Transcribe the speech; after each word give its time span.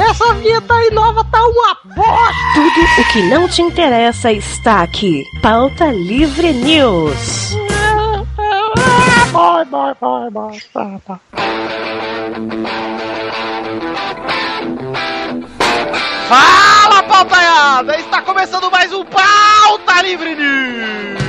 Essa 0.00 0.32
vinheta 0.32 0.72
aí 0.72 0.90
nova 0.92 1.22
tá 1.24 1.42
uma 1.42 1.76
bosta! 1.84 2.34
Tudo 2.54 3.02
o 3.02 3.12
que 3.12 3.22
não 3.28 3.46
te 3.46 3.60
interessa 3.60 4.32
está 4.32 4.82
aqui. 4.82 5.22
Pauta 5.42 5.92
Livre 5.92 6.54
News. 6.54 7.54
Vai, 9.30 9.64
vai, 9.66 9.94
vai, 10.00 10.30
vai. 10.30 10.58
Tá, 10.72 11.00
tá. 11.06 11.20
Fala, 16.28 17.02
pautaiada! 17.02 17.96
Está 17.96 18.22
começando 18.22 18.70
mais 18.70 18.90
um 18.94 19.04
Pauta 19.04 20.00
Livre 20.02 20.34
News! 20.34 21.19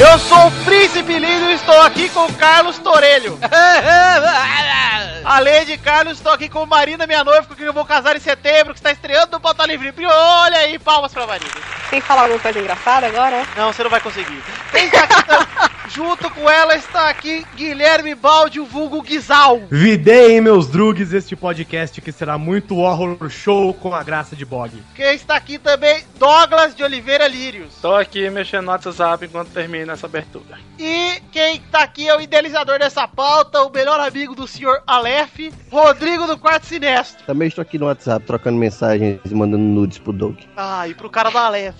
Eu 0.00 0.18
sou 0.18 0.46
o 0.46 0.64
Príncipe 0.64 1.18
Lindo 1.18 1.50
e 1.50 1.52
estou 1.52 1.78
aqui 1.82 2.08
com 2.08 2.24
o 2.24 2.32
Carlos 2.32 2.78
Torelho. 2.78 3.38
Além 5.22 5.66
de 5.66 5.76
Carlos, 5.76 6.16
estou 6.16 6.32
aqui 6.32 6.48
com 6.48 6.64
Marina, 6.64 7.06
minha 7.06 7.22
noiva, 7.22 7.46
com 7.46 7.54
quem 7.54 7.66
eu 7.66 7.72
vou 7.74 7.84
casar 7.84 8.16
em 8.16 8.20
setembro, 8.20 8.72
que 8.72 8.80
está 8.80 8.90
estreando 8.90 9.32
no 9.32 9.40
Pauta 9.40 9.66
Livre. 9.66 9.92
Olha 10.06 10.56
aí, 10.56 10.78
palmas 10.78 11.12
pra 11.12 11.26
Marina. 11.26 11.50
Tem 11.90 12.00
que 12.00 12.06
falar 12.06 12.22
alguma 12.22 12.38
coisa 12.40 12.58
engraçada 12.60 13.06
agora? 13.08 13.44
Não, 13.56 13.72
você 13.72 13.82
não 13.82 13.90
vai 13.90 14.00
conseguir. 14.00 14.40
Quem 14.70 14.84
está 14.86 15.02
aqui 15.04 15.26
tam- 15.26 15.70
junto 15.90 16.30
com 16.30 16.48
ela 16.48 16.76
está 16.76 17.08
aqui 17.08 17.44
Guilherme 17.56 18.14
Baldi, 18.14 18.60
o 18.60 18.64
vulgo 18.64 19.02
Guizal. 19.02 19.62
Videiem 19.68 20.40
meus 20.40 20.68
drugs 20.68 21.12
este 21.12 21.34
podcast 21.34 22.00
que 22.00 22.12
será 22.12 22.38
muito 22.38 22.76
horror 22.76 23.28
show 23.28 23.74
com 23.74 23.92
a 23.92 24.04
graça 24.04 24.36
de 24.36 24.44
Bog. 24.44 24.70
Quem 24.94 25.14
está 25.16 25.34
aqui 25.34 25.58
também, 25.58 26.04
Douglas 26.16 26.76
de 26.76 26.84
Oliveira 26.84 27.26
Lírios. 27.26 27.74
Tô 27.82 27.92
aqui 27.96 28.30
mexendo 28.30 28.66
no 28.66 28.70
WhatsApp 28.70 29.24
enquanto 29.26 29.48
termina 29.50 29.94
essa 29.94 30.06
abertura. 30.06 30.58
E 30.78 31.20
quem 31.32 31.60
tá 31.72 31.82
aqui 31.82 32.08
é 32.08 32.16
o 32.16 32.20
idealizador 32.20 32.78
dessa 32.78 33.08
pauta, 33.08 33.62
o 33.62 33.70
melhor 33.70 33.98
amigo 33.98 34.34
do 34.36 34.46
senhor 34.46 34.80
Aleph, 34.86 35.40
Rodrigo 35.70 36.26
do 36.28 36.38
Quarto 36.38 36.66
Sinestro. 36.66 37.24
Também 37.26 37.48
estou 37.48 37.62
aqui 37.62 37.78
no 37.78 37.86
WhatsApp 37.86 38.24
trocando 38.24 38.56
mensagens 38.58 39.18
e 39.24 39.34
mandando 39.34 39.64
nudes 39.64 39.98
pro 39.98 40.12
Doug. 40.12 40.36
Ah, 40.56 40.86
e 40.86 40.94
pro 40.94 41.10
cara 41.10 41.30
da 41.30 41.40
Aleph. 41.46 41.79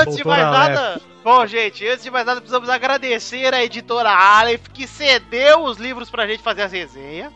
Antes 0.00 0.16
de 0.16 0.24
mais 0.24 0.42
nada. 0.42 1.00
Bom, 1.24 1.46
gente, 1.46 1.86
antes 1.86 2.04
de 2.04 2.10
mais 2.10 2.24
nada, 2.24 2.40
precisamos 2.40 2.70
agradecer 2.70 3.52
a 3.52 3.62
editora 3.62 4.08
Aleph 4.08 4.68
que 4.72 4.86
cedeu 4.86 5.64
os 5.64 5.76
livros 5.76 6.08
pra 6.08 6.26
gente 6.26 6.42
fazer 6.42 6.62
as 6.62 6.72
resenhas. 6.72 7.32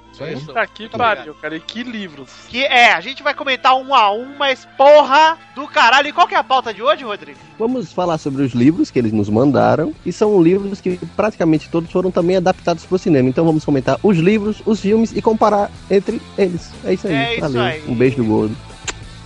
Puta 0.46 0.66
que 0.66 0.88
pariu, 0.88 1.34
cara. 1.34 1.56
E 1.56 1.60
que 1.60 1.83
livros. 1.83 2.30
Que 2.48 2.64
é, 2.64 2.92
a 2.92 3.00
gente 3.00 3.22
vai 3.22 3.34
comentar 3.34 3.74
um 3.74 3.94
a 3.94 4.10
um, 4.10 4.36
mas 4.38 4.66
porra 4.78 5.36
do 5.55 5.66
caralho. 5.66 6.08
E 6.08 6.12
qual 6.12 6.27
que 6.28 6.34
é 6.34 6.38
a 6.38 6.44
pauta 6.44 6.72
de 6.72 6.83
hoje, 6.83 7.05
Rodrigo? 7.05 7.38
Vamos 7.58 7.92
falar 7.92 8.16
sobre 8.18 8.42
os 8.42 8.52
livros 8.52 8.90
que 8.90 8.98
eles 8.98 9.12
nos 9.12 9.28
mandaram. 9.28 9.94
E 10.06 10.12
são 10.12 10.40
livros 10.42 10.80
que 10.80 10.98
praticamente 11.16 11.68
todos 11.68 11.90
foram 11.90 12.10
também 12.10 12.36
adaptados 12.36 12.86
pro 12.86 12.98
cinema. 12.98 13.28
Então 13.28 13.44
vamos 13.44 13.64
comentar 13.64 13.98
os 14.02 14.16
livros, 14.16 14.62
os 14.64 14.80
filmes 14.80 15.12
e 15.12 15.20
comparar 15.20 15.70
entre 15.90 16.22
eles. 16.38 16.70
É 16.84 16.94
isso 16.94 17.08
aí. 17.08 17.14
É 17.14 17.33
isso 17.33 17.40
Valeu. 17.40 17.62
aí. 17.62 17.84
Um 17.86 17.94
beijo 17.94 18.16
do 18.16 18.24
gordo. 18.24 18.56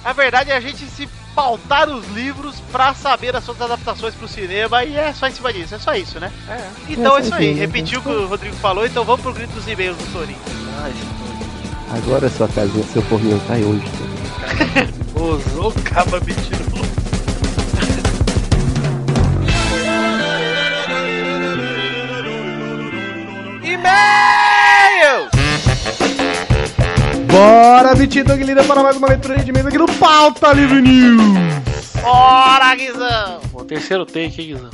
A 0.05 0.13
verdade 0.13 0.51
é 0.51 0.57
a 0.57 0.61
gente 0.61 0.79
se 0.79 1.09
pautar 1.37 1.91
os 1.91 2.09
livros 2.09 2.57
pra 2.73 2.95
saber 2.95 3.37
as 3.37 3.45
suas 3.45 3.61
adaptações 3.61 4.15
pro 4.15 4.27
cinema 4.27 4.83
e 4.83 4.97
é 4.97 5.13
só 5.13 5.29
em 5.29 5.33
cima 5.33 5.53
disso, 5.53 5.75
é 5.75 5.79
só 5.79 5.95
isso, 5.95 6.19
né? 6.19 6.33
É. 6.49 6.67
Então 6.89 7.19
é, 7.19 7.21
É 7.21 7.23
isso 7.23 7.35
aí, 7.35 7.53
né? 7.55 7.61
repetiu 7.61 8.01
o 8.01 8.03
que 8.03 8.09
o 8.09 8.27
Rodrigo 8.27 8.57
falou, 8.57 8.87
então 8.87 9.05
vamos 9.05 9.21
pro 9.21 9.35
grito 9.35 9.53
dos 9.53 9.69
e-mails 9.69 9.99
do 9.99 10.13
Torinho. 10.13 10.39
Agora 11.91 12.29
sua 12.31 12.49
casinha, 12.49 12.85
seu 12.87 13.03
forninho 13.03 13.39
cai 13.47 13.63
hoje. 13.63 13.85
Usou 15.15 15.73
caba 15.85 16.19
mentiroso. 16.21 16.67
E-mail! 23.63 25.36
Bora, 27.37 27.95
Vitinho 27.95 28.25
Doug 28.25 28.41
Lida, 28.41 28.65
para 28.65 28.83
mais 28.83 28.97
uma 28.97 29.09
leitura 29.09 29.37
de 29.37 29.53
mesa 29.53 29.69
aqui 29.69 29.77
no 29.77 29.87
Pauta 29.87 30.55
Livre 30.55 30.81
News. 30.81 31.93
Bora, 32.01 32.75
Guizão! 32.75 33.43
O 33.53 33.63
terceiro 33.63 34.07
take, 34.07 34.41
hein, 34.41 34.55
Guizão? 34.55 34.71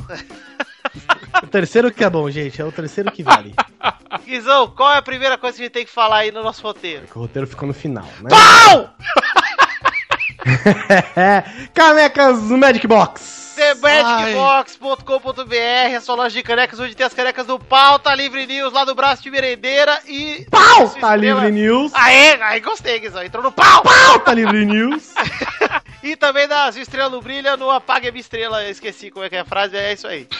O 1.42 1.46
terceiro 1.48 1.90
que 1.90 2.04
é 2.04 2.08
bom, 2.08 2.30
gente, 2.30 2.62
é 2.62 2.64
o 2.64 2.70
terceiro 2.70 3.10
que 3.10 3.24
vale. 3.24 3.52
Guizão, 4.24 4.68
qual 4.68 4.92
é 4.92 4.98
a 4.98 5.02
primeira 5.02 5.36
coisa 5.36 5.56
que 5.56 5.62
a 5.62 5.66
gente 5.66 5.72
tem 5.72 5.84
que 5.84 5.90
falar 5.90 6.18
aí 6.18 6.30
no 6.30 6.40
nosso 6.40 6.62
roteiro? 6.62 7.04
o 7.12 7.18
roteiro 7.18 7.48
ficou 7.48 7.66
no 7.66 7.74
final, 7.74 8.06
né? 8.20 8.30
Pau! 8.30 8.94
Canecas 11.74 12.42
no 12.42 12.56
Magic 12.56 12.86
Box. 12.86 13.41
TheMagicBox.com.br, 13.62 15.96
a 15.96 16.00
sua 16.00 16.14
loja 16.16 16.34
de 16.34 16.42
canecas, 16.42 16.78
onde 16.80 16.94
tem 16.94 17.06
as 17.06 17.14
canecas 17.14 17.46
do 17.46 17.58
Pauta 17.58 18.14
Livre 18.14 18.46
News, 18.46 18.72
lá 18.72 18.84
do 18.84 18.94
braço 18.94 19.22
de 19.22 19.30
merendeira 19.30 19.98
e... 20.06 20.46
Pauta 20.50 20.84
Estrela- 20.84 21.16
Livre 21.16 21.50
News. 21.52 21.92
Aê, 21.94 22.40
aí 22.42 22.60
gostei, 22.60 22.98
Guizão, 23.00 23.22
entrou 23.22 23.42
no 23.42 23.52
pau! 23.52 23.82
Pauta 23.82 24.32
Livre 24.32 24.64
News. 24.64 25.12
E 26.02 26.16
também 26.16 26.48
das 26.48 26.74
estrelas 26.74 27.12
não 27.12 27.20
brilha 27.20 27.56
no 27.56 27.70
Apague 27.70 28.08
a 28.08 28.10
minha 28.10 28.20
estrela, 28.20 28.64
eu 28.64 28.70
esqueci 28.72 29.08
como 29.08 29.24
é 29.24 29.28
que 29.28 29.36
é 29.36 29.40
a 29.40 29.44
frase, 29.44 29.76
é 29.76 29.92
isso 29.92 30.08
aí. 30.08 30.26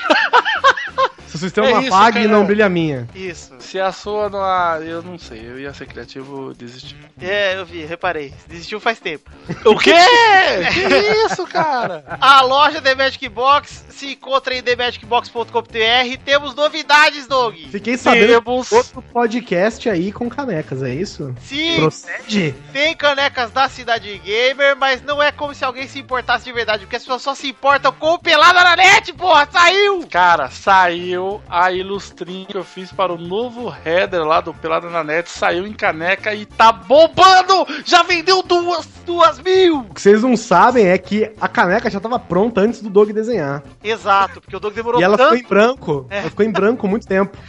Sistema 1.43 1.67
É 1.69 1.81
isso, 1.81 1.95
apague, 1.95 2.19
cara. 2.21 2.29
não 2.29 2.45
brilha 2.45 2.67
a 2.67 2.69
minha. 2.69 3.09
Isso. 3.15 3.55
Se 3.59 3.79
a 3.81 3.91
sua 3.93 4.29
não. 4.31 4.43
a- 4.43 4.79
Eu 4.83 5.03
não 5.03 5.19
sei, 5.19 5.41
eu 5.45 5.59
ia 5.59 5.73
ser 5.75 5.87
criativo 5.87 6.55
desistir. 6.55 6.97
É, 7.21 7.57
eu 7.57 7.65
vi, 7.67 7.85
reparei. 7.85 8.33
Desistiu 8.49 8.79
faz 8.81 8.99
tempo. 9.01 9.31
O 9.65 9.77
quê? 9.79 9.93
que 10.73 11.27
isso, 11.27 11.47
cara? 11.47 12.05
A 12.21 12.43
loja 12.43 12.81
The 12.81 12.95
Magic 12.95 13.29
Box 13.29 13.85
se 13.91 14.13
encontra 14.13 14.55
em 14.55 14.63
themagicbox.com.br. 14.63 16.19
Temos 16.25 16.55
novidades, 16.55 17.27
Doug. 17.27 17.55
Fiquei 17.71 17.97
sabendo 17.97 18.41
Temos. 18.43 18.73
outro 18.73 19.03
podcast 19.03 19.89
aí 19.89 20.13
com 20.13 20.29
canecas, 20.29 20.83
é 20.83 20.95
isso? 20.95 21.35
Sim, 21.43 21.77
Procede? 21.77 22.55
tem 22.73 22.95
canecas 22.97 23.51
da 23.51 23.69
Cidade 23.69 24.19
Gamer, 24.19 24.77
mas 24.77 25.03
não 25.03 25.23
é 25.23 25.31
como 25.33 25.55
se 25.55 25.65
alguém 25.65 25.87
se 25.87 25.99
importasse 25.99 26.45
de 26.45 26.53
verdade, 26.53 26.85
porque 26.85 26.97
as 26.97 27.03
pessoas 27.03 27.23
só 27.23 27.35
se 27.35 27.49
importam 27.49 27.93
com 27.93 28.15
o 28.15 28.19
Pelada 28.19 28.63
na 28.65 28.77
Net, 28.77 29.13
porra, 29.13 29.49
saiu! 29.51 30.07
Cara, 30.11 30.51
saiu 30.51 31.31
a 31.48 31.70
ilustrinha 31.72 32.47
que 32.47 32.56
eu 32.56 32.65
fiz 32.65 32.93
para 32.93 33.12
o 33.12 33.19
novo 33.19 33.72
header 33.84 34.25
lá 34.25 34.41
do 34.41 34.53
Pelada 34.53 34.91
na 34.91 35.03
Net, 35.04 35.31
saiu 35.31 35.66
em 35.66 35.72
caneca 35.72 36.34
e 36.34 36.44
tá 36.44 36.72
bombando! 36.72 37.66
Já 37.84 38.03
vendeu 38.03 38.43
duas, 38.43 38.87
duas 39.06 39.38
mil! 39.41 39.81
O 39.81 39.94
que 39.94 40.00
vocês 40.00 40.22
não 40.22 40.37
sabem 40.37 40.88
é 40.88 40.98
que 40.98 41.32
a 41.41 41.48
caneca 41.48 41.88
já 41.88 42.00
tava 42.00 42.19
pronta 42.19 42.60
antes 42.60 42.82
do 42.82 42.91
Doug 42.91 43.10
desenhar. 43.10 43.62
Exato, 43.82 44.41
porque 44.41 44.56
o 44.56 44.60
Doug 44.60 44.75
demorou 44.75 45.00
e 45.00 45.04
ela 45.04 45.16
tanto. 45.16 45.37
ficou 45.37 45.47
em 45.47 45.48
branco. 45.48 46.06
É. 46.10 46.19
Ela 46.19 46.31
ficou 46.31 46.44
em 46.44 46.53
branco 46.53 46.88
muito 46.88 47.06
tempo. 47.06 47.37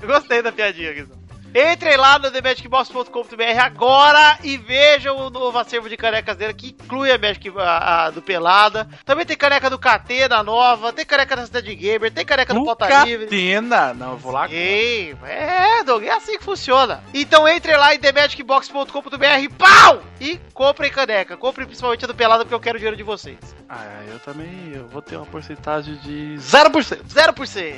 Eu 0.00 0.08
gostei 0.08 0.42
da 0.42 0.52
piadinha, 0.52 0.92
Guizão. 0.92 1.16
Entrem 1.58 1.96
lá 1.96 2.18
no 2.18 2.30
TheMagicBox.com.br 2.30 3.60
agora 3.64 4.38
e 4.44 4.58
vejam 4.58 5.16
o 5.16 5.30
novo 5.30 5.58
acervo 5.58 5.88
de 5.88 5.96
canecas 5.96 6.36
dele, 6.36 6.52
que 6.52 6.76
inclui 6.78 7.10
a 7.10 7.16
Magic 7.16 7.50
a, 7.56 8.04
a 8.04 8.10
do 8.10 8.20
Pelada. 8.20 8.86
Também 9.06 9.24
tem 9.24 9.38
caneca 9.38 9.70
do 9.70 9.78
KT 9.78 10.28
da 10.28 10.42
nova, 10.42 10.92
tem 10.92 11.06
caneca 11.06 11.34
da 11.34 11.46
Cidade 11.46 11.74
Gamer, 11.74 12.12
tem 12.12 12.26
caneca 12.26 12.52
do 12.52 12.62
Pauta 12.62 13.04
Livre. 13.04 13.24
Catena! 13.24 13.94
Não, 13.94 14.10
eu 14.10 14.18
vou 14.18 14.32
lá. 14.32 14.50
Ei, 14.50 15.16
é, 15.24 15.82
Doug, 15.82 16.04
é 16.04 16.10
assim 16.10 16.36
que 16.36 16.44
funciona. 16.44 17.02
Então 17.14 17.48
entre 17.48 17.74
lá 17.74 17.94
em 17.94 17.98
TheMagicBox.com.br, 18.00 19.54
pau! 19.56 20.02
E 20.20 20.38
comprem 20.52 20.90
caneca. 20.90 21.38
Comprem 21.38 21.66
principalmente 21.66 22.04
a 22.04 22.08
do 22.08 22.14
Pelada, 22.14 22.44
porque 22.44 22.54
eu 22.54 22.60
quero 22.60 22.76
o 22.76 22.78
dinheiro 22.78 22.98
de 22.98 23.02
vocês. 23.02 23.38
Ah, 23.66 24.02
eu 24.12 24.18
também 24.18 24.72
eu 24.74 24.86
vou 24.88 25.00
ter 25.00 25.16
uma 25.16 25.24
porcentagem 25.24 25.94
de 26.02 26.36
0%. 26.38 27.02
0%. 27.02 27.76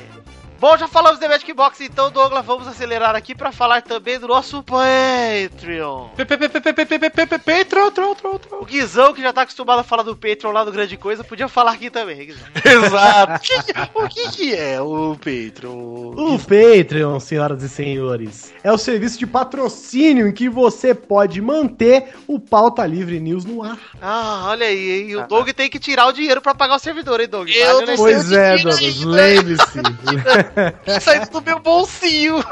Bom, 0.59 0.75
já 0.77 0.89
falamos 0.89 1.19
The 1.19 1.27
Magic 1.29 1.53
Box, 1.53 1.81
então, 1.85 2.11
Douglas, 2.11 2.45
vamos 2.45 2.67
acelerar 2.67 3.15
aqui 3.15 3.33
pra 3.33 3.49
falar 3.49 3.81
também 3.81 4.19
do 4.19 4.27
nosso 4.27 4.61
Patreon. 4.61 6.09
Patreon, 7.39 7.89
O. 8.59 8.65
Guizão, 8.65 9.13
que 9.13 9.21
já 9.21 9.31
tá 9.31 9.43
acostumado 9.43 9.79
a 9.79 9.83
falar 9.85 10.03
do 10.03 10.17
Patreon 10.17 10.51
lá 10.51 10.65
do 10.65 10.71
Grande 10.73 10.97
Coisa, 10.97 11.23
podia 11.23 11.47
falar 11.47 11.71
aqui 11.71 11.89
também, 11.89 12.25
Guizão. 12.25 12.45
Exato. 12.65 13.41
o 13.95 14.09
que, 14.09 14.31
que 14.31 14.53
é 14.53 14.81
o 14.81 15.15
Patreon? 15.15 16.13
O 16.17 16.37
Patreon, 16.37 17.21
senhoras 17.21 17.63
e 17.63 17.69
senhores, 17.69 18.53
é 18.61 18.69
o 18.69 18.77
serviço 18.77 19.17
de 19.17 19.25
patrocínio 19.25 20.27
em 20.27 20.33
que 20.33 20.49
você 20.49 20.93
pode 20.93 21.41
manter 21.41 22.09
o 22.27 22.37
Pauta 22.37 22.85
Livre 22.85 23.17
News 23.21 23.45
no 23.45 23.63
ar. 23.63 23.79
Ah, 24.01 24.47
olha 24.49 24.65
aí, 24.65 25.03
hein? 25.03 25.15
O 25.15 25.25
Doug 25.25 25.47
tem 25.51 25.69
que 25.69 25.79
tirar 25.79 26.07
o 26.07 26.11
dinheiro 26.11 26.41
pra 26.41 26.53
pagar 26.53 26.75
o 26.75 26.79
servidor, 26.79 27.21
hein, 27.21 27.29
Doug? 27.29 27.47
Eu 27.49 27.95
Pois 27.95 28.29
é, 28.33 28.57
Douglas, 28.57 29.03
lembre-se. 29.05 29.79
Saindo 31.01 31.29
do 31.29 31.41
meu 31.41 31.59
bolsinho. 31.59 32.43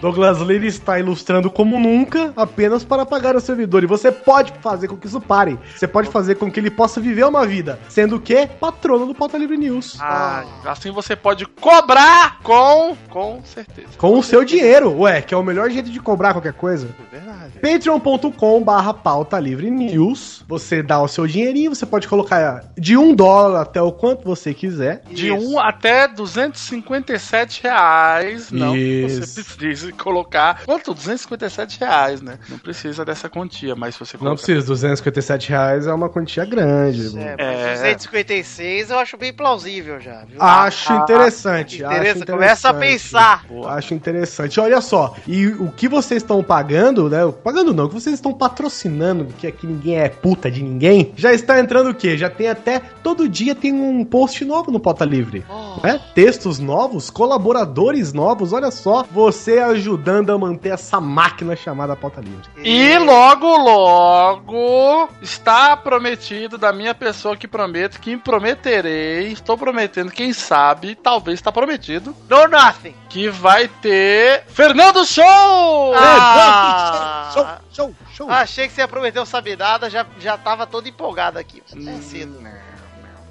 Douglas 0.00 0.40
Lira 0.40 0.66
está 0.66 0.98
ilustrando 0.98 1.50
como 1.50 1.78
nunca, 1.78 2.32
apenas 2.36 2.84
para 2.84 3.06
pagar 3.06 3.36
o 3.36 3.40
servidor. 3.40 3.82
E 3.82 3.86
você 3.86 4.10
pode 4.10 4.52
fazer 4.60 4.88
com 4.88 4.96
que 4.96 5.06
isso 5.06 5.20
pare. 5.20 5.58
Você 5.74 5.86
pode 5.86 6.08
fazer 6.08 6.36
com 6.36 6.50
que 6.50 6.60
ele 6.60 6.70
possa 6.70 7.00
viver 7.00 7.24
uma 7.24 7.46
vida, 7.46 7.78
sendo 7.88 8.20
que 8.20 8.46
patrono 8.46 9.06
do 9.06 9.14
Pauta 9.14 9.38
Livre 9.38 9.56
News. 9.56 9.98
Ah, 10.00 10.44
assim 10.66 10.90
você 10.90 11.16
pode 11.16 11.46
cobrar 11.46 12.38
com. 12.42 12.96
Com 13.08 13.42
certeza. 13.44 13.88
Com 13.96 14.18
o 14.18 14.22
seu 14.22 14.44
dinheiro, 14.44 15.00
ué, 15.00 15.22
que 15.22 15.34
é 15.34 15.36
o 15.36 15.42
melhor 15.42 15.70
jeito 15.70 15.90
de 15.90 16.00
cobrar 16.00 16.32
qualquer 16.32 16.52
coisa. 16.52 16.88
É 17.12 17.16
verdade. 17.16 17.52
patreon.com 17.60 18.62
barra 18.62 18.94
pauta 18.94 19.38
livre 19.38 19.70
news. 19.70 20.44
Você 20.48 20.82
dá 20.82 21.00
o 21.00 21.08
seu 21.08 21.26
dinheirinho, 21.26 21.74
você 21.74 21.86
pode 21.86 22.08
colocar 22.08 22.64
de 22.76 22.96
um 22.96 23.14
dólar 23.14 23.62
até 23.62 23.80
o 23.80 23.92
quanto 23.92 24.24
você 24.24 24.54
quiser. 24.54 25.02
De 25.10 25.30
1 25.30 25.58
até 25.58 26.08
257 26.08 27.62
reais. 27.62 28.50
Não 28.50 28.76
Isso. 28.76 29.20
você 29.20 29.42
precise 29.74 29.92
colocar. 29.92 30.62
Quanto? 30.64 30.94
257 30.94 31.80
reais, 31.80 32.20
né? 32.22 32.38
Não 32.48 32.58
precisa 32.58 33.04
dessa 33.04 33.28
quantia, 33.28 33.74
mas 33.74 33.94
se 33.94 34.00
você 34.00 34.16
Não 34.20 34.34
precisa, 34.34 34.66
257 34.66 35.48
reais 35.50 35.86
é 35.86 35.92
uma 35.92 36.08
quantia 36.08 36.44
grande. 36.44 37.16
É, 37.18 37.34
É. 37.38 37.66
mas 37.70 37.80
256 37.80 38.90
eu 38.90 38.98
acho 38.98 39.16
bem 39.16 39.32
plausível 39.32 40.00
já, 40.00 40.24
viu? 40.24 40.40
Acho 40.40 40.92
Ah, 40.92 40.96
interessante. 40.98 41.84
acho 41.84 41.94
Interessa, 41.94 42.26
começa 42.26 42.68
a 42.68 42.70
interessante. 42.72 42.92
pensar. 43.02 43.44
Acho 43.68 43.94
interessante. 43.94 44.60
Olha 44.60 44.80
só, 44.80 45.14
e 45.26 45.46
o 45.48 45.70
que 45.70 45.88
vocês 45.88 46.22
estão 46.22 46.42
pagando, 46.42 47.08
né? 47.10 47.20
Pagando 47.42 47.74
não, 47.74 47.84
o 47.84 47.88
que 47.88 47.94
vocês 47.94 48.14
estão 48.14 48.32
patrocinando, 48.32 49.26
que 49.38 49.46
aqui 49.46 49.66
ninguém 49.66 49.98
é 49.98 50.08
puta 50.08 50.50
de 50.50 50.62
ninguém, 50.62 51.12
já 51.16 51.32
está 51.32 51.58
entrando 51.58 51.90
o 51.90 51.94
quê? 51.94 52.16
Já 52.16 52.30
tem 52.30 52.48
até. 52.48 52.80
Todo 53.02 53.28
dia 53.28 53.54
tem 53.54 53.72
um 53.72 54.04
post 54.04 54.44
novo 54.44 54.70
no 54.70 54.80
Pauta 54.80 55.04
Livre. 55.04 55.44
Oh. 55.48 55.84
né? 55.84 56.00
Textos 56.14 56.58
novos, 56.58 57.10
colaboradores 57.10 58.12
novos, 58.12 58.52
olha 58.52 58.70
só, 58.70 59.04
você 59.10 59.53
ajudando 59.62 60.30
a 60.32 60.38
manter 60.38 60.70
essa 60.70 61.00
máquina 61.00 61.54
chamada 61.56 61.94
Pauta 61.96 62.20
Livre. 62.20 62.48
E 62.58 62.98
logo, 62.98 63.46
logo 63.56 65.08
está 65.22 65.76
prometido 65.76 66.56
da 66.58 66.72
minha 66.72 66.94
pessoa 66.94 67.36
que 67.36 67.46
prometo, 67.48 68.00
que 68.00 68.16
prometerei, 68.16 69.32
estou 69.32 69.56
prometendo, 69.56 70.10
quem 70.10 70.32
sabe, 70.32 70.94
talvez 70.94 71.38
está 71.38 71.50
prometido, 71.52 72.14
No 72.28 72.48
nothing. 72.48 72.94
que 73.08 73.28
vai 73.28 73.68
ter 73.68 74.44
Fernando 74.48 75.04
Show! 75.04 75.94
Ah, 75.96 77.30
Show, 77.32 77.46
show, 77.72 77.94
show. 78.14 78.30
achei 78.30 78.68
que 78.68 78.74
você 78.74 78.80
ia 78.82 78.88
prometer 78.88 79.20
o 79.20 79.26
sabe 79.26 79.56
nada, 79.56 79.90
já, 79.90 80.06
já 80.20 80.36
tava 80.38 80.66
todo 80.66 80.88
empolgado 80.88 81.38
aqui. 81.38 81.62
É 81.74 82.00
cedo. 82.00 82.40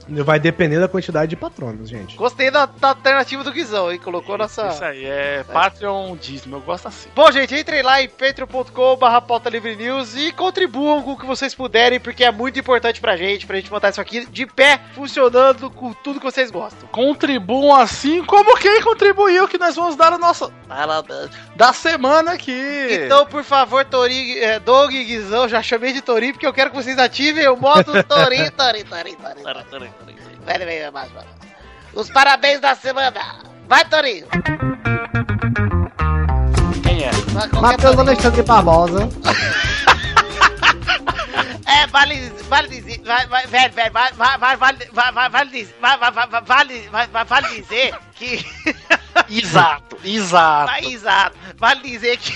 Vai 0.08 0.40
depender 0.40 0.80
da 0.80 0.88
quantidade 0.88 1.30
de 1.30 1.36
patronos, 1.36 1.90
gente. 1.90 2.16
Gostei 2.16 2.52
da, 2.52 2.66
da 2.66 2.90
alternativa 2.90 3.44
do 3.44 3.52
Guizão, 3.52 3.92
hein? 3.92 4.00
Colocou 4.00 4.38
nossa. 4.38 4.68
Isso 4.68 4.84
aí, 4.84 5.06
é 5.06 5.44
Patreon 5.44 6.16
Disney, 6.16 6.54
eu 6.54 6.62
gosto 6.62 6.88
assim. 6.88 7.10
Bom, 7.16 7.32
gente, 7.32 7.56
entrem 7.56 7.82
lá 7.82 8.02
em 8.02 8.10
patreon.com.br 8.10 9.22
pauta 9.28 9.50
livre 9.50 9.76
news 9.76 10.16
e 10.16 10.32
contribuam 10.32 11.02
com 11.02 11.14
o 11.14 11.18
que 11.18 11.26
vocês 11.26 11.54
puderem, 11.56 12.00
porque 12.00 12.24
é 12.24 12.32
muito 12.32 12.60
importante 12.60 13.00
pra 13.00 13.16
gente, 13.16 13.46
pra 13.46 13.56
gente 13.56 13.72
manter 13.72 13.90
isso 13.90 14.02
aqui 14.02 14.26
de 14.26 14.46
pé, 14.46 14.80
funcionando 14.94 15.70
com 15.70 15.94
tudo 15.94 16.20
que 16.20 16.26
vocês 16.26 16.52
gostam. 16.52 16.88
Contribuam 16.90 17.76
assim 17.76 18.24
como 18.24 18.58
quem 18.58 18.82
contribuiu, 18.82 19.48
que 19.48 19.58
nós 19.58 19.76
vamos 19.76 19.96
dar 19.96 20.14
o 20.14 20.18
nosso 20.18 20.52
da 21.56 21.72
semana 21.72 22.34
aqui. 22.34 22.52
Então, 23.06 23.26
por 23.26 23.44
favor, 23.44 23.86
Tori, 23.86 24.40
é, 24.40 24.60
Doug 24.60 24.92
e 24.92 25.04
Guizão, 25.04 25.48
já 25.48 25.62
chamei 25.62 25.94
de 25.94 26.02
Tori, 26.02 26.34
porque 26.34 26.48
eu 26.48 26.54
quero 26.54 26.72
que 26.72 26.76
vocês 26.76 26.98
ativem 26.98 27.48
o 27.48 27.56
modo 27.56 27.92
Tori, 28.04 28.50
Tori, 28.52 28.84
Tori, 28.84 29.16
Tori, 29.16 29.42
Tori. 29.42 29.44
Vai, 29.44 29.93
vai, 30.92 31.10
vai. 31.10 31.26
Os 31.94 32.10
parabéns 32.10 32.60
da 32.60 32.76
semana. 32.76 33.14
Vai, 33.68 33.86
Torinho. 33.86 34.28
quem 36.84 37.04
é? 37.04 37.12
Matheus. 37.62 37.98
Alexandre 37.98 38.44
Barbosa. 38.44 39.10
É, 41.66 41.88
vale, 41.88 42.30
vale 42.50 42.68
dizer, 42.68 43.02
vai, 43.04 43.26
vai, 43.28 43.48
velho, 43.48 43.74
velho, 43.74 43.94
vai, 43.94 44.12
vai, 44.14 44.38
vai, 44.38 44.58
vale, 44.58 44.90
vai, 44.92 45.12
vai, 45.12 45.30
vale 45.30 45.50
dizer, 45.50 45.76
vai, 45.82 45.98
vai, 45.98 46.12
vale, 46.12 46.90
vai, 46.90 47.08
vai, 47.08 47.26
vale 47.26 47.62
dizer 47.62 47.96
que, 48.14 48.46
Exato, 49.30 49.98
exato. 50.04 50.68
vai, 50.68 50.86
exato, 50.86 51.38
vale 51.58 51.82
dizer 51.82 52.18
que, 52.18 52.34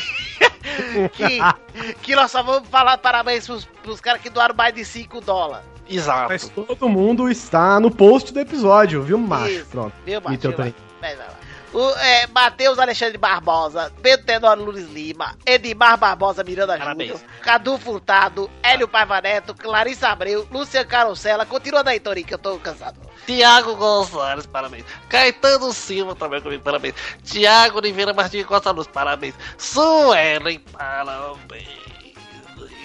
que, 1.10 1.94
que 2.02 2.16
nós 2.16 2.32
só 2.32 2.42
vamos 2.42 2.68
falar 2.70 2.98
parabéns 2.98 3.46
pros, 3.46 3.66
pros 3.66 4.02
caras 4.02 4.22
que 4.22 4.30
doaram 4.30 4.56
mais 4.56 4.74
de 4.74 4.86
5 4.86 5.22
dólares, 5.22 5.68
Exato. 5.90 6.30
Mas 6.30 6.50
todo 6.50 6.90
mundo 6.90 7.30
está 7.30 7.80
no 7.80 7.90
post 7.90 8.34
do 8.34 8.40
episódio, 8.40 9.02
viu, 9.04 9.18
macho? 9.18 9.50
Isso. 9.52 9.66
Pronto. 9.68 9.94
viu, 10.06 10.20
E? 10.20 10.22
Vai, 10.22 10.74
vai, 11.02 11.16
vai. 11.16 11.38
O, 11.74 11.92
é, 11.98 12.28
Matheus 12.28 12.80
Alexandre 12.80 13.18
Barbosa, 13.18 13.92
Pedro 14.02 14.26
Tenório 14.26 14.64
Luiz 14.64 14.90
Lima, 14.90 15.36
Edmar 15.46 15.98
Barbosa 15.98 16.44
Miranda. 16.44 16.78
Júnior, 16.78 17.20
Cadu 17.42 17.78
Furtado, 17.78 18.50
Hélio 18.64 18.88
Paiva 18.88 19.20
Neto, 19.22 19.54
Clarissa 19.54 20.08
Abreu, 20.10 20.48
Luciano 20.50 20.88
Carosella, 20.88 21.46
continua 21.46 21.84
daí, 21.84 22.00
Torinho, 22.00 22.26
que 22.26 22.34
eu 22.34 22.40
tô 22.40 22.58
cansado. 22.58 22.98
Tiago 23.26 23.76
Gonçalves, 23.76 24.46
parabéns. 24.46 24.86
Caetano 25.10 25.74
Silva 25.74 26.16
também 26.16 26.42
comigo, 26.42 26.64
parabéns. 26.64 26.96
Tiago 27.24 27.78
Oliveira 27.80 28.14
Martins 28.14 28.46
Costa 28.46 28.72
Luz, 28.72 28.88
parabéns. 28.88 29.36
Suelen, 29.58 30.60
parabéns. 30.72 31.68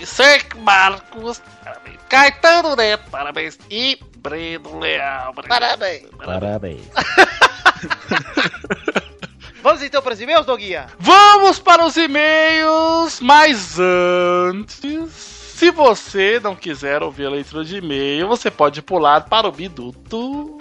Sec 0.05 0.57
Marcos, 0.57 1.41
parabéns. 1.65 2.02
Caetano 2.13 2.77
Neto, 2.77 3.11
parabéns. 3.11 3.59
E 3.71 3.99
Breno 4.19 4.79
Leal, 4.79 5.33
Parabéns. 5.49 6.11
Parabéns. 6.23 6.83
Vamos 9.63 9.83
então 9.83 10.03
para 10.03 10.13
os 10.13 10.21
e-mails, 10.21 10.45
Doguinha? 10.45 10.89
Vamos 10.99 11.59
para 11.59 11.87
os 11.87 11.97
e-mails, 11.97 13.19
mas 13.19 13.79
antes, 13.81 15.11
se 15.11 15.71
você 15.71 16.39
não 16.39 16.55
quiser 16.55 17.03
ouvir 17.03 17.25
a 17.25 17.31
leitura 17.31 17.65
de 17.65 17.79
e-mail, 17.79 18.29
você 18.29 18.51
pode 18.51 18.83
pular 18.83 19.23
para 19.23 19.49
o 19.49 19.53
Biduto. 19.53 20.59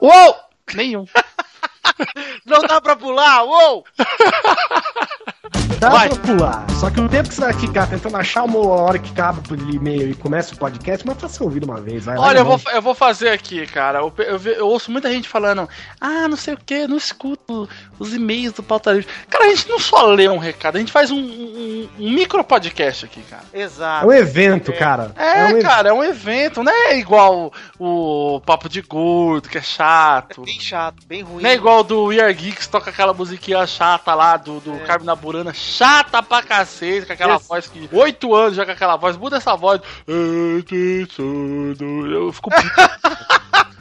Uou! 0.00 0.36
Nenhum. 0.74 1.04
Não 2.46 2.62
dá 2.62 2.80
pra 2.80 2.96
pular, 2.96 3.44
uou! 3.44 3.84
Dá 5.80 5.88
Vai. 5.88 6.10
pra 6.10 6.18
pular. 6.18 6.66
Só 6.78 6.90
que 6.90 7.00
o 7.00 7.08
tempo 7.08 7.30
que 7.30 7.34
você 7.34 7.40
vai 7.40 7.54
ficar 7.54 7.86
tentando 7.86 8.14
achar 8.18 8.42
uma 8.44 8.58
hora 8.58 8.98
que 8.98 9.10
cabe 9.12 9.40
pro 9.40 9.56
e-mail 9.74 10.10
e 10.10 10.14
começa 10.14 10.54
o 10.54 10.58
podcast, 10.58 11.06
mas 11.06 11.16
tá 11.16 11.26
ser 11.26 11.42
ouvido 11.42 11.64
uma 11.64 11.80
vez. 11.80 12.04
Vai, 12.04 12.18
Olha, 12.18 12.40
eu 12.40 12.44
vou, 12.44 12.60
eu 12.70 12.82
vou 12.82 12.94
fazer 12.94 13.30
aqui, 13.30 13.66
cara. 13.66 14.00
Eu, 14.00 14.12
eu 14.18 14.38
eu 14.52 14.68
ouço 14.68 14.90
muita 14.90 15.10
gente 15.10 15.26
falando, 15.26 15.66
ah, 15.98 16.28
não 16.28 16.36
sei 16.36 16.52
o 16.52 16.58
que, 16.58 16.86
não 16.86 16.98
escuto 16.98 17.66
os 17.98 18.14
e-mails 18.14 18.52
do 18.52 18.62
Pauta 18.62 18.92
Livre. 18.92 19.08
Cara, 19.30 19.46
a 19.46 19.48
gente 19.48 19.70
não 19.70 19.78
só 19.78 20.04
lê 20.04 20.28
um 20.28 20.36
recado, 20.36 20.76
a 20.76 20.78
gente 20.80 20.92
faz 20.92 21.10
um, 21.10 21.18
um, 21.18 21.88
um 21.98 22.10
micro 22.10 22.44
podcast 22.44 23.06
aqui, 23.06 23.22
cara. 23.22 23.44
É 23.50 23.62
Exato. 23.62 24.06
um 24.06 24.12
evento, 24.12 24.72
cara. 24.74 25.12
É, 25.16 25.46
um 25.46 25.62
cara, 25.62 25.88
é 25.88 25.92
um 25.94 26.04
evento, 26.04 26.62
não 26.62 26.72
é 26.72 26.98
igual 26.98 27.50
o, 27.78 28.34
o 28.36 28.40
Papo 28.40 28.68
de 28.68 28.82
Gordo, 28.82 29.48
que 29.48 29.56
é 29.56 29.62
chato. 29.62 30.42
Bem 30.42 30.60
chato, 30.60 30.96
bem 31.06 31.22
ruim. 31.22 31.42
Não 31.42 31.48
é 31.48 31.54
igual 31.54 31.82
do 31.82 32.04
We 32.04 32.20
Are 32.20 32.34
Geeks, 32.34 32.66
toca 32.66 32.90
aquela 32.90 33.14
musiquinha 33.14 33.66
chata 33.66 34.14
lá 34.14 34.36
do, 34.36 34.60
do 34.60 34.74
É. 34.74 34.78
Carmen 34.80 35.06
da 35.06 35.16
Burana, 35.16 35.54
chata 35.70 36.22
pra 36.22 36.42
cacete, 36.42 37.06
com 37.06 37.12
aquela 37.12 37.36
Isso. 37.36 37.48
voz 37.48 37.66
que. 37.66 37.88
Oito 37.92 38.34
anos 38.34 38.56
já 38.56 38.66
com 38.66 38.72
aquela 38.72 38.96
voz, 38.96 39.16
muda 39.16 39.36
essa 39.36 39.56
voz. 39.56 39.80
Eu 40.06 40.62
fico. 42.32 42.50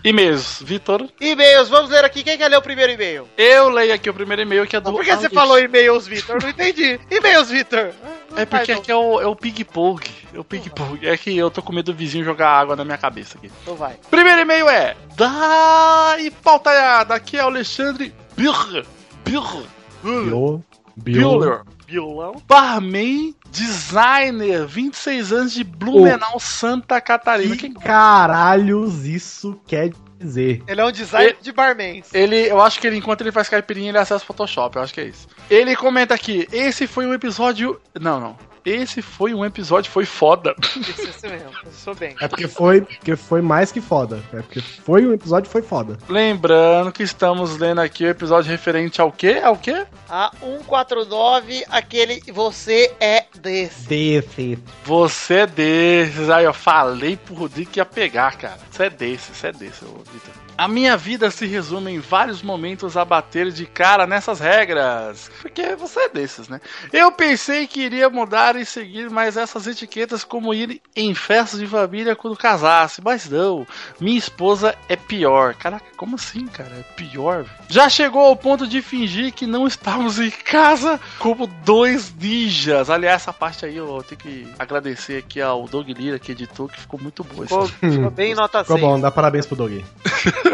E-mails, 0.02 0.64
Vitor. 0.64 1.10
E-mails, 1.20 1.68
vamos 1.68 1.90
ler 1.90 2.06
aqui. 2.06 2.24
Quem 2.24 2.38
quer 2.38 2.48
ler 2.48 2.58
o 2.58 2.62
primeiro 2.62 2.94
e-mail? 2.94 3.28
Eu 3.38 3.68
leio 3.68 3.94
aqui 3.94 4.10
o 4.10 4.14
primeiro 4.14 4.42
e-mail 4.42 4.66
que 4.66 4.76
é 4.76 4.80
do. 4.80 4.94
Por 4.94 5.04
que 5.04 5.14
você 5.14 5.30
falou 5.30 5.60
e-mails, 5.60 6.08
Vitor? 6.08 6.42
Não 6.42 6.50
entendi. 6.50 6.98
E-mails, 7.12 7.50
Vitor. 7.50 7.92
É 8.36 8.46
porque 8.46 8.72
aqui 8.72 8.92
é 8.92 8.96
o, 8.96 9.20
é 9.20 9.28
o 9.28 9.36
Pig 9.36 9.66
Pog. 9.66 10.02
É 10.34 10.40
o 10.40 10.44
Pig 10.44 10.70
Pog. 10.70 11.06
É 11.06 11.18
que 11.18 11.38
eu 11.38 11.52
tô 11.52 11.62
com 11.62 11.74
medo 11.74 11.92
do 11.92 11.98
vizinho 11.98 12.24
jogar 12.24 12.50
água 12.50 12.78
na 12.78 12.86
minha 12.86 12.98
cabeça 12.98 13.38
aqui. 13.38 13.52
Então 13.62 13.76
vai. 13.76 13.98
Primeiro 14.10 14.40
e-mail 14.40 14.70
é. 14.70 14.96
Da 15.18 16.16
e 16.20 16.32
pautaiada. 16.32 17.14
Aqui 17.14 17.38
é 17.38 17.44
o 17.44 17.48
Alexandre 17.48 18.14
Birr. 18.38 18.86
Birr. 19.26 19.66
Bio, 20.02 20.64
Bueller. 20.96 21.64
Violão. 21.90 22.36
Barman, 22.48 23.34
designer, 23.52 24.66
26 24.68 25.32
anos 25.34 25.54
de 25.54 25.64
Blumenau, 25.64 26.40
Santa 26.40 27.02
Catarina. 27.02 27.56
Que 27.56 27.64
Quem- 27.64 27.74
caralhos 27.74 29.06
isso 29.06 29.60
quer 29.66 29.92
dizer? 30.20 30.62
Ele 30.68 30.82
é 30.82 30.86
um 30.86 30.92
designer 30.92 31.38
de 31.42 31.52
barmans. 31.52 32.14
Ele, 32.14 32.36
eu 32.36 32.62
acho 32.62 32.80
que 32.80 32.86
ele, 32.86 32.98
enquanto 32.98 33.22
ele 33.22 33.32
faz 33.32 33.50
caipirinha, 33.50 33.90
ele 33.90 33.98
acessa 33.98 34.24
o 34.24 34.28
Photoshop, 34.28 34.76
eu 34.76 34.84
acho 34.84 34.94
que 34.94 35.02
é 35.02 35.06
isso. 35.06 35.28
Ele 35.50 35.76
comenta 35.76 36.14
aqui, 36.14 36.48
esse 36.52 36.86
foi 36.86 37.06
um 37.08 37.14
episódio... 37.14 37.80
Não, 38.00 38.20
não. 38.20 38.49
Esse 38.66 39.02
foi 39.02 39.34
um 39.34 39.46
episódio, 39.46 39.92
foi 39.92 40.06
foda. 40.06 40.56
Isso, 40.76 41.02
isso 41.02 41.28
mesmo. 41.28 41.50
Eu 41.66 41.72
sou 41.72 41.96
bem. 41.96 42.16
É 42.20 42.28
porque 42.28 42.48
foi, 42.48 42.82
porque 42.82 43.16
foi 43.16 43.42
mais 43.42 43.72
que 43.72 43.82
foda. 43.82 44.22
É 44.34 44.42
porque 44.42 44.62
foi 44.62 45.06
um 45.06 45.14
episódio 45.14 45.50
foi 45.50 45.62
foda. 45.62 45.98
Lembrando 46.08 46.92
que 46.92 47.04
estamos 47.04 47.58
lendo 47.58 47.80
aqui 47.82 48.06
o 48.06 48.10
episódio 48.10 48.50
referente 48.50 49.02
ao 49.02 49.12
quê? 49.12 49.42
Ao 49.44 49.56
quê? 49.56 49.86
A 50.10 50.32
149, 50.40 51.66
aquele 51.70 52.22
você 52.32 52.94
é 53.00 53.26
Desse. 53.40 53.88
Desse. 53.88 54.60
Você 54.84 55.34
é 55.36 55.48
desses. 55.48 56.30
Aí, 56.30 56.46
eu 56.46 56.54
falei 56.54 57.16
pro 57.18 57.36
Rodrigo 57.36 57.72
que 57.72 57.80
ia 57.80 57.86
pegar, 57.86 58.36
cara. 58.38 58.60
Você 58.70 58.84
é 58.86 58.90
desses, 58.90 59.38
você 59.38 59.48
é 59.48 59.52
desse, 59.52 59.86
ô, 59.86 60.04
Vitor. 60.12 60.49
A 60.60 60.68
minha 60.68 60.98
vida 60.98 61.32
se 61.32 61.46
resume 61.46 61.94
em 61.94 62.00
vários 62.00 62.42
momentos 62.42 62.98
a 62.98 63.06
bater 63.06 63.50
de 63.50 63.66
cara 63.66 64.06
nessas 64.06 64.42
regras. 64.42 65.32
Porque 65.42 65.74
você 65.78 66.02
é 66.02 66.10
desses, 66.10 66.50
né? 66.50 66.60
Eu 66.92 67.14
pensei 67.14 67.66
que 67.66 67.80
iria 67.80 68.10
mudar 68.10 68.58
e 68.58 68.66
seguir 68.66 69.10
mais 69.10 69.38
essas 69.38 69.66
etiquetas, 69.68 70.26
como 70.26 70.54
ir 70.54 70.82
em 70.94 71.16
festas 71.16 71.62
de 71.62 71.66
família 71.66 72.14
quando 72.14 72.36
casasse. 72.36 73.02
Mas 73.02 73.30
não, 73.30 73.66
minha 74.02 74.18
esposa 74.18 74.76
é 74.90 74.98
pior. 74.98 75.56
Caraca, 75.56 75.86
como 75.96 76.16
assim, 76.18 76.46
cara? 76.48 76.72
É 76.78 76.84
pior? 76.94 77.46
Já 77.70 77.88
chegou 77.88 78.26
ao 78.26 78.36
ponto 78.36 78.68
de 78.68 78.82
fingir 78.82 79.32
que 79.32 79.48
não 79.48 79.66
estávamos 79.66 80.20
em 80.20 80.30
casa 80.30 81.00
como 81.20 81.48
dois 81.64 82.14
ninjas. 82.14 82.90
Aliás, 82.90 83.22
essa 83.22 83.32
parte 83.32 83.66
aí 83.66 83.78
eu 83.78 84.04
tenho 84.06 84.20
que 84.20 84.48
agradecer 84.60 85.20
aqui 85.20 85.40
ao 85.40 85.70
Doug 85.70 85.88
Lira 85.88 86.20
que 86.20 86.34
editou, 86.34 86.68
que 86.68 86.82
ficou 86.82 87.00
muito 87.02 87.24
boa. 87.24 87.48
Ficou, 87.48 87.68
ficou 87.90 88.12
bem 88.12 88.36
nota 88.36 88.62
Ficou 88.62 88.78
6. 88.78 88.90
bom, 88.90 89.00
dá 89.00 89.10
parabéns 89.10 89.46
pro 89.46 89.56
Doug. 89.56 89.72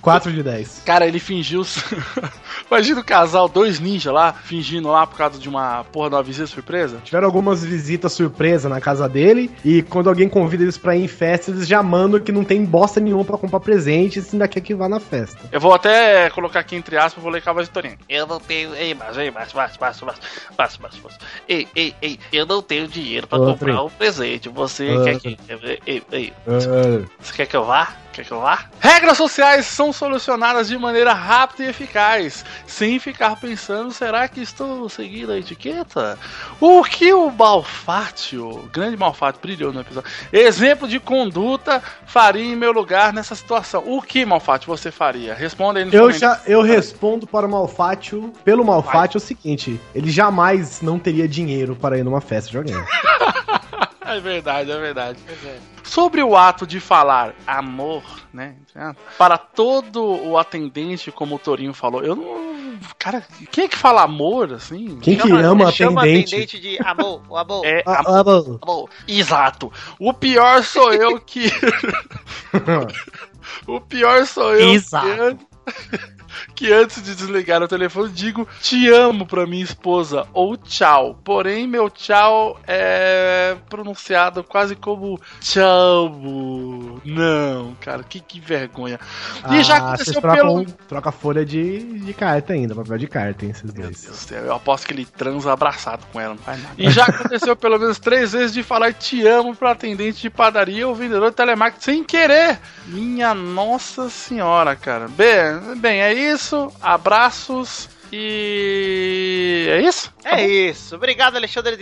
4 0.00 0.32
de 0.32 0.42
10. 0.42 0.82
Cara, 0.84 1.06
ele 1.06 1.18
fingiu. 1.18 1.64
Imagina 2.70 3.00
o 3.00 3.04
casal, 3.04 3.48
dois 3.48 3.80
ninjas 3.80 4.12
lá, 4.12 4.32
fingindo 4.32 4.88
lá 4.88 5.06
por 5.06 5.16
causa 5.16 5.38
de 5.38 5.48
uma 5.48 5.84
porra 5.84 6.10
de 6.10 6.16
uma 6.16 6.22
visita 6.22 6.46
surpresa. 6.46 7.00
Tiveram 7.04 7.26
algumas 7.26 7.64
visitas 7.64 8.12
surpresa 8.12 8.68
na 8.68 8.80
casa 8.80 9.08
dele 9.08 9.50
e 9.64 9.82
quando 9.82 10.08
alguém 10.08 10.28
convida 10.28 10.62
eles 10.62 10.78
pra 10.78 10.96
ir 10.96 11.04
em 11.04 11.08
festa, 11.08 11.50
eles 11.50 11.66
já 11.66 11.82
mandam 11.82 12.20
que 12.20 12.32
não 12.32 12.44
tem 12.44 12.64
bosta 12.64 13.00
nenhuma 13.00 13.24
pra 13.24 13.38
comprar 13.38 13.60
presente 13.60 14.18
e 14.18 14.24
ainda 14.32 14.48
quer 14.48 14.60
que 14.60 14.74
vá 14.74 14.88
na 14.88 15.00
festa. 15.00 15.38
Eu 15.52 15.60
vou 15.60 15.74
até 15.74 16.30
colocar 16.30 16.60
aqui 16.60 16.76
entre 16.76 16.96
aspas, 16.96 17.22
vou 17.22 17.32
ler 17.32 17.42
com 17.42 17.50
a 17.50 17.52
voz 17.52 17.66
de 17.66 17.72
Torinho. 17.72 17.98
Eu 18.08 18.26
não 18.26 18.40
tenho. 18.40 18.74
Ei, 18.74 18.94
mas, 18.94 19.16
ei, 19.16 19.30
mas, 19.30 19.52
mas, 19.52 19.76
mas, 19.78 20.00
mas, 20.00 20.16
mas, 20.56 20.78
mas, 20.78 21.00
mas. 21.02 21.18
Ei, 21.48 21.68
ei, 21.74 21.94
ei, 22.00 22.18
eu 22.32 22.46
não 22.46 22.62
tenho 22.62 22.86
dinheiro 22.86 23.26
pra 23.26 23.38
comprar 23.38 23.82
um 23.82 23.90
presente. 23.90 24.48
Você 24.48 24.86
quer 25.04 25.20
que. 25.20 25.38
Ei, 25.86 26.02
ei, 26.12 26.32
ei, 26.46 27.06
você 27.20 27.32
quer 27.34 27.46
que 27.46 27.56
eu 27.56 27.64
vá? 27.64 27.94
Quer 28.12 28.24
que 28.24 28.32
eu 28.32 28.40
vá? 28.40 28.64
Regras 28.80 29.16
sociais 29.16 29.66
são 29.66 29.92
solucionadas 29.92 30.68
de 30.68 30.76
maneira 30.76 31.12
rápida 31.12 31.64
e 31.64 31.68
eficaz, 31.68 32.44
sem 32.66 32.98
ficar 32.98 33.36
pensando, 33.36 33.92
será 33.92 34.28
que 34.28 34.40
estou 34.40 34.88
seguindo 34.88 35.32
a 35.32 35.38
etiqueta? 35.38 36.18
O 36.60 36.82
que 36.84 37.12
o 37.12 37.30
Malfátio, 37.30 38.48
o 38.48 38.68
grande 38.72 38.96
Malfátio, 38.96 39.40
brilhou 39.40 39.72
no 39.72 39.80
episódio, 39.80 40.10
exemplo 40.32 40.88
de 40.88 41.00
conduta, 41.00 41.82
faria 42.06 42.44
em 42.44 42.56
meu 42.56 42.72
lugar 42.72 43.12
nessa 43.12 43.34
situação? 43.34 43.82
O 43.86 44.02
que, 44.02 44.24
Malfátio, 44.24 44.66
você 44.66 44.90
faria? 44.90 45.34
Responda 45.34 45.78
aí 45.78 45.84
no 45.84 45.94
Eu 45.94 46.12
já 46.12 46.40
eu 46.46 46.62
respondo 46.62 47.26
para 47.26 47.46
o 47.46 47.50
Malfátio, 47.50 48.32
pelo 48.44 48.64
Malfátio, 48.64 49.16
é 49.16 49.20
o 49.20 49.20
seguinte: 49.20 49.80
ele 49.94 50.10
jamais 50.10 50.80
não 50.80 50.98
teria 50.98 51.28
dinheiro 51.28 51.76
para 51.76 51.98
ir 51.98 52.04
numa 52.04 52.20
festa 52.20 52.50
de 52.50 52.56
alguém. 52.56 52.74
É 54.08 54.20
verdade, 54.20 54.70
é 54.70 54.78
verdade. 54.78 55.18
Sobre 55.84 56.22
o 56.22 56.34
ato 56.34 56.66
de 56.66 56.80
falar 56.80 57.34
amor, 57.46 58.02
né? 58.32 58.54
Para 59.18 59.36
todo 59.36 60.02
o 60.02 60.38
atendente, 60.38 61.12
como 61.12 61.34
o 61.34 61.38
Torinho 61.38 61.74
falou, 61.74 62.02
eu 62.02 62.16
não. 62.16 62.78
Cara, 62.98 63.22
quem 63.50 63.64
é 63.64 63.68
que 63.68 63.76
fala 63.76 64.02
amor, 64.02 64.54
assim? 64.54 64.98
Quem 65.00 65.16
que 65.18 65.28
Chama- 65.28 65.40
ama 65.42 65.70
chama 65.72 66.00
atendente? 66.00 66.34
atendente 66.34 66.58
de 66.60 66.78
amor, 66.82 67.22
o 67.28 67.36
amor. 67.36 67.66
É 67.66 67.82
Ah, 67.86 68.20
amor. 68.20 68.44
bom. 68.44 68.58
amor. 68.62 68.90
Exato. 69.06 69.70
O 69.98 70.12
pior 70.14 70.62
sou 70.64 70.92
eu 70.94 71.20
que. 71.20 71.50
o 73.66 73.80
pior 73.80 74.26
sou 74.26 74.54
eu 74.54 74.70
Exato. 74.70 75.06
que, 75.06 76.17
que 76.54 76.72
antes 76.72 77.02
de 77.02 77.14
desligar 77.14 77.62
o 77.62 77.68
telefone 77.68 78.10
digo 78.12 78.46
te 78.60 78.88
amo 78.88 79.26
pra 79.26 79.46
minha 79.46 79.64
esposa 79.64 80.26
ou 80.32 80.56
tchau. 80.56 81.18
Porém, 81.24 81.66
meu 81.66 81.88
tchau 81.90 82.58
é 82.66 83.56
pronunciado 83.68 84.42
quase 84.44 84.74
como 84.76 85.20
tchau. 85.40 87.00
Não, 87.04 87.74
cara, 87.80 88.02
que, 88.02 88.20
que 88.20 88.40
vergonha. 88.40 88.98
E 89.50 89.62
já 89.62 89.76
Ah, 89.76 89.96
vocês 89.96 90.16
aconteceu 90.16 90.20
trocam, 90.20 90.64
pelo. 90.64 90.64
troca 90.86 91.12
folha 91.12 91.44
de, 91.44 92.00
de 92.00 92.14
carta 92.14 92.52
ainda, 92.52 92.74
papel 92.74 92.98
de 92.98 93.06
carta, 93.06 93.44
hein, 93.44 93.50
esses 93.50 93.72
Meu 93.72 93.82
dois. 93.82 94.00
Deus 94.02 94.16
do 94.16 94.16
céu, 94.16 94.44
eu 94.44 94.54
aposto 94.54 94.86
que 94.86 94.92
ele 94.92 95.04
transa 95.06 95.52
abraçado 95.52 96.06
com 96.12 96.20
ela, 96.20 96.34
não 96.34 96.42
faz 96.42 96.60
nada. 96.62 96.74
E 96.78 96.90
já 96.90 97.04
aconteceu 97.04 97.56
pelo 97.56 97.78
menos 97.78 97.98
três 97.98 98.32
vezes 98.32 98.52
de 98.52 98.62
falar 98.62 98.92
te 98.92 99.26
amo 99.26 99.54
pra 99.54 99.72
atendente 99.72 100.20
de 100.22 100.30
padaria 100.30 100.86
ou 100.86 100.94
vendedor 100.94 101.30
de 101.30 101.36
telemarketing 101.36 101.84
sem 101.84 102.04
querer. 102.04 102.58
Minha 102.86 103.34
nossa 103.34 104.08
senhora, 104.08 104.74
cara. 104.76 105.08
Bem, 105.08 105.76
bem, 105.76 106.00
é 106.00 106.12
isso. 106.18 106.72
Abraços 106.80 107.88
e. 108.12 109.66
É 109.68 109.80
isso? 109.82 110.12
É 110.24 110.46
isso. 110.46 110.96
Obrigado, 110.96 111.36
Alexandre 111.36 111.76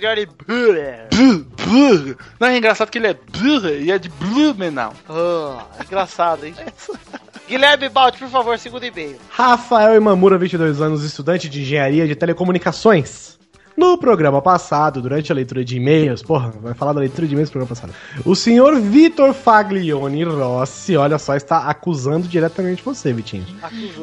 bluh. 1.47 2.16
Não 2.38 2.49
é 2.49 2.59
engraçado 2.59 2.90
que 2.90 2.99
ele 2.99 3.09
é 3.09 3.14
bluh 3.14 3.69
e 3.69 3.90
é 3.90 3.99
de 3.99 4.09
Blumenau. 4.09 4.93
Ah, 5.09 5.64
engraçado, 5.85 6.45
hein? 6.45 6.55
Guilherme 7.49 7.88
Baldi, 7.88 8.19
por 8.19 8.28
favor, 8.28 8.59
segundo 8.59 8.85
e-mail. 8.85 9.16
Rafael 9.31 9.95
Imamura, 9.95 10.37
22 10.37 10.81
anos, 10.81 11.05
estudante 11.05 11.49
de 11.49 11.62
engenharia 11.62 12.07
de 12.07 12.16
telecomunicações. 12.16 13.38
No 13.76 13.99
programa 13.99 14.40
passado, 14.40 15.02
durante 15.02 15.30
a 15.30 15.35
leitura 15.35 15.62
de 15.62 15.76
e-mails, 15.76 16.23
porra, 16.23 16.50
vai 16.62 16.73
falar 16.73 16.95
da 16.95 17.00
leitura 17.00 17.26
de 17.26 17.35
e-mails 17.35 17.50
no 17.50 17.52
programa 17.52 17.68
passado. 17.68 17.92
O 18.25 18.35
senhor 18.35 18.80
Vitor 18.80 19.35
Faglione 19.35 20.25
Rossi, 20.25 20.97
olha 20.97 21.18
só, 21.18 21.37
está 21.37 21.59
acusando 21.68 22.26
diretamente 22.26 22.83
você, 22.83 23.12
Vitinho. 23.12 23.45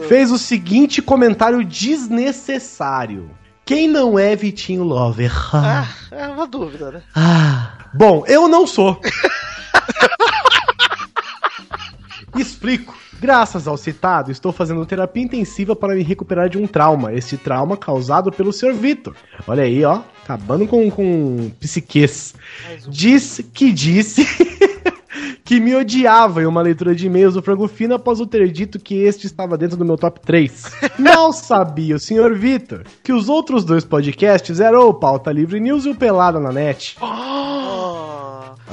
Fez 0.08 0.32
o 0.32 0.38
seguinte 0.38 1.01
comentário 1.01 1.63
desnecessário. 1.65 3.32
Quem 3.65 3.88
não 3.88 4.20
é 4.20 4.36
Vitinho 4.36 4.84
Lover? 4.84 5.32
Ah, 5.56 5.88
é 6.12 6.27
uma 6.27 6.46
dúvida, 6.46 6.92
né? 6.92 7.01
Ah, 7.15 7.88
bom, 7.94 8.24
eu 8.27 8.48
não 8.48 8.68
sou. 8.68 9.01
Explico. 12.36 13.02
Graças 13.24 13.70
ao 13.70 13.77
citado, 13.77 14.32
estou 14.32 14.51
fazendo 14.51 14.86
terapia 14.86 15.24
intensiva 15.24 15.74
para 15.74 15.96
me 15.96 16.03
recuperar 16.03 16.50
de 16.50 16.58
um 16.58 16.68
trauma. 16.68 17.13
Este 17.13 17.38
trauma 17.38 17.77
causado 17.77 18.34
pelo 18.34 18.51
Sr. 18.51 18.74
Vitor. 18.74 19.15
Olha 19.48 19.63
aí, 19.63 19.82
ó. 19.86 20.01
Acabando 20.25 20.68
com, 20.68 20.92
com 20.92 21.50
psiquês. 21.58 22.36
Disse 22.89 23.42
que 23.42 23.72
disse 23.72 24.27
que 25.46 25.58
me 25.62 25.74
odiava 25.74 26.44
em 26.44 26.46
uma 26.46 26.62
leitura 26.62 26.94
de 26.94 27.08
e-mails 27.08 27.36
do 27.36 27.42
Frango 27.42 27.65
Fino 27.70 27.96
após 27.96 28.20
eu 28.20 28.27
ter 28.27 28.51
dito 28.51 28.77
que 28.77 28.96
este 28.96 29.25
estava 29.25 29.58
dentro 29.58 29.77
do 29.77 29.86
meu 29.86 29.96
top 29.96 30.20
3. 30.20 30.63
Mal 31.00 31.32
sabia 31.32 31.96
o 31.96 32.00
Sr. 32.00 32.34
Vitor 32.34 32.84
que 33.01 33.13
os 33.13 33.30
outros 33.30 33.63
dois 33.63 33.86
podcasts 33.86 34.60
eram 34.60 34.89
o 34.89 34.94
Pauta 34.94 35.32
Livre 35.32 35.62
News 35.62 35.86
e 35.86 35.92
o 35.92 35.96
Pelada 35.96 36.42
na 36.42 36.51
Net. 36.51 36.98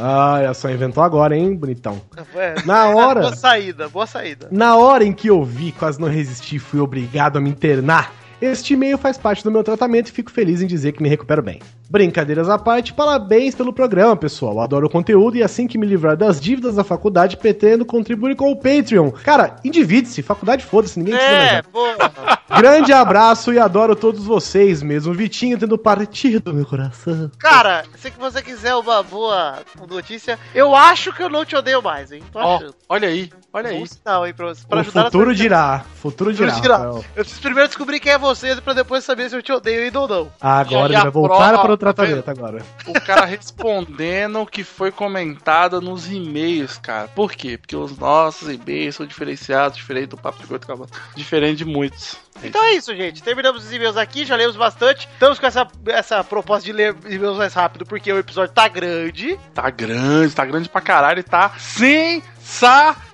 Ah, 0.01 0.39
Ah, 0.49 0.55
só 0.55 0.71
inventou 0.71 1.03
agora, 1.03 1.37
hein, 1.37 1.55
bonitão. 1.55 2.01
é. 2.35 2.55
Na 2.65 2.89
hora, 2.95 3.21
Boa 3.23 3.37
saída, 3.37 3.89
boa 3.89 4.07
saída. 4.07 4.49
na 4.51 4.77
hora 4.77 5.05
em 5.05 5.13
que 5.13 5.29
eu 5.29 5.45
vi, 5.45 5.73
quase 5.73 6.01
não 6.01 6.09
resisti, 6.09 6.59
fui 6.59 6.81
obrigado 6.81 7.37
a 7.37 7.41
me 7.41 7.51
internar. 7.51 8.13
Este 8.41 8.73
e-mail 8.75 8.97
faz 8.97 9.19
parte 9.19 9.45
do 9.45 9.51
meu 9.51 9.63
tratamento 9.63 10.09
e 10.09 10.13
fico 10.13 10.31
feliz 10.31 10.63
em 10.63 10.67
dizer 10.67 10.93
que 10.93 11.03
me 11.03 11.09
recupero 11.09 11.43
bem. 11.43 11.61
Brincadeiras 11.91 12.49
à 12.49 12.57
parte, 12.57 12.93
parabéns 12.95 13.53
pelo 13.55 13.73
programa, 13.73 14.15
pessoal. 14.17 14.61
Adoro 14.61 14.87
o 14.87 14.91
conteúdo 14.91 15.37
e 15.37 15.43
assim 15.43 15.67
que 15.67 15.77
me 15.77 15.85
livrar 15.85 16.17
das 16.17 16.41
dívidas 16.41 16.77
da 16.77 16.85
faculdade, 16.85 17.37
pretendo 17.37 17.85
contribuir 17.85 18.37
com 18.37 18.49
o 18.53 18.57
Patreon. 18.57 19.11
Cara, 19.11 19.57
endivide-se, 19.65 20.23
faculdade 20.23 20.65
foda-se, 20.65 21.01
ninguém 21.01 21.15
mais. 21.15 21.27
É, 21.27 21.63
boa. 21.63 21.97
Grande 22.61 22.93
abraço 22.93 23.53
e 23.53 23.59
adoro 23.59 23.97
todos 23.97 24.25
vocês, 24.25 24.83
mesmo 24.83 25.15
Vitinho 25.15 25.57
tendo 25.59 25.79
partido 25.79 26.41
do 26.41 26.55
meu 26.55 26.67
coração. 26.67 27.31
Cara, 27.39 27.85
se 27.97 28.11
você 28.19 28.43
quiser 28.43 28.75
uma 28.75 29.03
boa 29.03 29.59
notícia, 29.89 30.39
eu 30.55 30.75
acho 30.75 31.13
que 31.13 31.23
eu 31.23 31.29
não 31.29 31.45
te 31.45 31.57
odeio 31.57 31.81
mais, 31.83 32.13
hein? 32.13 32.23
Tô 32.33 32.39
achando. 32.39 32.75
olha 32.89 33.09
aí, 33.09 33.31
olha 33.53 33.71
aí. 33.71 33.87
sinal, 33.87 34.27
hein, 34.27 34.35
pra, 34.35 34.53
pra 34.69 34.77
o 34.79 34.81
ajudar 34.81 35.05
futuro 35.05 35.35
dirá, 35.35 35.85
futuro 35.95 36.33
dirá. 36.33 36.53
Futuro 36.53 36.63
dirá. 36.63 36.79
Eu 37.17 37.25
preciso 37.25 37.41
primeiro 37.41 37.69
descobrir 37.69 37.99
quem 38.01 38.13
é 38.13 38.19
você 38.19 38.57
pra 38.57 38.75
depois 38.75 39.05
saber 39.05 39.31
se 39.31 39.37
eu 39.37 39.43
te 39.43 39.53
odeio 39.53 39.85
ainda 39.85 40.01
ou 40.01 40.09
não. 40.09 40.29
Agora 40.41 40.93
E 40.93 40.97
ele 40.97 41.03
vai 41.03 41.11
voltar 41.11 41.49
prova- 41.51 41.63
para 41.63 41.73
o 41.89 41.95
tratamento 41.95 42.31
agora. 42.31 42.63
O 42.87 43.01
cara 43.01 43.25
respondendo 43.25 44.41
o 44.41 44.47
que 44.47 44.63
foi 44.63 44.93
comentado 44.93 45.81
nos 45.81 46.11
e-mails, 46.11 46.79
cara. 46.79 47.09
Por 47.09 47.33
quê? 47.33 47.57
Porque 47.57 47.75
os 47.75 47.97
nossos 47.97 48.49
e-mails 48.49 48.97
são 48.97 49.07
diferenciados, 49.07 49.79
diferente 49.79 50.09
do 50.09 50.17
Papo 50.17 50.41
de 50.41 50.47
Gordo 50.47 50.67
Cabaço. 50.67 50.93
Diferente 51.17 51.59
de 51.59 51.65
muitos. 51.65 52.19
Então 52.43 52.63
é 52.65 52.73
isso, 52.73 52.95
gente. 52.95 53.23
Terminamos 53.23 53.65
os 53.65 53.73
e-mails 53.73 53.97
aqui, 53.97 54.25
já 54.25 54.37
lemos 54.37 54.57
bastante. 54.57 55.09
Estamos 55.13 55.39
com 55.39 55.47
essa, 55.47 55.67
essa 55.87 56.25
proposta 56.25 56.65
de 56.65 56.73
ler 56.73 56.95
e-mails 57.09 57.37
mais 57.37 57.53
rápido, 57.53 57.85
porque 57.87 58.13
o 58.13 58.19
episódio 58.19 58.55
tá 58.55 58.69
grande. 58.69 59.39
Tá 59.55 59.71
grande, 59.71 60.35
tá 60.35 60.45
grande 60.45 60.69
pra 60.69 60.81
caralho 60.81 61.21
e 61.21 61.25
tá 61.25 61.53
sensacional. 61.59 63.10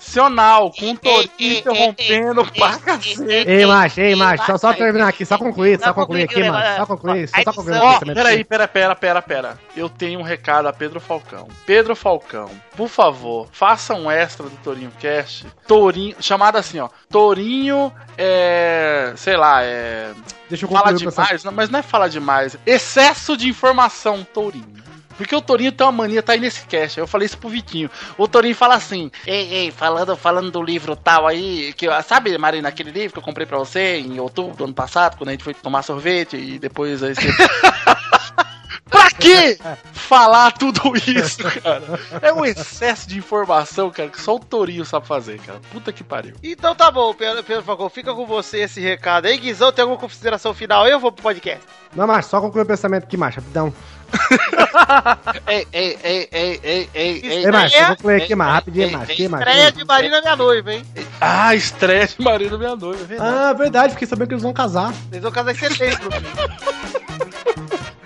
Com 0.71 0.91
o 0.93 0.99
Torinho 0.99 1.59
interrompendo 1.59 2.45
pra 2.53 2.79
cacete. 2.79 3.51
Ei, 3.51 3.67
macho, 3.67 4.01
ei, 4.01 4.15
macho, 4.15 4.47
só, 4.47 4.59
só 4.59 4.73
terminar 4.73 5.09
aqui, 5.09 5.25
só 5.25 5.37
concluir, 5.37 5.79
só 5.79 5.93
concluir 5.93 6.25
aqui, 6.25 6.49
macho, 6.49 6.77
só 6.77 6.87
concluir, 6.87 7.29
só, 7.29 7.43
só 7.43 7.53
concluir 7.53 7.79
Ó, 7.79 7.99
peraí, 8.01 8.45
pera, 8.45 8.69
pera, 8.69 8.95
pera, 8.95 9.23
pera. 9.23 9.59
Eu 9.77 9.89
tenho 9.89 10.21
um 10.21 10.23
recado 10.23 10.67
a 10.69 10.73
Pedro 10.73 11.01
Falcão. 11.01 11.49
Pedro 11.67 11.95
Falcão, 11.95 12.51
por 12.77 12.89
favor, 12.89 13.49
faça 13.53 13.95
um 13.95 14.11
extra 14.11 14.49
do 14.49 14.57
Torinho 14.59 14.93
Cast. 14.99 15.47
Torinho, 15.67 16.17
chamado 16.21 16.57
assim, 16.57 16.79
ó. 16.79 16.89
Torinho, 17.11 17.93
é. 18.17 19.13
Sei 19.17 19.37
lá, 19.37 19.63
é. 19.63 20.13
Deixa 20.49 20.65
eu 20.65 20.71
Fala 20.71 20.93
demais, 20.93 21.45
não, 21.45 21.53
mas 21.53 21.71
não 21.71 21.81
é 21.81 21.83
falar 21.83 22.09
demais. 22.09 22.57
Excesso 22.65 23.37
de 23.37 23.49
informação, 23.49 24.25
Tourinho. 24.33 24.77
Porque 25.16 25.35
o 25.35 25.40
Tourinho 25.40 25.73
tem 25.73 25.87
uma 25.87 25.92
mania, 25.92 26.23
tá 26.23 26.32
aí 26.32 26.40
nesse 26.40 26.66
cast. 26.66 26.99
Eu 26.99 27.06
falei 27.06 27.26
isso 27.26 27.38
pro 27.38 27.49
Vitinho. 27.49 27.90
O 28.18 28.28
Tourinho 28.28 28.54
fala 28.54 28.75
assim: 28.75 29.11
Ei, 29.26 29.52
ei, 29.52 29.70
falando, 29.70 30.16
falando 30.16 30.50
do 30.50 30.62
livro 30.62 30.94
tal 30.94 31.26
aí, 31.26 31.73
que 31.75 31.87
sabe, 32.02 32.37
Marina, 32.38 32.68
aquele 32.68 32.90
livro 32.90 33.12
que 33.12 33.18
eu 33.18 33.23
comprei 33.23 33.46
pra 33.46 33.58
você 33.58 33.99
em 33.99 34.20
outubro 34.20 34.56
do 34.56 34.64
ano 34.64 34.75
passado, 34.75 35.16
quando 35.16 35.28
a 35.28 35.32
gente 35.32 35.44
foi 35.44 35.54
tomar 35.54 35.82
sorvete 35.82 36.37
e 36.37 36.58
depois 36.58 37.02
aí 37.02 37.14
você. 37.14 37.28
pra 38.88 39.11
quê 39.11 39.58
falar 39.92 40.52
tudo 40.52 40.92
isso, 40.96 41.42
cara? 41.61 41.82
É 42.23 42.32
um 42.32 42.44
excesso 42.44 43.08
de 43.08 43.18
informação, 43.18 43.90
cara, 43.90 44.08
que 44.08 44.20
só 44.20 44.37
o 44.37 44.40
Tourinho 44.40 44.85
sabe 44.85 45.06
fazer, 45.06 45.40
cara. 45.40 45.61
Puta 45.73 45.92
que 45.92 46.04
pariu. 46.04 46.35
Então 46.42 46.75
tá 46.75 46.90
bom, 46.90 47.12
Pedro, 47.12 47.42
Pedro 47.42 47.62
Falcão, 47.62 47.88
fica 47.88 48.14
com 48.14 48.26
você 48.26 48.58
esse 48.61 48.80
recado 48.80 49.26
aí. 49.26 49.37
Guizão, 49.38 49.73
tem 49.73 49.82
alguma 49.82 50.00
consideração 50.00 50.54
final 50.54 50.85
aí? 50.85 50.92
Eu 50.92 51.00
vou 51.00 51.11
pro 51.11 51.23
podcast. 51.23 51.64
Não, 51.94 52.06
macho, 52.06 52.28
só 52.28 52.40
concluir 52.40 52.62
o 52.62 52.66
pensamento 52.66 53.04
aqui, 53.04 53.16
macho, 53.16 53.40
rapidão. 53.40 53.73
Ei, 55.47 55.67
ei, 55.73 55.99
ei, 56.03 56.29
ei, 56.33 56.61
ei, 56.63 56.63
ei, 56.63 56.91
ei. 56.95 57.21
Ei, 57.25 57.45
é- 57.47 57.69
só 57.69 57.87
concluir 57.97 58.23
aqui, 58.23 58.35
macho. 58.35 58.71
ei, 58.75 58.95
Aqui, 58.95 59.29
macho. 59.29 59.43
Estreia 59.45 59.73
de 59.73 59.85
Marina 59.85 60.21
Minha 60.21 60.37
Noiva, 60.37 60.75
hein? 60.75 60.83
Ah, 61.21 61.55
estreia 61.55 62.07
de 62.07 62.21
Marina 62.23 62.59
Minha 62.59 62.77
Noiva, 62.77 63.03
é 63.03 63.07
verdade. 63.07 63.37
Ah, 63.37 63.53
verdade, 63.53 63.93
fiquei 63.95 64.09
sabendo 64.09 64.29
que 64.29 64.35
eles 64.35 64.43
vão 64.43 64.53
casar. 64.53 64.93
Vocês 65.11 65.23
vão 65.23 65.33
casar 65.33 65.53
em 65.53 65.55
setembro. 65.55 66.11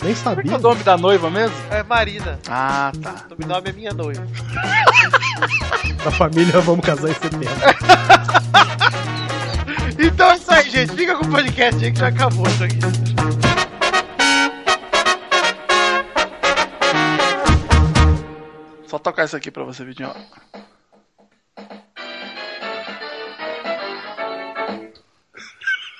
Nem 0.02 0.14
Qual 0.14 0.32
é 0.32 0.36
sabia. 0.36 0.56
o 0.56 0.60
nome 0.60 0.82
da 0.82 0.96
noiva 0.96 1.30
mesmo? 1.30 1.54
é 1.70 1.82
Marina. 1.82 2.38
Ah, 2.48 2.90
tá. 3.02 3.14
O 3.42 3.46
nome 3.46 3.68
é 3.68 3.72
Minha 3.72 3.92
Noiva. 3.92 4.26
Da 6.04 6.10
família, 6.10 6.60
vamos 6.60 6.84
casar 6.84 7.10
em 7.10 7.14
setembro. 7.14 7.48
Então 10.02 10.30
é 10.30 10.36
isso 10.36 10.50
aí, 10.50 10.70
gente. 10.70 10.92
Fica 10.94 11.14
com 11.14 11.26
o 11.26 11.30
podcast 11.30 11.84
aí 11.84 11.92
que 11.92 11.98
já 11.98 12.08
acabou 12.08 12.46
isso 12.46 12.64
aqui. 12.64 12.78
Só 18.90 18.98
tocar 18.98 19.24
isso 19.24 19.36
aqui 19.36 19.52
pra 19.52 19.62
você, 19.62 19.84
Vitinho. 19.84 20.12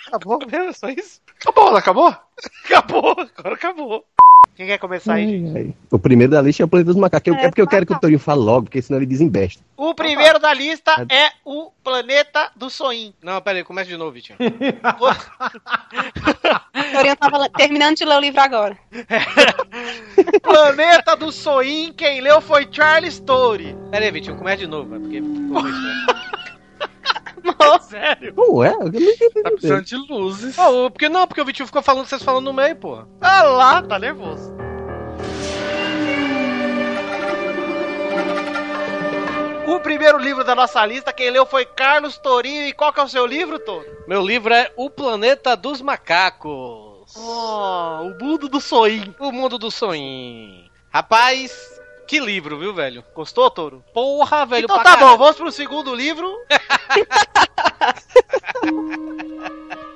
Acabou 0.08 0.44
mesmo? 0.44 0.74
Só 0.74 0.88
isso? 0.88 1.22
Acabou, 1.40 1.70
não 1.70 1.76
acabou? 1.76 2.16
Acabou. 2.64 3.14
Agora 3.38 3.54
acabou. 3.54 4.04
Quem 4.60 4.66
quer 4.66 4.78
começar 4.78 5.14
aí, 5.14 5.26
gente? 5.26 5.56
Ai, 5.56 5.62
ai. 5.68 5.74
O 5.90 5.98
primeiro 5.98 6.32
da 6.32 6.42
lista 6.42 6.62
é 6.62 6.66
o 6.66 6.68
Planeta 6.68 6.92
dos 6.92 7.00
Macacos. 7.00 7.32
É, 7.32 7.48
porque 7.48 7.62
eu 7.62 7.66
quero 7.66 7.86
que 7.86 7.94
o 7.94 7.98
Torinho 7.98 8.18
fale 8.18 8.42
logo, 8.42 8.64
porque 8.64 8.82
senão 8.82 8.98
ele 8.98 9.06
desembesta. 9.06 9.64
O 9.74 9.94
primeiro 9.94 10.38
da 10.38 10.52
lista 10.52 11.06
é 11.08 11.30
o 11.46 11.70
Planeta 11.82 12.50
do 12.54 12.68
Soin. 12.68 13.14
Não, 13.22 13.40
pera 13.40 13.56
aí, 13.56 13.64
começa 13.64 13.88
de 13.88 13.96
novo, 13.96 14.12
Vitinho. 14.12 14.36
Torinho 16.92 17.16
tava 17.16 17.48
terminando 17.48 17.96
de 17.96 18.04
ler 18.04 18.18
o 18.18 18.20
livro 18.20 18.38
agora. 18.38 18.76
Planeta 20.42 21.16
do 21.16 21.32
Soin, 21.32 21.94
quem 21.94 22.20
leu 22.20 22.42
foi 22.42 22.68
Charles 22.70 23.14
Story. 23.14 23.74
Pera 23.90 24.04
aí, 24.04 24.10
Vitinho, 24.10 24.36
começa 24.36 24.58
de 24.58 24.66
novo, 24.66 24.94
é 24.94 24.98
porque 24.98 25.22
ficou 25.22 25.62
né? 25.62 26.06
Sério? 27.82 28.34
Não 28.36 28.62
é? 28.62 28.72
Eu 28.72 28.78
não 28.80 28.88
entendi. 28.88 29.42
Tá 29.42 29.50
precisando 29.50 29.84
de 29.84 29.96
luzes. 29.96 30.56
Pô, 30.56 30.90
porque 30.90 31.08
não, 31.08 31.26
porque 31.26 31.40
o 31.40 31.44
Vitinho 31.44 31.66
ficou 31.66 31.82
falando 31.82 32.06
vocês 32.06 32.22
falando 32.22 32.44
no 32.44 32.52
meio, 32.52 32.76
porra. 32.76 33.08
Ah 33.20 33.42
lá, 33.42 33.82
tá 33.82 33.98
nervoso. 33.98 34.52
O 39.66 39.78
primeiro 39.78 40.18
livro 40.18 40.42
da 40.42 40.54
nossa 40.54 40.84
lista, 40.84 41.12
quem 41.12 41.30
leu 41.30 41.46
foi 41.46 41.64
Carlos 41.64 42.18
Torinho. 42.18 42.66
E 42.66 42.72
qual 42.72 42.92
que 42.92 42.98
é 42.98 43.04
o 43.04 43.08
seu 43.08 43.24
livro, 43.24 43.58
Toro? 43.58 43.86
Meu 44.06 44.20
livro 44.20 44.52
é 44.52 44.72
O 44.76 44.90
Planeta 44.90 45.56
dos 45.56 45.80
Macacos. 45.80 47.14
Oh, 47.16 48.02
o 48.02 48.18
mundo 48.20 48.48
do 48.48 48.60
Soin. 48.60 49.14
O 49.18 49.30
Mundo 49.30 49.58
do 49.58 49.70
Sonho. 49.70 50.68
Rapaz, 50.92 51.79
que 52.10 52.18
livro, 52.18 52.58
viu, 52.58 52.74
velho? 52.74 53.04
Gostou, 53.14 53.48
Toro? 53.48 53.84
Porra, 53.94 54.44
velho. 54.44 54.64
então 54.64 54.82
tá 54.82 54.96
bom, 54.96 55.16
vamos 55.16 55.36
pro 55.36 55.52
segundo 55.52 55.94
livro. 55.94 56.28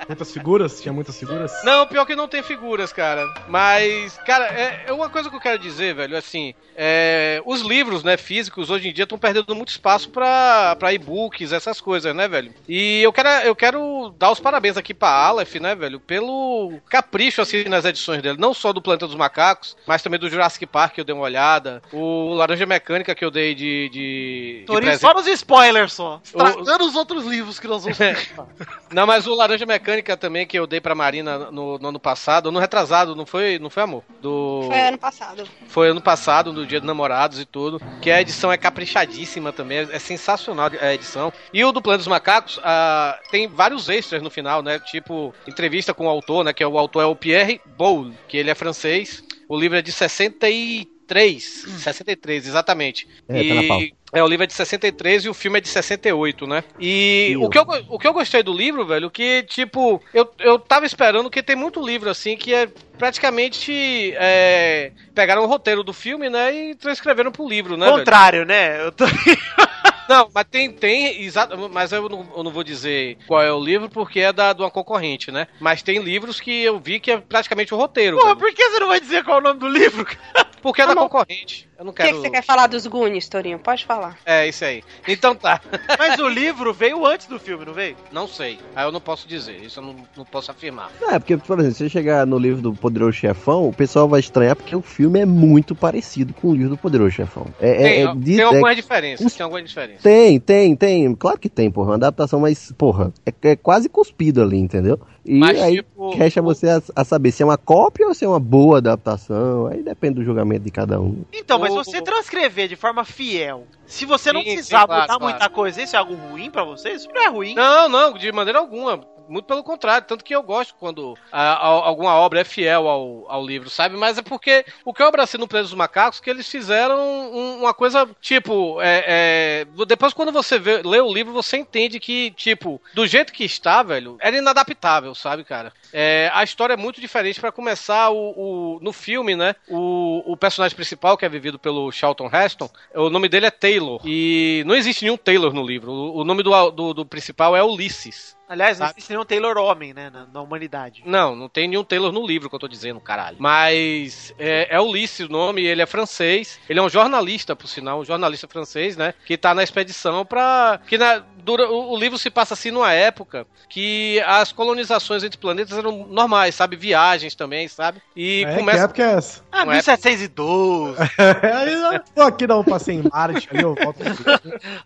Muitas 0.08 0.32
figuras? 0.32 0.80
Tinha 0.80 0.92
muitas 0.92 1.18
figuras? 1.18 1.52
Não, 1.64 1.86
pior 1.86 2.04
que 2.04 2.16
não 2.16 2.28
tem 2.28 2.42
figuras, 2.42 2.92
cara. 2.92 3.24
Mas, 3.48 4.16
cara, 4.18 4.46
é, 4.46 4.84
é 4.86 4.92
uma 4.92 5.08
coisa 5.08 5.30
que 5.30 5.36
eu 5.36 5.40
quero 5.40 5.58
dizer, 5.58 5.94
velho, 5.94 6.16
assim, 6.16 6.54
é, 6.76 7.42
os 7.44 7.62
livros, 7.62 8.02
né, 8.02 8.16
físicos, 8.16 8.70
hoje 8.70 8.88
em 8.88 8.92
dia 8.92 9.04
estão 9.04 9.18
perdendo 9.18 9.54
muito 9.54 9.68
espaço 9.68 10.10
pra, 10.10 10.76
pra 10.76 10.92
e-books, 10.92 11.52
essas 11.52 11.80
coisas, 11.80 12.14
né, 12.14 12.28
velho? 12.28 12.52
E 12.68 13.02
eu 13.02 13.12
quero, 13.12 13.28
eu 13.46 13.56
quero 13.56 14.14
dar 14.18 14.30
os 14.30 14.40
parabéns 14.40 14.76
aqui 14.76 14.92
pra 14.92 15.08
Aleph, 15.08 15.54
né, 15.56 15.74
velho, 15.74 16.00
pelo 16.00 16.80
capricho, 16.88 17.40
assim, 17.40 17.64
nas 17.64 17.84
edições 17.84 18.22
dele. 18.22 18.38
Não 18.38 18.52
só 18.52 18.72
do 18.72 18.82
Planeta 18.82 19.06
dos 19.06 19.16
Macacos, 19.16 19.76
mas 19.86 20.02
também 20.02 20.20
do 20.20 20.28
Jurassic 20.28 20.66
Park, 20.66 20.94
que 20.94 21.00
eu 21.00 21.04
dei 21.04 21.14
uma 21.14 21.24
olhada. 21.24 21.82
O 21.92 22.34
Laranja 22.34 22.66
Mecânica, 22.66 23.14
que 23.14 23.24
eu 23.24 23.30
dei 23.30 23.54
de... 23.54 23.88
de, 23.90 24.64
de 24.66 24.98
só 24.98 25.14
nos 25.14 25.26
spoilers 25.26 25.92
só. 25.92 26.20
Estragando 26.22 26.84
os 26.84 26.94
outros 26.94 27.24
livros 27.24 27.58
que 27.58 27.66
nós 27.66 27.82
vamos 27.82 27.98
comentar. 27.98 28.46
Não, 28.92 29.06
mas 29.06 29.26
o 29.26 29.34
Laranja 29.34 29.66
Mecânica 29.66 29.93
também, 30.02 30.46
que 30.46 30.58
eu 30.58 30.66
dei 30.66 30.80
pra 30.80 30.94
Marina 30.94 31.50
no, 31.50 31.78
no 31.78 31.88
ano 31.88 32.00
passado, 32.00 32.50
no 32.50 32.58
retrasado, 32.58 33.14
não 33.14 33.26
foi, 33.26 33.58
não 33.58 33.70
foi 33.70 33.82
amor? 33.82 34.02
Do... 34.20 34.64
Foi 34.66 34.80
ano 34.80 34.98
passado. 34.98 35.48
Foi 35.68 35.88
ano 35.88 36.00
passado, 36.00 36.52
no 36.52 36.66
dia 36.66 36.80
dos 36.80 36.86
namorados 36.86 37.38
e 37.38 37.44
tudo. 37.44 37.80
Que 38.00 38.10
a 38.10 38.20
edição 38.20 38.52
é 38.52 38.56
caprichadíssima 38.56 39.52
também, 39.52 39.78
é, 39.78 39.98
sensacional 39.98 40.70
a 40.80 40.94
edição. 40.94 41.32
E 41.52 41.64
o 41.64 41.72
do 41.72 41.82
Plano 41.82 41.98
dos 41.98 42.06
Macacos 42.06 42.60
ah, 42.62 43.18
tem 43.30 43.46
vários 43.46 43.88
extras 43.88 44.22
no 44.22 44.30
final, 44.30 44.62
né? 44.62 44.78
Tipo, 44.78 45.34
entrevista 45.46 45.94
com 45.94 46.06
o 46.06 46.10
autor, 46.10 46.44
né? 46.44 46.52
Que 46.52 46.62
é 46.62 46.66
o 46.66 46.78
autor 46.78 47.02
é 47.02 47.06
o 47.06 47.16
Pierre 47.16 47.60
Boul, 47.76 48.12
que 48.28 48.36
ele 48.36 48.50
é 48.50 48.54
francês. 48.54 49.22
O 49.48 49.58
livro 49.58 49.78
é 49.78 49.82
de 49.82 49.92
63. 49.92 51.44
63, 51.78 52.46
exatamente. 52.46 53.06
É, 53.28 53.48
tá 53.48 53.54
na 53.54 53.62
pauta. 53.68 54.03
É, 54.14 54.22
o 54.22 54.28
livro 54.28 54.44
é 54.44 54.46
de 54.46 54.54
63 54.54 55.24
e 55.24 55.28
o 55.28 55.34
filme 55.34 55.58
é 55.58 55.60
de 55.60 55.68
68, 55.68 56.46
né? 56.46 56.62
E 56.78 57.34
o 57.40 57.50
que, 57.50 57.58
eu, 57.58 57.66
o 57.88 57.98
que 57.98 58.06
eu 58.06 58.12
gostei 58.12 58.44
do 58.44 58.52
livro, 58.52 58.86
velho, 58.86 59.10
que, 59.10 59.42
tipo, 59.42 60.00
eu, 60.14 60.32
eu 60.38 60.56
tava 60.56 60.86
esperando 60.86 61.28
que 61.28 61.42
tem 61.42 61.56
muito 61.56 61.84
livro, 61.84 62.08
assim, 62.08 62.36
que 62.36 62.54
é 62.54 62.68
praticamente 62.96 64.14
é, 64.16 64.92
pegaram 65.14 65.42
o 65.42 65.46
roteiro 65.46 65.82
do 65.82 65.92
filme, 65.92 66.30
né, 66.30 66.54
e 66.54 66.74
transcreveram 66.76 67.32
pro 67.32 67.48
livro, 67.48 67.76
né, 67.76 67.86
velho? 67.86 67.98
Contrário, 67.98 68.44
né? 68.46 68.86
Eu 68.86 68.92
tô... 68.92 69.04
Não, 70.08 70.28
mas 70.34 70.44
tem, 70.50 70.70
tem, 70.70 71.22
exato, 71.22 71.56
mas 71.72 71.90
eu 71.90 72.08
não, 72.08 72.26
eu 72.36 72.42
não 72.42 72.50
vou 72.50 72.62
dizer 72.62 73.16
qual 73.26 73.42
é 73.42 73.50
o 73.50 73.58
livro 73.58 73.88
porque 73.88 74.20
é 74.20 74.32
da, 74.32 74.52
de 74.52 74.60
uma 74.60 74.70
concorrente, 74.70 75.32
né? 75.32 75.46
Mas 75.58 75.82
tem 75.82 75.98
livros 75.98 76.40
que 76.40 76.62
eu 76.62 76.78
vi 76.78 77.00
que 77.00 77.10
é 77.10 77.16
praticamente 77.16 77.72
o 77.72 77.76
roteiro, 77.76 78.18
Porra, 78.18 78.34
velho. 78.34 78.38
por 78.38 78.54
que 78.54 78.68
você 78.68 78.80
não 78.80 78.88
vai 78.88 79.00
dizer 79.00 79.24
qual 79.24 79.38
é 79.38 79.40
o 79.40 79.44
nome 79.44 79.60
do 79.60 79.68
livro? 79.68 80.04
cara? 80.04 80.43
Porque 80.64 80.80
é 80.80 80.86
da 80.86 80.92
Ah, 80.92 80.94
não. 80.94 81.02
concorrente. 81.08 81.68
Eu 81.78 81.84
não 81.84 81.90
O 81.92 81.94
que, 81.94 82.02
quero... 82.02 82.14
que 82.16 82.22
você 82.22 82.30
quer 82.30 82.42
falar 82.42 82.66
dos 82.68 82.86
Goonies, 82.86 83.28
Torinho? 83.28 83.58
Pode 83.58 83.84
falar. 83.84 84.16
É, 84.24 84.48
isso 84.48 84.64
aí. 84.64 84.82
Então 85.06 85.34
tá. 85.34 85.60
Mas 85.98 86.18
o 86.18 86.26
livro 86.26 86.72
veio 86.72 87.04
antes 87.06 87.26
do 87.26 87.38
filme, 87.38 87.64
não 87.66 87.74
veio? 87.74 87.96
Não 88.10 88.26
sei. 88.26 88.58
Aí 88.74 88.86
eu 88.86 88.90
não 88.92 89.00
posso 89.00 89.28
dizer. 89.28 89.60
Isso 89.62 89.78
eu 89.80 89.84
não, 89.84 89.96
não 90.16 90.24
posso 90.24 90.50
afirmar. 90.50 90.90
É, 91.02 91.18
porque, 91.18 91.36
por 91.36 91.58
exemplo, 91.58 91.74
se 91.76 91.84
você 91.84 91.88
chegar 91.90 92.26
no 92.26 92.38
livro 92.38 92.62
do 92.62 92.72
Poderoso 92.72 93.12
Chefão, 93.12 93.68
o 93.68 93.72
pessoal 93.74 94.08
vai 94.08 94.20
estranhar 94.20 94.56
porque 94.56 94.74
o 94.74 94.80
filme 94.80 95.20
é 95.20 95.26
muito 95.26 95.74
parecido 95.74 96.32
com 96.32 96.48
o 96.48 96.54
livro 96.54 96.70
do 96.70 96.76
Poderoso 96.78 97.10
Chefão. 97.10 97.46
É, 97.60 97.70
é- 97.70 97.76
Tem, 97.82 98.02
é 98.06 98.14
de- 98.14 98.24
tem 98.36 98.40
é- 98.40 98.42
algumas 98.44 98.76
diferenças. 98.76 99.26
os- 99.26 99.34
Tem 99.34 99.44
algumas 99.44 99.68
diferenças. 99.68 100.02
Tem, 100.02 100.40
tem, 100.40 100.74
tem. 100.74 101.14
Claro 101.14 101.38
que 101.38 101.50
tem, 101.50 101.70
porra. 101.70 101.88
Uma 101.90 101.94
adaptação, 101.96 102.40
mas, 102.40 102.72
porra, 102.78 103.12
é, 103.26 103.50
é 103.50 103.56
quase 103.56 103.88
cuspido 103.88 104.42
ali, 104.42 104.56
entendeu? 104.58 104.98
E 105.24 105.38
Mas, 105.38 105.60
aí 105.60 105.76
tipo, 105.76 106.14
resta 106.14 106.42
você 106.42 106.68
a, 106.68 106.82
a 106.94 107.04
saber 107.04 107.32
se 107.32 107.42
é 107.42 107.46
uma 107.46 107.56
cópia 107.56 108.06
ou 108.06 108.14
se 108.14 108.24
é 108.24 108.28
uma 108.28 108.40
boa 108.40 108.78
adaptação. 108.78 109.66
Aí 109.68 109.82
depende 109.82 110.16
do 110.16 110.24
julgamento 110.24 110.64
de 110.64 110.70
cada 110.70 111.00
um. 111.00 111.24
Então, 111.32 111.58
mas 111.58 111.72
você 111.72 112.02
transcrever 112.02 112.68
de 112.68 112.76
forma 112.76 113.04
fiel, 113.04 113.66
se 113.86 114.04
você 114.04 114.32
não 114.32 114.42
Sim, 114.42 114.48
sim, 114.48 114.54
precisar 114.56 114.86
claro, 114.86 115.02
mudar 115.02 115.18
claro. 115.18 115.24
muita 115.24 115.48
coisa, 115.48 115.82
isso 115.82 115.96
é 115.96 115.98
algo 115.98 116.14
ruim 116.14 116.50
pra 116.50 116.64
você? 116.64 116.90
Isso 116.90 117.08
não 117.12 117.22
é 117.22 117.28
ruim. 117.28 117.54
Não, 117.54 117.88
não, 117.88 118.12
de 118.12 118.30
maneira 118.32 118.58
alguma. 118.58 119.00
Muito 119.28 119.46
pelo 119.46 119.62
contrário, 119.64 120.06
tanto 120.06 120.24
que 120.24 120.34
eu 120.34 120.42
gosto 120.42 120.74
quando 120.74 121.16
a- 121.32 121.52
a- 121.54 121.86
alguma 121.86 122.14
obra 122.14 122.40
é 122.40 122.44
fiel 122.44 122.88
ao, 122.88 123.24
ao 123.30 123.44
livro, 123.46 123.70
sabe? 123.70 123.96
Mas 123.96 124.18
é 124.18 124.22
porque 124.22 124.64
o 124.84 124.92
que 124.92 125.02
eu 125.02 125.06
abracei 125.06 125.38
no 125.38 125.48
Preso 125.48 125.68
dos 125.70 125.74
Macacos 125.78 126.20
que 126.20 126.28
eles 126.30 126.48
fizeram 126.48 126.98
um- 126.98 127.60
uma 127.60 127.72
coisa, 127.74 128.08
tipo, 128.20 128.80
é, 128.80 129.04
é, 129.06 129.84
depois 129.86 130.12
quando 130.12 130.32
você 130.32 130.58
vê, 130.58 130.82
lê 130.82 131.00
o 131.00 131.12
livro, 131.12 131.32
você 131.32 131.56
entende 131.56 131.98
que, 132.00 132.30
tipo, 132.32 132.80
do 132.94 133.06
jeito 133.06 133.32
que 133.32 133.44
está, 133.44 133.82
velho, 133.82 134.16
era 134.20 134.36
inadaptável, 134.36 135.14
sabe, 135.14 135.44
cara? 135.44 135.72
É, 135.92 136.30
a 136.34 136.42
história 136.44 136.74
é 136.74 136.76
muito 136.76 137.00
diferente 137.00 137.40
para 137.40 137.52
começar 137.52 138.10
o, 138.10 138.16
o- 138.36 138.78
no 138.82 138.92
filme, 138.92 139.34
né? 139.36 139.54
O, 139.68 140.22
o 140.32 140.36
personagem 140.36 140.74
principal, 140.76 141.16
que 141.16 141.24
é 141.24 141.28
vivido 141.28 141.58
pelo 141.58 141.90
Charlton 141.92 142.30
Heston, 142.32 142.68
o 142.94 143.08
nome 143.10 143.28
dele 143.28 143.46
é 143.46 143.50
Taylor. 143.50 144.00
E 144.04 144.62
não 144.66 144.74
existe 144.74 145.02
nenhum 145.04 145.16
Taylor 145.16 145.52
no 145.52 145.64
livro. 145.66 145.90
O, 145.90 146.18
o 146.20 146.24
nome 146.24 146.42
do, 146.42 146.70
do, 146.70 146.94
do 146.94 147.06
principal 147.06 147.56
é 147.56 147.62
Ulisses. 147.62 148.36
Aliás, 148.48 148.78
não 148.78 148.86
Sabe? 148.86 148.98
existe 148.98 149.10
nenhum 149.10 149.24
Taylor 149.24 149.56
homem, 149.56 149.94
né, 149.94 150.10
na, 150.10 150.26
na 150.32 150.40
humanidade. 150.42 151.02
Não, 151.06 151.34
não 151.34 151.48
tem 151.48 151.66
nenhum 151.68 151.84
Taylor 151.84 152.12
no 152.12 152.26
livro 152.26 152.48
que 152.50 152.54
eu 152.54 152.60
tô 152.60 152.68
dizendo, 152.68 153.00
caralho. 153.00 153.36
Mas 153.38 154.34
é, 154.38 154.74
é 154.76 154.80
Ulisses 154.80 155.26
o 155.26 155.32
nome, 155.32 155.64
ele 155.64 155.80
é 155.82 155.86
francês. 155.86 156.58
Ele 156.68 156.78
é 156.78 156.82
um 156.82 156.88
jornalista, 156.90 157.56
por 157.56 157.66
sinal, 157.68 158.00
um 158.00 158.04
jornalista 158.04 158.46
francês, 158.46 158.96
né? 158.96 159.14
Que 159.26 159.36
tá 159.36 159.54
na 159.54 159.62
expedição 159.62 160.24
pra. 160.26 160.80
Que 160.86 160.98
na- 160.98 161.22
dura, 161.44 161.68
o, 161.70 161.92
o 161.92 161.98
livro 161.98 162.16
se 162.18 162.30
passa 162.30 162.54
assim 162.54 162.70
numa 162.70 162.90
época 162.92 163.46
que 163.68 164.18
as 164.26 164.50
colonizações 164.50 165.22
entre 165.22 165.38
planetas 165.38 165.76
eram 165.76 166.06
normais, 166.06 166.54
sabe? 166.54 166.74
Viagens 166.76 167.34
também, 167.34 167.68
sabe? 167.68 168.00
E 168.16 168.44
É, 168.46 168.54
começa. 168.56 168.78
que 168.78 168.84
época 168.84 169.02
é 169.02 169.18
essa? 169.18 169.42
Ah, 169.52 169.64
Não 169.64 169.72
é- 169.72 169.76
1712. 169.76 170.96
Aí 171.18 171.72
eu 171.74 172.00
tô 172.14 172.22
aqui 172.22 172.46
dar 172.46 172.58
um 172.58 172.64
passeio 172.64 173.00
em 173.00 173.08
Marte, 173.10 173.48
aí 173.52 173.60
eu 173.60 173.74
volto 173.74 174.00
aqui. 174.02 174.22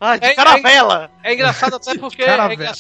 Ah, 0.01 0.17
de 0.17 0.27
É- 0.27 0.35
caravela. 0.35 1.11
É 1.23 1.33
engraçado 1.35 1.77
até 1.77 1.97
porque. 1.97 2.25
Cara, 2.25 2.53
É, 2.53 2.57
velho. 2.57 2.71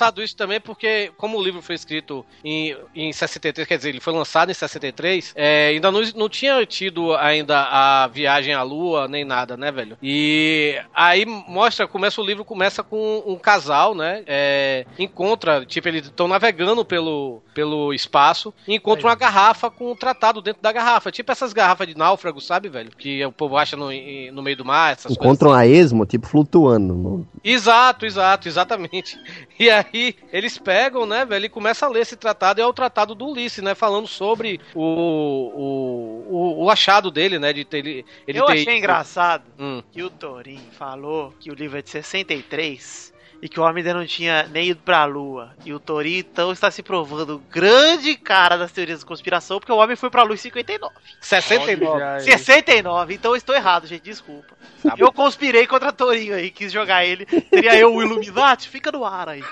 Engra- 0.00 0.10
engraçado 0.10 0.22
isso 0.22 0.36
também 0.36 0.60
porque, 0.60 1.12
como 1.16 1.38
o 1.38 1.42
livro 1.42 1.60
foi 1.62 1.74
escrito 1.74 2.24
em, 2.44 2.76
em 2.94 3.12
63, 3.12 3.66
quer 3.68 3.76
dizer, 3.76 3.90
ele 3.90 4.00
foi 4.00 4.12
lançado 4.12 4.50
em 4.50 4.54
63, 4.54 5.32
é, 5.36 5.68
ainda 5.68 5.90
não, 5.90 6.00
não 6.16 6.28
tinha 6.28 6.64
tido 6.66 7.14
ainda 7.16 7.60
a 7.60 8.06
viagem 8.08 8.54
à 8.54 8.62
Lua, 8.62 9.06
nem 9.08 9.24
nada, 9.24 9.56
né, 9.56 9.70
velho? 9.70 9.96
E 10.02 10.80
aí 10.94 11.24
mostra, 11.26 11.86
começa 11.86 12.20
o 12.20 12.24
livro, 12.24 12.44
começa 12.44 12.82
com 12.82 13.22
um 13.26 13.36
casal, 13.36 13.94
né? 13.94 14.22
é, 14.26 14.86
encontra, 14.98 15.64
tipo, 15.66 15.88
eles 15.88 16.06
estão 16.06 16.26
navegando 16.28 16.84
pelo, 16.84 17.42
pelo 17.54 17.92
espaço 17.92 18.52
e 18.66 18.74
encontram 18.74 19.08
uma 19.08 19.14
garrafa 19.16 19.70
com 19.70 19.92
um 19.92 19.96
tratado 19.96 20.40
dentro 20.40 20.62
da 20.62 20.72
garrafa. 20.72 21.10
Tipo 21.10 21.32
essas 21.32 21.52
garrafas 21.52 21.86
de 21.86 21.96
náufrago, 21.96 22.40
sabe, 22.40 22.68
velho? 22.68 22.90
Que 22.96 23.24
o 23.24 23.32
povo 23.32 23.56
acha 23.56 23.76
no, 23.76 23.86
no 24.32 24.42
meio 24.42 24.56
do 24.56 24.64
mar, 24.64 24.92
essas 24.92 25.16
coisas. 25.16 25.24
Encontram 25.24 25.52
a 25.52 25.66
esmo, 25.66 26.06
tipo, 26.06 26.26
flutuando. 26.26 26.94
no- 26.94 27.28
Exato, 27.42 28.06
exato, 28.06 28.48
exatamente. 28.48 29.18
E 29.60 29.68
aí 29.68 29.84
eles 30.32 30.58
pegam, 30.58 31.06
né, 31.06 31.24
velho, 31.24 31.46
e 31.46 31.48
começam 31.48 31.88
a 31.88 31.92
ler 31.92 32.00
esse 32.00 32.16
tratado, 32.16 32.60
e 32.60 32.62
é 32.62 32.66
o 32.66 32.72
tratado 32.72 33.14
do 33.14 33.26
Ulisses, 33.28 33.62
né, 33.62 33.74
falando 33.74 34.06
sobre 34.06 34.60
o, 34.74 34.82
o, 34.82 36.24
o, 36.28 36.64
o 36.64 36.70
achado 36.70 37.10
dele, 37.10 37.38
né, 37.38 37.52
de 37.52 37.64
ter 37.64 37.78
ele, 37.78 38.04
ele 38.26 38.38
Eu 38.38 38.46
ter 38.46 38.52
achei 38.52 38.78
engraçado 38.78 39.44
Hum. 39.58 39.82
que 39.92 40.02
o 40.02 40.10
Torin 40.10 40.60
falou 40.72 41.34
que 41.40 41.50
o 41.50 41.54
livro 41.54 41.78
é 41.78 41.82
de 41.82 41.90
63 41.90 43.09
e 43.42 43.48
que 43.48 43.58
o 43.58 43.62
homem 43.62 43.82
ainda 43.82 43.98
não 43.98 44.06
tinha 44.06 44.44
nem 44.52 44.68
ido 44.68 44.80
pra 44.84 45.04
lua. 45.04 45.54
E 45.64 45.72
o 45.72 45.80
Torin, 45.80 46.18
então, 46.18 46.52
está 46.52 46.70
se 46.70 46.82
provando 46.82 47.36
o 47.36 47.38
grande 47.38 48.14
cara 48.16 48.56
das 48.56 48.72
teorias 48.72 49.00
da 49.00 49.06
conspiração, 49.06 49.58
porque 49.58 49.72
o 49.72 49.76
homem 49.76 49.96
foi 49.96 50.10
pra 50.10 50.22
lua 50.22 50.34
em 50.34 50.38
59. 50.38 50.94
69. 51.20 52.20
69, 52.20 53.14
então 53.14 53.32
eu 53.32 53.36
estou 53.36 53.54
errado, 53.54 53.86
gente, 53.86 54.02
desculpa. 54.02 54.54
Eu 54.96 55.12
conspirei 55.12 55.66
contra 55.66 55.92
Torinho 55.92 56.34
aí, 56.34 56.50
quis 56.50 56.72
jogar 56.72 57.04
ele. 57.04 57.26
Seria 57.48 57.76
eu 57.78 57.94
o 57.94 58.02
Illuminati? 58.02 58.68
Fica 58.68 58.92
no 58.92 59.04
ar 59.04 59.28
aí. 59.28 59.42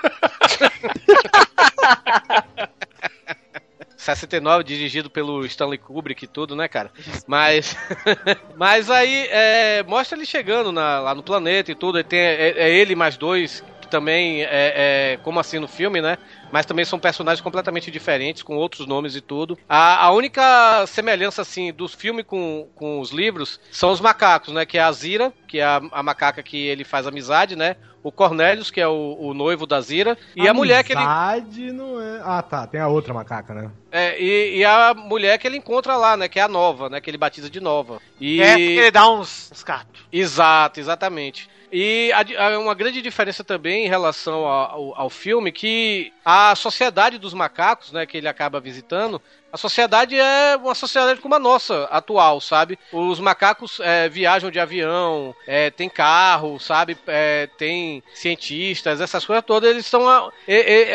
69, 3.97 4.63
dirigido 4.63 5.09
pelo 5.09 5.45
Stanley 5.45 5.77
Kubrick 5.77 6.23
e 6.23 6.27
tudo, 6.27 6.55
né, 6.55 6.67
cara? 6.67 6.89
Mas. 7.27 7.75
mas 8.55 8.89
aí, 8.89 9.27
é, 9.29 9.83
mostra 9.83 10.17
ele 10.17 10.25
chegando 10.25 10.71
na- 10.71 10.99
lá 10.99 11.13
no 11.13 11.21
planeta 11.21 11.71
e 11.71 11.75
tudo. 11.75 11.97
Ele 11.97 12.07
tem, 12.07 12.19
é, 12.19 12.49
é 12.57 12.69
ele 12.69 12.95
mais 12.95 13.17
dois, 13.17 13.63
também 13.89 14.43
é, 14.43 14.47
é, 14.51 15.19
como 15.23 15.39
assim 15.39 15.59
no 15.59 15.67
filme, 15.67 16.01
né? 16.01 16.17
Mas 16.51 16.65
também 16.65 16.85
são 16.85 16.97
personagens 16.97 17.41
completamente 17.41 17.91
diferentes, 17.91 18.41
com 18.41 18.55
outros 18.55 18.87
nomes 18.87 19.15
e 19.15 19.21
tudo. 19.21 19.57
A, 19.67 20.05
a 20.05 20.11
única 20.11 20.85
semelhança, 20.87 21.41
assim, 21.41 21.71
do 21.71 21.87
filme 21.87 22.23
com, 22.23 22.67
com 22.75 22.99
os 22.99 23.11
livros 23.11 23.59
são 23.71 23.91
os 23.91 24.01
macacos, 24.01 24.53
né? 24.53 24.65
Que 24.65 24.77
é 24.77 24.81
a 24.81 24.91
Zira, 24.91 25.33
que 25.47 25.59
é 25.59 25.63
a, 25.63 25.81
a 25.91 26.03
macaca 26.03 26.41
que 26.41 26.57
ele 26.57 26.83
faz 26.83 27.05
amizade, 27.05 27.55
né? 27.55 27.75
O 28.01 28.11
Cornelius, 28.11 28.71
que 28.71 28.79
é 28.79 28.87
o, 28.87 29.17
o 29.19 29.33
noivo 29.33 29.67
da 29.67 29.81
Zira. 29.81 30.17
E 30.35 30.47
a 30.47 30.53
mulher 30.53 30.83
que 30.83 30.93
ele. 30.93 31.01
Amizade 31.01 31.71
não 31.71 32.01
é. 32.01 32.21
Ah, 32.23 32.41
tá. 32.41 32.65
Tem 32.65 32.79
a 32.79 32.87
outra 32.87 33.13
macaca, 33.13 33.53
né? 33.53 33.69
É, 33.91 34.21
e, 34.21 34.59
e 34.59 34.65
a 34.65 34.93
mulher 34.93 35.37
que 35.37 35.45
ele 35.45 35.57
encontra 35.57 35.97
lá, 35.97 36.15
né? 36.15 36.29
Que 36.29 36.39
é 36.39 36.43
a 36.43 36.47
nova, 36.47 36.89
né? 36.89 37.01
Que 37.01 37.09
ele 37.09 37.17
batiza 37.17 37.49
de 37.49 37.59
nova. 37.59 38.01
E... 38.19 38.41
É, 38.41 38.51
porque 38.51 38.61
ele 38.61 38.91
dá 38.91 39.09
uns, 39.09 39.51
uns 39.51 39.63
catos. 39.63 40.05
Exato, 40.11 40.79
exatamente. 40.79 41.49
E 41.71 42.11
há 42.13 42.57
uma 42.57 42.73
grande 42.73 43.01
diferença 43.01 43.43
também 43.43 43.85
em 43.85 43.89
relação 43.89 44.45
ao, 44.45 44.71
ao, 44.71 45.01
ao 45.01 45.09
filme, 45.09 45.51
que 45.51 46.11
a 46.25 46.55
sociedade 46.55 47.17
dos 47.17 47.33
macacos, 47.33 47.91
né, 47.91 48.05
que 48.05 48.17
ele 48.17 48.27
acaba 48.27 48.59
visitando, 48.59 49.21
a 49.51 49.57
sociedade 49.57 50.17
é 50.19 50.55
uma 50.57 50.75
sociedade 50.75 51.19
como 51.21 51.33
a 51.35 51.39
nossa, 51.39 51.85
atual, 51.85 52.39
sabe? 52.39 52.77
Os 52.91 53.19
macacos 53.19 53.79
é, 53.79 54.07
viajam 54.07 54.51
de 54.51 54.59
avião, 54.59 55.35
é, 55.47 55.71
tem 55.71 55.89
carro, 55.89 56.59
sabe? 56.59 56.97
É, 57.07 57.47
tem 57.57 58.03
cientistas, 58.13 59.01
essas 59.01 59.25
coisas 59.25 59.43
todas, 59.45 59.69
eles 59.69 59.85
estão. 59.85 60.05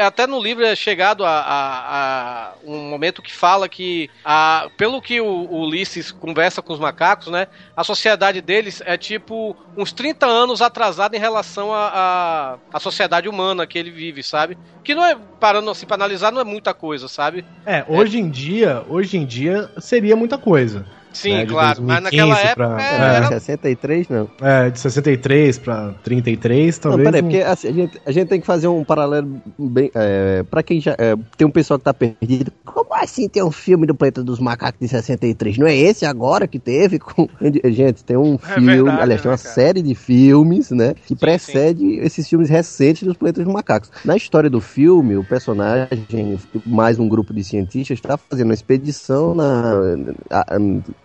até 0.06 0.26
no 0.26 0.40
livro 0.40 0.64
é 0.64 0.76
chegado 0.76 1.24
a, 1.24 1.30
a- 1.40 2.50
a 2.50 2.54
um 2.64 2.88
momento 2.88 3.22
que 3.22 3.32
fala 3.34 3.68
que, 3.68 4.08
a, 4.24 4.68
pelo 4.76 5.02
que 5.02 5.20
o, 5.20 5.26
o 5.26 5.62
Ulisses 5.64 6.12
conversa 6.12 6.62
com 6.62 6.72
os 6.72 6.78
macacos, 6.78 7.28
né? 7.28 7.46
A 7.76 7.82
sociedade 7.82 8.40
deles 8.40 8.80
é 8.84 8.96
tipo 8.96 9.56
uns 9.76 9.92
30 9.92 10.26
anos 10.26 10.62
atrasada 10.62 11.16
em 11.16 11.20
relação 11.20 11.72
à 11.74 12.58
a, 12.72 12.80
sociedade 12.80 13.28
humana 13.28 13.66
que 13.66 13.78
ele 13.78 13.90
vive, 13.90 14.22
sabe? 14.22 14.56
Que 14.84 14.94
não 14.94 15.04
é, 15.04 15.16
parando 15.40 15.70
assim 15.70 15.86
pra 15.86 15.96
analisar, 15.96 16.30
não 16.30 16.40
é 16.40 16.44
muita 16.44 16.72
coisa, 16.74 17.08
sabe? 17.08 17.44
É, 17.66 17.84
hoje 17.88 18.18
em 18.18 18.30
dia, 18.30 18.43
hoje 18.88 19.16
em 19.16 19.24
dia 19.24 19.70
seria 19.78 20.16
muita 20.16 20.36
coisa. 20.38 20.84
Sim, 21.14 21.32
né, 21.34 21.46
claro, 21.46 21.82
mas 21.82 22.02
2015 22.02 22.28
naquela 22.28 22.40
época 22.50 22.54
pra- 22.76 22.82
é, 22.82 23.16
era 23.16 23.28
63, 23.28 24.08
não. 24.08 24.28
É, 24.42 24.70
de 24.70 24.78
63 24.80 25.58
pra 25.58 25.94
33, 26.04 26.76
Não, 26.76 26.82
talvez. 26.90 27.04
peraí, 27.08 27.22
um- 27.22 27.24
porque 27.24 27.40
assim, 27.42 27.68
a, 27.68 27.72
gente, 27.72 28.00
a 28.04 28.12
gente 28.12 28.28
tem 28.28 28.40
que 28.40 28.46
fazer 28.46 28.68
um 28.68 28.84
paralelo 28.84 29.40
bem. 29.58 29.90
É, 29.94 30.42
pra 30.44 30.62
quem 30.62 30.80
já. 30.80 30.94
é, 30.98 31.14
tem 31.36 31.46
um 31.46 31.50
pessoal 31.50 31.78
que 31.78 31.84
tá 31.84 31.94
perdido. 31.94 32.52
Como 32.64 32.92
assim 32.94 33.28
tem 33.28 33.42
um 33.42 33.50
filme 33.50 33.86
do 33.86 33.94
Planeta 33.94 34.22
dos 34.22 34.38
Macacos 34.40 34.78
de 34.80 34.88
63? 34.88 35.56
Não 35.58 35.66
é 35.66 35.74
esse 35.76 36.04
agora 36.04 36.46
que 36.46 36.58
teve? 36.58 36.98
Com... 36.98 37.28
Gente, 37.64 38.04
tem 38.04 38.16
um 38.16 38.34
É 38.34 38.54
filme. 38.54 38.74
verdade, 38.76 39.00
aliás, 39.02 39.22
tem 39.22 39.30
né, 39.30 39.36
uma 39.36 39.38
cara? 39.42 39.54
série 39.54 39.82
de 39.82 39.94
filmes, 39.94 40.70
né? 40.70 40.94
Que 41.06 41.14
precede 41.14 41.98
esses 42.00 42.28
filmes 42.28 42.48
recentes 42.50 43.02
dos 43.04 43.16
Planetas 43.16 43.44
dos 43.44 43.52
Macacos. 43.52 43.90
Na 44.04 44.16
história 44.16 44.50
do 44.50 44.60
filme, 44.60 45.16
o 45.16 45.24
personagem, 45.24 46.38
mais 46.66 46.98
um 46.98 47.08
grupo 47.08 47.32
de 47.32 47.42
cientistas, 47.44 47.98
está 47.98 48.16
fazendo 48.16 48.48
uma 48.48 48.54
expedição 48.54 49.34
na. 49.34 49.74
a- 50.30 50.56
a- 50.56 50.58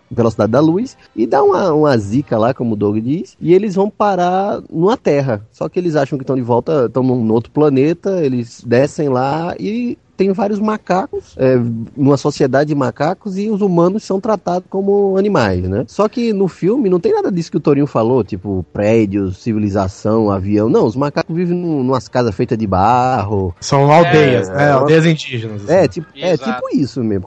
velocidade 0.09 0.51
da 0.51 0.59
luz 0.59 0.97
e 1.15 1.25
dá 1.27 1.43
uma, 1.43 1.71
uma 1.71 1.97
zica 1.97 2.37
lá, 2.37 2.53
como 2.53 2.73
o 2.73 2.77
Doug 2.77 2.97
diz, 2.97 3.37
e 3.39 3.53
eles 3.53 3.75
vão 3.75 3.89
parar 3.89 4.61
numa 4.69 4.97
Terra. 4.97 5.45
Só 5.51 5.69
que 5.69 5.79
eles 5.79 5.95
acham 5.95 6.17
que 6.17 6.23
estão 6.23 6.35
de 6.35 6.41
volta, 6.41 6.85
estão 6.85 7.03
num, 7.03 7.31
outro 7.31 7.51
planeta, 7.51 8.23
eles 8.23 8.63
descem 8.65 9.09
lá 9.09 9.55
e 9.59 9.97
tem 10.19 10.34
vários 10.34 10.60
macacos, 10.60 11.34
é, 11.38 11.58
numa 11.95 12.17
sociedade 12.17 12.67
de 12.67 12.75
macacos, 12.75 13.38
e 13.38 13.49
os 13.49 13.62
humanos 13.62 14.03
são 14.03 14.19
tratados 14.19 14.67
como 14.69 15.15
animais, 15.17 15.63
né? 15.63 15.86
Só 15.88 16.10
que 16.10 16.34
no 16.34 16.49
filme 16.49 16.89
não 16.89 16.99
tem 16.99 17.13
nada 17.13 17.32
disso 17.32 17.49
que 17.49 17.55
o 17.55 17.60
Torinho 17.62 17.88
falou, 17.88 18.21
tipo 18.21 18.65
prédios, 18.73 19.38
civilização, 19.38 20.29
avião. 20.29 20.67
Não, 20.67 20.86
os 20.86 20.93
macacos 20.97 21.34
vivem 21.34 21.55
num, 21.58 21.82
numas 21.84 22.10
casas 22.10 22.36
feitas 22.36 22.58
de 22.58 22.67
barro. 22.67 23.55
São 23.62 23.89
aldeias, 23.89 24.49
É, 24.49 24.53
né? 24.58 24.63
é 24.65 24.71
Aldeias 24.71 25.05
indígenas. 25.05 25.63
assim. 25.63 25.71
É, 25.73 25.88
tipo, 25.88 26.08
é 26.19 26.36
tipo 26.36 26.63
isso 26.73 27.01
mesmo. 27.01 27.23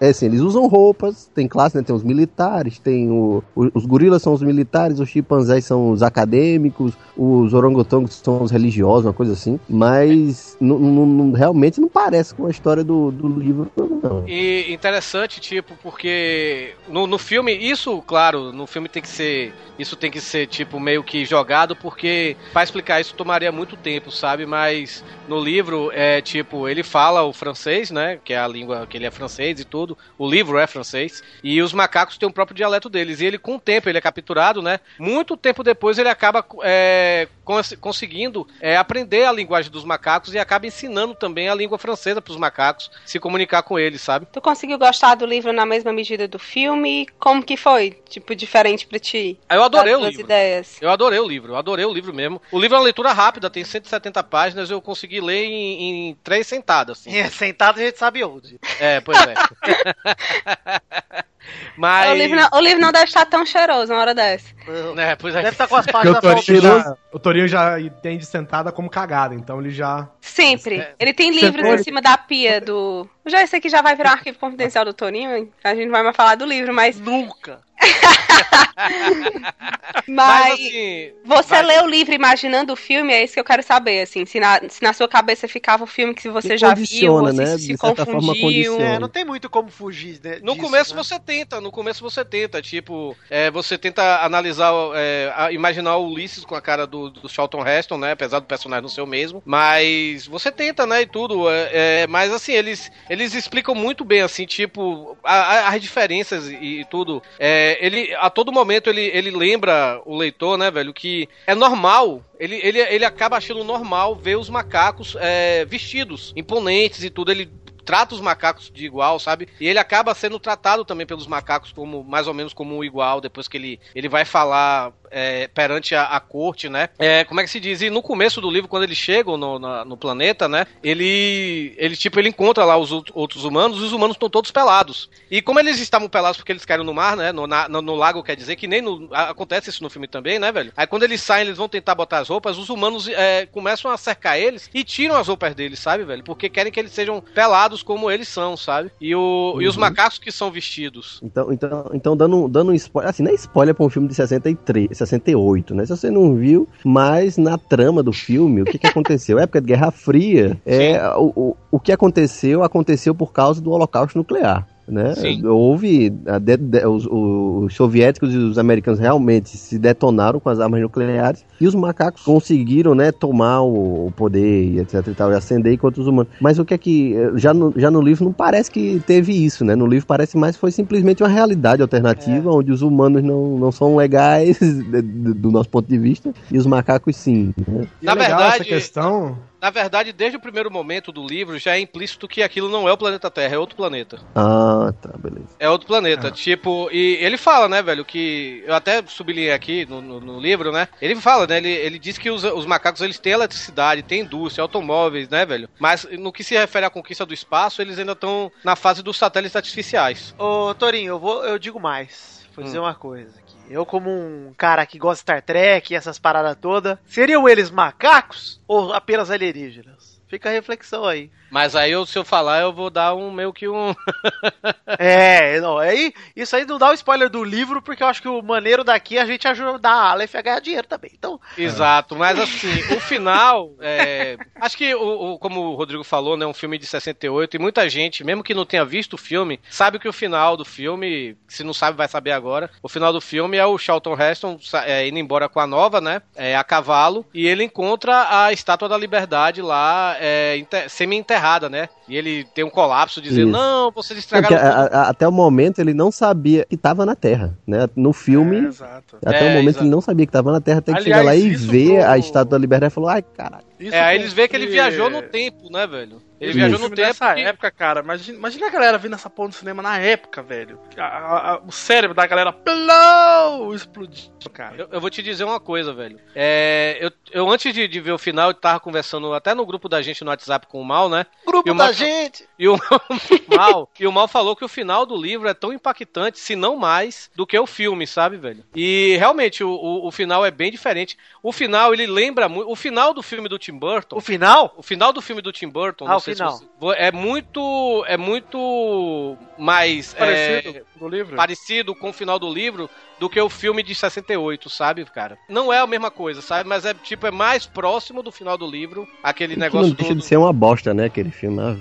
É 0.00 0.08
assim, 0.08 0.26
eles 0.26 0.40
usam 0.40 0.66
roupas, 0.66 1.30
tem 1.32 1.46
classe, 1.46 1.76
né? 1.76 1.84
Tem 1.84 1.94
os 1.94 2.02
militares, 2.02 2.80
tem 2.80 3.08
o, 3.08 3.40
o- 3.54 3.70
os 3.72 3.86
gorilas 3.86 4.20
são 4.20 4.32
os 4.32 4.42
militares, 4.42 4.98
os 4.98 5.08
chimpanzés 5.08 5.64
são 5.64 5.90
os 5.92 6.02
acadêmicos, 6.02 6.92
os 7.16 7.54
orangotangos 7.54 8.16
são 8.16 8.42
os 8.42 8.50
religiosos, 8.50 9.06
uma 9.06 9.12
coisa 9.12 9.32
assim. 9.34 9.60
Mas 9.68 10.56
não- 10.60 11.30
realmente 11.32 11.80
não 11.80 11.88
parece 11.88 12.31
com 12.32 12.46
a 12.46 12.50
história 12.50 12.82
do, 12.82 13.10
do 13.10 13.28
livro, 13.28 13.70
não. 14.02 14.24
E 14.26 14.72
interessante, 14.72 15.40
tipo, 15.40 15.74
porque 15.82 16.74
no, 16.88 17.06
no 17.06 17.18
filme, 17.18 17.52
isso, 17.54 18.00
claro, 18.02 18.52
no 18.52 18.66
filme 18.66 18.88
tem 18.88 19.02
que 19.02 19.08
ser. 19.08 19.52
Isso 19.78 19.96
tem 19.96 20.10
que 20.10 20.20
ser, 20.20 20.46
tipo, 20.46 20.78
meio 20.78 21.02
que 21.02 21.24
jogado, 21.24 21.74
porque 21.74 22.36
pra 22.52 22.62
explicar 22.62 23.00
isso 23.00 23.14
tomaria 23.14 23.50
muito 23.50 23.76
tempo, 23.76 24.10
sabe? 24.10 24.46
Mas 24.46 25.04
no 25.28 25.40
livro, 25.40 25.90
é 25.92 26.20
tipo, 26.20 26.68
ele 26.68 26.82
fala 26.82 27.22
o 27.22 27.32
francês, 27.32 27.90
né? 27.90 28.18
Que 28.24 28.32
é 28.32 28.38
a 28.38 28.46
língua 28.48 28.86
que 28.86 28.96
ele 28.96 29.06
é 29.06 29.10
francês 29.10 29.58
e 29.60 29.64
tudo. 29.64 29.96
O 30.18 30.28
livro 30.28 30.58
é 30.58 30.66
francês. 30.66 31.22
E 31.42 31.60
os 31.60 31.72
macacos 31.72 32.16
têm 32.16 32.28
o 32.28 32.32
próprio 32.32 32.56
dialeto 32.56 32.88
deles. 32.88 33.20
E 33.20 33.26
ele, 33.26 33.38
com 33.38 33.56
o 33.56 33.60
tempo, 33.60 33.88
ele 33.88 33.98
é 33.98 34.00
capturado, 34.00 34.62
né? 34.62 34.78
Muito 34.98 35.36
tempo 35.36 35.62
depois, 35.64 35.98
ele 35.98 36.08
acaba 36.08 36.44
é, 36.62 37.26
cons- 37.44 37.74
conseguindo 37.80 38.46
é, 38.60 38.76
aprender 38.76 39.24
a 39.24 39.32
linguagem 39.32 39.70
dos 39.70 39.84
macacos 39.84 40.32
e 40.34 40.38
acaba 40.38 40.66
ensinando 40.66 41.14
também 41.14 41.48
a 41.48 41.54
língua 41.54 41.78
francesa 41.78 42.21
pros 42.22 42.36
macacos 42.36 42.90
se 43.04 43.18
comunicar 43.18 43.62
com 43.62 43.78
eles, 43.78 44.00
sabe? 44.00 44.26
Tu 44.32 44.40
conseguiu 44.40 44.78
gostar 44.78 45.14
do 45.14 45.26
livro 45.26 45.52
na 45.52 45.66
mesma 45.66 45.92
medida 45.92 46.26
do 46.26 46.38
filme? 46.38 47.06
Como 47.18 47.42
que 47.42 47.56
foi? 47.56 47.98
Tipo, 48.08 48.34
diferente 48.34 48.86
pra 48.86 48.98
ti? 48.98 49.38
Eu 49.50 49.62
adorei 49.62 49.94
o 49.94 50.04
livro. 50.04 50.20
ideias. 50.20 50.80
Eu 50.80 50.90
adorei 50.90 51.18
o 51.18 51.28
livro, 51.28 51.52
eu 51.52 51.56
adorei 51.56 51.84
o 51.84 51.92
livro 51.92 52.14
mesmo. 52.14 52.40
O 52.50 52.58
livro 52.58 52.76
é 52.76 52.78
uma 52.78 52.84
leitura 52.84 53.12
rápida, 53.12 53.50
tem 53.50 53.64
170 53.64 54.22
páginas, 54.22 54.70
eu 54.70 54.80
consegui 54.80 55.20
ler 55.20 55.44
em, 55.44 56.10
em 56.10 56.14
três 56.22 56.46
sentadas. 56.46 57.00
Assim. 57.00 57.16
É, 57.16 57.28
sentado 57.30 57.78
a 57.78 57.82
gente 57.82 57.98
sabe 57.98 58.24
onde. 58.24 58.58
É, 58.78 59.00
pois 59.00 59.18
é. 59.18 59.34
Mas. 61.76 62.10
O, 62.10 62.14
livro 62.14 62.36
não, 62.36 62.48
o 62.52 62.60
livro 62.60 62.80
não 62.80 62.92
deve 62.92 63.04
estar 63.04 63.26
tão 63.26 63.44
cheiroso 63.44 63.92
uma 63.92 64.00
hora 64.00 64.14
dessa. 64.14 64.52
É, 64.96 65.16
pois 65.16 65.34
é. 65.34 65.42
Deve 65.42 65.54
estar 65.54 65.68
com 65.68 65.76
as 65.76 65.86
páginas 65.86 66.22
já, 66.44 66.96
o 67.12 67.18
Torinho 67.18 67.48
já 67.48 67.80
entende 67.80 68.24
sentada 68.24 68.70
como 68.70 68.88
cagada, 68.88 69.34
então 69.34 69.60
ele 69.60 69.70
já. 69.70 70.08
Sempre. 70.20 70.78
É. 70.78 70.94
Ele 70.98 71.12
tem 71.12 71.30
livros 71.30 71.66
em 71.66 71.82
cima 71.82 72.00
da 72.00 72.16
pia 72.16 72.60
do. 72.60 73.08
Já 73.26 73.42
esse 73.42 73.56
aqui 73.56 73.68
já 73.68 73.82
vai 73.82 73.96
virar 73.96 74.10
um 74.10 74.14
arquivo 74.14 74.38
confidencial 74.38 74.84
do 74.84 74.92
Torinho? 74.92 75.50
A 75.62 75.74
gente 75.74 75.86
não 75.86 75.92
vai 75.92 76.02
mais 76.02 76.16
falar 76.16 76.34
do 76.34 76.44
livro, 76.44 76.72
mas 76.72 76.98
Nunca. 77.00 77.60
Mas, 80.06 80.52
assim, 80.54 81.12
você 81.24 81.48
vai- 81.48 81.62
lê 81.62 81.80
o 81.80 81.86
livro 81.86 82.14
imaginando 82.14 82.72
o 82.72 82.76
filme, 82.76 83.12
é 83.12 83.24
isso 83.24 83.34
que 83.34 83.40
eu 83.40 83.44
quero 83.44 83.62
saber, 83.62 84.02
assim, 84.02 84.24
se 84.26 84.38
na, 84.40 84.60
se 84.68 84.82
na 84.82 84.92
sua 84.92 85.08
cabeça 85.08 85.46
ficava 85.48 85.84
o 85.84 85.86
filme 85.86 86.14
que 86.14 86.28
você 86.28 86.50
Que 86.50 86.58
já 86.58 86.74
viu, 86.74 86.86
se 86.86 87.08
né? 87.32 87.58
se 87.58 87.76
forma, 87.76 88.04
confundiu. 88.06 88.80
É, 88.80 88.98
não 88.98 89.08
tem 89.08 89.24
muito 89.24 89.48
como 89.48 89.70
fugir, 89.70 90.20
né? 90.22 90.38
No 90.42 90.52
disso, 90.52 90.64
começo 90.66 90.94
né? 90.94 91.02
você 91.02 91.18
tenta, 91.18 91.60
no 91.60 91.70
começo 91.70 92.02
você 92.02 92.24
tenta, 92.24 92.60
tipo, 92.60 93.16
é, 93.30 93.50
você 93.50 93.78
tenta 93.78 94.22
analisar, 94.24 94.72
é, 94.94 95.32
a- 95.36 95.52
imaginar 95.52 95.96
o 95.96 96.08
Ulisses 96.12 96.44
com 96.44 96.54
a 96.54 96.60
cara 96.60 96.86
do, 96.86 97.10
do 97.10 97.28
Charlton 97.28 97.66
Heston, 97.66 97.98
né? 97.98 98.12
Apesar 98.12 98.40
do 98.40 98.46
personagem 98.46 98.82
não 98.82 98.88
ser 98.88 99.02
o 99.02 99.06
mesmo. 99.06 99.42
Mas 99.44 100.26
você 100.26 100.50
tenta, 100.50 100.86
né? 100.86 101.02
E 101.02 101.06
tudo. 101.06 101.48
é, 101.50 102.02
é, 102.02 102.06
mas 102.06 102.32
assim, 102.32 102.52
eles, 102.52 102.90
eles 103.08 103.34
explicam 103.34 103.74
muito 103.74 104.04
bem, 104.04 104.20
assim, 104.22 104.46
tipo, 104.46 105.16
a- 105.22 105.34
a- 105.34 105.68
as 105.74 105.80
diferenças 105.80 106.48
e, 106.48 106.80
e 106.80 106.84
tudo. 106.86 107.22
É, 107.38 107.71
ele, 107.80 108.14
a 108.16 108.28
todo 108.30 108.52
momento 108.52 108.88
ele, 108.88 109.02
ele 109.02 109.30
lembra 109.30 110.00
o 110.04 110.16
leitor, 110.16 110.56
né, 110.56 110.70
velho, 110.70 110.92
que 110.92 111.28
é 111.46 111.54
normal. 111.54 112.24
Ele, 112.38 112.56
ele, 112.62 112.78
ele 112.80 113.04
acaba 113.04 113.36
achando 113.36 113.62
normal 113.64 114.16
ver 114.16 114.36
os 114.36 114.48
macacos 114.48 115.16
é, 115.20 115.64
vestidos, 115.64 116.32
imponentes 116.34 117.04
e 117.04 117.10
tudo. 117.10 117.30
Ele 117.30 117.50
trata 117.84 118.14
os 118.14 118.20
macacos 118.20 118.70
de 118.72 118.86
igual, 118.86 119.18
sabe? 119.18 119.48
E 119.60 119.68
ele 119.68 119.78
acaba 119.78 120.14
sendo 120.14 120.38
tratado 120.38 120.84
também 120.84 121.06
pelos 121.06 121.26
macacos 121.26 121.72
como 121.72 122.02
mais 122.04 122.26
ou 122.26 122.34
menos 122.34 122.52
como 122.52 122.76
um 122.76 122.84
igual 122.84 123.20
depois 123.20 123.48
que 123.48 123.56
ele, 123.56 123.80
ele 123.94 124.08
vai 124.08 124.24
falar 124.24 124.92
é, 125.12 125.46
perante 125.48 125.94
a, 125.94 126.04
a 126.04 126.20
corte, 126.20 126.68
né? 126.68 126.88
É, 126.98 127.24
como 127.24 127.40
é 127.40 127.44
que 127.44 127.50
se 127.50 127.60
diz? 127.60 127.82
E 127.82 127.90
no 127.90 128.02
começo 128.02 128.40
do 128.40 128.50
livro, 128.50 128.68
quando 128.68 128.84
eles 128.84 128.96
chegam 128.98 129.36
no, 129.36 129.58
na- 129.58 129.84
no 129.84 129.96
planeta, 129.96 130.48
né? 130.48 130.66
Ele, 130.82 131.74
ele 131.76 131.96
tipo 131.96 132.18
ele 132.18 132.28
encontra 132.30 132.64
lá 132.64 132.76
os 132.76 132.90
out- 132.92 133.12
outros 133.14 133.44
humanos 133.44 133.78
e 133.80 133.84
os 133.84 133.92
humanos 133.92 134.14
estão 134.16 134.30
todos 134.30 134.50
pelados. 134.50 135.08
E 135.30 135.42
como 135.42 135.60
eles 135.60 135.78
estavam 135.78 136.08
pelados 136.08 136.38
porque 136.38 136.52
eles 136.52 136.64
caíram 136.64 136.84
no 136.84 136.94
mar, 136.94 137.16
né? 137.16 137.32
No, 137.32 137.46
na- 137.46 137.68
no, 137.68 137.94
lago, 137.94 138.22
quer 138.22 138.36
dizer 138.36 138.56
que 138.56 138.66
nem 138.66 138.80
no, 138.80 139.08
acontece 139.12 139.70
isso 139.70 139.82
no 139.82 139.90
filme 139.90 140.08
também, 140.08 140.38
né, 140.38 140.50
velho? 140.50 140.72
Aí 140.76 140.86
quando 140.86 141.02
eles 141.02 141.20
saem, 141.20 141.46
eles 141.46 141.58
vão 141.58 141.68
tentar 141.68 141.94
botar 141.94 142.18
as 142.18 142.28
roupas, 142.28 142.56
os 142.58 142.68
humanos 142.70 143.08
é, 143.08 143.46
começam 143.46 143.90
a 143.90 143.96
cercar 143.96 144.38
eles 144.38 144.70
e 144.72 144.82
tiram 144.84 145.16
as 145.16 145.28
roupas 145.28 145.54
deles, 145.54 145.78
sabe, 145.78 146.04
velho? 146.04 146.24
Porque 146.24 146.48
querem 146.48 146.72
que 146.72 146.80
eles 146.80 146.92
sejam 146.92 147.20
pelados 147.34 147.82
como 147.82 148.10
eles 148.10 148.28
são, 148.28 148.56
sabe? 148.56 148.90
E, 149.00 149.14
o, 149.14 149.58
e 149.60 149.66
os 149.66 149.76
macacos 149.76 150.18
que 150.18 150.32
são 150.32 150.50
vestidos. 150.50 151.20
Então, 151.22 151.52
então, 151.52 151.90
então 151.92 152.16
dando, 152.16 152.48
dando 152.48 152.70
um 152.72 152.74
spoiler, 152.74 153.10
assim, 153.10 153.22
não 153.22 153.30
é 153.30 153.34
spoiler 153.34 153.74
pra 153.74 153.84
um 153.84 153.90
filme 153.90 154.08
de 154.08 154.14
63, 154.14 155.01
68, 155.06 155.74
né? 155.74 155.84
Se 155.84 155.96
você 155.96 156.10
não 156.10 156.34
viu, 156.34 156.68
mas 156.84 157.36
na 157.36 157.58
trama 157.58 158.02
do 158.02 158.12
filme, 158.12 158.62
o 158.62 158.64
que, 158.64 158.78
que 158.78 158.86
aconteceu? 158.86 159.38
época 159.38 159.60
de 159.60 159.66
Guerra 159.66 159.90
Fria, 159.90 160.60
é, 160.64 161.00
o, 161.16 161.32
o, 161.34 161.56
o 161.70 161.80
que 161.80 161.92
aconteceu, 161.92 162.62
aconteceu 162.62 163.14
por 163.14 163.32
causa 163.32 163.60
do 163.60 163.70
holocausto 163.70 164.18
nuclear. 164.18 164.66
Né? 164.86 165.14
Sim. 165.14 165.46
Houve 165.46 166.12
a 166.26 166.38
de- 166.40 166.56
de- 166.56 166.84
os, 166.86 167.06
os 167.06 167.72
soviéticos 167.74 168.34
e 168.34 168.36
os 168.36 168.58
americanos 168.58 168.98
realmente 168.98 169.56
se 169.56 169.78
detonaram 169.78 170.40
com 170.40 170.48
as 170.50 170.58
armas 170.58 170.80
nucleares 170.82 171.44
e 171.60 171.68
os 171.68 171.74
macacos 171.74 172.22
conseguiram 172.22 172.92
né, 172.94 173.12
tomar 173.12 173.60
o, 173.62 174.08
o 174.08 174.12
poder 174.14 174.64
e 174.64 174.80
etc 174.80 175.06
e 175.06 175.14
tal, 175.14 175.30
e 175.30 175.36
ascender 175.36 175.72
enquanto 175.72 175.98
os 175.98 176.06
humanos. 176.08 176.32
Mas 176.40 176.58
o 176.58 176.64
que 176.64 176.74
é 176.74 176.78
que 176.78 177.14
eh, 177.14 177.30
já 177.36 177.54
no, 177.54 177.72
já 177.76 177.92
no 177.92 178.00
livro 178.02 178.24
não 178.24 178.32
parece 178.32 178.70
que 178.72 179.00
teve 179.06 179.32
isso, 179.32 179.64
né? 179.64 179.76
No 179.76 179.86
livro 179.86 180.06
parece 180.06 180.36
mais 180.36 180.56
que 180.56 180.60
foi 180.60 180.72
simplesmente 180.72 181.22
uma 181.22 181.28
realidade 181.28 181.80
alternativa 181.80 182.50
onde 182.50 182.72
os 182.72 182.82
humanos 182.82 183.22
não, 183.22 183.58
não 183.58 183.70
são 183.70 183.94
legais 183.96 184.58
do 185.36 185.50
nosso 185.52 185.68
ponto 185.68 185.88
de 185.88 185.96
vista 185.96 186.32
e 186.50 186.58
os 186.58 186.66
macacos 186.66 187.14
sim. 187.16 187.54
Né? 187.68 187.86
Na 188.02 188.12
é 188.12 188.14
legal 188.16 188.28
verdade- 188.38 188.54
essa 188.56 188.64
questão. 188.64 189.36
Na 189.62 189.70
verdade, 189.70 190.12
desde 190.12 190.36
o 190.36 190.40
primeiro 190.40 190.72
momento 190.72 191.12
do 191.12 191.24
livro, 191.24 191.56
já 191.56 191.76
é 191.76 191.78
implícito 191.78 192.26
que 192.26 192.42
aquilo 192.42 192.68
não 192.68 192.88
é 192.88 192.92
o 192.92 192.96
planeta 192.96 193.30
Terra, 193.30 193.54
é 193.54 193.58
outro 193.58 193.76
planeta. 193.76 194.18
Ah, 194.34 194.92
tá, 195.00 195.10
beleza. 195.16 195.46
É 195.56 195.70
outro 195.70 195.86
planeta. 195.86 196.32
Tipo, 196.32 196.88
e 196.90 197.16
ele 197.20 197.36
fala, 197.36 197.68
né, 197.68 197.80
velho, 197.80 198.04
que. 198.04 198.64
Eu 198.66 198.74
até 198.74 199.00
sublinhei 199.06 199.52
aqui 199.52 199.86
no, 199.86 200.00
no- 200.02 200.20
no 200.20 200.40
livro, 200.40 200.72
né? 200.72 200.88
Ele 201.00 201.14
fala, 201.14 201.46
né? 201.46 201.58
Ele, 201.58 201.68
ele 201.70 201.98
diz 202.00 202.18
que 202.18 202.28
os, 202.28 202.42
os 202.42 202.66
macacos 202.66 203.00
eles 203.02 203.20
têm 203.20 203.34
eletricidade, 203.34 204.02
têm 204.02 204.22
indústria, 204.22 204.62
automóveis, 204.62 205.28
né, 205.28 205.46
velho? 205.46 205.68
Mas 205.78 206.04
no 206.18 206.32
que 206.32 206.42
se 206.42 206.56
refere 206.56 206.84
à 206.86 206.90
conquista 206.90 207.24
do 207.24 207.32
espaço, 207.32 207.80
eles 207.80 208.00
ainda 208.00 208.12
estão 208.12 208.50
na 208.64 208.74
fase 208.74 209.00
dos 209.00 209.16
satélites 209.16 209.54
artificiais. 209.54 210.34
Ô, 210.38 210.74
Torinho, 210.74 211.10
eu, 211.10 211.18
vou, 211.20 211.44
eu 211.44 211.56
digo 211.56 211.78
mais. 211.78 212.42
Vou 212.54 212.62
Hum. 212.62 212.66
dizer 212.66 212.80
uma 212.80 212.94
coisa. 212.94 213.40
Eu, 213.72 213.86
como 213.86 214.10
um 214.10 214.52
cara 214.54 214.84
que 214.84 214.98
gosta 214.98 215.14
de 215.14 215.20
Star 215.20 215.42
Trek 215.42 215.92
e 215.92 215.96
essas 215.96 216.18
paradas 216.18 216.58
todas, 216.60 216.98
seriam 217.06 217.48
eles 217.48 217.70
macacos 217.70 218.60
ou 218.68 218.92
apenas 218.92 219.30
alienígenas? 219.30 220.11
Fica 220.32 220.48
a 220.48 220.52
reflexão 220.52 221.04
aí. 221.04 221.30
Mas 221.50 221.76
aí, 221.76 221.92
eu, 221.92 222.06
se 222.06 222.18
eu 222.18 222.24
falar, 222.24 222.62
eu 222.62 222.72
vou 222.72 222.88
dar 222.88 223.14
um 223.14 223.30
meio 223.30 223.52
que 223.52 223.68
um. 223.68 223.94
É, 224.98 225.60
não, 225.60 225.78
aí, 225.78 226.12
isso 226.36 226.54
aí 226.54 226.64
não 226.64 226.78
dá 226.78 226.90
o 226.90 226.94
spoiler 226.94 227.28
do 227.28 227.42
livro, 227.42 227.80
porque 227.82 228.02
eu 228.02 228.06
acho 228.06 228.20
que 228.22 228.28
o 228.28 228.42
maneiro 228.42 228.84
daqui 228.84 229.16
é 229.18 229.22
a 229.22 229.26
gente 229.26 229.46
ajudar 229.48 229.90
a 229.90 230.10
Aleph 230.10 230.34
a 230.34 230.42
ganhar 230.42 230.60
dinheiro 230.60 230.86
também. 230.86 231.10
Então, 231.14 231.40
Exato, 231.56 232.14
mas 232.16 232.38
assim, 232.38 232.68
o 232.94 233.00
final, 233.00 233.72
é, 233.80 234.36
acho 234.60 234.76
que, 234.76 234.94
o, 234.94 235.32
o- 235.34 235.38
como 235.38 235.60
o 235.60 235.74
Rodrigo 235.74 236.04
falou, 236.04 236.36
né, 236.36 236.46
um 236.46 236.52
filme 236.54 236.78
de 236.78 236.86
68, 236.86 237.56
e 237.56 237.58
muita 237.58 237.88
gente, 237.88 238.22
mesmo 238.24 238.42
que 238.42 238.54
não 238.54 238.64
tenha 238.66 238.84
visto 238.84 239.14
o 239.14 239.18
filme, 239.18 239.60
sabe 239.70 239.98
que 239.98 240.08
o 240.08 240.12
final 240.12 240.56
do 240.56 240.64
filme, 240.64 241.36
se 241.48 241.64
não 241.64 241.72
sabe, 241.74 241.96
vai 241.96 242.08
saber 242.08 242.32
agora, 242.32 242.70
o 242.82 242.88
final 242.88 243.12
do 243.12 243.20
filme 243.20 243.56
é 243.56 243.64
o 243.66 243.78
Charlton 243.78 244.16
Heston 244.20 244.58
é, 244.84 245.06
indo 245.08 245.18
embora 245.18 245.48
com 245.48 245.60
a 245.60 245.66
nova, 245.66 246.00
né, 246.00 246.22
é, 246.36 246.56
a 246.56 246.64
cavalo, 246.64 247.24
e 247.32 247.46
ele 247.46 247.64
encontra 247.64 248.26
a 248.44 248.52
Estátua 248.52 248.88
da 248.88 248.96
Liberdade 248.98 249.62
lá, 249.62 250.16
é, 250.24 250.56
enter- 250.56 250.88
semi-enterrada, 250.88 251.68
né, 251.68 251.88
e 252.08 252.16
ele 252.16 252.44
tem 252.54 252.64
um 252.64 252.70
colapso, 252.70 253.20
dizendo, 253.20 253.48
Isso. 253.50 253.58
não, 253.58 253.90
vocês 253.90 254.18
É 254.18 254.22
porque 254.38 254.54
estragaram 254.54 254.80
a- 254.80 254.84
tudo. 254.86 254.94
a- 254.96 255.08
até 255.08 255.26
o 255.28 255.32
momento 255.32 255.80
ele 255.80 255.92
não 255.92 256.12
sabia 256.12 256.64
que 256.64 256.76
estava 256.76 257.04
na 257.04 257.16
Terra, 257.16 257.58
né? 257.66 257.88
No 257.96 258.12
filme, 258.12 258.56
É, 258.56 258.68
exato. 258.68 259.16
até 259.24 259.40
É, 259.46 259.50
o 259.50 259.52
momento 259.52 259.68
exato. 259.70 259.84
ele 259.84 259.90
não 259.90 260.00
sabia 260.00 260.24
que 260.26 260.30
estava 260.30 260.52
na 260.52 260.60
Terra, 260.60 260.80
tem 260.80 260.94
que 260.94 261.00
Aliás, 261.00 261.18
chegar 261.20 261.26
lá 261.28 261.34
e 261.36 261.50
ver 261.56 262.00
pro- 262.02 262.10
a 262.10 262.18
Estátua 262.18 262.50
da 262.52 262.58
Liberdade 262.58 262.92
e 262.92 262.94
falou, 262.94 263.10
ai, 263.10 263.22
caralho. 263.22 263.64
Isso 263.80 263.94
É, 263.96 264.00
aí 264.00 264.16
eles 264.18 264.32
veem 264.32 264.48
que 264.48 264.54
ele 264.54 264.66
viajou 264.68 265.10
no 265.10 265.22
tempo, 265.22 265.68
né, 265.72 265.86
velho? 265.88 266.22
Ele 266.42 266.52
viajou 266.52 266.78
no 266.78 266.90
tempo. 266.90 267.08
Nessa 267.08 267.34
que- 267.34 267.40
época, 267.42 267.70
cara, 267.70 268.00
imagina, 268.00 268.38
imagina 268.38 268.66
a 268.66 268.70
galera 268.70 268.98
vendo 268.98 269.14
essa 269.14 269.30
porra 269.30 269.48
no 269.48 269.54
cinema 269.54 269.82
na 269.82 269.98
época, 269.98 270.42
velho. 270.42 270.78
A- 270.96 271.02
a- 271.02 271.52
a- 271.54 271.60
o 271.66 271.70
cérebro 271.72 272.14
da 272.14 272.26
galera 272.26 272.52
plou, 272.52 273.74
explodiu, 273.74 274.30
cara. 274.52 274.74
Eu, 274.76 274.88
eu 274.92 275.00
vou 275.00 275.10
te 275.10 275.22
dizer 275.22 275.44
uma 275.44 275.60
coisa, 275.60 275.92
velho. 275.92 276.18
É, 276.34 276.98
eu, 277.00 277.10
eu 277.32 277.48
antes 277.50 277.72
de, 277.72 277.86
de 277.88 278.00
ver 278.00 278.12
o 278.12 278.18
final, 278.18 278.50
eu 278.50 278.54
tava 278.54 278.80
conversando 278.80 279.32
até 279.34 279.54
no 279.54 279.64
grupo 279.66 279.88
da 279.88 280.02
gente 280.02 280.22
no 280.24 280.30
WhatsApp 280.30 280.66
com 280.66 280.80
o 280.80 280.84
Mal, 280.84 281.08
né? 281.08 281.26
grupo 281.46 281.70
o 281.70 281.74
da 281.74 281.84
Mal- 281.84 281.92
gente. 281.92 282.46
E 282.58 282.68
o 282.68 282.76
Mal, 283.48 283.88
e 283.98 284.06
o 284.06 284.12
Mal 284.12 284.28
falou 284.28 284.54
que 284.56 284.64
o 284.64 284.68
final 284.68 285.04
do 285.06 285.16
livro 285.16 285.48
é 285.48 285.54
tão 285.54 285.72
impactante, 285.72 286.38
se 286.38 286.54
não 286.56 286.76
mais, 286.76 287.30
do 287.34 287.46
que 287.46 287.58
o 287.58 287.66
filme, 287.66 288.06
sabe, 288.06 288.36
velho? 288.36 288.64
E 288.74 289.16
realmente 289.18 289.62
o, 289.64 289.70
o, 289.70 290.06
o 290.08 290.10
final 290.10 290.44
é 290.44 290.50
bem 290.50 290.70
diferente. 290.70 291.16
O 291.42 291.52
final, 291.52 291.92
ele 291.92 292.06
lembra 292.06 292.48
muito. 292.48 292.70
O 292.70 292.76
final 292.76 293.12
do 293.12 293.22
filme 293.22 293.48
do 293.48 293.58
Tim 293.58 293.76
Burton. 293.78 294.16
O 294.16 294.20
final? 294.20 294.74
O 294.76 294.82
final 294.82 295.12
do 295.12 295.20
filme 295.20 295.42
do 295.42 295.52
Tim 295.52 295.68
Burton, 295.68 296.06
Ah, 296.06 296.12
não 296.12 296.20
sei 296.20 296.31
se 296.31 296.31
final. 296.34 296.60
você- 296.78 296.98
é 296.98 297.12
muito. 297.12 298.04
É 298.06 298.16
muito 298.16 299.36
mais. 299.58 300.14
Parecido 300.14 300.78
é, 300.78 300.82
do 300.98 301.08
livro. 301.08 301.36
parecido 301.36 301.94
com 301.94 302.10
o 302.10 302.12
final 302.12 302.38
do 302.38 302.52
livro 302.52 302.88
do 303.22 303.30
que 303.30 303.40
o 303.40 303.48
filme 303.48 303.84
de 303.84 303.94
68, 303.94 304.68
sabe, 304.68 305.04
cara? 305.04 305.38
Não 305.48 305.72
é 305.72 305.78
a 305.78 305.86
mesma 305.86 306.10
coisa, 306.10 306.42
sabe? 306.42 306.68
Mas 306.68 306.84
é 306.84 306.92
tipo, 306.92 307.24
é 307.24 307.30
mais 307.30 307.64
próximo 307.64 308.20
do 308.20 308.32
final 308.32 308.58
do 308.58 308.68
livro, 308.68 309.06
aquele 309.22 309.54
Que 309.54 309.60
negócio 309.60 309.90
não 309.90 309.94
deixa 309.94 310.12
do. 310.12 310.18
de 310.20 310.26
ser 310.26 310.36
uma 310.38 310.52
bosta, 310.52 310.92
né? 310.92 311.04
Aquele 311.04 311.30
filme. 311.30 311.60
Ah, 311.60 311.76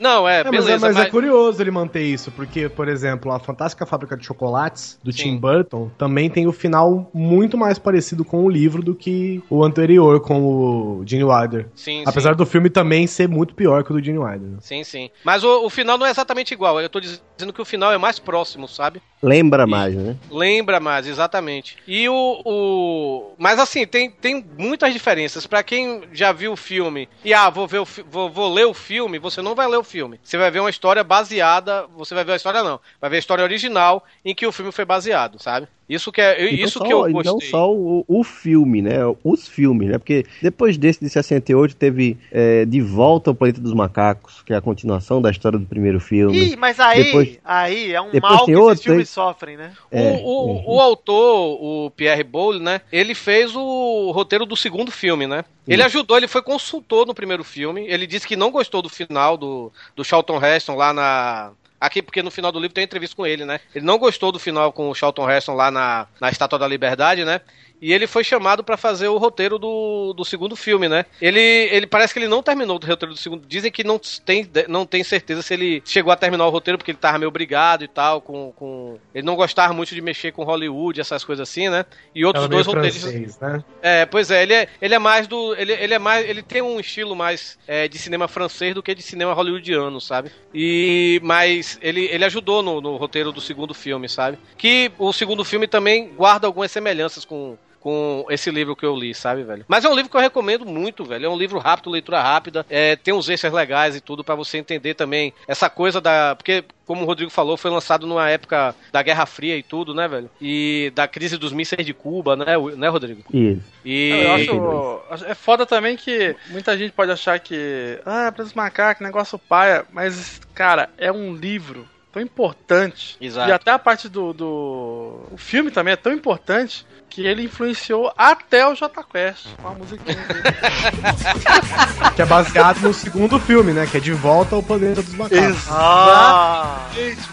Não, 0.00 0.26
é, 0.26 0.40
É, 0.40 0.44
mas, 0.44 0.50
beleza, 0.50 0.70
é, 0.70 0.78
mas 0.78 0.96
mas, 0.96 1.06
é 1.06 1.10
curioso 1.10 1.62
ele 1.62 1.70
manter 1.70 2.02
isso, 2.02 2.30
porque, 2.30 2.70
por 2.70 2.88
exemplo, 2.88 3.30
a 3.30 3.38
Fantástica 3.38 3.84
Fábrica 3.84 4.16
de 4.16 4.24
Chocolates, 4.24 4.98
do 5.04 5.12
Sim. 5.12 5.24
Tim 5.24 5.36
Burton, 5.36 5.90
também 5.98 6.30
tem 6.30 6.46
o 6.46 6.52
final 6.52 7.10
muito 7.12 7.58
mais 7.58 7.78
parecido 7.78 8.24
com 8.24 8.42
o 8.44 8.48
livro 8.48 8.82
do 8.82 8.94
que 8.94 9.42
o 9.50 9.62
anterior, 9.62 10.20
com 10.20 10.40
o 10.40 11.02
Gene 11.04 11.24
Wilder. 11.24 11.68
sim, 11.74 12.02
Apesar 12.06 12.34
do 12.34 12.46
filme 12.46 12.70
também 12.70 13.06
ser 13.06 13.28
muito 13.28 13.54
pior 13.54 13.84
que 13.84 13.92
o 13.92 13.94
do 13.94 14.02
Gene 14.02 14.18
Wilder. 14.18 14.40
né? 14.40 14.56
sim, 14.62 14.82
sim. 14.84 15.10
Mas 15.22 15.44
o, 15.44 15.66
o 15.66 15.68
final 15.68 15.98
não 15.98 16.06
é 16.06 16.10
exatamente 16.10 16.54
igual. 16.54 16.80
Eu 16.80 16.88
tô 16.88 16.98
dizendo 16.98 17.52
que 17.52 17.60
o 17.60 17.64
final 17.66 17.92
é 17.92 17.98
mais 17.98 18.18
próximo, 18.18 18.66
sabe? 18.66 19.02
Lembra 19.22 19.66
mais, 19.66 19.94
né? 19.94 20.16
Lembra 20.30 20.77
mais, 20.80 21.06
exatamente. 21.06 21.76
E 21.86 22.08
o. 22.08 22.42
o... 22.44 23.34
Mas 23.38 23.58
assim, 23.58 23.86
tem, 23.86 24.10
tem 24.10 24.44
muitas 24.56 24.92
diferenças. 24.92 25.46
Pra 25.46 25.62
quem 25.62 26.02
já 26.12 26.32
viu 26.32 26.52
o 26.52 26.56
filme 26.56 27.08
e, 27.24 27.32
ah, 27.34 27.48
vou, 27.50 27.66
ver 27.66 27.78
o 27.78 27.86
fi- 27.86 28.02
vou, 28.02 28.30
vou 28.30 28.52
ler 28.52 28.66
o 28.66 28.74
filme, 28.74 29.18
você 29.18 29.40
não 29.42 29.54
vai 29.54 29.66
ler 29.66 29.78
o 29.78 29.84
filme. 29.84 30.20
Você 30.22 30.36
vai 30.36 30.50
ver 30.50 30.60
uma 30.60 30.70
história 30.70 31.02
baseada. 31.04 31.86
Você 31.96 32.14
vai 32.14 32.24
ver 32.24 32.32
a 32.32 32.36
história, 32.36 32.62
não. 32.62 32.80
Vai 33.00 33.10
ver 33.10 33.16
a 33.16 33.20
história 33.20 33.44
original 33.44 34.04
em 34.24 34.34
que 34.34 34.46
o 34.46 34.52
filme 34.52 34.72
foi 34.72 34.84
baseado, 34.84 35.42
sabe? 35.42 35.68
Isso 35.88 36.12
que, 36.12 36.20
é, 36.20 36.44
Então 36.52 36.64
isso 36.66 36.78
só- 36.78 36.84
que 36.84 36.92
eu 36.92 37.10
gostei. 37.10 37.32
Não 37.32 37.40
só 37.40 37.72
o, 37.72 38.04
o 38.06 38.22
filme, 38.22 38.82
né? 38.82 38.98
Os 39.24 39.48
filmes, 39.48 39.88
né? 39.88 39.98
Porque 39.98 40.24
depois 40.42 40.76
desse 40.76 41.00
de 41.00 41.08
68 41.08 41.74
teve 41.76 42.18
é, 42.30 42.64
De 42.66 42.80
Volta 42.80 43.30
ao 43.30 43.34
Planeta 43.34 43.60
dos 43.60 43.72
Macacos, 43.72 44.42
que 44.42 44.52
é 44.52 44.56
a 44.56 44.60
continuação 44.60 45.22
da 45.22 45.30
história 45.30 45.58
do 45.58 45.64
primeiro 45.66 45.98
filme. 45.98 46.36
Ih, 46.52 46.56
mas 46.56 46.78
aí, 46.78 47.04
Depois- 47.04 47.38
aí 47.44 47.92
é 47.92 48.00
um 48.00 48.10
mal 48.20 48.40
que 48.40 48.46
tem 48.46 48.54
esses 48.54 48.56
outro, 48.56 48.82
filmes 48.82 49.08
sofrem, 49.08 49.56
né? 49.56 49.72
É, 49.90 50.20
o, 50.22 50.26
o, 50.26 50.76
o 50.76 50.80
autor, 50.80 51.58
o 51.86 51.90
Pierre 51.90 52.22
Boulle, 52.24 52.60
né? 52.60 52.80
Ele 52.92 53.14
fez 53.14 53.54
o 53.56 54.10
roteiro 54.10 54.44
do 54.44 54.56
segundo 54.56 54.90
filme, 54.90 55.26
né? 55.26 55.44
Ele 55.66 55.82
ajudou, 55.82 56.16
ele 56.16 56.26
foi 56.26 56.40
consultor 56.40 57.06
no 57.06 57.14
primeiro 57.14 57.44
filme. 57.44 57.84
Ele 57.86 58.06
disse 58.06 58.26
que 58.26 58.36
não 58.36 58.50
gostou 58.50 58.80
do 58.80 58.88
final 58.88 59.36
do, 59.36 59.70
do 59.94 60.02
Charlton 60.02 60.42
Heston 60.42 60.74
lá 60.74 60.94
na, 60.94 61.50
Aqui, 61.80 62.02
porque 62.02 62.22
no 62.22 62.30
final 62.30 62.50
do 62.50 62.58
livro 62.58 62.74
tem 62.74 62.84
entrevista 62.84 63.14
com 63.14 63.26
ele, 63.26 63.44
né? 63.44 63.60
Ele 63.74 63.84
não 63.84 63.98
gostou 63.98 64.32
do 64.32 64.38
final 64.38 64.72
com 64.72 64.90
o 64.90 64.94
Charlton 64.94 65.30
Heston 65.30 65.54
lá 65.54 65.70
na, 65.70 66.08
na 66.20 66.28
Estátua 66.28 66.58
da 66.58 66.66
Liberdade, 66.66 67.24
né? 67.24 67.40
E 67.80 67.92
ele 67.92 68.06
foi 68.06 68.24
chamado 68.24 68.64
pra 68.64 68.76
fazer 68.76 69.08
o 69.08 69.18
roteiro 69.18 69.58
do, 69.58 70.12
do 70.12 70.24
segundo 70.24 70.56
filme, 70.56 70.88
né? 70.88 71.04
Ele, 71.20 71.40
ele 71.40 71.86
parece 71.86 72.12
que 72.12 72.18
ele 72.18 72.28
não 72.28 72.42
terminou 72.42 72.76
o 72.76 72.86
roteiro 72.86 73.14
do 73.14 73.18
segundo. 73.18 73.46
Dizem 73.46 73.70
que 73.70 73.84
não 73.84 74.00
tem, 74.24 74.48
não 74.68 74.84
tem 74.84 75.04
certeza 75.04 75.42
se 75.42 75.54
ele 75.54 75.82
chegou 75.84 76.12
a 76.12 76.16
terminar 76.16 76.46
o 76.46 76.50
roteiro 76.50 76.78
porque 76.78 76.90
ele 76.90 76.98
tava 76.98 77.18
meio 77.18 77.30
brigado 77.30 77.84
e 77.84 77.88
tal. 77.88 78.20
Com, 78.20 78.52
com... 78.52 78.98
Ele 79.14 79.26
não 79.26 79.36
gostava 79.36 79.72
muito 79.72 79.94
de 79.94 80.00
mexer 80.00 80.32
com 80.32 80.44
Hollywood, 80.44 81.00
essas 81.00 81.24
coisas 81.24 81.48
assim, 81.48 81.68
né? 81.68 81.84
E 82.14 82.24
outros 82.24 82.48
dois 82.48 82.66
roteiristas. 82.66 83.10
francês, 83.10 83.38
né? 83.40 83.64
É, 83.82 84.06
pois 84.06 84.30
é, 84.30 84.42
ele 84.42 84.54
é, 84.54 84.68
ele 84.80 84.94
é 84.94 84.98
mais 84.98 85.26
do. 85.26 85.54
Ele, 85.56 85.72
ele 85.72 85.94
é 85.94 85.98
mais. 85.98 86.28
Ele 86.28 86.42
tem 86.42 86.62
um 86.62 86.80
estilo 86.80 87.14
mais 87.14 87.58
é, 87.66 87.88
de 87.88 87.98
cinema 87.98 88.28
francês 88.28 88.74
do 88.74 88.82
que 88.82 88.94
de 88.94 89.02
cinema 89.02 89.32
hollywoodiano, 89.32 90.00
sabe? 90.00 90.30
E. 90.52 91.20
Mas 91.22 91.78
ele, 91.82 92.06
ele 92.06 92.24
ajudou 92.24 92.62
no, 92.62 92.80
no 92.80 92.96
roteiro 92.96 93.32
do 93.32 93.40
segundo 93.40 93.74
filme, 93.74 94.08
sabe? 94.08 94.38
Que 94.56 94.90
o 94.98 95.12
segundo 95.12 95.44
filme 95.44 95.66
também 95.66 96.08
guarda 96.08 96.46
algumas 96.46 96.70
semelhanças 96.70 97.24
com. 97.24 97.56
Com 97.80 98.26
esse 98.28 98.50
livro 98.50 98.74
que 98.74 98.84
eu 98.84 98.96
li, 98.96 99.14
sabe, 99.14 99.44
velho? 99.44 99.64
Mas 99.68 99.84
é 99.84 99.88
um 99.88 99.94
livro 99.94 100.10
que 100.10 100.16
eu 100.16 100.20
recomendo 100.20 100.66
muito, 100.66 101.04
velho. 101.04 101.26
É 101.26 101.28
um 101.28 101.36
livro 101.38 101.58
rápido, 101.58 101.90
leitura 101.90 102.20
rápida. 102.20 102.66
É, 102.68 102.96
tem 102.96 103.14
uns 103.14 103.28
extras 103.28 103.52
legais 103.52 103.94
e 103.94 104.00
tudo 104.00 104.24
pra 104.24 104.34
você 104.34 104.58
entender 104.58 104.94
também 104.94 105.32
essa 105.46 105.70
coisa 105.70 106.00
da. 106.00 106.34
Porque 106.34 106.64
como 106.84 107.02
o 107.02 107.06
Rodrigo 107.06 107.30
falou, 107.30 107.56
foi 107.56 107.70
lançado 107.70 108.06
numa 108.06 108.28
época 108.30 108.74
da 108.90 109.02
Guerra 109.02 109.26
Fria 109.26 109.56
e 109.56 109.62
tudo, 109.62 109.94
né, 109.94 110.08
velho? 110.08 110.30
E 110.40 110.90
da 110.94 111.06
crise 111.06 111.36
dos 111.36 111.52
mísseis 111.52 111.84
de 111.86 111.92
Cuba, 111.94 112.34
né, 112.34 112.56
o- 112.56 112.76
né 112.76 112.88
Rodrigo? 112.88 113.22
Isso. 113.32 113.62
E 113.84 114.10
Eu 114.10 114.32
acho, 114.32 115.24
É 115.30 115.34
foda 115.34 115.64
também 115.66 115.96
que 115.96 116.34
muita 116.50 116.76
gente 116.76 116.92
pode 116.92 117.10
achar 117.12 117.38
que. 117.38 118.00
Ah, 118.04 118.32
Preço 118.32 118.56
Macaco, 118.56 119.02
negócio 119.04 119.38
paia. 119.38 119.84
Mas, 119.92 120.40
cara, 120.54 120.88
é 120.98 121.12
um 121.12 121.34
livro 121.34 121.86
tão 122.18 122.20
importante. 122.20 123.16
Exato. 123.20 123.48
E 123.48 123.52
até 123.52 123.70
a 123.70 123.78
parte 123.78 124.08
do, 124.08 124.32
do. 124.32 125.22
O 125.30 125.36
filme 125.36 125.70
também 125.70 125.92
é 125.92 125.96
tão 125.96 126.12
importante 126.12 126.84
que 127.08 127.26
ele 127.26 127.44
influenciou 127.44 128.12
até 128.16 128.66
o 128.66 128.74
J 128.74 129.02
Quest 129.04 129.46
com 129.62 129.68
a 129.68 129.70
musiquinha 129.72 130.16
dele. 130.16 130.42
Que 132.14 132.22
é 132.22 132.26
baseado 132.26 132.80
no 132.80 132.92
segundo 132.92 133.38
filme, 133.38 133.72
né? 133.72 133.86
Que 133.86 133.96
é 133.98 134.00
De 134.00 134.12
Volta 134.12 134.56
ao 134.56 134.62
Planeta 134.62 135.02
dos 135.02 135.14
Macacos. 135.14 135.66
Ah! 135.70 136.86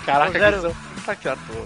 Caraca, 0.05 0.37
Zero- 0.39 0.57
que. 0.61 0.75
Tá 1.05 1.15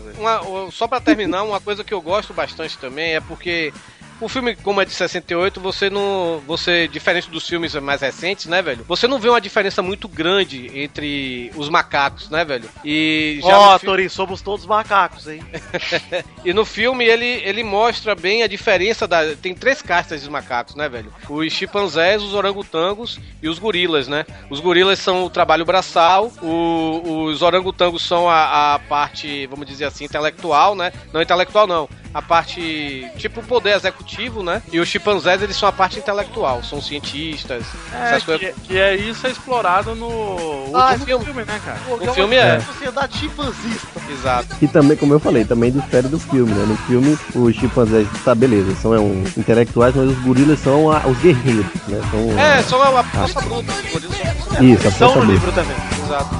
velho. 0.04 0.20
Uma- 0.20 0.42
o- 0.42 0.72
só 0.72 0.86
pra 0.88 1.00
terminar, 1.00 1.44
uma 1.44 1.62
coisa 1.62 1.84
que 1.84 1.94
eu 1.94 2.02
gosto 2.02 2.34
bastante 2.34 2.78
também 2.78 3.16
é 3.16 3.22
porque 3.22 3.74
o 4.20 4.28
filme, 4.30 4.56
como 4.56 4.82
é 4.82 4.86
de 4.86 4.92
68, 4.92 5.60
você 5.60 5.90
não. 5.90 6.42
Você, 6.48 6.88
diferente 6.88 7.30
dos 7.30 7.48
filmes 7.48 7.74
mais 7.76 8.02
recentes, 8.02 8.46
né, 8.48 8.62
velho? 8.62 8.86
Você 8.88 9.08
não 9.08 9.20
vê 9.20 9.30
uma 9.30 9.42
diferença 9.42 9.82
muito 9.82 10.08
grande 10.08 10.70
entre 10.80 11.52
os 11.56 11.70
macacos, 11.70 12.30
né, 12.30 12.44
velho? 12.44 12.70
E 12.84 13.40
já 13.42 13.58
Ó, 13.58 13.80
fi- 13.80 13.86
Torinho, 13.86 14.10
somos 14.10 14.42
todos 14.42 14.66
macacos, 14.66 15.28
hein? 15.28 15.42
E 16.44 16.54
no 16.54 16.66
filme 16.66 17.04
ele, 17.06 17.26
ele 17.44 17.64
mostra 17.64 18.16
bem 18.16 18.44
a 18.44 18.48
diferença 18.48 19.08
da. 19.08 19.36
Tem 19.36 19.54
três 19.54 19.82
castas 19.82 20.22
de 20.22 20.30
macacos, 20.30 20.76
né, 20.76 20.88
velho? 20.90 21.14
Os 21.30 21.52
chimpanzés, 21.54 22.22
os 22.24 22.34
orangotangos 22.34 23.20
e 23.42 23.50
os 23.50 23.60
gorilas, 23.60 24.08
né? 24.08 24.26
Os 24.50 24.60
gorilas 24.60 25.00
são 25.00 25.26
o 25.26 25.30
trabalho 25.30 25.66
braçal, 25.66 26.32
o- 26.42 27.24
os 27.26 27.42
orangotangos 27.42 28.02
são 28.04 28.30
a, 28.30 28.76
a 28.76 28.80
parte, 28.80 29.46
vamos 29.48 29.66
dizer 29.68 29.86
assim, 29.86 30.06
intelectual, 30.06 30.76
né? 30.76 30.92
Não 31.14 31.22
intelectual, 31.22 31.68
não. 31.68 31.90
A 32.14 32.22
parte, 32.22 33.08
tipo, 33.18 33.42
o 33.42 33.44
poder 33.44 33.76
executivo, 33.76 34.09
né? 34.44 34.62
E 34.72 34.80
os 34.80 34.88
chimpanzés, 34.88 35.42
eles 35.42 35.56
são 35.56 35.70
a 35.70 35.72
parte 35.72 36.00
intelectual, 36.00 36.64
são 36.64 36.82
cientistas, 36.82 37.64
É, 37.94 38.08
essas 38.10 38.24
coisas. 38.24 38.54
que, 38.56 38.62
que 38.62 38.78
é 38.78 38.96
isso 38.96 39.26
é 39.28 39.30
explorado 39.32 39.94
no 39.96 40.72
Ah, 40.74 40.88
último 40.92 41.06
filme. 41.06 41.26
filme, 41.26 41.44
né, 41.46 41.62
cara? 41.64 41.80
O 41.90 42.14
filme 42.14 42.36
é. 42.36 42.60
Sociedade 42.60 43.18
chimpanzista. 43.18 43.88
Exato. 44.10 44.48
E 44.62 44.68
também, 44.68 44.98
como 44.98 45.14
eu 45.14 45.20
falei, 45.20 45.46
também 45.46 45.72
difere 45.72 46.08
do 46.08 46.20
filme, 46.20 46.52
né? 46.52 46.66
No 46.68 46.76
filme, 46.88 47.18
os 47.36 47.56
chimpanzés, 47.56 48.08
tá, 48.26 48.34
beleza, 48.34 48.76
são 48.82 48.94
é, 48.94 49.00
um, 49.00 49.24
intelectuais, 49.38 49.96
mas 49.96 50.10
os 50.10 50.18
gorilas 50.20 50.60
são 50.60 50.92
a- 50.92 51.06
os 51.06 51.18
guerreiros, 51.20 51.66
né? 51.88 52.02
São, 52.12 52.40
É, 52.40 52.64
só 52.64 52.82
a, 52.82 53.00
a 53.00 53.04
força 53.04 53.42
bruta. 53.42 53.72
Os 53.72 53.92
gorilas 53.92 54.18
são 54.18 54.28
a 54.30 54.34
força 54.34 54.50
bruta. 54.50 54.64
Isso, 54.66 54.88
a 54.88 54.92
São 54.92 55.14
força 55.14 55.20
no 55.20 55.26
bruta. 55.26 55.32
livro 55.32 55.52
também. 55.52 55.78
Exato. 56.06 56.36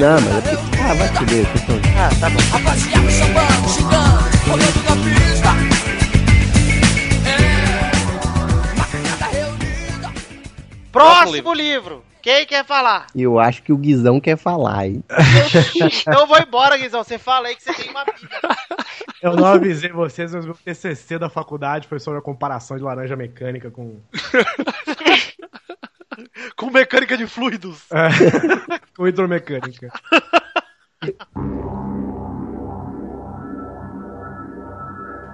Não, 0.00 0.20
mas 0.20 0.46
é 0.46 0.56
porque... 0.56 0.78
Ah, 0.82 0.94
vai 0.94 1.08
te 1.12 1.24
ver. 1.26 1.46
Ah, 1.96 2.10
tá 2.20 2.30
bom. 2.30 2.38
Próximo 10.94 11.52
livro. 11.52 12.04
Quem 12.22 12.46
quer 12.46 12.64
falar? 12.64 13.08
Eu 13.14 13.38
acho 13.38 13.62
que 13.62 13.72
o 13.72 13.76
Guizão 13.76 14.20
quer 14.20 14.38
falar, 14.38 14.86
hein? 14.86 15.04
Então 15.74 16.20
eu 16.20 16.26
vou 16.26 16.38
embora, 16.38 16.78
Guizão. 16.78 17.02
Você 17.02 17.18
fala 17.18 17.48
aí 17.48 17.56
que 17.56 17.64
você 17.64 17.74
tem 17.74 17.90
uma 17.90 18.04
vida. 18.04 18.56
Eu 19.20 19.36
não 19.36 19.44
avisei 19.44 19.90
vocês, 19.90 20.32
mas 20.32 20.44
meu 20.44 20.54
TCC 20.54 21.18
da 21.18 21.28
faculdade 21.28 21.88
foi 21.88 21.98
sobre 21.98 22.20
a 22.20 22.22
comparação 22.22 22.76
de 22.76 22.82
laranja 22.82 23.16
mecânica 23.16 23.70
com. 23.70 24.00
Com 26.56 26.70
mecânica 26.70 27.16
de 27.16 27.26
fluidos. 27.26 27.82
É, 27.90 28.08
com 28.96 29.08
hidromecânica. 29.08 29.92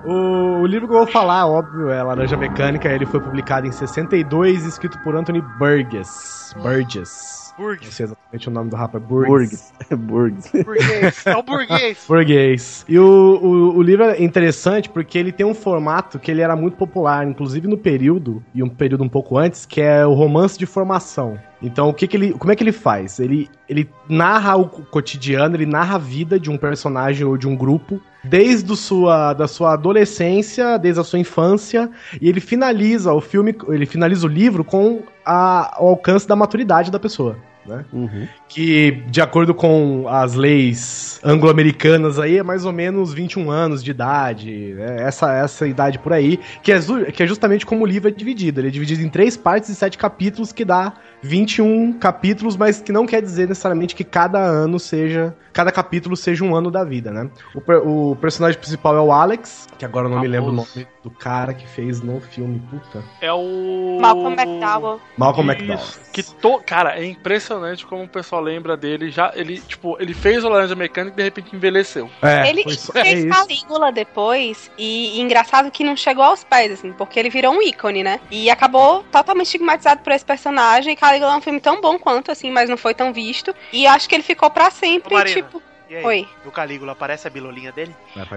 O, 0.04 0.60
o 0.62 0.66
livro 0.66 0.88
que 0.88 0.94
eu 0.94 0.98
vou 0.98 1.06
falar, 1.06 1.46
óbvio, 1.46 1.90
é 1.90 2.02
Laranja 2.02 2.36
Mecânica. 2.36 2.88
Ele 2.88 3.06
foi 3.06 3.20
publicado 3.20 3.66
em 3.66 3.72
62, 3.72 4.64
escrito 4.64 4.98
por 5.02 5.14
Anthony 5.14 5.42
Burgess. 5.58 6.54
Burgess. 6.56 7.40
Não 7.58 7.66
Burgues. 7.66 7.94
sei 7.94 8.06
exatamente 8.06 8.48
o 8.48 8.50
nome 8.50 8.70
do 8.70 8.76
rapaz. 8.76 9.04
Burgess. 9.04 9.72
Burgs. 9.90 10.50
Burguês. 10.64 11.26
É 11.26 11.36
o 11.36 11.42
burguês. 11.42 12.04
Burguês. 12.08 12.84
E 12.88 12.98
o, 12.98 13.04
o, 13.04 13.76
o 13.76 13.82
livro 13.82 14.04
é 14.04 14.22
interessante 14.22 14.88
porque 14.88 15.18
ele 15.18 15.30
tem 15.30 15.44
um 15.44 15.52
formato 15.52 16.18
que 16.18 16.30
ele 16.30 16.40
era 16.40 16.56
muito 16.56 16.78
popular, 16.78 17.26
inclusive 17.26 17.68
no 17.68 17.76
período, 17.76 18.42
e 18.54 18.62
um 18.62 18.68
período 18.68 19.04
um 19.04 19.08
pouco 19.08 19.36
antes, 19.36 19.66
que 19.66 19.80
é 19.82 20.06
o 20.06 20.14
romance 20.14 20.58
de 20.58 20.64
formação. 20.64 21.38
Então, 21.62 21.88
o 21.88 21.94
que, 21.94 22.06
que 22.06 22.16
ele. 22.16 22.32
Como 22.32 22.50
é 22.50 22.56
que 22.56 22.62
ele 22.62 22.72
faz? 22.72 23.20
Ele, 23.20 23.48
ele 23.68 23.88
narra 24.08 24.56
o 24.56 24.66
cotidiano, 24.68 25.56
ele 25.56 25.66
narra 25.66 25.96
a 25.96 25.98
vida 25.98 26.40
de 26.40 26.50
um 26.50 26.56
personagem 26.56 27.26
ou 27.26 27.36
de 27.36 27.46
um 27.46 27.54
grupo, 27.54 28.00
desde 28.24 28.74
sua, 28.76 29.34
da 29.34 29.46
sua 29.46 29.74
adolescência, 29.74 30.78
desde 30.78 31.00
a 31.00 31.04
sua 31.04 31.18
infância, 31.18 31.90
e 32.20 32.28
ele 32.28 32.40
finaliza 32.40 33.12
o 33.12 33.20
filme, 33.20 33.54
ele 33.68 33.86
finaliza 33.86 34.26
o 34.26 34.30
livro 34.30 34.64
com 34.64 35.02
a, 35.24 35.76
o 35.80 35.88
alcance 35.88 36.26
da 36.26 36.34
maturidade 36.34 36.90
da 36.90 36.98
pessoa. 36.98 37.36
Né? 37.66 37.84
Uhum. 37.92 38.26
que, 38.48 39.02
de 39.08 39.20
acordo 39.20 39.54
com 39.54 40.06
as 40.08 40.32
leis 40.34 41.20
anglo-americanas 41.22 42.18
aí, 42.18 42.38
é 42.38 42.42
mais 42.42 42.64
ou 42.64 42.72
menos 42.72 43.12
21 43.12 43.50
anos 43.50 43.84
de 43.84 43.90
idade, 43.90 44.74
né? 44.74 45.02
essa, 45.02 45.32
essa 45.34 45.68
idade 45.68 45.98
por 45.98 46.12
aí, 46.12 46.40
que 46.62 46.72
é, 46.72 46.80
que 47.12 47.22
é 47.22 47.26
justamente 47.26 47.66
como 47.66 47.84
o 47.84 47.86
livro 47.86 48.08
é 48.08 48.12
dividido. 48.12 48.60
Ele 48.60 48.68
é 48.68 48.70
dividido 48.70 49.02
em 49.02 49.10
três 49.10 49.36
partes 49.36 49.68
e 49.68 49.74
sete 49.74 49.98
capítulos, 49.98 50.52
que 50.52 50.64
dá 50.64 50.94
21 51.22 51.92
capítulos, 51.94 52.56
mas 52.56 52.80
que 52.80 52.92
não 52.92 53.06
quer 53.06 53.22
dizer 53.22 53.48
necessariamente 53.48 53.94
que 53.94 54.04
cada 54.04 54.38
ano 54.38 54.78
seja, 54.78 55.34
cada 55.52 55.70
capítulo 55.70 56.16
seja 56.16 56.44
um 56.44 56.54
ano 56.54 56.70
da 56.70 56.84
vida, 56.84 57.10
né? 57.10 57.30
O, 57.54 58.10
o 58.10 58.16
personagem 58.16 58.58
principal 58.58 58.96
é 58.96 59.00
o 59.00 59.12
Alex, 59.12 59.66
que 59.78 59.84
agora 59.84 60.06
eu 60.06 60.10
não 60.10 60.20
me 60.20 60.28
lembro 60.28 60.50
o 60.50 60.54
nome 60.54 60.86
do 61.02 61.10
cara 61.10 61.54
que 61.54 61.66
fez 61.66 62.00
no 62.02 62.20
filme, 62.20 62.60
puta. 62.70 63.02
É 63.20 63.32
o. 63.32 63.98
Malcolm 64.00 64.36
McDowell. 64.38 65.00
Malcolm 65.16 65.52
Isso, 65.52 65.62
McDowell. 65.62 65.90
Que 66.12 66.22
to... 66.22 66.60
Cara, 66.66 66.98
é 66.98 67.04
impressionante 67.06 67.86
como 67.86 68.04
o 68.04 68.08
pessoal 68.08 68.42
lembra 68.42 68.76
dele. 68.76 69.10
Já, 69.10 69.32
ele, 69.34 69.60
tipo, 69.60 69.96
ele 70.00 70.12
fez 70.12 70.44
o 70.44 70.48
Laranja 70.48 70.74
Mecânica 70.74 71.14
e 71.14 71.16
de 71.16 71.22
repente 71.22 71.56
envelheceu. 71.56 72.10
É, 72.22 72.48
ele 72.48 72.62
só- 72.74 72.92
fez 72.92 73.06
é 73.06 73.12
isso. 73.12 73.28
Calígula 73.28 73.92
depois, 73.92 74.70
e, 74.76 75.18
e 75.18 75.20
engraçado 75.20 75.70
que 75.70 75.84
não 75.84 75.96
chegou 75.96 76.24
aos 76.24 76.44
pés, 76.44 76.72
assim, 76.72 76.92
porque 76.92 77.18
ele 77.18 77.30
virou 77.30 77.54
um 77.54 77.62
ícone, 77.62 78.02
né? 78.02 78.20
E 78.30 78.50
acabou 78.50 79.02
totalmente 79.10 79.46
estigmatizado 79.46 80.02
por 80.02 80.12
esse 80.12 80.24
personagem. 80.24 80.92
E 80.92 80.96
Calígula 81.10 81.32
é 81.32 81.36
um 81.36 81.40
filme 81.40 81.60
tão 81.60 81.80
bom 81.80 81.98
quanto, 81.98 82.30
assim, 82.30 82.52
mas 82.52 82.70
não 82.70 82.76
foi 82.76 82.94
tão 82.94 83.12
visto. 83.12 83.52
E 83.72 83.84
acho 83.84 84.08
que 84.08 84.14
ele 84.14 84.22
ficou 84.22 84.48
pra 84.48 84.70
sempre, 84.70 85.14
Ô, 85.14 85.24
tipo. 85.24 85.60
E 85.90 85.96
aí? 85.96 86.04
Oi. 86.04 86.28
No 86.44 86.52
Calígula 86.52 86.92
aparece 86.92 87.26
a 87.26 87.30
bilolinha 87.30 87.72
dele? 87.72 87.92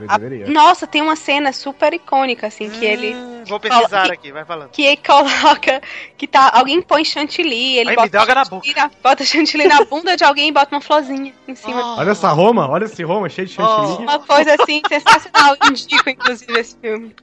A- 0.07 0.17
deveria. 0.17 0.47
nossa, 0.47 0.87
tem 0.87 1.03
uma 1.03 1.15
cena 1.15 1.53
super 1.53 1.93
icônica, 1.93 2.47
assim, 2.47 2.67
que 2.67 2.83
ele. 2.83 3.13
Hum, 3.13 3.43
Vou 3.45 3.59
pesquisar 3.59 3.89
Fala- 4.01 4.13
aqui, 4.13 4.31
vai 4.31 4.43
falando. 4.43 4.69
Que 4.71 4.81
ele 4.83 4.97
coloca. 4.97 5.79
Que 6.17 6.25
tá. 6.25 6.49
Alguém 6.51 6.81
põe 6.81 7.05
chantilly, 7.05 7.77
ele 7.77 7.89
Ai, 7.91 7.95
me 7.95 8.01
bota. 8.01 8.09
droga 8.09 8.33
na 8.33 8.45
chantilly 8.45 8.75
na- 8.75 8.91
bota 9.03 9.23
chantilly 9.23 9.67
na 9.67 9.83
bunda 9.85 10.17
de 10.17 10.23
alguém 10.23 10.47
e 10.47 10.51
bota 10.51 10.73
uma 10.73 10.81
florzinha 10.81 11.31
em 11.47 11.53
cima. 11.53 11.95
Olha 11.97 12.09
essa 12.09 12.29
Roma, 12.29 12.67
olha 12.67 12.85
esse 12.85 13.03
Roma 13.03 13.29
cheio 13.29 13.45
de 13.47 13.53
chantilly. 13.53 14.01
Uma 14.01 14.17
coisa 14.17 14.55
assim, 14.59 14.81
sensacional. 14.89 15.55
Indico, 15.69 16.09
inclusive, 16.09 16.59
esse 16.59 16.75
filme. 16.81 17.15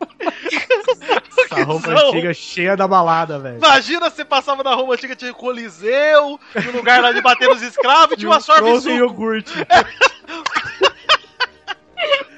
Essa 1.44 1.64
Roma 1.64 1.80
antiga 1.88 2.32
cheia 2.32 2.76
da 2.76 2.86
balada, 2.86 3.36
velho. 3.40 3.56
Imagina 3.56 4.08
você 4.08 4.24
passava 4.24 4.62
na 4.62 4.74
Roma 4.76 4.94
antiga, 4.94 5.16
tinha 5.16 5.34
Coliseu, 5.34 6.38
no 6.54 6.72
lugar 6.72 7.02
lá 7.02 7.10
de 7.10 7.20
bater 7.20 7.48
nos 7.48 7.62
escravos, 7.62 8.12
e 8.14 8.16
tinha 8.16 8.30
uma 8.30 8.38
sorvete 8.40 8.90
iogurte. 8.90 9.52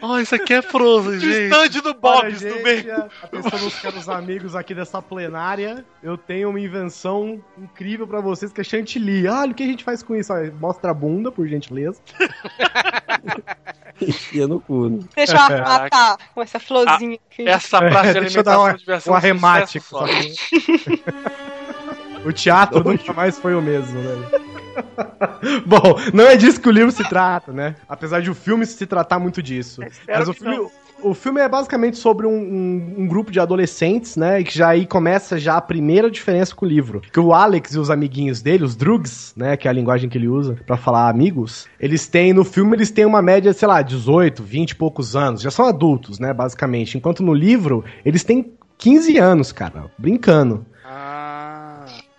Ó, 0.03 0.19
isso 0.19 0.35
aqui 0.35 0.55
é 0.55 0.61
Frozen, 0.61 1.21
gente. 1.21 1.45
Stand 1.45 1.81
do 1.81 1.91
Olha, 1.91 1.95
Bob's 1.95 2.41
gente, 2.41 2.57
no 2.57 2.63
meio. 2.65 3.05
Atenção 3.23 3.61
meus 3.61 3.81
caros 3.81 4.09
amigos 4.09 4.57
aqui 4.57 4.75
dessa 4.75 5.01
plenária, 5.01 5.85
eu 6.03 6.19
tenho 6.19 6.51
uma 6.51 6.59
invenção 6.59 7.41
incrível 7.57 8.05
pra 8.05 8.21
vocês 8.21 8.53
que 8.53 8.61
é 8.61 8.65
chantilly. 8.65 9.29
Ah, 9.29 9.45
o 9.45 9.55
que 9.55 9.63
a 9.63 9.67
gente 9.67 9.85
faz 9.85 10.03
com 10.03 10.17
isso? 10.17 10.33
Olha, 10.33 10.53
Mostra 10.61 10.91
a 10.91 10.95
bunda, 10.95 11.31
por 11.31 11.47
gentileza. 11.47 12.01
Enfia 14.03 14.49
no 14.49 14.59
cu. 14.59 14.89
né? 14.89 14.99
Deixa 15.15 15.37
eu 15.37 15.41
arrematar 15.41 16.19
com 16.35 16.43
essa 16.43 16.59
florzinha 16.59 17.17
aqui. 17.31 17.47
Essa 17.47 17.79
praça 17.79 18.15
de 18.15 18.21
Deixa 18.21 18.41
eu 18.41 18.43
dar 18.43 18.59
alimentação 18.59 19.13
uma, 19.13 19.21
ser 19.67 19.79
um 19.79 19.83
só. 19.83 20.05
o 22.27 22.33
teatro 22.33 22.83
nunca 22.83 23.13
mais 23.13 23.39
foi 23.39 23.55
o 23.55 23.63
mesmo, 23.63 24.01
né? 24.01 24.52
Bom, 25.67 25.97
não 26.13 26.25
é 26.25 26.37
disso 26.37 26.61
que 26.61 26.69
o 26.69 26.73
livro 26.73 26.91
se 26.91 27.07
trata, 27.09 27.53
né? 27.53 27.77
Apesar 27.89 28.21
de 28.21 28.31
o 28.31 28.35
filme 28.35 28.65
se 28.67 28.87
tratar 28.87 29.19
muito 29.19 29.43
disso. 29.43 29.81
Mas 30.09 30.29
o 30.29 30.33
filme, 30.35 30.69
o 31.03 31.15
filme 31.15 31.41
é 31.41 31.49
basicamente 31.49 31.97
sobre 31.99 32.27
um, 32.27 32.31
um- 32.33 32.95
um 32.99 33.07
grupo 33.09 33.31
de 33.31 33.41
adolescentes, 33.41 34.17
né? 34.17 34.41
E 34.41 34.45
que 34.45 34.57
já 34.57 34.69
aí 34.69 34.87
começa 34.87 35.39
já 35.39 35.57
a 35.57 35.61
primeira 35.61 36.11
diferença 36.11 36.55
com 36.55 36.65
o 36.65 36.69
livro. 36.69 37.01
Que 37.01 37.19
o 37.21 37.33
Alex 37.35 37.75
e 37.75 37.79
os 37.79 37.91
amiguinhos 37.91 38.41
dele, 38.41 38.65
os 38.65 38.77
Drugs, 38.77 39.33
né? 39.37 39.57
Que 39.57 39.67
é 39.67 39.71
a 39.71 39.75
linguagem 39.75 40.09
que 40.09 40.17
ele 40.17 40.29
usa 40.29 40.57
pra 40.67 40.77
falar 40.77 41.09
amigos, 41.09 41.67
eles 41.81 42.07
têm, 42.07 42.33
no 42.33 42.45
filme, 42.45 42.77
eles 42.77 42.91
têm 42.91 43.05
uma 43.05 43.21
média, 43.23 43.53
sei 43.53 43.67
lá, 43.69 43.83
18, 43.83 44.43
20 44.43 44.71
e 44.71 44.77
poucos 44.77 45.17
anos. 45.17 45.41
Já 45.43 45.51
são 45.51 45.67
adultos, 45.67 46.19
né? 46.19 46.33
Basicamente. 46.33 46.97
Enquanto 46.97 47.23
no 47.23 47.35
livro, 47.35 47.85
eles 48.05 48.23
têm 48.25 48.53
15 48.79 49.17
anos, 49.19 49.53
cara. 49.53 49.85
Brincando. 49.99 50.65
Ah, 50.85 51.52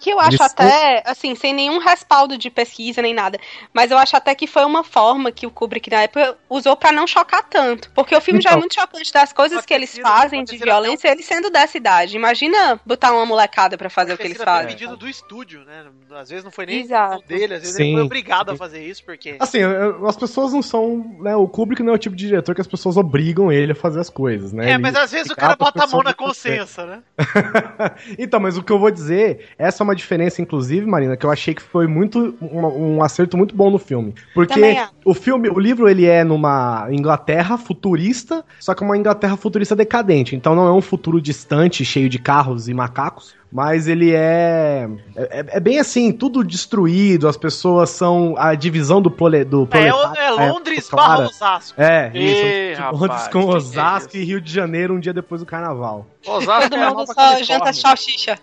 Que 0.04 0.10
eu 0.10 0.20
acho 0.20 0.44
até, 0.44 1.02
assim, 1.06 1.34
sem 1.34 1.54
nenhum 1.54 1.80
respaldo 1.80 2.38
de 2.38 2.50
pesquisa 2.50 3.02
nem 3.02 3.14
nada, 3.14 3.40
mas 3.74 3.90
eu 3.90 3.98
acho 3.98 4.18
até 4.18 4.36
que 4.36 4.46
foi 4.46 4.66
uma 4.66 4.84
forma 4.84 5.32
que 5.32 5.48
o 5.48 5.50
Kubrick 5.50 5.90
na 5.90 6.02
época 6.02 6.38
usou 6.50 6.76
pra 6.76 6.92
não 6.92 7.08
chocar 7.08 7.42
tanto. 7.44 7.90
Porque 7.96 8.14
o 8.14 8.20
filme 8.20 8.42
já 8.42 8.50
é 8.50 8.52
Então. 8.52 8.60
muito 8.60 8.76
chocante 8.76 9.14
das 9.14 9.32
coisas 9.32 9.66
que 9.66 9.74
eles 9.74 9.98
fazem 9.98 10.44
de 10.44 10.58
violência, 10.58 11.08
eles 11.08 11.26
sendo 11.26 11.50
dessa 11.50 11.78
idade. 11.78 12.18
Imagina 12.18 12.82
botar 12.86 13.14
uma 13.14 13.26
molecada 13.26 13.78
pra 13.78 13.90
fazer 13.90 14.14
o 14.14 14.18
que 14.18 14.24
eles 14.24 14.44
fazem. 14.44 14.74
pedido 14.74 14.98
do 14.98 15.08
estúdio, 15.08 15.62
né? 15.64 15.86
Às 16.20 16.30
vezes 16.30 16.44
não 16.44 16.52
foi 16.52 16.66
nem 16.66 16.82
Exato. 16.82 17.26
dele, 17.26 17.54
às 17.54 17.62
vezes 17.62 17.76
Sim. 17.78 17.84
ele 17.84 17.94
foi 17.94 18.02
obrigado 18.04 18.50
a 18.52 18.58
fazer 18.58 18.86
isso, 18.86 19.06
porque. 19.06 19.38
Assim, 19.40 19.60
as 20.06 20.18
pessoas 20.18 20.52
não 20.52 20.62
são. 20.62 20.98
Né, 21.22 21.34
o 21.34 21.48
Kubrick 21.48 21.82
não 21.82 21.94
é 21.94 21.96
o 21.96 22.00
tipo 22.00 22.14
de 22.16 22.28
diretor 22.28 22.54
que 22.54 22.60
as 22.62 22.68
pessoas 22.68 22.98
obrigam 22.98 23.50
ele 23.54 23.72
a 23.72 23.76
fazer 23.76 24.02
as 24.02 24.10
coisas, 24.10 24.52
né? 24.52 24.66
É, 24.66 24.74
Ele 24.74 24.80
mas 24.80 24.96
às 24.98 25.12
vezes 25.12 25.28
o 25.28 25.32
explicava 25.32 25.56
cara 25.56 25.72
pras 25.72 25.74
bota 25.74 25.84
a 25.86 25.96
mão 25.96 26.04
na 26.04 26.14
consciência, 26.14 26.86
né? 26.86 27.02
então, 28.20 28.40
mas 28.40 28.58
o 28.58 28.64
que 28.64 28.72
eu 28.72 28.80
vou 28.80 28.92
dizer, 28.92 29.48
essa 29.58 29.82
é 29.82 29.86
uma 29.86 29.93
diferença, 29.94 30.42
inclusive, 30.42 30.86
Marina, 30.86 31.16
que 31.18 31.26
eu 31.26 31.32
achei 31.32 31.54
que 31.54 31.62
foi 31.62 31.88
muito 31.88 32.36
um, 32.42 32.96
um 32.96 33.04
acerto 33.04 33.38
muito 33.38 33.56
bom 33.56 33.70
no 33.70 33.78
filme. 33.78 34.14
Porque 34.34 34.60
acho. 34.64 34.92
o 35.06 35.14
filme, 35.14 35.50
o 35.50 35.60
livro, 35.60 35.88
ele 35.90 36.06
é 36.06 36.24
numa 36.24 36.88
Inglaterra 36.92 37.58
futurista, 37.58 38.44
só 38.60 38.74
que 38.74 38.84
é 38.84 38.86
uma 38.86 38.98
Inglaterra 38.98 39.38
futurista 39.38 39.76
decadente. 39.76 40.36
Então 40.36 40.56
não 40.56 40.68
é 40.68 40.72
um 40.72 40.82
futuro 40.82 41.22
distante, 41.22 41.86
cheio 41.86 42.10
de 42.10 42.20
carros 42.20 42.68
e 42.68 42.74
macacos. 42.74 43.36
Mas 43.56 43.88
ele 43.88 44.12
é, 44.16 44.90
é. 45.16 45.46
é 45.50 45.60
bem 45.60 45.78
assim, 45.78 46.12
tudo 46.12 46.44
destruído, 46.44 47.28
as 47.28 47.38
pessoas 47.38 47.92
são. 47.92 48.34
A 48.36 48.56
divisão 48.56 49.00
do, 49.00 49.12
prole, 49.12 49.44
do 49.44 49.62
É, 49.64 49.66
proletário 49.92 50.40
é 50.40 50.52
Londres 50.52 50.90
clara. 50.90 51.08
barra 51.10 51.30
Osasco. 51.30 51.80
É, 51.80 52.12
isso. 52.18 52.82
rapaz, 52.82 53.00
Londres 53.00 53.28
com 53.28 53.40
é 53.42 53.56
Osasco 53.56 54.18
e 54.18 54.24
Rio 54.24 54.42
de 54.42 54.52
Janeiro 54.52 54.96
um 54.96 55.00
dia 55.00 55.14
depois 55.14 55.40
do 55.42 55.46
carnaval. 55.46 56.08
Osasco 56.26 56.70
Todo 56.72 56.76
é 56.80 56.84
a 56.84 56.88
mundo 56.88 56.98
Nova 56.98 57.06
só 57.06 57.14
Califórnia. 57.14 57.46
janta 57.46 57.74
salsicha. 57.74 58.40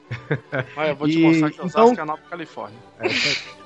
Olha, 0.76 0.88
eu 0.90 0.94
vou 0.96 1.08
te 1.08 1.18
E- 1.18 1.22
mostrar 1.26 1.50
que 1.50 1.61
Osasco 1.61 1.80
então- 1.80 1.94
é 1.98 2.00
a 2.00 2.04
Nova 2.06 2.22
Califórnia. 2.30 2.78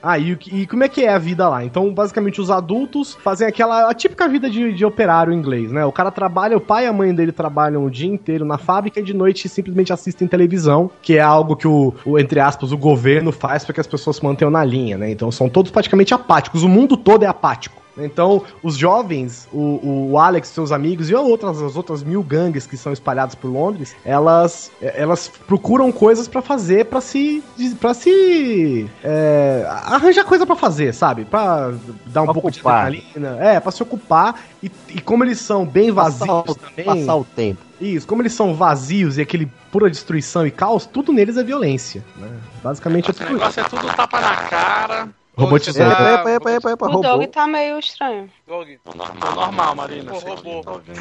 Ah, 0.07 0.19
e, 0.19 0.37
e 0.53 0.67
como 0.67 0.85
é 0.85 0.89
que 0.89 1.03
é 1.03 1.09
a 1.09 1.19
vida 1.19 1.49
lá? 1.49 1.65
Então, 1.65 1.93
basicamente, 1.95 2.39
os 2.39 2.51
adultos 2.51 3.15
fazem 3.15 3.49
aquela 3.49 3.89
a 3.89 3.95
típica 3.95 4.29
vida 4.29 4.51
de, 4.51 4.75
de 4.75 4.85
operário 4.85 5.33
inglês, 5.33 5.73
né? 5.73 5.83
O 5.87 5.91
cara 5.91 6.11
trabalha, 6.11 6.55
o 6.55 6.61
pai 6.61 6.85
e 6.85 6.87
a 6.87 6.93
mãe 6.93 7.15
dele 7.15 7.33
trabalham 7.33 7.87
o 7.87 7.91
dia 7.91 8.09
inteiro 8.09 8.45
na 8.45 8.59
fábrica 8.59 9.01
e 9.01 9.03
de 9.03 9.15
noite 9.15 9.49
simplesmente 9.49 9.95
assistem 9.95 10.29
televisão, 10.29 10.91
que 11.01 11.17
é 11.17 11.23
algo 11.23 11.57
que 11.57 11.67
o, 11.67 11.95
o, 12.05 12.19
entre 12.19 12.39
aspas, 12.39 12.71
o 12.71 12.77
governo 12.77 13.33
faz 13.33 13.65
para 13.65 13.73
que 13.73 13.81
as 13.81 13.87
pessoas 13.87 14.17
se 14.17 14.25
mantenham 14.25 14.51
na 14.51 14.63
linha, 14.63 14.99
né? 14.99 15.11
Então 15.11 15.33
são 15.33 15.49
todos 15.49 15.71
praticamente 15.71 16.13
apáticos. 16.13 16.63
O 16.63 16.69
mundo 16.69 16.99
todo 16.99 17.23
é 17.23 17.27
apático. 17.27 17.84
Então, 17.97 18.43
os 18.63 18.77
jovens, 18.77 19.49
o, 19.53 20.11
o 20.13 20.19
Alex 20.19 20.49
seus 20.49 20.73
amigos 20.73 21.09
e 21.09 21.15
outras, 21.15 21.63
as 21.63 21.77
outras 21.77 22.03
mil 22.03 22.23
gangues 22.23 22.67
que 22.67 22.77
são 22.77 22.93
espalhadas 22.93 23.35
por 23.35 23.49
Londres, 23.49 23.95
elas, 24.05 24.73
elas 24.81 25.29
procuram 25.47 25.93
coisas 25.93 26.27
pra 26.27 26.43
fazer, 26.43 26.87
pra 26.87 27.01
se. 27.01 27.43
para 27.81 27.95
se. 27.95 28.91
é, 29.03 29.65
arranjar 29.69 30.25
coisa 30.25 30.45
pra 30.45 30.57
fazer, 30.57 30.93
sabe? 30.93 31.25
Pra 31.25 31.73
dar 32.07 32.23
um 32.23 32.25
Pra 32.25 32.35
pouco 32.35 32.49
ocupar. 32.49 32.91
de 32.91 32.99
adrenalina. 32.99 33.45
É, 33.45 33.61
pra 33.61 33.71
se 33.71 33.83
ocupar. 33.83 34.41
E, 34.63 34.71
e 34.89 35.01
como 35.01 35.23
eles 35.23 35.39
são 35.39 35.65
bem 35.65 35.91
vazios 35.93 36.19
Passar 36.21 36.51
o- 36.51 36.55
também. 36.55 36.85
Passar 36.85 37.15
o 37.17 37.25
tempo. 37.25 37.61
Isso, 37.81 38.07
como 38.07 38.23
eles 38.23 38.33
são 38.33 38.55
vazios 38.55 39.19
e 39.19 39.21
aquele 39.21 39.47
pura 39.71 39.91
destruição 39.91 40.47
e 40.47 40.51
caos, 40.51 40.87
tudo 40.87 41.13
neles 41.13 41.37
é 41.37 41.43
violência. 41.45 42.05
Né? 42.17 42.29
Basicamente 42.63 43.11
é 43.11 43.13
tudo 43.13 43.25
isso. 43.25 43.33
negócio 43.35 43.61
é 43.61 43.65
tudo 43.65 43.87
tapa 43.95 44.21
na 44.21 44.37
cara. 44.37 45.09
Robotizado. 45.37 45.93
Epa, 45.93 46.31
epa, 46.31 46.31
epa, 46.31 46.51
epa, 46.51 46.71
epa, 46.71 46.87
O. 46.87 47.01
Dog 47.01 47.27
tá 47.29 47.47
meio 47.47 47.79
estranho. 47.79 48.31
Dog. 48.47 48.79
Normal, 48.85 49.35
normal 49.35 49.75
Marina. 49.75 50.13
Pô, 50.13 50.63
tá 50.63 50.71
ouvindo. 50.73 51.01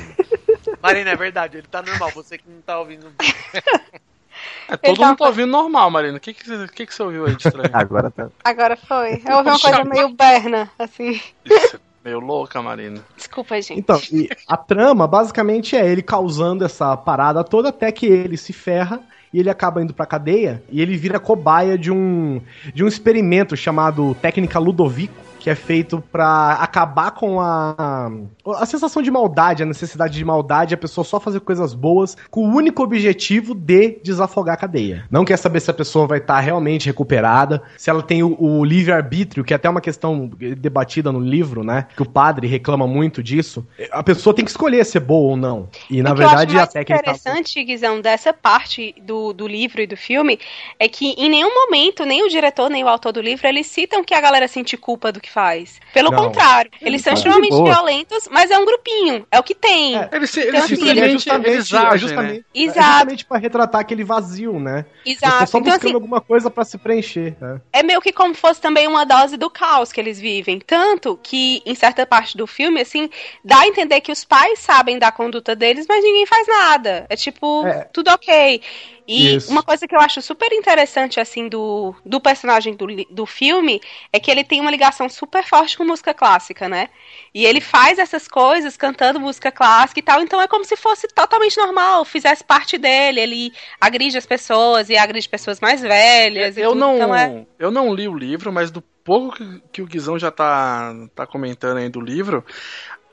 Marina, 0.82 1.10
é 1.12 1.16
verdade, 1.16 1.58
ele 1.58 1.68
tá 1.68 1.82
normal, 1.82 2.10
você 2.12 2.38
que 2.38 2.50
não 2.50 2.62
tá 2.62 2.80
ouvindo. 2.80 3.12
É, 4.68 4.78
todo 4.78 4.98
tá- 4.98 5.08
mundo 5.08 5.18
tá 5.18 5.26
ouvindo 5.28 5.52
normal, 5.52 5.92
Marina. 5.92 6.18
O 6.18 6.20
que, 6.20 6.34
que, 6.34 6.46
você- 6.46 6.68
que, 6.68 6.86
que 6.88 6.94
você 6.94 7.04
ouviu 7.04 7.26
aí 7.26 7.36
de 7.36 7.48
estranho? 7.48 7.70
Agora 7.72 8.10
tá. 8.10 8.30
Agora 8.44 8.76
foi. 8.76 9.22
Eu 9.26 9.38
ouvi 9.38 9.50
uma 9.50 9.60
coisa 9.60 9.84
meio 9.86 10.10
berna, 10.10 10.70
assim. 10.80 11.22
Isso, 11.46 11.80
Meio 12.04 12.20
louca, 12.20 12.62
Marina. 12.62 13.00
Desculpa, 13.16 13.62
gente. 13.62 13.80
Então, 13.80 14.02
e 14.12 14.28
a 14.48 14.58
trama 14.58 15.08
basicamente 15.08 15.76
é 15.78 15.88
ele 15.90 16.02
causando 16.02 16.66
essa 16.66 16.98
parada 16.98 17.44
toda 17.44 17.70
até 17.70 17.92
que 17.92 18.06
ele 18.06 18.36
se 18.36 18.52
ferra 18.52 19.00
e 19.34 19.40
ele 19.40 19.50
acaba 19.50 19.82
indo 19.82 19.94
pra 19.94 20.06
cadeia 20.06 20.64
e 20.70 20.82
ele 20.82 20.96
vira 20.96 21.20
cobaia 21.20 21.78
de 21.78 21.92
um 21.92 22.40
de 22.74 22.84
um 22.84 22.88
experimento 22.88 23.58
chamado 23.58 24.16
Técnica 24.22 24.60
Ludovico, 24.60 25.16
que 25.44 25.50
é 25.50 25.56
feito 25.56 26.02
pra 26.10 26.54
acabar 26.54 27.12
com 27.12 27.42
a 27.42 28.10
a 28.46 28.66
sensação 28.66 29.02
de 29.02 29.10
maldade, 29.10 29.64
a 29.64 29.66
necessidade 29.66 30.14
de 30.14 30.26
maldade, 30.26 30.74
a 30.74 30.78
pessoa 30.78 31.04
só 31.06 31.20
fazer 31.20 31.40
coisas 31.40 31.74
boas 31.74 32.18
com 32.30 32.46
o 32.46 32.56
único 32.56 32.84
objetivo 32.84 33.54
de 33.54 34.00
desafogar 34.04 34.56
a 34.56 34.58
cadeia. 34.58 35.06
Não 35.10 35.24
quer 35.24 35.38
saber 35.38 35.60
se 35.60 35.72
a 35.72 35.74
pessoa 35.74 36.08
vai 36.08 36.20
estar 36.20 36.40
realmente 36.40 36.88
recuperada, 36.88 37.62
se 37.78 37.90
ela 37.90 38.02
tem 38.02 38.24
o, 38.24 38.36
o 38.42 38.64
livre-arbítrio, 38.64 39.44
que 39.44 39.54
é 39.54 39.56
até 39.56 39.70
uma 39.70 39.82
questão 39.82 40.30
debatida 40.58 41.12
no 41.12 41.20
livro, 41.20 41.64
né? 41.64 41.88
Que 41.96 42.02
o 42.02 42.06
padre 42.06 42.48
reclama 42.48 42.86
muito 42.86 43.24
disso. 43.24 43.66
A 43.92 44.04
pessoa 44.04 44.34
tem 44.34 44.44
que 44.44 44.52
escolher 44.52 44.86
ser 44.86 45.00
boa 45.00 45.32
ou 45.32 45.38
não. 45.38 45.70
E 45.90 46.02
na 46.02 46.12
o 46.12 46.14
que 46.14 46.20
verdade 46.20 46.52
acho 46.52 46.56
a 46.56 46.60
mais 46.60 46.74
técnica. 46.74 47.02
interessante, 47.02 47.64
Guizão, 47.64 48.02
dessa 48.02 48.34
parte 48.34 48.96
do, 49.02 49.34
do 49.34 49.48
livro 49.48 49.82
e 49.82 49.88
do 49.88 49.96
filme 49.96 50.40
é 50.80 50.88
que 50.88 51.12
em 51.18 51.30
nenhum 51.30 51.54
momento, 51.54 52.06
nem 52.06 52.24
o 52.26 52.30
diretor, 52.30 52.70
nem 52.70 52.84
o 52.84 52.88
autor 52.88 53.12
do 53.12 53.22
livro, 53.22 53.48
eles 53.48 53.68
citam 53.68 54.04
que 54.04 54.14
a 54.14 54.22
galera 54.22 54.48
sente 54.48 54.76
culpa 54.76 55.12
do 55.12 55.20
que 55.20 55.30
faz. 55.34 55.80
Pelo 55.94 56.12
Não. 56.12 56.18
contrário, 56.26 56.70
eles 56.82 57.02
são 57.02 57.14
extremamente 57.14 57.50
boa. 57.52 57.74
violentos, 57.74 58.28
mas 58.32 58.52
é 58.52 58.58
um 58.58 58.66
grupinho. 58.66 59.26
É 59.32 59.40
o 59.40 59.44
que 59.44 59.56
tem. 59.56 59.96
É, 59.98 60.10
Eles, 60.14 60.30
se- 60.30 60.40
Então, 60.42 60.50
eles 60.52 60.64
assim, 60.64 60.76
simplesmente 60.76 61.06
é 61.10 61.12
justamente, 61.12 61.50
eles 61.50 61.74
é 61.74 61.78
agem, 61.78 61.98
justamente, 62.00 62.34
né? 62.40 62.44
é 62.56 62.60
Exato, 62.62 62.90
justamente 62.90 63.26
pra 63.26 63.38
retratar 63.38 63.82
aquele 63.82 64.04
vazio, 64.04 64.60
né? 64.60 64.86
Eles 65.06 65.18
exato. 65.18 65.38
só 65.52 65.58
Então, 65.58 65.62
buscando 65.62 65.86
assim, 65.88 65.94
alguma 65.94 66.22
coisa 66.22 66.50
pra 66.50 66.64
se 66.64 66.78
preencher. 66.78 67.36
né? 67.42 67.60
é 67.74 67.82
meio 67.84 68.00
que 68.02 68.12
como 68.12 68.34
fosse 68.36 68.62
também 68.62 68.88
uma 68.88 69.06
dose 69.06 69.36
do 69.38 69.50
caos 69.50 69.92
que 69.92 70.00
eles 70.00 70.20
vivem. 70.20 70.60
Tanto 70.60 71.20
que, 71.24 71.62
em 71.66 71.74
certa 71.76 72.06
parte 72.06 72.38
do 72.38 72.46
filme, 72.46 72.80
assim, 72.82 73.10
dá 73.44 73.60
a 73.62 73.68
entender 73.68 74.00
que 74.02 74.12
os 74.12 74.24
pais 74.24 74.60
sabem 74.60 75.00
da 75.00 75.12
conduta 75.12 75.56
deles, 75.56 75.86
mas 75.90 76.04
ninguém 76.04 76.26
faz 76.26 76.48
nada. 76.48 77.06
É 77.10 77.16
tipo, 77.16 77.66
É. 77.66 77.90
tudo 77.92 78.10
ok. 78.12 78.62
E 79.08 79.36
Isso. 79.36 79.52
uma 79.52 79.62
coisa 79.62 79.86
que 79.86 79.94
eu 79.94 80.00
acho 80.00 80.22
super 80.22 80.52
interessante, 80.54 81.20
assim, 81.20 81.50
do, 81.50 81.94
do 82.06 82.22
personagem 82.22 82.74
do, 82.74 82.88
do 83.10 83.26
filme 83.26 83.82
é 84.14 84.20
que 84.20 84.32
ele 84.32 84.44
tem 84.44 84.62
uma 84.62 84.72
ligação 84.72 85.10
super 85.10 85.44
forte 85.44 85.78
com 85.78 85.84
música 85.84 86.14
clássica, 86.14 86.70
né? 86.70 86.90
E 87.34 87.46
ele 87.46 87.60
faz 87.60 88.00
essas 88.00 88.28
coisas 88.28 88.78
cantando 88.78 89.20
música 89.20 89.52
clássica 89.52 90.00
e 90.00 90.04
tal, 90.04 90.22
então 90.22 90.42
é 90.42 90.48
como 90.48 90.64
se 90.64 90.78
fosse 90.78 91.08
totalmente 91.10 91.58
normal, 91.58 92.06
fizesse 92.06 92.44
parte 92.44 92.78
dele. 92.78 93.20
Ele 93.20 93.54
agride 93.80 94.18
as 94.18 94.26
pessoas 94.26 94.90
e 94.90 94.96
agride 94.96 95.28
pessoas 95.28 95.60
mais 95.60 95.82
velhas. 95.82 96.58
Eu 96.58 96.74
não, 96.74 96.96
então 96.96 97.16
é- 97.16 97.46
eu 97.60 97.72
não 97.72 97.94
li 97.94 98.08
o 98.08 98.16
livro, 98.16 98.54
mas 98.54 98.72
do 98.72 98.82
pouco 98.82 99.36
que, 99.36 99.62
que 99.74 99.82
o 99.82 99.86
Guizão 99.86 100.18
já 100.18 100.32
tá, 100.32 100.94
tá 101.14 101.28
comentando 101.28 101.78
aí 101.78 101.90
do 101.90 102.00
livro, 102.00 102.46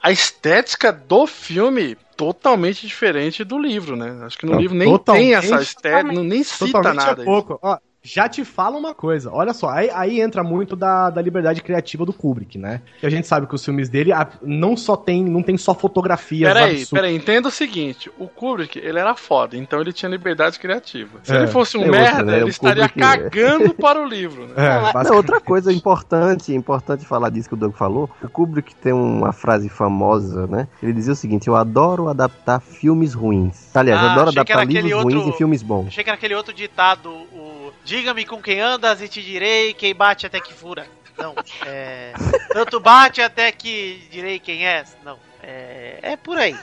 a 0.03 0.11
estética 0.11 0.93
do 0.93 1.27
filme 1.27 1.97
totalmente 2.17 2.87
diferente 2.87 3.45
do 3.45 3.59
livro, 3.59 3.97
né? 3.97 4.25
Acho 4.25 4.39
que 4.39 4.47
no 4.47 4.53
Não, 4.53 4.61
livro 4.61 4.77
nem 4.77 4.99
tem 4.99 5.35
essa 5.35 5.61
estética, 5.63 6.13
não- 6.13 6.23
nem 6.23 6.43
cita 6.43 6.67
Totalmente 6.67 6.97
nada. 6.97 7.23
é 7.23 7.25
pouco. 7.25 7.59
Ó, 7.63 7.79
já 8.03 8.29
te 8.29 8.45
fala 8.45 8.79
uma 8.79 8.95
coisa. 8.95 9.31
Olha 9.33 9.53
só, 9.53 9.69
aí, 9.69 9.91
aí 9.93 10.21
entra 10.21 10.43
muito 10.43 10.75
da, 10.75 11.11
da 11.11 11.21
liberdade 11.21 11.63
criativa 11.63 12.07
do 12.07 12.13
Kubrick, 12.13 12.57
né? 12.59 12.81
Que 12.99 13.07
a 13.07 13.11
gente 13.11 13.27
sabe 13.27 13.47
que 13.47 13.55
os 13.55 13.65
filmes 13.65 13.89
dele 13.91 14.11
não 14.43 14.77
só 14.77 14.97
tem, 14.97 15.23
não 15.25 15.43
tem 15.43 15.57
só 15.59 15.75
fotografias 15.75 16.53
Peraí, 16.53 16.87
peraí, 16.87 17.15
entenda 17.17 17.49
o 17.49 17.51
seguinte: 17.51 18.11
o 18.19 18.27
Kubrick, 18.27 18.79
ele 18.79 18.99
era 18.99 19.15
foda, 19.15 19.57
então 19.57 19.81
ele 19.81 19.93
tinha 19.93 20.09
liberdade 20.09 20.59
criativa. 20.59 21.19
Se 21.23 21.33
É, 21.33 21.37
ele 21.37 21.47
fosse 21.47 21.77
um 21.77 21.81
outra, 21.85 22.01
merda, 22.01 22.23
né? 22.25 22.37
ele 22.37 22.45
O 22.45 22.49
estaria 22.49 22.89
Kubrick 22.89 23.07
é- 23.07 23.17
cagando 23.31 23.75
para 23.75 24.01
o 24.03 24.07
livro, 24.07 24.47
né? 24.47 24.55
É, 24.61 24.69
Não, 24.69 24.75
Não, 24.77 24.83
basicamente. 24.93 25.13
outra 25.17 25.41
coisa 25.41 25.73
importante, 25.73 26.55
importante 26.55 27.05
falar 27.05 27.29
disso 27.31 27.49
que 27.49 27.55
o 27.55 27.59
Doug 27.59 27.75
falou, 27.75 28.09
o 28.23 28.29
Kubrick 28.29 28.75
tem 28.77 28.93
uma 28.93 29.33
frase 29.33 29.69
famosa, 29.69 30.47
né? 30.47 30.69
Ele 30.83 30.93
dizia 30.93 31.13
o 31.13 31.17
seguinte, 31.17 31.49
eu 31.49 31.57
adoro 31.57 32.09
adaptar 32.09 32.61
filmes 32.61 33.13
ruins. 33.15 33.71
Aliás, 33.75 34.01
eu 34.03 34.09
Ah, 34.09 34.13
adoro 34.13 34.33
que 34.33 34.39
era 34.39 34.63
adaptar 34.63 34.65
livros 34.67 34.91
aquele 34.91 35.03
ruins 35.03 35.15
outro- 35.17 35.31
em 35.31 35.37
filmes 35.37 35.63
bons. 35.63 35.87
Achei 35.89 36.03
que 36.05 36.11
era 36.11 36.17
aquele 36.17 36.35
outro 36.35 36.53
ditado, 36.55 37.11
o 37.11 37.60
Diga-me 37.85 38.25
com 38.25 38.43
quem 38.43 38.61
andas 38.61 39.01
e 39.01 39.09
te 39.09 39.23
direi 39.23 39.75
quem 39.75 39.95
bate 39.95 40.27
até 40.27 40.41
que 40.41 40.53
fura. 40.53 40.87
Não, 41.17 41.35
é. 41.67 42.13
Tanto 42.53 42.81
bate 42.81 43.21
até 43.21 43.51
que 43.53 44.07
direi 44.11 44.39
quem 44.39 44.67
és. 44.67 44.97
Não, 45.05 45.19
é. 45.43 45.99
É 46.03 46.17
por 46.17 46.39
aí. 46.39 46.57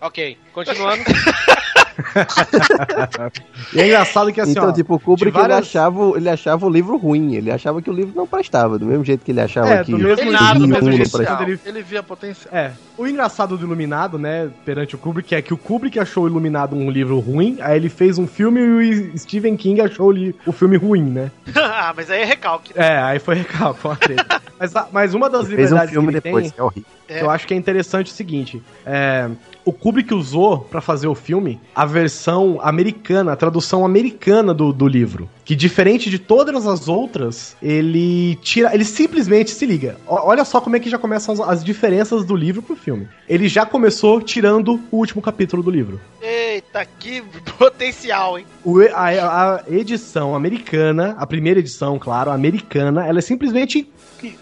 Ok, 0.00 0.38
continuando. 0.52 1.04
E 3.72 3.80
é 3.80 3.86
engraçado 3.86 4.32
que 4.32 4.40
assim, 4.40 4.52
então, 4.52 4.68
ó, 4.68 4.72
tipo, 4.72 4.94
o 4.94 5.00
Kubrick 5.00 5.36
várias- 5.36 5.58
ele, 5.58 5.66
achava, 5.66 5.98
o- 6.04 6.16
ele 6.16 6.28
achava 6.28 6.66
o 6.66 6.70
livro 6.70 6.96
ruim, 6.96 7.34
ele 7.34 7.50
achava 7.50 7.82
que 7.82 7.90
o 7.90 7.92
livro 7.92 8.12
não 8.14 8.26
prestava, 8.26 8.78
do 8.78 8.86
mesmo 8.86 9.04
jeito 9.04 9.24
que 9.24 9.32
ele 9.32 9.40
achava 9.40 9.68
É, 9.68 9.84
que 9.84 9.90
do 9.92 9.98
mesmo 9.98 10.16
do 10.16 10.22
vinho 10.24 10.68
mesmo 10.68 10.92
jeito. 10.92 11.42
ele- 11.42 11.60
Ele 11.64 11.82
via 11.82 12.02
potencial. 12.02 12.54
É, 12.54 12.72
o 12.96 13.06
engraçado 13.06 13.56
do 13.56 13.64
Iluminado, 13.64 14.18
né, 14.18 14.48
perante 14.64 14.94
o 14.94 14.98
Kubrick, 14.98 15.34
é 15.34 15.42
que 15.42 15.52
o 15.52 15.56
Kubrick 15.56 15.98
achou 15.98 16.24
o 16.24 16.26
Iluminado 16.28 16.76
um 16.76 16.90
livro 16.90 17.18
ruim, 17.18 17.56
aí 17.60 17.76
ele 17.76 17.88
fez 17.88 18.18
um 18.18 18.26
filme 18.26 18.60
e 18.60 19.10
o 19.14 19.18
Stephen 19.18 19.56
King 19.56 19.80
achou 19.80 20.06
o, 20.08 20.12
li- 20.12 20.34
o 20.46 20.52
filme 20.52 20.76
ruim, 20.76 21.04
né? 21.04 21.30
ah, 21.56 21.92
mas 21.96 22.10
aí 22.10 22.22
é 22.22 22.24
recalque. 22.24 22.72
É, 22.74 22.98
aí 22.98 23.18
foi 23.18 23.34
recalque, 23.36 23.80
foi 23.80 23.90
uma 23.90 23.96
treta. 23.96 24.42
mas, 24.58 24.76
a- 24.76 24.88
mas 24.92 25.14
uma 25.14 25.28
das 25.28 25.46
Ele 25.46 25.56
fez 25.56 25.72
um 25.72 25.74
liberdades 25.74 25.90
filme 25.92 26.08
que 26.08 26.12
ele 26.14 26.20
depois, 26.20 26.52
tem, 26.52 26.84
que 27.08 27.12
é 27.14 27.22
eu 27.22 27.30
acho 27.30 27.46
que 27.46 27.54
é 27.54 27.56
interessante 27.56 28.10
o 28.12 28.14
seguinte, 28.14 28.62
é, 28.84 29.28
o 29.66 29.72
Kubrick 29.72 30.14
usou 30.14 30.60
pra 30.60 30.80
fazer 30.80 31.08
o 31.08 31.14
filme 31.14 31.60
a 31.74 31.84
versão 31.84 32.60
americana, 32.62 33.32
a 33.32 33.36
tradução 33.36 33.84
americana 33.84 34.54
do, 34.54 34.72
do 34.72 34.86
livro, 34.86 35.28
que 35.44 35.56
diferente 35.56 36.08
de 36.08 36.20
todas 36.20 36.66
as 36.68 36.88
outras, 36.88 37.56
ele 37.60 38.36
tira, 38.36 38.72
ele 38.72 38.84
simplesmente 38.84 39.50
se 39.50 39.66
liga. 39.66 39.96
Olha 40.06 40.44
só 40.44 40.60
como 40.60 40.76
é 40.76 40.80
que 40.80 40.88
já 40.88 40.98
começam 40.98 41.34
as, 41.34 41.40
as 41.40 41.64
diferenças 41.64 42.24
do 42.24 42.36
livro 42.36 42.62
pro 42.62 42.76
filme. 42.76 43.08
Ele 43.28 43.48
já 43.48 43.66
começou 43.66 44.22
tirando 44.22 44.80
o 44.90 44.98
último 44.98 45.20
capítulo 45.20 45.64
do 45.64 45.70
livro. 45.70 46.00
Eita, 46.22 46.86
que 47.00 47.20
potencial, 47.58 48.38
hein? 48.38 48.46
O 48.64 48.80
a, 48.94 49.56
a 49.56 49.64
edição 49.68 50.36
americana, 50.36 51.16
a 51.18 51.26
primeira 51.26 51.58
edição, 51.58 51.98
claro, 51.98 52.30
americana, 52.30 53.04
ela 53.04 53.18
é 53.18 53.22
simplesmente. 53.22 53.88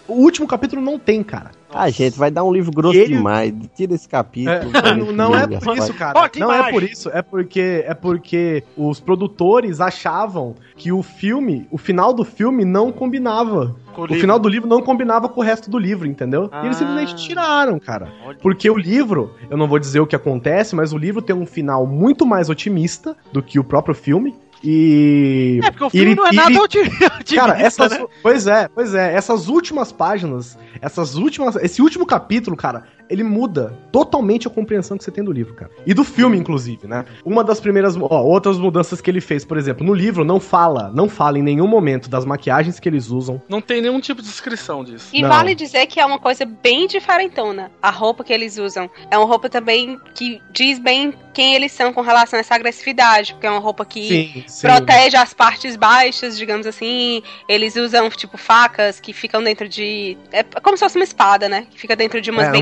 O 0.07 0.13
último 0.13 0.47
capítulo 0.47 0.81
não 0.81 0.97
tem, 0.99 1.23
cara. 1.23 1.51
Ah, 1.77 1.89
gente, 1.89 2.17
vai 2.17 2.31
dar 2.31 2.43
um 2.45 2.53
livro 2.53 2.71
grosso 2.71 2.97
ele- 2.97 3.15
demais. 3.17 3.53
Tira 3.75 3.93
esse 3.93 4.07
capítulo. 4.07 4.71
É, 4.77 4.95
não, 4.95 5.11
não 5.11 5.35
é 5.35 5.45
por 5.45 5.77
isso, 5.77 5.93
cara. 5.93 6.29
Não 6.37 6.49
é 6.51 6.55
imagem. 6.59 6.73
por 6.73 6.83
isso. 6.83 7.09
É 7.09 7.21
porque, 7.21 7.83
é 7.85 7.93
porque 7.93 8.63
os 8.77 8.99
produtores 9.01 9.81
achavam 9.81 10.55
que 10.77 10.91
o 10.93 11.03
filme, 11.03 11.67
o 11.69 11.77
final 11.77 12.13
do 12.13 12.23
filme 12.23 12.63
não 12.63 12.91
combinava. 12.93 13.75
Com 13.93 14.03
O, 14.03 14.05
livro. 14.05 14.21
final 14.21 14.39
do 14.39 14.47
livro 14.49 14.67
não 14.69 14.81
combinava 14.81 15.27
com 15.29 15.39
o 15.39 15.43
resto 15.43 15.69
do 15.69 15.77
livro, 15.77 16.05
entendeu? 16.07 16.49
E 16.61 16.65
eles 16.65 16.77
Ah. 16.77 16.79
simplesmente 16.79 17.15
tiraram, 17.15 17.79
cara. 17.79 18.09
Olha. 18.25 18.37
Porque 18.41 18.69
o 18.69 18.77
livro, 18.77 19.31
eu 19.49 19.57
não 19.57 19.67
vou 19.67 19.79
dizer 19.79 19.99
o 20.01 20.07
que 20.07 20.15
acontece, 20.15 20.75
mas 20.75 20.91
o 20.93 20.97
livro 20.97 21.21
tem 21.21 21.35
um 21.35 21.45
final 21.45 21.85
muito 21.87 22.25
mais 22.25 22.49
otimista 22.49 23.15
do 23.33 23.41
que 23.41 23.57
o 23.59 23.63
próprio 23.63 23.95
filme. 23.95 24.35
E. 24.65 25.59
É, 25.63 25.69
porque 25.71 25.83
o 25.83 25.89
filme 25.89 26.07
ele- 26.11 26.15
não 26.15 26.27
é 26.27 26.31
nada 26.33 26.49
ele- 26.51 26.59
otimista, 26.61 27.11
Cara, 27.35 27.59
essas, 27.59 27.91
né? 27.91 28.05
pois 28.23 28.47
é, 28.47 28.67
pois 28.67 28.93
é, 28.93 29.13
essas 29.13 29.47
últimas 29.47 29.91
páginas, 29.91 30.57
essas 30.81 31.15
últimas, 31.15 31.55
esse 31.57 31.81
último 31.81 32.05
capítulo, 32.05 32.55
cara, 32.57 32.83
ele 33.09 33.23
muda 33.23 33.77
totalmente 33.91 34.47
a 34.47 34.49
compreensão 34.49 34.97
que 34.97 35.03
você 35.03 35.11
tem 35.11 35.23
do 35.23 35.31
livro, 35.31 35.53
cara. 35.53 35.71
E 35.85 35.93
do 35.93 36.03
filme, 36.03 36.37
inclusive, 36.37 36.87
né? 36.87 37.05
Uma 37.23 37.43
das 37.43 37.59
primeiras, 37.59 37.95
ó, 37.97 38.21
outras 38.23 38.57
mudanças 38.57 39.01
que 39.01 39.09
ele 39.09 39.21
fez, 39.21 39.45
por 39.45 39.57
exemplo, 39.57 39.85
no 39.85 39.93
livro 39.93 40.23
não 40.23 40.39
fala, 40.39 40.91
não 40.93 41.07
fala 41.09 41.39
em 41.39 41.43
nenhum 41.43 41.67
momento 41.67 42.09
das 42.09 42.25
maquiagens 42.25 42.79
que 42.79 42.89
eles 42.89 43.09
usam. 43.09 43.41
Não 43.47 43.61
tem 43.61 43.81
nenhum 43.81 43.99
tipo 43.99 44.21
de 44.21 44.27
descrição 44.27 44.83
disso. 44.83 45.09
E 45.13 45.21
Não. 45.21 45.29
vale 45.29 45.55
dizer 45.55 45.85
que 45.87 45.99
é 45.99 46.05
uma 46.05 46.19
coisa 46.19 46.45
bem 46.45 46.87
diferentona. 46.87 47.71
A 47.81 47.89
roupa 47.89 48.23
que 48.23 48.33
eles 48.33 48.57
usam 48.57 48.89
é 49.09 49.17
uma 49.17 49.27
roupa 49.27 49.49
também 49.49 49.97
que 50.13 50.41
diz 50.51 50.79
bem 50.79 51.13
quem 51.33 51.53
eles 51.53 51.71
são 51.71 51.91
com 51.91 52.01
relação 52.01 52.37
a 52.37 52.39
essa 52.39 52.55
agressividade, 52.55 53.33
porque 53.33 53.45
é 53.45 53.51
uma 53.51 53.59
roupa 53.59 53.85
que 53.85 54.07
Sim, 54.07 54.43
sim. 54.47 54.67
protege 54.67 55.17
as 55.17 55.33
partes 55.33 55.75
baixas, 55.75 56.37
digamos 56.37 56.65
assim. 56.65 57.21
Eles 57.47 57.75
usam, 57.75 58.09
tipo, 58.09 58.37
facas 58.37 58.99
que 58.99 59.11
ficam 59.13 59.43
dentro 59.43 59.67
de. 59.67 60.17
É 60.31 60.43
como 60.43 60.77
se 60.77 60.83
fosse 60.83 60.97
uma 60.97 61.03
espada, 61.03 61.49
né? 61.49 61.67
Que 61.69 61.79
fica 61.79 61.95
dentro 61.95 62.21
de 62.21 62.31
umas 62.31 62.47
É, 62.47 62.51
uma 62.51 62.57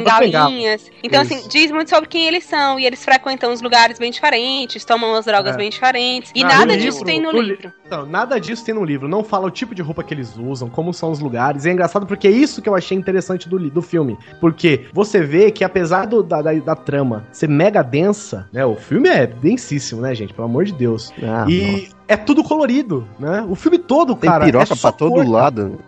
Então, 1.03 1.21
Isso. 1.23 1.33
assim, 1.35 1.47
diz 1.47 1.71
muito 1.71 1.89
sobre 1.89 2.07
quem 2.09 2.25
eles 2.27 2.43
são. 2.45 2.79
E 2.79 2.85
eles 2.85 3.03
frequentam 3.03 3.51
os 3.51 3.61
lugares 3.61 3.99
bem 3.99 4.11
diferentes, 4.11 4.83
tomam 4.85 5.15
as 5.15 5.25
drogas 5.25 5.53
É. 5.55 5.57
bem 5.57 5.69
diferentes. 5.69 6.31
E 6.35 6.43
Ah, 6.43 6.47
nada 6.47 6.75
disso 6.77 6.99
livro- 6.99 7.05
tem 7.05 7.21
no 7.21 7.31
no 7.31 7.41
li- 7.41 7.49
livro. 7.55 7.71
Então, 7.85 8.05
nada 8.05 8.39
disso 8.39 8.65
tem 8.65 8.73
no 8.73 8.83
livro. 8.83 9.07
Não 9.07 9.23
fala 9.23 9.47
o 9.47 9.51
tipo 9.51 9.73
de 9.75 9.81
roupa 9.81 10.03
que 10.03 10.13
eles 10.13 10.35
usam, 10.37 10.69
como 10.69 10.93
são 10.93 11.11
os 11.11 11.19
lugares. 11.19 11.65
E 11.65 11.69
é 11.69 11.73
engraçado 11.73 12.05
porque 12.05 12.27
é 12.27 12.31
isso 12.31 12.61
que 12.61 12.69
eu 12.69 12.75
achei 12.75 12.97
interessante 12.97 13.47
do, 13.47 13.59
do 13.69 13.81
filme. 13.81 14.17
Porque 14.39 14.85
você 14.93 15.21
vê 15.21 15.51
que 15.51 15.63
apesar 15.63 16.05
do- 16.07 16.23
da, 16.23 16.41
da, 16.41 16.53
da 16.53 16.75
trama 16.75 17.25
ser 17.31 17.47
mega 17.49 17.81
densa, 17.83 18.47
né? 18.51 18.65
O 18.65 18.75
filme 18.75 19.09
é 19.09 19.27
densíssimo, 19.27 20.01
né, 20.01 20.13
gente? 20.15 20.33
Pelo 20.33 20.45
amor 20.47 20.65
de 20.65 20.73
Deus. 20.73 21.11
Ah, 21.21 21.45
e 21.49 21.89
é 22.07 22.17
tudo 22.17 22.43
colorido, 22.43 23.07
né? 23.19 23.45
O 23.47 23.55
filme 23.55 23.77
todo, 23.77 24.15
Tem 24.15 24.29
cara. 24.29 24.45
piroca 24.45 24.73
é 24.73 24.77
pra 24.77 24.91
todo 24.91 25.13
cor, 25.13 25.27
lado. 25.29 25.79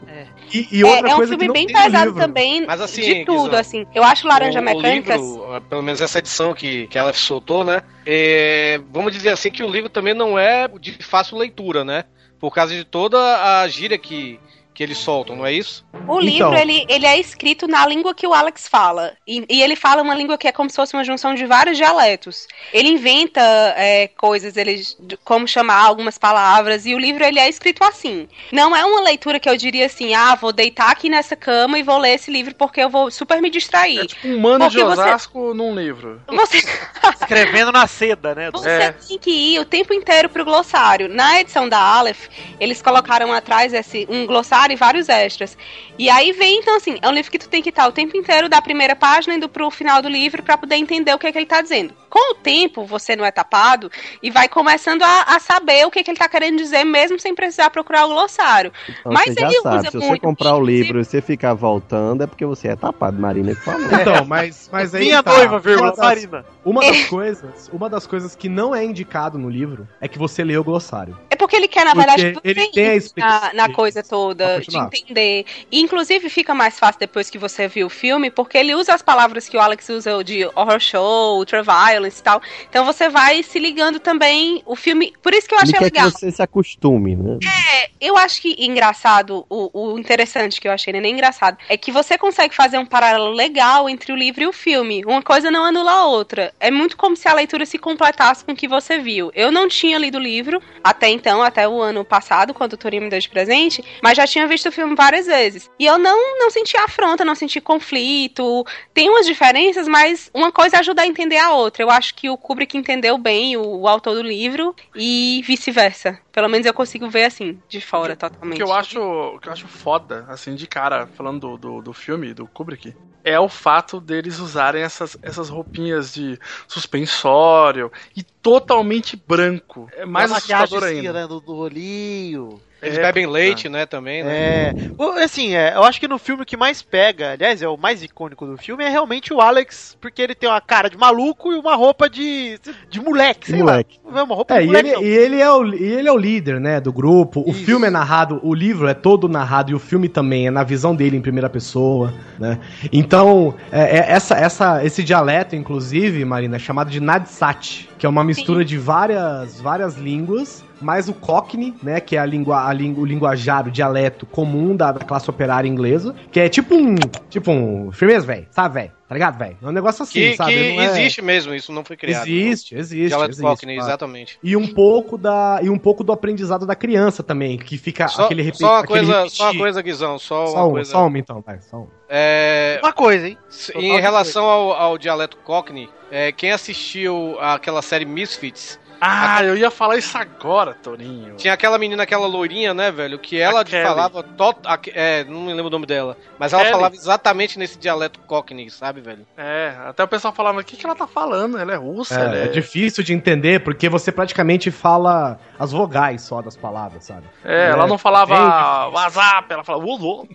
E, 0.54 0.68
e 0.72 0.82
É, 0.82 0.86
outra 0.86 1.10
é 1.10 1.14
um 1.14 1.18
coisa 1.18 1.38
filme 1.38 1.54
bem 1.54 1.68
pesado 1.68 2.14
também, 2.14 2.66
Mas 2.66 2.82
assim, 2.82 3.02
de 3.02 3.26
tudo, 3.26 3.44
Guizão, 3.44 3.60
assim. 3.60 3.86
Eu 3.94 4.04
acho 4.04 4.28
Laranja 4.28 4.60
o, 4.60 4.64
Mecânica... 4.64 5.18
O 5.20 5.22
livro, 5.22 5.62
pelo 5.70 5.82
menos 5.82 6.02
essa 6.02 6.20
edição 6.20 6.54
que, 6.54 6.88
que 6.88 6.98
ela 6.98 7.14
soltou, 7.14 7.64
né? 7.64 7.82
é, 8.06 8.80
vamos 8.92 9.12
dizer 9.12 9.30
assim 9.30 9.50
que 9.50 9.64
o 9.64 9.70
livro 9.70 9.90
também 9.90 10.14
não 10.14 10.38
é 10.38 10.68
de 10.80 10.92
fácil 11.04 11.38
leitura, 11.38 11.84
né? 11.84 12.06
Por 12.40 12.54
causa 12.54 12.76
de 12.76 12.84
toda 12.84 13.18
a 13.62 13.68
gíria 13.68 13.98
que, 13.98 14.40
que 14.76 14.84
eles 14.84 14.98
soltam, 14.98 15.36
não 15.38 15.46
é 15.46 15.54
isso? 15.54 15.84
O 15.94 15.98
Então. 15.98 16.20
livro, 16.20 16.54
ele, 16.58 16.86
ele 16.90 17.06
é 17.06 17.18
escrito 17.20 17.68
na 17.68 17.88
língua 17.88 18.14
que 18.14 18.28
o 18.28 18.34
Alex 18.34 18.68
fala. 18.68 19.14
E, 19.26 19.44
e 19.50 19.62
ele 19.64 19.76
fala 19.76 20.02
uma 20.04 20.14
língua 20.14 20.38
que 20.38 20.48
é 20.48 20.52
como 20.52 20.70
se 20.70 20.76
fosse 20.76 20.94
uma 20.94 21.04
junção 21.04 21.34
de 21.34 21.46
vários 21.46 21.78
dialetos. 21.78 22.46
Ele 22.74 22.90
inventa 22.90 23.42
é, 23.78 24.10
coisas, 24.10 24.58
ele, 24.58 24.76
de- 25.00 25.18
como 25.24 25.48
chamar 25.48 25.82
algumas 25.86 26.18
palavras, 26.18 26.86
e 26.86 26.94
o 26.94 27.00
livro, 27.00 27.24
ele 27.24 27.40
é 27.40 27.48
escrito 27.50 27.84
assim. 27.84 28.28
Não 28.52 28.76
é 28.76 28.84
uma 28.86 29.02
leitura 29.02 29.40
que 29.40 29.50
eu 29.50 29.56
diria 29.58 29.86
assim, 29.86 30.14
ah, 30.14 30.36
vou 30.36 30.52
deitar 30.52 30.92
aqui 30.92 31.10
nessa 31.10 31.36
cama 31.36 31.80
e 31.80 31.84
vou 31.84 31.98
ler 31.98 32.16
esse 32.16 32.30
livro 32.30 32.54
porque 32.56 32.82
eu 32.82 32.90
vou 32.90 33.10
super 33.10 33.42
me 33.42 33.50
distrair. 33.50 34.00
É 34.00 34.06
tipo 34.06 34.28
um 34.28 34.40
mano 34.40 34.68
de 34.70 34.76
Porque 34.78 34.84
você- 34.84 35.02
Osasco 35.02 35.54
num 35.54 35.74
livro. 35.74 36.22
Você, 36.28 36.58
Escrevendo 37.22 37.72
na 37.72 37.88
seda, 37.88 38.36
né? 38.36 38.52
Você 38.52 38.70
É. 38.70 38.92
tem 38.92 39.18
que 39.18 39.32
ir 39.32 39.60
o 39.60 39.66
tempo 39.66 39.94
inteiro 39.94 40.28
pro 40.30 40.44
glossário. 40.44 41.08
Na 41.08 41.40
edição 41.40 41.68
da 41.70 41.80
Aleph, 41.80 42.28
eles 42.60 42.82
colocaram 42.82 43.32
atrás 43.32 43.74
esse, 43.74 44.06
um 44.10 44.26
glossário 44.26 44.65
e 44.72 44.76
vários 44.76 45.10
extras. 45.10 45.58
E 45.98 46.10
aí 46.10 46.32
vem, 46.32 46.60
então, 46.60 46.76
assim, 46.76 46.98
é 47.02 47.08
um 47.08 47.12
livro 47.12 47.32
que 47.32 47.40
tu 47.40 47.50
tem 47.50 47.62
que 47.62 47.70
estar 47.70 47.88
o 47.88 47.92
tempo 47.92 48.16
inteiro 48.18 48.50
da 48.50 48.62
primeira 48.62 48.96
página 48.96 49.36
indo 49.36 49.48
pro 49.50 49.70
final 49.70 50.02
do 50.02 50.10
livro 50.10 50.44
pra 50.44 50.58
poder 50.58 50.76
entender 50.76 51.14
o 51.14 51.20
que, 51.20 51.28
é 51.28 51.32
que 51.32 51.38
ele 51.38 51.46
tá 51.46 51.62
dizendo. 51.62 51.94
Com 52.10 52.34
o 52.34 52.36
tempo, 52.36 52.86
você 52.86 53.16
não 53.16 53.26
é 53.26 53.32
tapado 53.32 53.92
e 54.22 54.32
vai 54.32 54.48
começando 54.48 55.04
a, 55.04 55.36
a 55.36 55.40
saber 55.40 55.86
o 55.86 55.92
que, 55.92 56.00
é 56.00 56.04
que 56.04 56.12
ele 56.12 56.18
tá 56.18 56.30
querendo 56.30 56.58
dizer, 56.58 56.84
mesmo 56.84 57.20
sem 57.20 57.36
precisar 57.36 57.70
procurar 57.70 58.06
o 58.06 58.10
glossário. 58.10 58.72
Então 58.88 59.12
Mas 59.12 59.34
você 59.34 59.42
já 59.42 59.48
ele 59.48 59.62
sabe, 59.62 59.78
usa 59.78 59.92
se 59.92 59.98
você 59.98 60.20
comprar 60.20 60.56
o 60.56 60.64
livro 60.64 61.00
e 61.00 61.06
você 61.06 61.22
ficar 61.22 61.54
voltando, 61.54 62.24
é 62.24 62.28
porque 62.28 62.46
você 62.46 62.70
é 62.70 62.76
tapado, 62.76 63.20
Marina 63.20 63.54
que 63.54 63.62
falou. 63.62 63.86
Então, 63.86 64.26
mas, 64.26 64.70
mas 64.72 64.96
aí 64.96 65.06
Minha 65.06 65.24
tá. 65.24 65.34
noiva, 65.34 65.60
vírgula, 65.60 65.94
Marina. 65.98 66.46
Uma 66.66 66.82
das 66.82 67.06
coisas, 67.06 67.70
uma 67.72 67.88
das 67.88 68.08
coisas 68.08 68.36
que 68.36 68.50
não 68.50 68.74
é 68.74 68.84
indicado 68.84 69.38
no 69.38 69.48
livro 69.48 69.88
é 70.02 70.08
que 70.08 70.18
você 70.18 70.44
lê 70.44 70.58
o 70.58 70.64
glossário. 70.64 71.16
É 71.30 71.36
porque 71.36 71.56
ele 71.56 71.68
quer, 71.68 71.86
na 71.86 71.94
Porque 71.94 72.08
verdade, 72.08 72.40
ele 72.44 72.68
tem 72.72 73.00
na, 73.16 73.54
na 73.54 73.70
coisa 73.72 74.02
toda, 74.02 74.60
de 74.60 74.76
entender. 74.76 75.46
E, 75.72 75.80
inclusive, 75.80 76.28
fica 76.28 76.56
mais 76.56 76.80
fácil 76.80 77.00
depois 77.00 77.30
que 77.30 77.38
você 77.38 77.68
viu 77.68 77.86
o 77.86 77.90
filme, 77.90 78.32
porque 78.32 78.58
ele 78.58 78.74
usa 78.74 78.96
as 78.96 79.04
palavras 79.04 79.48
que 79.48 79.56
o 79.56 79.60
Alex 79.60 79.88
usa 79.90 80.24
de 80.24 80.44
horror 80.56 80.80
show, 80.80 81.38
ultraviolence 81.38 82.20
e 82.20 82.24
tal. 82.24 82.42
Então 82.68 82.84
você 82.84 83.10
vai 83.10 83.44
se 83.44 83.60
ligando 83.60 84.00
também. 84.00 84.64
O 84.66 84.76
filme. 84.76 85.14
Por 85.22 85.34
isso 85.34 85.48
que 85.48 85.54
eu 85.54 85.60
Ele 85.60 85.70
achei 85.70 85.80
quer 85.80 85.86
legal. 85.86 86.12
que 86.12 86.20
você 86.20 86.32
se 86.32 86.42
acostume, 86.42 87.16
né? 87.16 87.38
É, 87.44 87.90
eu 88.02 88.18
acho 88.18 88.42
que 88.42 88.56
engraçado, 88.66 89.46
o, 89.50 89.94
o 89.94 90.00
interessante 90.00 90.60
que 90.60 90.68
eu 90.68 90.72
achei, 90.72 90.92
né, 90.92 91.00
nem 91.00 91.14
engraçado, 91.14 91.58
é 91.70 91.78
que 91.78 91.92
você 91.92 92.18
consegue 92.18 92.56
fazer 92.56 92.80
um 92.80 92.86
paralelo 92.86 93.30
legal 93.30 93.88
entre 93.88 94.12
o 94.12 94.16
livro 94.16 94.44
e 94.44 94.48
o 94.48 94.54
filme. 94.54 95.04
Uma 95.06 95.22
coisa 95.22 95.52
não 95.52 95.64
anula 95.64 95.92
a 95.92 96.06
outra. 96.06 96.55
É 96.60 96.72
muito 96.72 96.96
como 96.98 97.16
se 97.16 97.28
a 97.28 97.34
leitura 97.34 97.66
se 97.66 97.78
completasse 97.78 98.44
com 98.46 98.52
o 98.54 98.56
que 98.56 98.68
você 98.68 98.98
viu. 98.98 99.32
Eu 99.36 99.52
não 99.52 99.68
tinha 99.68 99.98
lido 99.98 100.18
o 100.18 100.22
livro 100.22 100.62
até 100.84 101.10
então, 101.10 101.44
até 101.44 101.68
o 101.68 101.82
ano 101.82 102.04
passado, 102.06 102.54
quando 102.54 102.74
o 102.74 102.78
Torinho 102.78 103.04
me 103.04 103.10
deu 103.10 103.20
de 103.20 103.30
presente, 103.30 103.84
mas 104.02 104.16
já 104.18 104.26
tinha 104.26 104.48
visto 104.48 104.70
o 104.70 104.72
filme 104.72 104.96
várias 104.96 105.26
vezes. 105.26 105.70
E 105.78 105.86
eu 105.86 105.98
não, 105.98 106.40
não 106.40 106.50
senti 106.50 106.78
afronta, 106.78 107.26
não 107.26 107.36
senti 107.36 107.60
conflito. 107.60 108.66
Tem 108.94 109.10
umas 109.10 109.26
diferenças, 109.26 109.88
mas 109.88 110.30
uma 110.34 110.52
coisa 110.52 110.80
ajuda 110.80 111.02
a 111.02 111.08
entender 111.08 111.38
a 111.38 111.52
outra. 111.52 111.84
Eu 111.84 111.90
acho 111.92 112.16
que 112.16 112.30
o 112.30 112.38
Kubrick 112.38 112.78
entendeu 112.78 113.18
bem 113.18 113.58
o, 113.58 113.82
o 113.82 113.88
autor 113.88 114.16
do 114.16 114.22
livro 114.24 114.76
e 114.96 115.42
vice-versa. 115.46 116.20
Pelo 116.32 116.50
menos 116.50 116.66
eu 116.66 116.74
consigo 116.74 117.10
ver 117.10 117.26
assim, 117.26 117.60
de 117.68 117.80
fora, 117.82 118.14
O 118.14 118.18
totalmente. 118.18 118.58
que 118.58 118.64
eu 118.64 118.74
acho, 118.74 119.00
o 119.00 119.40
que 119.40 119.48
eu 119.48 119.54
acho 119.54 119.68
foda, 119.68 120.26
assim, 120.30 120.56
de 120.56 120.68
cara, 120.68 121.08
falando 121.08 121.40
do, 121.40 121.58
do, 121.58 121.82
do 121.82 121.94
filme, 121.94 122.34
do 122.34 122.48
Kubrick, 122.48 122.94
é 123.26 123.40
o 123.40 123.50
fato 123.50 124.00
deles 124.00 124.38
usarem 124.38 124.84
essas, 124.84 125.18
essas 125.24 125.50
roupinhas 125.50 126.14
de 126.14 126.40
suspensório 126.68 127.92
e 128.16 128.22
totalmente 128.22 129.18
branco. 129.18 129.90
É 129.94 130.06
mais 130.06 130.30
maquiagem 130.30 130.64
assustador 130.64 130.88
ainda. 130.88 131.14
né, 131.14 131.28
do, 131.28 131.40
do 131.40 131.56
olhinho. 131.56 132.62
Eles 132.86 132.98
É, 132.98 133.02
bebem 133.02 133.26
leite, 133.28 133.68
né, 133.68 133.86
também, 133.86 134.24
né? 134.24 134.32
É. 134.70 135.24
Assim, 135.24 135.56
é, 135.56 135.74
eu 135.76 135.84
acho 135.84 136.00
que 136.00 136.08
no 136.08 136.18
filme 136.20 136.44
o 136.44 136.46
que 136.46 136.56
mais 136.58 136.82
pega, 136.82 137.32
aliás, 137.34 137.62
é 137.62 137.68
o 137.68 137.78
mais 137.78 138.04
icônico 138.04 138.46
do 138.46 138.58
filme, 138.58 138.84
é 138.84 138.90
realmente 138.90 139.34
o 139.34 139.42
Alex, 139.42 139.98
porque 140.00 140.22
ele 140.22 140.36
tem 140.36 140.50
uma 140.50 140.62
cara 140.62 140.90
de 140.90 140.98
maluco 140.98 141.52
e 141.52 141.56
uma 141.58 141.76
roupa 141.76 142.10
de, 142.10 142.60
de 142.90 143.02
moleque, 143.02 143.48
sei 143.52 143.60
Moleque. 143.60 144.00
lá. 144.06 144.24
Uma 144.24 144.36
roupa 144.36 144.56
É, 144.56 144.60
de 144.60 144.64
e 144.64 144.68
moleque. 144.68 144.88
ele, 144.90 144.96
não. 144.96 145.04
e 145.04 145.08
ele 145.08 145.42
é 145.42 145.52
o, 145.52 145.66
e 145.74 145.84
ele 145.84 146.08
é 146.08 146.12
o 146.12 146.18
líder, 146.18 146.60
né, 146.60 146.80
do 146.80 146.94
grupo. 146.94 147.44
O 147.46 147.52
Isso. 147.52 147.66
filme 147.66 147.88
é 147.88 147.90
narrado, 147.90 148.40
o 148.44 148.54
livro 148.54 148.88
é 148.88 148.94
todo 148.94 149.28
narrado 149.28 149.72
e 149.72 149.76
o 149.76 149.80
filme 149.80 150.08
também 150.08 150.48
é 150.48 150.52
na 150.52 150.64
visão 150.64 150.96
dele 150.96 151.18
em 151.18 151.22
primeira 151.22 151.50
pessoa, 151.50 152.14
né? 152.40 152.60
Então, 152.92 153.54
é, 153.72 153.98
é 154.00 154.12
essa, 154.12 154.36
essa, 154.36 154.84
esse 154.86 155.04
dialeto, 155.04 155.56
inclusive, 155.56 156.24
Marina, 156.26 156.56
é 156.56 156.60
chamado 156.60 156.90
de 156.90 157.00
Nadsat, 157.00 157.90
que 157.98 158.06
é 158.06 158.10
uma 158.10 158.24
mistura 158.24 158.64
de 158.64 158.78
várias, 158.78 159.60
várias 159.60 159.96
línguas, 159.98 160.64
mais 160.86 161.10
o 161.10 161.14
Cockney, 161.14 161.74
né, 161.82 162.00
que 162.00 162.16
é 162.16 162.20
a 162.20 162.26
língua, 162.26 162.60
a 162.60 162.70
o 162.70 163.06
linguajar, 163.06 163.68
o 163.68 163.72
dialeto 163.72 164.26
comum 164.28 164.76
da, 164.76 164.92
da 164.92 165.00
classe 165.04 165.28
operária 165.30 165.68
inglesa, 165.68 166.14
que 166.32 166.40
é 166.40 166.48
tipo 166.48 166.76
um, 166.76 166.94
tipo 167.30 167.52
um, 167.52 167.92
firmeza, 167.92 168.26
velho, 168.26 168.46
sabe, 168.52 168.76
velho? 168.76 168.92
Tá 169.08 169.14
ligado, 169.14 169.38
velho? 169.38 169.56
É 169.62 169.68
um 169.68 169.72
negócio 169.72 170.02
assim, 170.02 170.14
Que, 170.32 170.36
sabe? 170.36 170.52
que 170.54 170.76
Não 170.76 170.82
é- 170.82 170.86
existe 170.86 171.22
mesmo, 171.22 171.54
isso 171.54 171.72
não 171.72 171.84
foi 171.86 171.96
criado. 171.96 172.28
Existe, 172.28 172.76
existe. 172.76 173.10
Dialeto 173.10 173.32
existe, 173.32 173.44
Cockney, 173.44 173.76
claro. 173.76 173.90
exatamente. 173.90 174.40
E 174.44 174.56
um 174.58 174.66
pouco 174.68 175.16
da 175.18 175.60
e 175.62 175.70
um 175.70 175.78
pouco 175.78 176.04
do 176.04 176.12
aprendizado 176.12 176.66
da 176.66 176.76
criança 176.76 177.22
também, 177.22 177.56
que 177.58 177.78
fica 177.78 178.08
Só, 178.08 178.26
aquele 178.26 178.42
repeti- 178.42 178.62
só 178.64 178.74
uma 178.78 178.84
coisa, 178.84 179.18
repetir. 179.18 179.38
só 179.38 179.52
uma 179.52 179.58
coisa, 179.60 179.82
Guizão, 179.84 180.18
só, 180.18 180.48
Só 180.48 180.54
uma 180.54 180.64
uma, 180.64 180.72
coisa. 180.72 180.92
só 180.92 181.06
uma 181.08 181.20
então, 181.20 181.44
vai, 181.46 181.60
só 181.62 181.78
uma. 181.78 181.88
É, 182.10 182.80
Uma 182.84 182.94
coisa, 182.94 183.28
hein? 183.28 183.38
em 183.76 184.00
relação 184.02 184.46
ao, 184.46 184.72
ao 184.74 184.98
dialeto 184.98 185.38
Cockney, 185.38 185.88
é, 186.12 186.32
quem 186.32 186.52
assistiu 186.52 187.38
aquela 187.40 187.82
série 187.84 188.06
Misfits, 188.06 188.80
Ah, 189.00 189.44
eu 189.44 189.56
ia 189.58 189.70
falar 189.72 189.98
isso 189.98 190.18
agora, 190.18 190.74
Torinho. 190.74 191.36
tinha 191.36 191.54
aquela 191.54 191.78
menina, 191.78 192.04
aquela 192.04 192.28
loirinha, 192.28 192.74
né, 192.74 192.92
velho, 192.92 193.20
que 193.20 193.40
ela 193.40 193.66
falava. 193.66 194.24
Tot, 194.24 194.60
a- 194.66 194.80
é, 194.94 195.24
não 195.26 195.42
me 195.42 195.50
lembro 195.54 195.68
o 195.68 195.70
nome 195.70 195.86
dela, 195.86 196.18
mas 196.40 196.54
ela 196.54 196.64
Kelly. 196.64 196.76
falava 196.76 196.96
exatamente 196.96 197.60
nesse 197.60 197.78
dialeto 197.78 198.20
Cockney, 198.22 198.70
sabe, 198.70 199.02
velho? 199.02 199.26
É, 199.38 199.74
até 199.88 200.04
o 200.04 200.08
pessoal 200.08 200.34
falava, 200.34 200.60
o 200.60 200.64
que, 200.64 200.76
que 200.78 200.86
ela 200.86 200.96
tá 200.96 201.08
falando? 201.08 201.58
Ela 201.58 201.74
é 201.74 201.76
russa, 201.76 202.16
ela 202.16 202.36
É, 202.36 202.42
é... 202.42 202.46
é 202.46 202.48
difícil 202.48 203.04
de 203.04 203.14
entender 203.14 203.60
porque 203.62 203.90
você 203.90 204.12
praticamente 204.12 204.72
fala 204.72 205.38
as 205.60 205.72
vogais 205.72 206.22
só 206.22 206.42
das 206.42 206.56
palavras, 206.56 207.04
sabe? 207.06 207.26
É, 207.44 207.70
ela 207.70 207.86
É, 207.86 207.88
não 207.88 207.98
falava. 207.98 208.88
WhatsApp, 208.90 209.52
ela 209.54 209.64
falava 209.64 209.86
Ulo. 209.86 210.28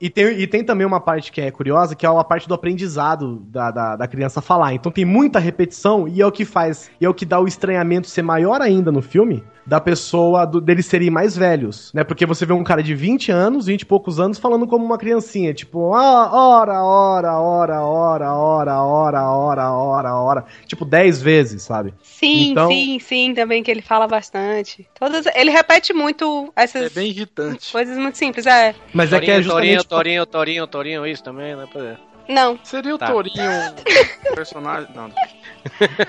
E 0.00 0.10
tem, 0.10 0.26
e 0.40 0.46
tem 0.46 0.64
também 0.64 0.86
uma 0.86 1.00
parte 1.00 1.32
que 1.32 1.40
é 1.40 1.50
curiosa, 1.50 1.94
que 1.94 2.04
é 2.04 2.08
a 2.08 2.24
parte 2.24 2.46
do 2.48 2.54
aprendizado 2.54 3.36
da, 3.46 3.70
da, 3.70 3.96
da 3.96 4.06
criança 4.08 4.40
falar. 4.40 4.72
Então 4.74 4.90
tem 4.92 5.04
muita 5.04 5.38
repetição 5.38 6.06
e 6.08 6.20
é 6.22 6.26
o 6.26 6.32
que 6.32 6.44
faz, 6.44 6.90
e 7.00 7.04
é 7.04 7.08
o 7.08 7.14
que 7.14 7.25
dá 7.26 7.38
o 7.40 7.46
estranhamento 7.46 8.08
ser 8.08 8.22
maior 8.22 8.62
ainda 8.62 8.90
no 8.90 9.02
filme, 9.02 9.44
da 9.66 9.80
pessoa, 9.80 10.46
do, 10.46 10.60
deles 10.60 10.86
serem 10.86 11.10
mais 11.10 11.36
velhos, 11.36 11.92
né? 11.92 12.04
Porque 12.04 12.24
você 12.24 12.46
vê 12.46 12.52
um 12.52 12.62
cara 12.62 12.82
de 12.82 12.94
20 12.94 13.32
anos, 13.32 13.66
20 13.66 13.82
e 13.82 13.86
poucos 13.86 14.20
anos, 14.20 14.38
falando 14.38 14.66
como 14.66 14.84
uma 14.84 14.96
criancinha, 14.96 15.52
tipo, 15.52 15.92
ah, 15.92 16.30
ora, 16.32 16.82
ora, 16.84 17.32
ora, 17.36 17.82
ora, 17.82 18.32
ora, 18.32 18.82
ora, 18.82 19.30
ora, 19.32 19.72
ora, 19.72 20.14
ora, 20.14 20.44
tipo 20.66 20.84
10 20.84 21.20
vezes, 21.20 21.62
sabe? 21.64 21.92
Sim, 22.00 22.52
Então- 22.52 22.68
sim, 22.68 22.98
sim, 23.00 23.34
também 23.34 23.62
que 23.62 23.70
ele 23.70 23.82
fala 23.82 24.06
bastante. 24.06 24.88
Todas, 24.98 25.26
ele 25.34 25.50
repete 25.50 25.92
muito 25.92 26.52
É 26.54 26.62
essas 26.62 26.92
bem 26.92 27.08
irritante. 27.10 27.72
coisas 27.72 27.98
muito 27.98 28.16
simples, 28.16 28.46
é. 28.46 28.72
Mas 28.94 29.12
é 29.12 29.18
que 29.18 29.30
é 29.30 29.34
Torinho, 29.34 29.42
justamente... 29.42 29.86
Torinho, 29.86 29.86
Torinho, 29.88 30.26
Torinho, 30.26 30.66
Torinho, 30.66 31.06
isso 31.06 31.24
também, 31.24 31.56
né? 31.56 31.66
Pois 31.72 31.84
é. 31.84 31.96
Não. 32.28 32.58
Seria 32.64 32.94
o 32.94 32.98
Tá. 32.98 33.06
Torinho 33.10 33.34
personagem... 34.34 34.88
Não, 34.94 35.10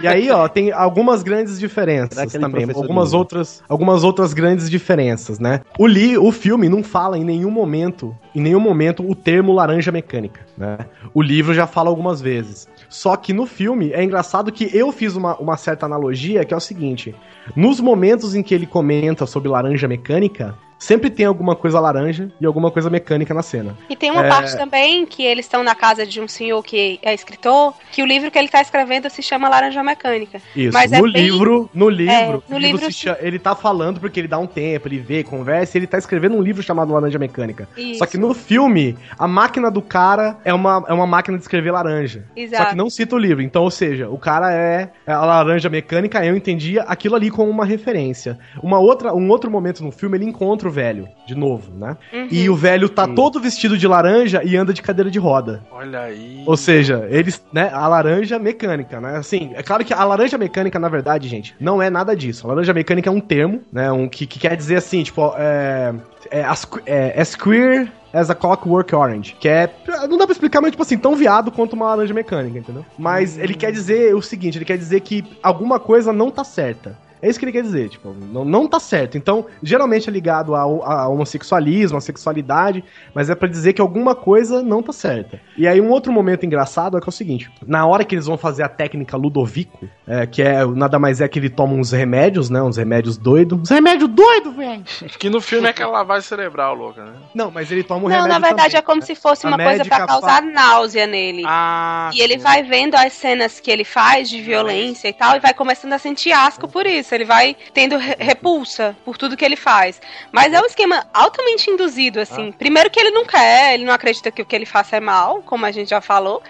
E 0.01 0.07
aí, 0.07 0.29
ó, 0.31 0.47
tem 0.47 0.71
algumas 0.71 1.23
grandes 1.23 1.59
diferenças 1.59 2.31
também. 2.33 2.65
professor 2.65 2.81
Algumas 2.81 3.13
outras, 3.13 3.63
algumas 3.67 4.03
outras 4.03 4.33
grandes 4.33 4.69
diferenças, 4.69 5.39
né? 5.39 5.61
O, 5.77 5.87
li, 5.87 6.17
o 6.17 6.31
filme 6.31 6.69
não 6.69 6.83
fala 6.83 7.17
em 7.17 7.23
nenhum 7.23 7.51
momento, 7.51 8.15
em 8.35 8.41
nenhum 8.41 8.59
momento, 8.59 9.07
o 9.09 9.15
termo 9.15 9.53
laranja 9.53 9.91
mecânica, 9.91 10.41
né? 10.57 10.79
O 11.13 11.21
livro 11.21 11.53
já 11.53 11.67
fala 11.67 11.89
algumas 11.89 12.21
vezes. 12.21 12.67
Só 12.89 13.15
que 13.15 13.33
no 13.33 13.45
filme 13.45 13.91
é 13.91 14.03
engraçado 14.03 14.51
que 14.51 14.69
eu 14.75 14.91
fiz 14.91 15.15
uma, 15.15 15.35
uma 15.37 15.57
certa 15.57 15.85
analogia, 15.85 16.45
que 16.45 16.53
é 16.53 16.57
o 16.57 16.61
seguinte: 16.61 17.15
nos 17.55 17.79
momentos 17.79 18.35
em 18.35 18.43
que 18.43 18.53
ele 18.53 18.65
comenta 18.65 19.25
sobre 19.25 19.49
laranja 19.49 19.87
mecânica, 19.87 20.55
sempre 20.79 21.09
tem 21.09 21.25
alguma 21.25 21.55
coisa 21.55 21.79
laranja 21.79 22.29
e 22.39 22.45
alguma 22.45 22.69
coisa 22.71 22.89
mecânica 22.89 23.33
na 23.33 23.41
cena. 23.41 23.75
E 23.89 23.95
tem 23.95 24.11
uma 24.11 24.25
É. 24.25 24.29
parte 24.29 24.55
também 24.57 25.05
que 25.05 25.23
eles 25.23 25.45
estão 25.45 25.63
na 25.63 25.73
casa 25.75 26.05
de 26.05 26.21
um 26.21 26.27
senhor 26.27 26.61
que 26.63 26.99
é 27.01 27.13
escritor, 27.13 27.73
que 27.91 28.01
o 28.03 28.05
livro 28.05 28.29
que 28.29 28.37
ele 28.37 28.47
tá 28.47 28.61
escrevendo 28.61 29.09
se 29.09 29.21
chama 29.21 29.49
Laranja 29.49 29.81
Mecânica. 29.83 30.41
Isso. 30.55 30.73
Mas 30.73 30.91
é 30.91 30.97
no 31.01 31.11
bem- 31.11 31.23
livro, 31.23 31.69
no 31.73 31.89
livro, 31.89 32.13
É, 32.13 32.25
no 32.27 32.57
livro 32.57 32.77
livro 32.77 32.79
se 32.85 32.93
sim. 32.93 33.07
cha- 33.07 33.17
ele 33.21 33.39
tá 33.39 33.55
falando 33.55 33.99
porque 33.99 34.19
ele 34.19 34.27
dá 34.27 34.37
um 34.37 34.45
tempo, 34.47 34.87
ele 34.87 34.99
vê, 34.99 35.23
conversa, 35.23 35.77
e 35.77 35.79
ele 35.79 35.87
tá 35.87 35.97
escrevendo 35.97 36.35
um 36.35 36.41
livro 36.41 36.61
chamado 36.61 36.91
Laranja 36.93 37.17
Mecânica. 37.17 37.67
Isso. 37.77 37.99
Só 37.99 38.05
que 38.05 38.17
no 38.17 38.33
filme, 38.33 38.97
a 39.17 39.27
máquina 39.27 39.71
do 39.71 39.81
cara 39.81 40.37
é 40.45 40.53
uma, 40.53 40.83
é 40.87 40.93
uma 40.93 41.07
máquina 41.07 41.37
de 41.37 41.43
escrever 41.43 41.71
laranja. 41.71 42.25
Exato. 42.35 42.63
Só 42.63 42.69
que 42.69 42.75
não 42.75 42.89
cita 42.89 43.15
o 43.15 43.19
livro. 43.19 43.41
Então, 43.43 43.63
ou 43.63 43.71
seja, 43.71 44.09
o 44.09 44.17
cara 44.17 44.53
é, 44.53 44.89
é 45.05 45.11
a 45.11 45.25
laranja 45.25 45.69
mecânica, 45.69 46.23
eu 46.25 46.35
entendia 46.35 46.83
aquilo 46.83 47.15
ali 47.15 47.29
como 47.31 47.49
uma 47.49 47.65
referência. 47.65 48.37
Uma 48.61 48.79
outra, 48.79 49.13
um 49.13 49.29
outro 49.29 49.49
momento 49.49 49.83
no 49.83 49.91
filme, 49.91 50.17
ele 50.17 50.25
encontra 50.25 50.66
o 50.67 50.71
velho, 50.71 51.07
de 51.25 51.35
novo, 51.35 51.71
né? 51.73 51.97
Uhum. 52.13 52.27
E 52.31 52.49
o 52.49 52.55
velho 52.55 52.89
tá 52.89 53.07
todo 53.07 53.39
vestido 53.39 53.77
de 53.77 53.87
laranja 53.87 54.41
e 54.43 54.55
anda 54.55 54.73
de 54.73 54.81
cadeira 54.81 55.09
de 55.09 55.19
roda. 55.19 55.63
olha 55.71 56.01
aí. 56.01 56.43
Ou 56.45 56.57
seja, 56.57 57.07
eles, 57.09 57.43
né, 57.51 57.69
a 57.73 57.87
laranja 57.87 58.37
mecânica, 58.39 58.99
né? 58.99 59.17
Assim, 59.17 59.51
é 59.55 59.63
claro 59.63 59.83
que 59.83 59.93
a 59.93 60.03
laranja 60.03 60.37
mecânica, 60.37 60.79
na 60.79 60.89
verdade, 60.89 61.27
gente, 61.27 61.55
não 61.59 61.81
é 61.81 61.89
nada 61.89 62.15
disso. 62.15 62.45
A 62.45 62.49
laranja 62.49 62.73
mecânica 62.73 63.09
é 63.09 63.11
um 63.11 63.19
termo, 63.19 63.61
né? 63.71 63.91
Um 63.91 64.07
que, 64.07 64.25
que 64.25 64.39
quer 64.39 64.55
dizer 64.55 64.77
assim, 64.77 65.03
tipo, 65.03 65.33
é, 65.37 65.93
é, 66.31 66.43
as, 66.43 66.67
é, 66.85 67.19
as 67.19 67.35
queer 67.35 67.91
as 68.13 68.29
a 68.29 68.35
clockwork 68.35 68.95
orange, 68.95 69.35
que 69.39 69.47
é, 69.47 69.69
não 70.09 70.17
dá 70.17 70.25
pra 70.25 70.31
explicar, 70.31 70.61
mas 70.61 70.71
tipo 70.71 70.81
assim, 70.81 70.97
tão 70.97 71.15
viado 71.15 71.51
quanto 71.51 71.73
uma 71.73 71.87
laranja 71.87 72.13
mecânica, 72.13 72.57
entendeu? 72.57 72.85
Mas 72.97 73.37
ele 73.37 73.53
quer 73.53 73.71
dizer 73.71 74.15
o 74.15 74.21
seguinte, 74.21 74.57
ele 74.57 74.65
quer 74.65 74.77
dizer 74.77 75.01
que 75.01 75.23
alguma 75.43 75.79
coisa 75.79 76.11
não 76.11 76.31
tá 76.31 76.43
certa. 76.43 76.97
É 77.21 77.29
isso 77.29 77.39
que 77.39 77.45
ele 77.45 77.51
quer 77.51 77.63
dizer, 77.63 77.89
tipo, 77.89 78.13
não, 78.13 78.45
não 78.45 78.67
tá 78.67 78.79
certo. 78.79 79.17
Então, 79.17 79.45
geralmente 79.61 80.09
é 80.09 80.11
ligado 80.11 80.55
ao, 80.55 80.83
ao 80.83 81.13
homossexualismo, 81.13 81.97
à 81.97 82.01
sexualidade, 82.01 82.83
mas 83.13 83.29
é 83.29 83.35
pra 83.35 83.47
dizer 83.47 83.73
que 83.73 83.81
alguma 83.81 84.15
coisa 84.15 84.61
não 84.61 84.83
tá 84.83 84.93
certa. 84.93 85.39
E 85.57 85.67
aí 85.67 85.81
um 85.81 85.89
outro 85.89 86.11
momento 86.11 86.45
engraçado 86.45 86.97
é 86.97 87.01
que 87.01 87.07
é 87.07 87.09
o 87.09 87.11
seguinte, 87.11 87.49
na 87.65 87.85
hora 87.85 88.03
que 88.03 88.15
eles 88.15 88.25
vão 88.25 88.37
fazer 88.37 88.63
a 88.63 88.69
técnica 88.69 89.17
Ludovico, 89.17 89.87
é, 90.07 90.25
que 90.25 90.41
é 90.41 90.65
nada 90.65 90.99
mais 90.99 91.21
é 91.21 91.27
que 91.27 91.39
ele 91.39 91.49
toma 91.49 91.73
uns 91.73 91.91
remédios, 91.91 92.49
né, 92.49 92.61
uns 92.61 92.77
remédios 92.77 93.17
doidos. 93.17 93.59
Uns 93.59 93.69
remédios 93.69 94.09
doidos, 94.09 94.55
velho! 94.55 94.83
Que 95.17 95.29
no 95.29 95.41
filme 95.41 95.65
é 95.67 95.71
aquela 95.71 95.91
lavagem 95.91 96.27
cerebral 96.27 96.75
louca, 96.75 97.03
né? 97.03 97.13
Não, 97.33 97.49
mas 97.49 97.71
ele 97.71 97.83
toma 97.83 98.01
um 98.05 98.09
Não, 98.09 98.09
remédio 98.09 98.29
na 98.29 98.39
verdade 98.39 98.69
também, 98.69 98.79
é 98.79 98.81
como 98.83 98.99
né? 99.01 99.05
se 99.07 99.15
fosse 99.15 99.47
A 99.47 99.49
uma 99.49 99.57
coisa 99.57 99.83
pra 99.83 100.05
causar 100.05 100.41
náusea 100.43 101.07
nele. 101.07 101.43
Ah, 101.45 102.11
E 102.13 102.21
ele 102.21 102.33
sim. 102.35 102.39
vai 102.39 102.61
vendo 102.63 102.95
as 102.95 103.13
cenas 103.13 103.59
que 103.59 103.71
ele 103.71 103.83
faz 103.83 104.29
de 104.29 104.39
violência 104.41 105.07
e 105.07 105.13
tal, 105.13 105.35
e 105.35 105.39
vai 105.39 105.53
começando 105.53 105.93
a 105.93 105.97
sentir 105.97 106.31
asco 106.31 106.67
por 106.67 106.85
isso. 106.85 107.15
Ele 107.17 107.25
vai 107.25 107.55
tendo 107.73 107.97
re- 107.97 108.15
repulsa 108.19 108.95
por 109.03 109.17
tudo 109.17 109.35
que 109.35 109.43
ele 109.43 109.55
faz. 109.55 109.99
Mas 110.31 110.53
é 110.53 110.61
um 110.61 110.65
esquema 110.65 111.05
altamente 111.13 111.69
induzido, 111.69 112.19
assim. 112.19 112.51
Primeiro 112.51 112.89
que 112.89 112.99
ele 112.99 113.11
não 113.11 113.25
quer, 113.25 113.73
ele 113.73 113.85
não 113.85 113.93
acredita 113.93 114.31
que 114.31 114.41
o 114.41 114.45
que 114.45 114.55
ele 114.55 114.65
faça 114.65 114.95
é 114.97 114.99
mal, 114.99 115.41
como 115.43 115.65
a 115.65 115.71
gente 115.71 115.89
já 115.89 115.99
falou. 116.01 116.41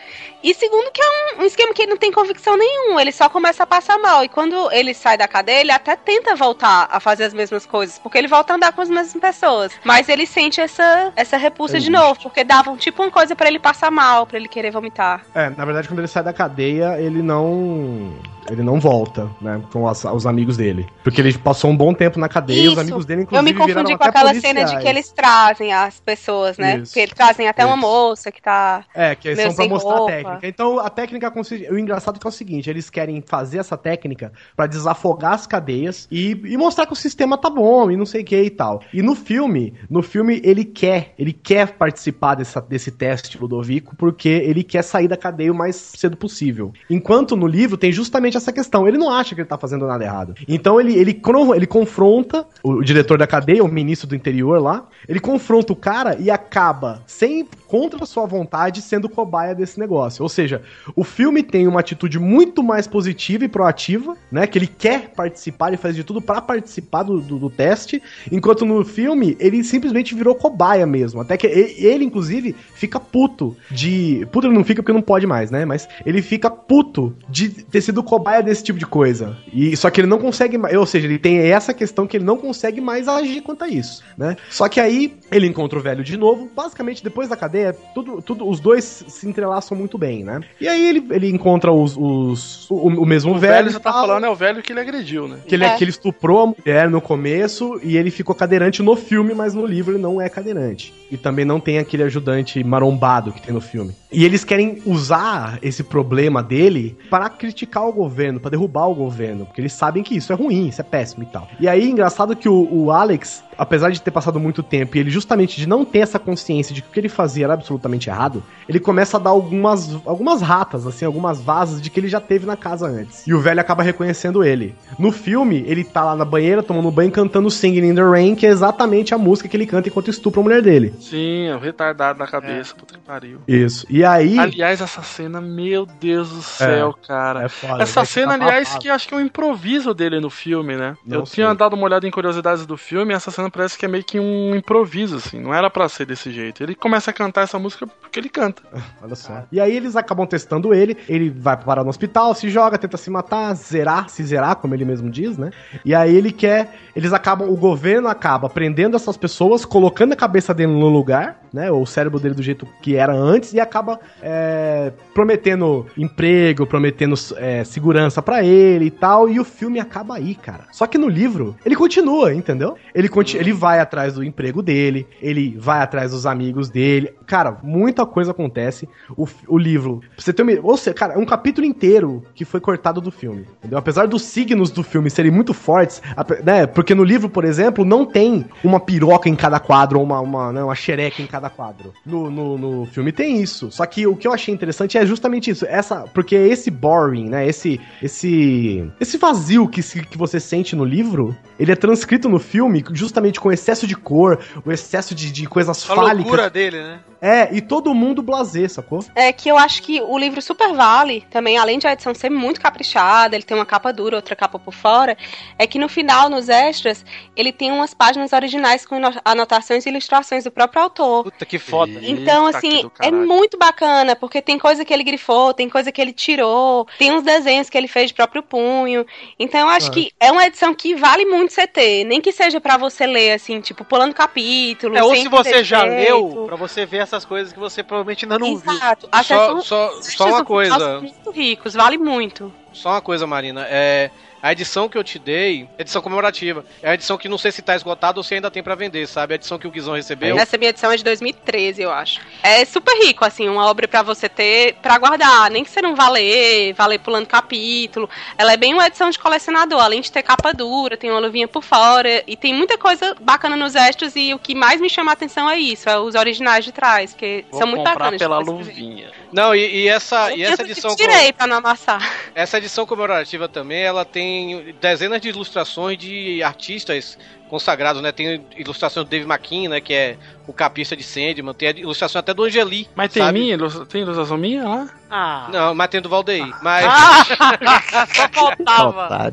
E 0.43 0.53
segundo 0.53 0.91
que 0.91 1.01
é 1.01 1.05
um, 1.38 1.41
um 1.41 1.45
esquema 1.45 1.74
que 1.74 1.82
ele 1.82 1.89
não 1.91 1.97
tem 1.97 2.11
convicção 2.11 2.55
nenhuma, 2.55 3.01
ele 3.01 3.11
só 3.11 3.28
começa 3.28 3.63
a 3.63 3.65
passar 3.65 3.97
mal. 3.97 4.24
E 4.24 4.30
quando 4.30 4.72
ele 4.72 4.93
sai 4.93 5.18
da 5.18 5.28
cadeia, 5.28 5.61
ele 5.61 5.72
até 5.72 5.95
tenta 5.95 6.36
voltar 6.36 6.88
a 6.91 6.99
fazer 6.99 7.24
as 7.24 7.34
mesmas 7.34 7.65
coisas, 7.65 7.97
porque 7.97 8.18
ele 8.18 8.28
volta 8.28 8.53
a 8.53 8.55
andar 8.55 8.72
com 8.74 8.82
as 8.82 8.89
mesmas 8.89 9.20
pessoas. 9.20 9.72
Mas 9.84 10.07
ele 10.09 10.26
sente 10.28 10.61
essa, 10.61 11.11
essa 11.15 11.38
repulsa 11.38 11.80
de 11.80 11.89
novo, 11.89 12.20
porque 12.22 12.43
davam 12.43 12.78
tipo 12.78 13.01
uma 13.01 13.11
coisa 13.11 13.36
pra 13.36 13.47
ele 13.47 13.59
passar 13.59 13.89
mal, 13.89 14.28
pra 14.28 14.38
ele 14.38 14.47
querer 14.47 14.72
vomitar. 14.72 15.26
É, 15.34 15.49
na 15.49 15.65
verdade, 15.65 15.88
quando 15.88 15.99
ele 15.99 16.07
sai 16.07 16.24
da 16.24 16.34
cadeia, 16.34 16.99
ele 17.01 17.22
não. 17.22 18.13
Ele 18.49 18.63
não 18.63 18.79
volta, 18.79 19.29
né? 19.41 19.61
Com 19.71 19.87
as- 19.87 20.05
os 20.05 20.25
amigos 20.25 20.57
dele. 20.57 20.87
Porque 21.03 21.19
ele 21.21 21.37
passou 21.37 21.69
um 21.69 21.75
bom 21.77 21.93
tempo 21.93 22.19
na 22.19 22.29
cadeia 22.29 22.61
e 22.61 22.67
os 22.67 22.71
Isso. 22.73 22.81
amigos 22.81 23.05
dele, 23.05 23.21
Eu 23.21 23.23
inclusive, 23.23 23.53
me 23.53 23.59
confundi 23.73 23.97
com 23.97 24.03
aquela 24.03 24.33
cena 24.33 24.39
de 24.39 24.53
policiais. 24.71 24.83
que 24.83 24.89
eles 24.89 25.11
trazem 25.11 25.73
as 25.73 25.99
pessoas, 25.99 26.57
né? 26.57 26.77
Isso. 26.77 26.85
Porque 26.85 26.99
eles 27.01 27.13
trazem 27.13 27.47
até 27.47 27.65
uma 27.65 27.75
Isso. 27.77 27.81
moça 27.85 28.31
que 28.31 28.41
tá. 28.41 28.85
É, 28.95 29.15
que 29.15 29.33
Meio 29.35 29.47
são 29.47 29.55
pra 29.55 29.67
mostrar 29.67 29.91
roupa. 29.97 30.11
a 30.11 30.15
técnica. 30.15 30.47
Então, 30.47 30.79
a 30.79 30.89
técnica 30.89 31.31
consiste. 31.31 31.69
O 31.71 31.77
engraçado 31.77 32.15
é 32.15 32.19
que 32.19 32.27
é 32.27 32.29
o 32.29 32.31
seguinte: 32.31 32.69
eles 32.69 32.89
querem 32.89 33.21
fazer 33.25 33.57
essa 33.59 33.75
técnica 33.77 34.31
pra 34.55 34.65
desafogar 34.67 35.33
as 35.33 35.45
cadeias 35.45 36.07
e, 36.11 36.31
e 36.45 36.55
mostrar 36.57 36.85
que 36.85 36.93
o 36.93 36.95
sistema 36.95 37.37
tá 37.37 37.49
bom 37.49 37.91
e 37.91 37.97
não 37.97 38.05
sei 38.05 38.21
o 38.21 38.25
que 38.25 38.41
e 38.41 38.49
tal. 38.49 38.81
E 38.93 39.01
no 39.01 39.15
filme, 39.15 39.73
no 39.89 40.01
filme, 40.01 40.39
ele 40.43 40.63
quer, 40.63 41.13
ele 41.19 41.33
quer 41.33 41.73
participar 41.73 42.35
dessa, 42.35 42.61
desse 42.61 42.91
teste, 42.91 43.37
Ludovico, 43.37 43.95
porque 43.95 44.29
ele 44.29 44.63
quer 44.63 44.83
sair 44.83 45.07
da 45.07 45.17
cadeia 45.17 45.51
o 45.51 45.55
mais 45.55 45.75
cedo 45.75 46.15
possível. 46.15 46.71
Enquanto 46.89 47.35
no 47.35 47.47
livro 47.47 47.75
tem 47.77 47.91
justamente 47.91 48.36
essa 48.38 48.53
questão. 48.53 48.88
Ele 48.88 48.97
não 48.97 49.11
acha 49.11 49.35
que 49.35 49.41
ele 49.41 49.47
tá 49.47 49.57
fazendo 49.57 49.85
nada 49.85 50.03
errado. 50.03 50.35
Então 50.47 50.79
ele, 50.79 50.93
ele, 50.95 51.21
ele 51.55 51.67
confronta 51.67 52.45
o, 52.63 52.81
diretor 52.81 53.17
da 53.17 53.27
cadeia, 53.27 53.63
o 53.63 53.67
ministro 53.67 54.07
do 54.07 54.15
interior 54.15 54.61
lá, 54.61 54.85
ele 55.07 55.19
confronta 55.19 55.73
o 55.73 55.75
cara 55.75 56.15
e 56.19 56.31
acaba, 56.31 57.01
sem 57.05 57.47
contra 57.67 58.05
sua 58.05 58.25
vontade, 58.25 58.81
sendo 58.81 59.09
cobaia 59.09 59.53
desse 59.53 59.79
negócio. 59.79 60.23
Ou 60.23 60.29
seja, 60.29 60.61
o 60.95 61.03
filme 61.03 61.43
tem 61.43 61.67
uma 61.67 61.81
atitude 61.81 62.17
muito 62.17 62.63
mais 62.63 62.88
positiva 62.88 63.43
e 63.43 63.47
proativa, 63.47 64.15
né? 64.31 64.47
Que 64.47 64.57
ele 64.57 64.67
quer 64.67 65.09
participar, 65.09 65.67
ele 65.67 65.77
faz 65.77 65.95
de 65.95 66.03
tudo 66.03 66.21
pra 66.21 66.41
participar 66.41 67.03
do, 67.03 67.19
do, 67.19 67.38
do 67.38 67.49
teste, 67.49 68.01
enquanto 68.31 68.65
no 68.65 68.85
filme 68.85 69.35
ele 69.39 69.63
simplesmente 69.63 70.15
virou 70.15 70.33
cobaia 70.35 70.85
mesmo. 70.85 71.21
Até 71.21 71.38
que 71.38 71.45
ele, 71.45 71.75
ele, 71.77 72.05
inclusive, 72.05 72.55
fica 72.73 72.99
puto 72.99 73.55
de. 73.69 74.25
Puto 74.31 74.47
ele 74.47 74.55
não 74.55 74.63
fica 74.63 74.81
porque 74.81 74.93
não 74.93 75.01
pode 75.01 75.27
mais, 75.27 75.51
né? 75.51 75.65
Mas 75.65 75.88
ele 76.05 76.21
fica 76.21 76.49
puto 76.49 77.15
de 77.29 77.49
ter 77.49 77.81
sido 77.81 78.01
cobaia 78.01 78.26
desse 78.43 78.63
tipo 78.63 78.78
de 78.80 78.86
coisa. 78.86 79.38
E 79.53 79.75
só 79.75 79.89
que 79.89 80.01
ele 80.01 80.07
não 80.07 80.19
consegue 80.19 80.57
mais. 80.57 80.75
Ou 80.75 80.86
seja, 80.86 81.07
ele 81.07 81.17
tem 81.17 81.38
essa 81.39 81.73
questão 81.73 82.05
que 82.07 82.17
ele 82.17 82.23
não 82.25 82.38
consegue 82.38 82.80
mais 82.82 83.07
agir 83.07 83.41
quanto 83.41 83.63
a 83.63 83.67
isso, 83.67 84.03
né? 84.17 84.36
Só 84.49 84.67
que 84.67 84.80
aí 84.80 85.15
ele 85.32 85.47
encontra 85.47 85.78
o 85.80 85.82
velho 85.82 86.03
de 86.03 86.17
novo. 86.17 86.49
Basicamente, 86.55 87.03
depois 87.03 87.30
da 87.30 87.36
cadeia, 87.36 87.73
tudo, 87.93 88.21
tudo, 88.21 88.47
os 88.47 88.59
dois 88.59 89.05
se 89.07 89.28
entrelaçam 89.28 89.78
muito 89.78 89.97
bem, 89.97 90.23
né? 90.23 90.41
E 90.59 90.67
aí 90.67 90.88
ele, 90.89 91.05
ele 91.11 91.30
encontra 91.30 91.71
os, 91.71 91.95
os 91.97 92.69
o, 92.69 92.75
o 92.88 93.05
mesmo 93.05 93.32
O 93.32 93.38
velho. 93.39 93.53
velho, 93.53 93.69
e 93.69 93.73
você 93.73 93.80
tá 93.80 93.91
falando, 93.93 94.25
é 94.25 94.30
o 94.30 94.36
velho 94.36 94.61
que 94.61 94.71
ele 94.73 94.80
agrediu, 94.80 95.28
né? 95.28 95.38
Que 95.47 95.55
ele, 95.55 95.65
É. 95.65 95.75
que 95.75 95.84
ele 95.84 95.91
estuprou 95.91 96.43
a 96.43 96.47
mulher 96.47 96.89
no 96.89 97.01
começo 97.01 97.80
e 97.84 97.97
ele 97.97 98.11
ficou 98.11 98.34
cadeirante 98.36 98.82
no 98.84 98.95
filme, 98.95 99.34
mas 99.34 99.53
no 99.53 99.65
livro 99.65 99.93
ele 99.93 100.01
não 100.01 100.21
é 100.21 100.30
cadeirante. 100.30 100.93
E 101.11 101.17
também 101.17 101.45
não 101.45 101.59
tem 101.59 101.78
aquele 101.80 102.03
ajudante 102.03 102.63
marombado 102.63 103.32
que 103.32 103.41
tem 103.41 103.53
no 103.53 103.61
filme. 103.61 103.93
E 104.11 104.23
eles 104.25 104.43
querem 104.43 104.82
usar 104.86 105.59
esse 105.61 105.84
problema 105.84 106.41
dele 106.41 106.97
para 107.09 107.30
criticar 107.30 107.88
o 107.88 107.91
governo, 107.93 108.16
para 108.39 108.51
derrubar 108.51 108.88
o 108.88 108.95
governo, 108.95 109.45
porque 109.45 109.61
eles 109.61 109.74
sabem 109.74 110.03
que 110.03 110.15
isso 110.15 110.32
é 110.32 110.36
ruim, 110.36 110.68
isso 110.68 110.82
é 110.82 110.84
péssimo 110.84 111.24
e 111.24 111.26
tal. 111.28 111.47
E 111.59 111.68
aí, 111.68 111.89
engraçado 111.89 112.36
que 112.36 112.49
o, 112.49 112.68
o 112.72 112.91
Alex, 112.91 113.43
apesar 113.57 113.89
de 113.89 114.01
ter 114.01 114.11
passado 114.11 114.39
muito 114.39 114.63
tempo 114.63 114.97
e 114.97 114.99
ele 114.99 115.09
justamente 115.09 115.57
de 115.57 115.68
não 115.68 115.86
ter 115.86 115.99
essa 115.99 116.20
consciência 116.20 116.74
de 116.74 116.82
que 116.82 116.89
o 116.89 116.91
que 116.91 116.99
ele 116.99 117.09
fazia 117.09 117.45
era 117.45 117.53
absolutamente 117.53 118.09
errado, 118.09 118.43
ele 118.68 118.80
começa 118.80 119.18
a 119.18 119.20
dar 119.20 119.30
algumas, 119.30 119.95
algumas 120.05 120.41
ratas, 120.41 120.86
assim, 120.86 121.05
algumas 121.05 121.41
vazas 121.41 121.82
de 121.82 121.89
que 121.89 121.99
ele 121.99 122.07
já 122.07 122.20
teve 122.20 122.45
na 122.45 122.57
casa 122.57 122.88
antes. 122.88 123.26
E 123.26 123.34
o 123.34 123.39
velho 123.39 123.61
acaba 123.61 123.84
reconhecendo 123.84 124.43
ele. 124.43 124.76
No 124.97 125.11
filme, 125.11 125.63
ele 125.68 125.84
tá 125.84 126.03
lá 126.03 126.15
na 126.15 126.26
banheira 126.26 126.63
tomando 126.63 126.91
banho 126.91 127.11
cantando 127.11 127.49
Singing 127.49 127.89
in 127.89 127.95
the 127.95 128.01
Rain, 128.01 128.36
que 128.36 128.45
é 128.45 128.49
exatamente 128.49 129.13
a 129.13 129.18
música 129.18 129.47
que 129.47 129.55
ele 129.55 129.65
canta 129.65 129.89
enquanto 129.89 130.09
estupra 130.09 130.41
a 130.41 130.43
mulher 130.43 130.61
dele. 130.61 130.93
Sim, 130.99 131.47
é 131.47 131.55
o 131.55 131.59
retardado 131.59 132.20
da 132.20 132.28
cabeça, 132.28 132.76
puta 132.76 132.95
que 132.95 132.99
pariu. 132.99 133.39
Isso. 133.47 133.86
E 133.89 134.03
aí. 134.03 134.38
Aliás, 134.38 134.82
essa 134.82 135.01
cena, 135.01 135.39
meu 135.41 135.86
Deus 135.86 136.30
do 136.30 136.41
céu, 136.41 136.95
cara. 137.07 137.43
é 137.43 137.49
foda, 137.49 137.84
Essa 137.84 137.96
vai 137.97 138.05
cena, 138.05 138.33
ficar 138.33 138.45
aliás, 138.45 138.77
que 138.77 138.89
acho 138.89 139.07
que 139.07 139.13
é 139.13 139.17
um 139.17 139.21
improviso 139.21 139.93
dele 139.93 140.19
no 140.19 140.29
filme, 140.29 140.75
né? 140.75 140.95
Não 141.05 141.19
eu 141.19 141.25
sei. 141.25 141.35
tinha 141.35 141.53
dado 141.53 141.73
uma 141.73 141.85
olhada 141.85 142.07
em 142.07 142.11
curiosidades 142.11 142.65
do 142.65 142.77
filme 142.77 143.13
e 143.13 143.15
essa 143.15 143.31
cena 143.31 143.49
parece 143.49 143.77
que 143.77 143.85
é 143.85 143.87
meio 143.87 144.03
que 144.03 144.19
um 144.19 144.55
improviso, 144.55 145.17
assim. 145.17 145.39
Não 145.39 145.53
era 145.53 145.69
pra 145.69 145.87
ser 145.89 146.05
desse 146.05 146.31
jeito. 146.31 146.63
Ele 146.63 146.75
começa 146.75 147.11
a 147.11 147.13
cantar 147.13 147.41
essa 147.41 147.57
música 147.59 147.87
porque 147.87 148.19
ele 148.19 148.29
canta. 148.29 148.61
Olha 149.01 149.15
só. 149.15 149.43
E 149.51 149.59
aí 149.59 149.75
eles 149.75 149.95
acabam 149.95 150.25
testando 150.25 150.73
ele, 150.73 150.97
ele 151.07 151.29
vai 151.29 151.57
parar 151.57 151.83
no 151.83 151.89
hospital, 151.89 152.33
se 152.33 152.49
joga, 152.49 152.77
tenta 152.77 152.97
se 152.97 153.09
matar, 153.09 153.53
zerar, 153.53 154.09
se 154.09 154.23
zerar, 154.23 154.55
como 154.55 154.73
ele 154.73 154.85
mesmo 154.85 155.09
diz, 155.09 155.37
né? 155.37 155.51
E 155.83 155.93
aí 155.93 156.15
ele 156.15 156.31
quer, 156.31 156.75
eles 156.95 157.13
acabam, 157.13 157.49
o 157.49 157.55
governo 157.55 158.07
acaba 158.07 158.49
prendendo 158.49 158.95
essas 158.95 159.17
pessoas, 159.17 159.65
colocando 159.65 160.13
a 160.13 160.15
cabeça 160.15 160.53
dele 160.53 160.71
no 160.71 160.89
lugar, 160.89 161.41
né? 161.53 161.71
O 161.71 161.85
cérebro 161.85 162.19
dele 162.19 162.35
do 162.35 162.43
jeito 162.43 162.67
que 162.81 162.95
era 162.95 163.13
antes 163.13 163.53
e 163.53 163.59
acaba 163.59 163.99
é, 164.21 164.91
prometendo 165.13 165.85
emprego, 165.97 166.65
prometendo 166.65 167.15
é, 167.37 167.63
segurança 167.88 168.21
pra 168.21 168.43
ele 168.43 168.85
e 168.85 168.91
tal, 168.91 169.29
e 169.29 169.39
o 169.39 169.45
filme 169.45 169.79
acaba 169.79 170.15
aí, 170.15 170.35
cara. 170.35 170.65
Só 170.71 170.85
que 170.85 170.97
no 170.97 171.07
livro, 171.07 171.55
ele 171.65 171.75
continua, 171.75 172.33
entendeu? 172.33 172.75
Ele, 172.93 173.07
conti 173.07 173.38
ele 173.38 173.53
vai 173.53 173.79
atrás 173.79 174.15
do 174.15 174.23
emprego 174.23 174.61
dele, 174.61 175.07
ele 175.21 175.55
vai 175.57 175.79
atrás 175.79 176.11
dos 176.11 176.25
amigos 176.25 176.69
dele. 176.69 177.13
Cara, 177.25 177.57
muita 177.63 178.05
coisa 178.05 178.31
acontece. 178.31 178.89
O, 179.15 179.25
o 179.47 179.57
livro, 179.57 180.01
você 180.17 180.33
ter 180.33 180.43
uma, 180.43 180.51
ou 180.61 180.75
seja, 180.75 180.93
cara, 180.93 181.13
é 181.13 181.17
um 181.17 181.25
capítulo 181.25 181.65
inteiro 181.65 182.23
que 182.35 182.43
foi 182.43 182.59
cortado 182.59 182.99
do 182.99 183.11
filme, 183.11 183.45
entendeu? 183.59 183.77
Apesar 183.77 184.05
dos 184.07 184.23
signos 184.23 184.69
do 184.69 184.83
filme 184.83 185.09
serem 185.09 185.31
muito 185.31 185.53
fortes, 185.53 186.01
né? 186.43 186.67
Porque 186.67 186.93
no 186.93 187.03
livro, 187.03 187.29
por 187.29 187.45
exemplo, 187.45 187.85
não 187.85 188.05
tem 188.05 188.45
uma 188.63 188.79
piroca 188.79 189.29
em 189.29 189.35
cada 189.35 189.59
quadro 189.59 189.99
ou 189.99 190.03
uma, 190.03 190.19
uma, 190.19 190.51
né, 190.51 190.63
uma 190.63 190.75
xereca 190.75 191.21
em 191.21 191.27
cada 191.27 191.49
quadro. 191.49 191.93
No, 192.05 192.29
no, 192.29 192.57
no 192.57 192.85
filme 192.88 193.13
tem 193.13 193.41
isso. 193.41 193.71
Só 193.71 193.85
que 193.85 194.05
o 194.05 194.15
que 194.15 194.27
eu 194.27 194.33
achei 194.33 194.53
interessante 194.53 194.97
é 194.97 195.05
justamente 195.05 195.49
isso. 195.51 195.65
Essa, 195.65 196.01
porque 196.13 196.35
esse 196.35 196.69
boring, 196.69 197.29
né? 197.29 197.47
Esse, 197.47 197.76
esse, 198.01 198.89
esse 198.99 199.17
vazio 199.17 199.67
que, 199.67 199.82
que 199.82 200.17
você 200.17 200.39
sente 200.39 200.75
no 200.75 200.86
livro, 200.86 201.36
ele 201.60 201.72
é 201.72 201.76
transcrito 201.76 202.28
no 202.30 202.39
filme 202.39 202.84
justamente 202.91 203.39
com 203.39 203.51
excesso 203.51 203.88
de 203.88 203.95
cor, 203.95 204.39
o 204.66 204.72
excesso 204.72 205.14
de, 205.16 205.32
de 205.32 205.45
coisas 205.47 205.84
A 205.89 205.95
fálicas. 205.95 206.18
loucura 206.18 206.49
dele, 206.49 206.82
né? 206.82 206.99
É, 207.20 207.49
e 207.51 207.62
todo 207.62 207.91
mundo 207.95 208.22
blasé, 208.22 208.68
sacou? 208.68 209.03
É 209.16 209.34
que 209.34 209.49
eu 209.49 209.58
acho 209.58 209.82
que 209.82 209.99
o 209.99 210.16
livro 210.20 210.39
super 210.39 210.72
vale, 210.74 211.26
também, 211.32 211.58
além 211.58 211.80
de 211.80 211.88
a 211.88 211.93
edição 211.93 212.14
ser 212.14 212.30
muito 212.30 212.62
caprichada, 212.62 213.36
ele 213.36 213.43
tem 213.43 213.58
uma 213.58 213.66
capa 213.66 213.91
dura, 213.91 214.18
outra 214.18 214.36
capa 214.36 214.60
por 214.60 214.72
fora, 214.74 215.18
é 215.58 215.66
que 215.66 215.80
no 215.80 215.89
final, 215.89 216.30
nos 216.30 216.47
extras, 216.47 217.03
ele 217.36 217.51
tem 217.51 217.72
umas 217.72 217.91
páginas 217.91 218.34
originais 218.34 218.86
com 218.86 218.97
anotações 219.26 219.86
e 219.86 219.89
ilustrações 219.89 220.43
do 220.43 220.51
próprio 220.51 220.84
autor. 220.84 221.24
Puta 221.24 221.43
que 221.43 221.58
foda. 221.58 221.91
Então, 222.03 222.47
Eita, 222.47 222.62
que 222.62 222.68
assim, 222.68 222.91
é 223.01 223.10
muito 223.12 223.58
bacana, 223.58 224.16
porque 224.16 224.39
tem 224.39 224.60
coisa 224.60 224.86
que 224.86 224.93
ele 224.93 225.03
grifou, 225.03 225.55
tem 225.55 225.68
coisa 225.68 225.91
que 225.91 225.99
ele 225.99 226.14
tirou, 226.14 226.88
tem 226.99 227.12
uns 227.12 227.24
desenhos 227.24 227.68
que 227.68 227.78
ele 227.78 227.88
fez 227.88 228.10
de 228.10 228.14
próprio 228.14 228.43
punho. 228.43 229.03
Então, 229.39 229.62
eu 229.62 229.70
acho 229.70 229.88
Ah. 229.88 229.91
que 229.93 230.12
é 230.20 230.32
uma 230.32 230.45
edição 230.45 230.72
que 230.76 230.93
vale 230.93 231.26
muito 231.26 231.46
você 231.53 231.67
ter, 231.67 232.03
nem 232.05 232.19
que 232.21 232.31
seja 232.31 232.59
pra 232.61 232.77
você 232.77 233.05
ler, 233.05 233.33
assim, 233.33 233.59
tipo, 233.61 233.83
pulando 233.85 234.13
capítulo. 234.13 234.95
É, 234.97 235.03
ou 235.03 235.15
se 235.15 235.27
você 235.27 235.63
já 235.63 235.83
leu, 235.83 236.45
pra 236.45 236.55
você 236.55 236.85
ver 236.85 236.97
essas 236.97 237.25
coisas 237.25 237.51
que 237.53 237.59
você 237.59 237.83
provavelmente 237.83 238.25
ainda 238.25 238.37
não 238.39 238.57
viu. 238.57 238.71
Exato. 238.73 239.09
Só, 239.11 239.23
são- 239.23 239.61
só, 239.61 239.89
os 239.99 240.05
só 240.13 240.25
uma 240.27 240.45
coisa. 240.45 240.99
muito 240.99 241.31
ricos, 241.31 241.73
vale 241.73 241.97
muito. 241.97 242.53
Só 242.73 242.89
uma 242.91 243.01
coisa, 243.01 243.25
Marina. 243.25 243.65
É, 243.69 244.11
a 244.41 244.51
edição 244.51 244.88
que 244.88 244.97
eu 244.97 245.03
te 245.03 245.17
dei, 245.19 245.67
edição 245.77 246.01
comemorativa, 246.01 246.63
é 246.81 246.91
a 246.91 246.93
edição 246.93 247.17
que 247.17 247.27
não 247.27 247.38
sei 247.38 247.51
se 247.51 247.61
tá 247.61 247.75
esgotada 247.75 248.19
ou 248.19 248.23
se 248.23 248.33
ainda 248.35 248.51
tem 248.51 248.61
pra 248.61 248.75
vender, 248.75 249.07
sabe? 249.07 249.33
A 249.33 249.35
edição 249.35 249.57
que 249.57 249.67
o 249.67 249.71
Guizão 249.71 249.95
recebeu. 249.95 250.38
Essa 250.38 250.57
minha 250.57 250.69
edição 250.69 250.91
é 250.91 250.97
de 250.97 251.03
2013, 251.03 251.81
eu 251.81 251.91
acho. 251.91 252.21
É 252.43 252.63
super 252.65 252.95
rico, 253.03 253.25
assim, 253.25 253.49
uma 253.49 253.65
obra 253.65 253.88
pra 253.88 254.01
você 254.03 254.29
ter 254.29 254.75
pra 254.81 254.97
guardar, 254.97 255.49
nem 255.49 255.63
que 255.63 255.69
você 255.69 255.81
não 255.81 255.95
vá 255.95 256.09
ler, 256.09 256.73
vá 256.73 256.85
ler 256.85 256.99
pulando 256.99 257.25
capítulo. 257.25 258.09
Ela 258.38 258.53
é 258.53 258.57
bem 258.57 258.73
uma 258.73 258.88
edição 258.88 259.09
de 259.09 259.19
colecionador, 259.19 259.81
além 259.81 260.01
de 260.01 260.11
ter 260.11 260.23
capa 260.23 260.53
dura, 260.53 260.97
tem 260.97 261.09
uma 261.09 261.19
luvinha 261.19 261.47
por 261.47 261.63
fora 261.63 262.23
e 262.27 262.35
tem 262.35 262.53
muita 262.53 262.77
coisa 262.77 263.15
bacana 263.19 263.55
nos 263.55 263.75
extras 263.75 264.15
e 264.15 264.33
o 264.33 264.39
que 264.39 264.53
mais 264.53 264.79
me 264.79 264.89
chama 264.89 265.11
a 265.11 265.13
atenção 265.13 265.49
é 265.49 265.57
isso, 265.57 265.89
é 265.89 265.99
os 265.99 266.15
originais 266.15 266.63
de 266.63 266.71
trás, 266.71 267.13
que 267.13 267.45
Vou 267.49 267.59
são 267.59 267.67
muito 267.67 267.79
comprar 267.79 267.95
bacanas. 267.95 268.19
pela 268.19 268.43
você 268.43 268.71
ver. 268.71 269.11
Não, 269.32 269.53
e, 269.53 269.84
e 269.84 269.88
essa, 269.88 270.34
e 270.34 270.41
Eu 270.41 270.51
essa 270.51 270.63
que 270.63 270.71
edição. 270.71 270.95
tirei 270.95 271.34
pra 271.34 271.47
não 271.47 271.57
amassar. 271.57 271.99
Essa 272.34 272.57
edição 272.57 272.86
comemorativa 272.86 273.47
também, 273.49 273.82
ela 273.84 274.05
tem 274.05 274.75
dezenas 274.80 275.21
de 275.21 275.30
ilustrações 275.30 275.97
de 275.97 276.41
artistas 276.41 277.17
consagrados, 277.49 278.01
né? 278.01 278.11
Tem 278.11 278.45
ilustrações 278.57 279.05
do 279.05 279.09
Dave 279.09 279.25
McKean, 279.25 279.69
né? 279.69 279.82
Que 279.82 279.93
é 279.93 280.17
o 280.47 280.53
capista 280.53 280.95
de 280.95 281.03
Sandman. 281.03 281.53
Tem 281.53 281.69
a 281.69 281.71
ilustração 281.71 282.19
até 282.19 282.34
do 282.34 282.43
Angeli. 282.43 282.88
Mas 282.95 283.11
tem 283.11 283.23
sabe? 283.23 283.39
minha? 283.39 283.57
Tem 283.86 284.01
ilustração 284.01 284.38
minha 284.38 284.67
lá? 284.67 284.89
Ah, 285.09 285.49
Não, 285.51 285.75
mas 285.75 285.88
tem 285.89 286.01
do 286.01 286.09
Valdeir. 286.09 286.47
Mas... 286.61 286.86
Ah, 286.88 288.07
só 288.13 288.28
faltava. 288.30 289.32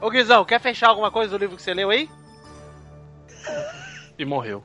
Ô 0.00 0.10
Guizão, 0.10 0.44
quer 0.44 0.60
fechar 0.60 0.88
alguma 0.88 1.10
coisa 1.10 1.30
do 1.30 1.38
livro 1.38 1.56
que 1.56 1.62
você 1.62 1.74
leu 1.74 1.90
aí? 1.90 2.08
E 4.18 4.24
morreu. 4.24 4.64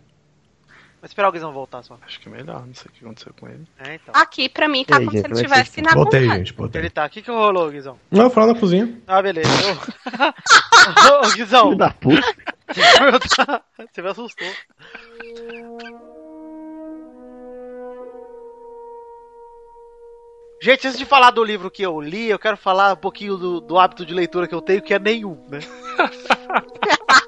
Vai 1.02 1.08
esperar 1.08 1.30
o 1.30 1.32
Guizão 1.32 1.52
voltar 1.52 1.82
só. 1.82 1.98
Acho 2.06 2.20
que 2.20 2.30
é 2.30 2.32
melhor, 2.32 2.64
não 2.64 2.76
sei 2.76 2.88
o 2.88 2.94
que 2.94 3.04
aconteceu 3.04 3.34
com 3.34 3.50
ele. 3.50 3.66
É, 3.80 3.96
então. 3.96 4.14
Aqui, 4.14 4.48
pra 4.48 4.68
mim, 4.68 4.86
tá 4.86 4.98
E 4.98 5.00
aí, 5.00 5.06
como 5.06 5.18
se 5.18 5.26
ele 5.26 5.34
estivesse 5.34 5.82
na 5.82 5.96
Botei, 5.96 6.30
gente, 6.30 6.54
botei. 6.54 6.80
Ele 6.80 6.92
tá. 6.92 7.08
O 7.08 7.10
que 7.10 7.24
que 7.24 7.32
rolou, 7.32 7.72
Guizão? 7.72 8.00
Não, 8.12 8.32
eu 8.32 8.48
na 8.48 8.54
cozinha. 8.54 9.02
Ah, 9.08 9.20
beleza. 9.20 9.50
Ô, 9.50 11.26
Ô, 11.26 11.32
Guizão, 11.32 11.64
Filho 11.70 11.78
da 11.78 11.90
puta. 11.90 12.22
você 13.92 14.02
me 14.04 14.10
assustou. 14.10 14.48
Gente, 20.62 20.88
antes 20.88 21.00
de 21.00 21.06
falar 21.06 21.32
do 21.32 21.44
livro 21.44 21.72
que 21.72 21.82
eu 21.82 22.00
li, 22.00 22.30
eu 22.30 22.38
quero 22.38 22.56
falar 22.56 22.94
um 22.94 22.98
pouquinho 22.98 23.36
do, 23.38 23.60
do 23.60 23.80
hábito 23.80 24.06
de 24.06 24.14
leitura 24.14 24.48
que 24.48 24.54
eu 24.54 24.62
tenho, 24.62 24.84
que 24.84 24.94
é 24.94 25.00
nenhum, 25.00 25.36
né? 25.50 25.62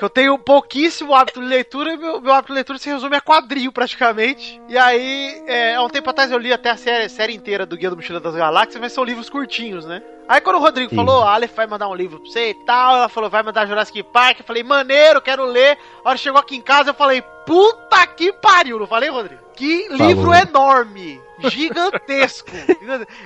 que 0.00 0.04
eu 0.04 0.08
tenho 0.08 0.38
pouquíssimo 0.38 1.14
hábito 1.14 1.42
de 1.42 1.46
leitura 1.46 1.92
e 1.92 1.96
meu, 1.98 2.22
meu 2.22 2.32
hábito 2.32 2.54
de 2.54 2.54
leitura 2.54 2.78
se 2.78 2.88
resume 2.88 3.16
a 3.16 3.20
quadrinho 3.20 3.70
praticamente. 3.70 4.58
E 4.66 4.78
aí, 4.78 5.44
é, 5.46 5.74
há 5.74 5.82
um 5.82 5.90
tempo 5.90 6.08
atrás 6.08 6.30
eu 6.30 6.38
li 6.38 6.50
até 6.50 6.70
a 6.70 6.76
série, 6.78 7.06
série 7.10 7.34
inteira 7.34 7.66
do 7.66 7.76
Guia 7.76 7.90
do 7.90 7.96
Mochila 7.96 8.18
das 8.18 8.34
Galáxias, 8.34 8.80
mas 8.80 8.94
são 8.94 9.04
livros 9.04 9.28
curtinhos, 9.28 9.84
né? 9.84 10.02
Aí 10.26 10.40
quando 10.40 10.56
o 10.56 10.60
Rodrigo 10.60 10.88
Sim. 10.88 10.96
falou, 10.96 11.22
a 11.22 11.34
Aleph 11.34 11.54
vai 11.54 11.66
mandar 11.66 11.86
um 11.86 11.94
livro 11.94 12.18
pra 12.18 12.30
você 12.30 12.48
e 12.48 12.54
tal, 12.64 12.96
ela 12.96 13.10
falou, 13.10 13.28
vai 13.28 13.42
mandar 13.42 13.66
Jurassic 13.66 14.02
Park, 14.04 14.38
eu 14.38 14.44
falei, 14.46 14.62
maneiro, 14.62 15.20
quero 15.20 15.44
ler. 15.44 15.76
A 16.02 16.08
hora 16.08 16.16
chegou 16.16 16.40
aqui 16.40 16.56
em 16.56 16.62
casa, 16.62 16.90
eu 16.90 16.94
falei, 16.94 17.22
puta 17.44 18.06
que 18.06 18.32
pariu, 18.32 18.78
não 18.78 18.86
falei, 18.86 19.10
Rodrigo? 19.10 19.42
Que 19.54 19.86
Falou. 19.90 20.06
livro 20.06 20.32
enorme, 20.32 21.20
gigantesco. 21.48 22.50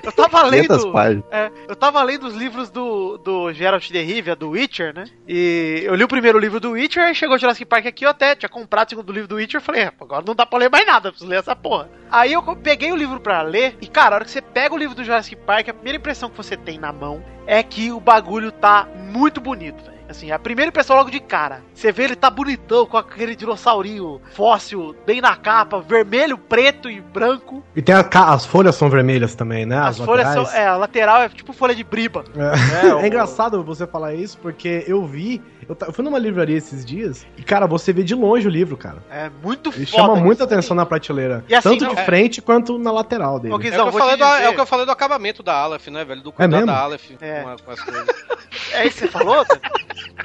Eu 0.02 0.12
tava 0.12 0.48
500 0.50 0.84
lendo... 0.84 0.92
É, 1.30 1.50
eu 1.68 1.76
tava 1.76 2.02
lendo 2.02 2.26
os 2.26 2.34
livros 2.34 2.70
do, 2.70 3.18
do 3.18 3.52
Geralt 3.52 3.90
de 3.90 4.02
Rivia, 4.02 4.36
do 4.36 4.50
Witcher, 4.50 4.94
né? 4.94 5.04
E 5.26 5.82
eu 5.84 5.94
li 5.94 6.04
o 6.04 6.08
primeiro 6.08 6.38
livro 6.38 6.60
do 6.60 6.72
Witcher, 6.72 7.02
aí 7.04 7.14
chegou 7.14 7.36
o 7.36 7.38
Jurassic 7.38 7.64
Park 7.64 7.86
aqui, 7.86 8.04
eu 8.04 8.10
até 8.10 8.34
tinha 8.34 8.48
comprado 8.48 8.88
o 8.88 8.90
segundo 8.90 9.12
livro 9.12 9.28
do 9.28 9.36
Witcher, 9.36 9.60
falei, 9.60 9.82
"É, 9.82 9.92
agora 10.00 10.24
não 10.26 10.34
dá 10.34 10.44
pra 10.46 10.58
ler 10.58 10.70
mais 10.70 10.86
nada, 10.86 11.10
preciso 11.10 11.28
ler 11.30 11.38
essa 11.38 11.56
porra. 11.56 11.88
Aí 12.10 12.32
eu 12.32 12.42
peguei 12.56 12.92
o 12.92 12.96
livro 12.96 13.18
pra 13.18 13.42
ler, 13.42 13.76
e 13.80 13.86
cara, 13.86 14.14
a 14.14 14.16
hora 14.16 14.24
que 14.24 14.30
você 14.30 14.40
pega 14.42 14.74
o 14.74 14.78
livro 14.78 14.94
do 14.94 15.02
Jurassic 15.04 15.36
Park, 15.36 15.68
a 15.68 15.74
primeira 15.74 15.98
impressão 15.98 16.30
que 16.30 16.36
você 16.36 16.56
tem 16.56 16.78
na 16.78 16.92
mão 16.92 17.24
é 17.46 17.62
que 17.62 17.90
o 17.90 18.00
bagulho 18.00 18.52
tá 18.52 18.86
muito 18.96 19.40
bonito, 19.40 19.82
velho. 19.82 19.93
Assim, 20.08 20.30
a 20.30 20.38
primeira 20.38 20.68
impressão 20.68 20.96
logo 20.96 21.10
de 21.10 21.18
cara. 21.18 21.62
Você 21.74 21.90
vê 21.90 22.04
ele 22.04 22.14
tá 22.16 22.28
bonitão, 22.28 22.84
com 22.84 22.96
aquele 22.96 23.34
dinossaurinho 23.34 24.20
fóssil 24.34 24.94
bem 25.06 25.20
na 25.20 25.34
capa, 25.34 25.80
vermelho, 25.80 26.36
preto 26.36 26.90
e 26.90 27.00
branco. 27.00 27.64
E 27.74 27.80
tem 27.80 27.94
a 27.94 28.04
as 28.14 28.44
folhas 28.44 28.74
são 28.76 28.88
vermelhas 28.90 29.34
também, 29.34 29.64
né? 29.64 29.78
As, 29.78 29.98
folhas 29.98 30.28
são. 30.28 30.42
laterais. 30.42 30.54
É, 30.54 30.66
a 30.68 30.76
lateral 30.76 31.22
é 31.22 31.28
tipo 31.30 31.52
folha 31.52 31.74
de 31.74 31.82
briba. 31.82 32.22
É, 32.36 32.86
É, 32.88 32.94
o- 32.94 33.04
engraçado 33.06 33.62
você 33.64 33.86
falar 33.86 34.14
isso, 34.14 34.36
porque 34.38 34.84
eu 34.86 35.04
vi. 35.06 35.42
Eu, 35.66 35.92
fui 35.94 36.04
numa 36.04 36.18
livraria 36.18 36.58
esses 36.58 36.84
dias 36.84 37.26
e, 37.38 37.42
cara, 37.42 37.66
você 37.66 37.90
vê 37.90 38.02
de 38.02 38.14
longe 38.14 38.46
o 38.46 38.50
livro, 38.50 38.76
cara. 38.76 39.02
É 39.10 39.30
muito 39.42 39.70
Ele 39.74 39.86
foda. 39.86 40.02
chama 40.02 40.16
muita 40.16 40.44
atenção 40.44 40.76
na 40.76 40.84
prateleira. 40.84 41.42
E 41.48 41.54
assim, 41.54 41.70
tanto 41.70 41.84
não, 41.86 41.94
de 41.94 42.00
é- 42.00 42.04
frente 42.04 42.42
quanto 42.42 42.78
na 42.78 42.92
lateral 42.92 43.40
dele. 43.40 43.54
Ô, 43.54 43.56
É 43.56 43.60
o, 43.82 44.42
é 44.42 44.48
o 44.50 44.54
que 44.54 44.60
eu 44.60 44.66
falei 44.66 44.84
do 44.84 44.92
acabamento 44.92 45.42
da 45.42 45.54
Aleph, 45.54 45.86
né, 45.88 46.04
velho? 46.04 46.20
Do 46.20 46.30
cuidado 46.30 46.50
mesmo? 46.50 46.66
da 46.66 46.78
Aleph 46.80 47.10
É. 47.22 47.40
com, 47.42 47.48
a- 47.48 47.56
com 47.56 47.70
as 47.70 47.80
coisas. 47.80 48.06
É 48.72 48.86
isso 48.86 48.98
que 48.98 49.06
você 49.06 49.08
falou? 49.08 49.44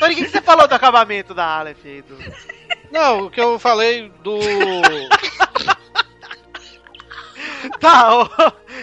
Tony? 0.10 0.14
O 0.14 0.18
que 0.18 0.26
que 0.26 0.30
você 0.32 0.41
falou 0.41 0.68
do 0.68 0.74
acabamento 0.76 1.34
da 1.34 1.45
Aleph 1.45 1.86
aí? 1.86 2.01
Do... 2.01 2.18
Não, 2.91 3.26
o 3.26 3.30
que 3.30 3.39
eu 3.41 3.57
falei 3.60 4.12
do. 4.24 4.39
Tá, 7.80 8.14
ó, 8.14 8.28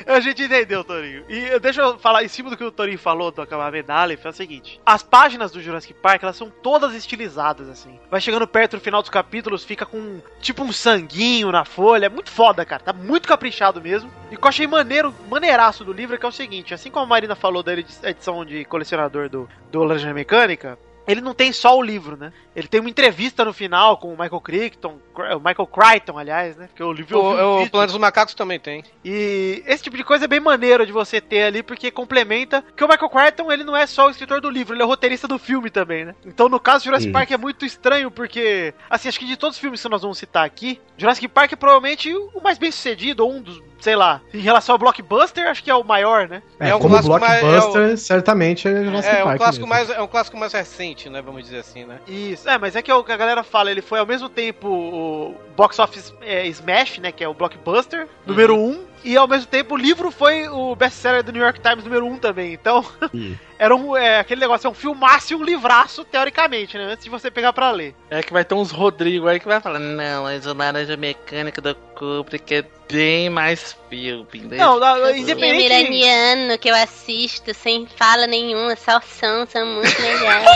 a 0.06 0.20
gente 0.20 0.42
entendeu, 0.42 0.84
Torinho. 0.84 1.24
E 1.28 1.58
deixa 1.58 1.80
eu 1.80 1.98
falar, 1.98 2.24
em 2.24 2.28
cima 2.28 2.50
do 2.50 2.56
que 2.56 2.64
o 2.64 2.70
Torinho 2.70 2.98
falou 2.98 3.30
do 3.30 3.40
acabamento 3.40 3.88
da 3.88 3.96
Aleph, 4.02 4.24
é 4.24 4.28
o 4.28 4.32
seguinte. 4.32 4.80
As 4.84 5.02
páginas 5.02 5.50
do 5.50 5.62
Jurassic 5.62 5.94
Park, 5.94 6.22
elas 6.22 6.36
são 6.36 6.50
todas 6.50 6.94
estilizadas, 6.94 7.68
assim. 7.70 7.98
Vai 8.10 8.20
chegando 8.20 8.46
perto 8.46 8.76
do 8.76 8.82
final 8.82 9.00
dos 9.00 9.10
capítulos, 9.10 9.64
fica 9.64 9.86
com 9.86 10.20
tipo 10.40 10.62
um 10.62 10.72
sanguinho 10.72 11.50
na 11.50 11.64
folha. 11.64 12.06
É 12.06 12.10
muito 12.10 12.30
foda, 12.30 12.64
cara. 12.66 12.82
Tá 12.82 12.92
muito 12.92 13.26
caprichado 13.28 13.80
mesmo. 13.80 14.10
E 14.30 14.34
o 14.34 14.38
que 14.38 14.44
eu 14.44 14.48
achei 14.48 14.66
maneiro, 14.66 15.14
maneiraço 15.30 15.82
do 15.84 15.92
livro 15.92 16.14
é 16.14 16.18
que 16.18 16.26
é 16.26 16.28
o 16.28 16.32
seguinte. 16.32 16.74
Assim 16.74 16.90
como 16.90 17.04
a 17.04 17.08
Marina 17.08 17.34
falou 17.34 17.62
da 17.62 17.72
edi- 17.72 17.94
edição 18.02 18.44
de 18.44 18.64
colecionador 18.66 19.28
do, 19.28 19.48
do 19.72 19.82
Laranja 19.84 20.12
Mecânica... 20.12 20.78
Ele 21.06 21.20
não 21.20 21.34
tem 21.34 21.52
só 21.52 21.76
o 21.76 21.82
livro, 21.82 22.16
né? 22.16 22.32
Ele 22.54 22.66
tem 22.66 22.80
uma 22.80 22.90
entrevista 22.90 23.44
no 23.44 23.52
final 23.52 23.98
com 23.98 24.08
o 24.08 24.18
Michael 24.18 24.40
Crichton, 24.40 24.98
o 25.14 25.38
Michael 25.38 25.66
Crichton, 25.66 26.18
aliás, 26.18 26.56
né? 26.56 26.66
Porque 26.68 26.82
o 26.82 26.92
livro 26.92 27.18
um 27.18 27.22
O, 27.22 27.62
o. 27.62 27.70
Planeta 27.70 27.92
dos 27.92 28.00
Macacos 28.00 28.34
também 28.34 28.58
tem. 28.58 28.82
E 29.04 29.62
esse 29.66 29.84
tipo 29.84 29.96
de 29.96 30.04
coisa 30.04 30.24
é 30.24 30.28
bem 30.28 30.40
maneiro 30.40 30.84
de 30.84 30.92
você 30.92 31.20
ter 31.20 31.42
ali, 31.42 31.62
porque 31.62 31.90
complementa. 31.90 32.62
Porque 32.62 32.84
o 32.84 32.88
Michael 32.88 33.10
Crichton, 33.10 33.52
ele 33.52 33.64
não 33.64 33.76
é 33.76 33.86
só 33.86 34.06
o 34.06 34.10
escritor 34.10 34.40
do 34.40 34.50
livro, 34.50 34.74
ele 34.74 34.82
é 34.82 34.84
o 34.84 34.88
roteirista 34.88 35.28
do 35.28 35.38
filme 35.38 35.70
também, 35.70 36.04
né? 36.04 36.14
Então, 36.24 36.48
no 36.48 36.58
caso, 36.58 36.84
Jurassic 36.84 37.08
Isso. 37.08 37.12
Park 37.12 37.30
é 37.30 37.36
muito 37.36 37.64
estranho, 37.64 38.10
porque, 38.10 38.74
assim, 38.88 39.08
acho 39.08 39.18
que 39.18 39.26
de 39.26 39.36
todos 39.36 39.56
os 39.56 39.60
filmes 39.60 39.82
que 39.82 39.88
nós 39.88 40.02
vamos 40.02 40.18
citar 40.18 40.44
aqui, 40.44 40.80
Jurassic 40.96 41.28
Park 41.28 41.52
é 41.52 41.56
provavelmente 41.56 42.12
o 42.14 42.40
mais 42.42 42.58
bem 42.58 42.70
sucedido, 42.70 43.24
ou 43.24 43.32
um 43.32 43.42
dos, 43.42 43.62
sei 43.80 43.94
lá, 43.96 44.20
em 44.32 44.40
relação 44.40 44.74
ao 44.74 44.78
blockbuster, 44.78 45.46
acho 45.48 45.62
que 45.62 45.70
é 45.70 45.74
o 45.74 45.84
maior, 45.84 46.28
né? 46.28 46.42
É, 46.58 46.70
é 46.70 46.74
um 46.74 46.78
como 46.78 46.94
clássico 46.94 47.18
mais- 47.20 47.40
blockbuster, 47.40 47.98
certamente 47.98 48.68
é 48.68 48.84
Jurassic 48.84 49.14
É, 49.14 49.20
um 49.22 49.24
Park 49.24 49.36
clássico 49.38 49.66
mesmo. 49.66 49.86
mais, 49.86 49.90
é 49.98 50.02
um 50.02 50.06
clássico 50.06 50.36
mais 50.36 50.52
recente, 50.52 51.08
né? 51.08 51.22
Vamos 51.22 51.44
dizer 51.44 51.58
assim, 51.58 51.84
né? 51.84 51.98
Isso, 52.06 52.48
é, 52.48 52.58
mas 52.58 52.74
é 52.74 52.82
que 52.82 52.90
é 52.90 52.94
o 52.94 53.04
que 53.04 53.12
a 53.12 53.16
galera 53.16 53.42
fala, 53.42 53.70
ele 53.70 53.82
foi 53.82 53.98
ao 53.98 54.06
mesmo 54.06 54.28
tempo 54.28 54.68
o 54.68 55.34
box 55.56 55.78
office 55.78 56.14
é, 56.22 56.46
smash, 56.48 56.98
né, 56.98 57.12
que 57.12 57.22
é 57.24 57.28
o 57.28 57.34
blockbuster, 57.34 58.08
número 58.26 58.54
1, 58.56 58.58
um, 58.58 58.84
e 59.06 59.16
ao 59.16 59.28
mesmo 59.28 59.46
tempo 59.46 59.74
o 59.74 59.78
livro 59.78 60.10
foi 60.10 60.48
o 60.48 60.74
best-seller 60.74 61.22
do 61.22 61.32
New 61.32 61.42
York 61.42 61.60
Times 61.60 61.84
número 61.84 62.04
1 62.06 62.12
um 62.12 62.18
também, 62.18 62.52
então 62.52 62.84
era 63.58 63.74
um, 63.74 63.96
é, 63.96 64.18
aquele 64.18 64.40
negócio, 64.40 64.66
é 64.66 64.70
um 64.70 64.74
filmaço 64.74 65.32
e 65.32 65.36
um 65.36 65.44
livraço, 65.44 66.04
teoricamente, 66.04 66.76
né, 66.76 66.84
antes 66.84 67.04
de 67.04 67.10
você 67.10 67.30
pegar 67.30 67.52
pra 67.52 67.70
ler. 67.70 67.94
É 68.10 68.22
que 68.22 68.32
vai 68.32 68.44
ter 68.44 68.54
uns 68.54 68.70
Rodrigo 68.72 69.28
aí 69.28 69.38
que 69.38 69.46
vai 69.46 69.60
falar. 69.60 69.78
Não, 69.78 70.24
mas 70.24 70.44
o 70.46 70.52
Laranja 70.52 70.96
Mecânica 70.96 71.60
do 71.60 71.74
Kubrick 71.74 72.54
é 72.54 72.64
bem 72.90 73.30
mais 73.30 73.76
filme. 73.88 74.26
né? 74.44 74.56
Não, 74.56 74.78
da- 74.78 74.96
Filme 74.96 75.20
independente... 75.20 75.64
iraniano 75.64 76.58
que 76.58 76.68
eu 76.68 76.74
assisto 76.74 77.54
sem 77.54 77.86
fala 77.96 78.26
nenhuma, 78.26 78.74
só 78.76 79.00
são 79.00 79.46
muito 79.66 80.02
legais. 80.02 80.46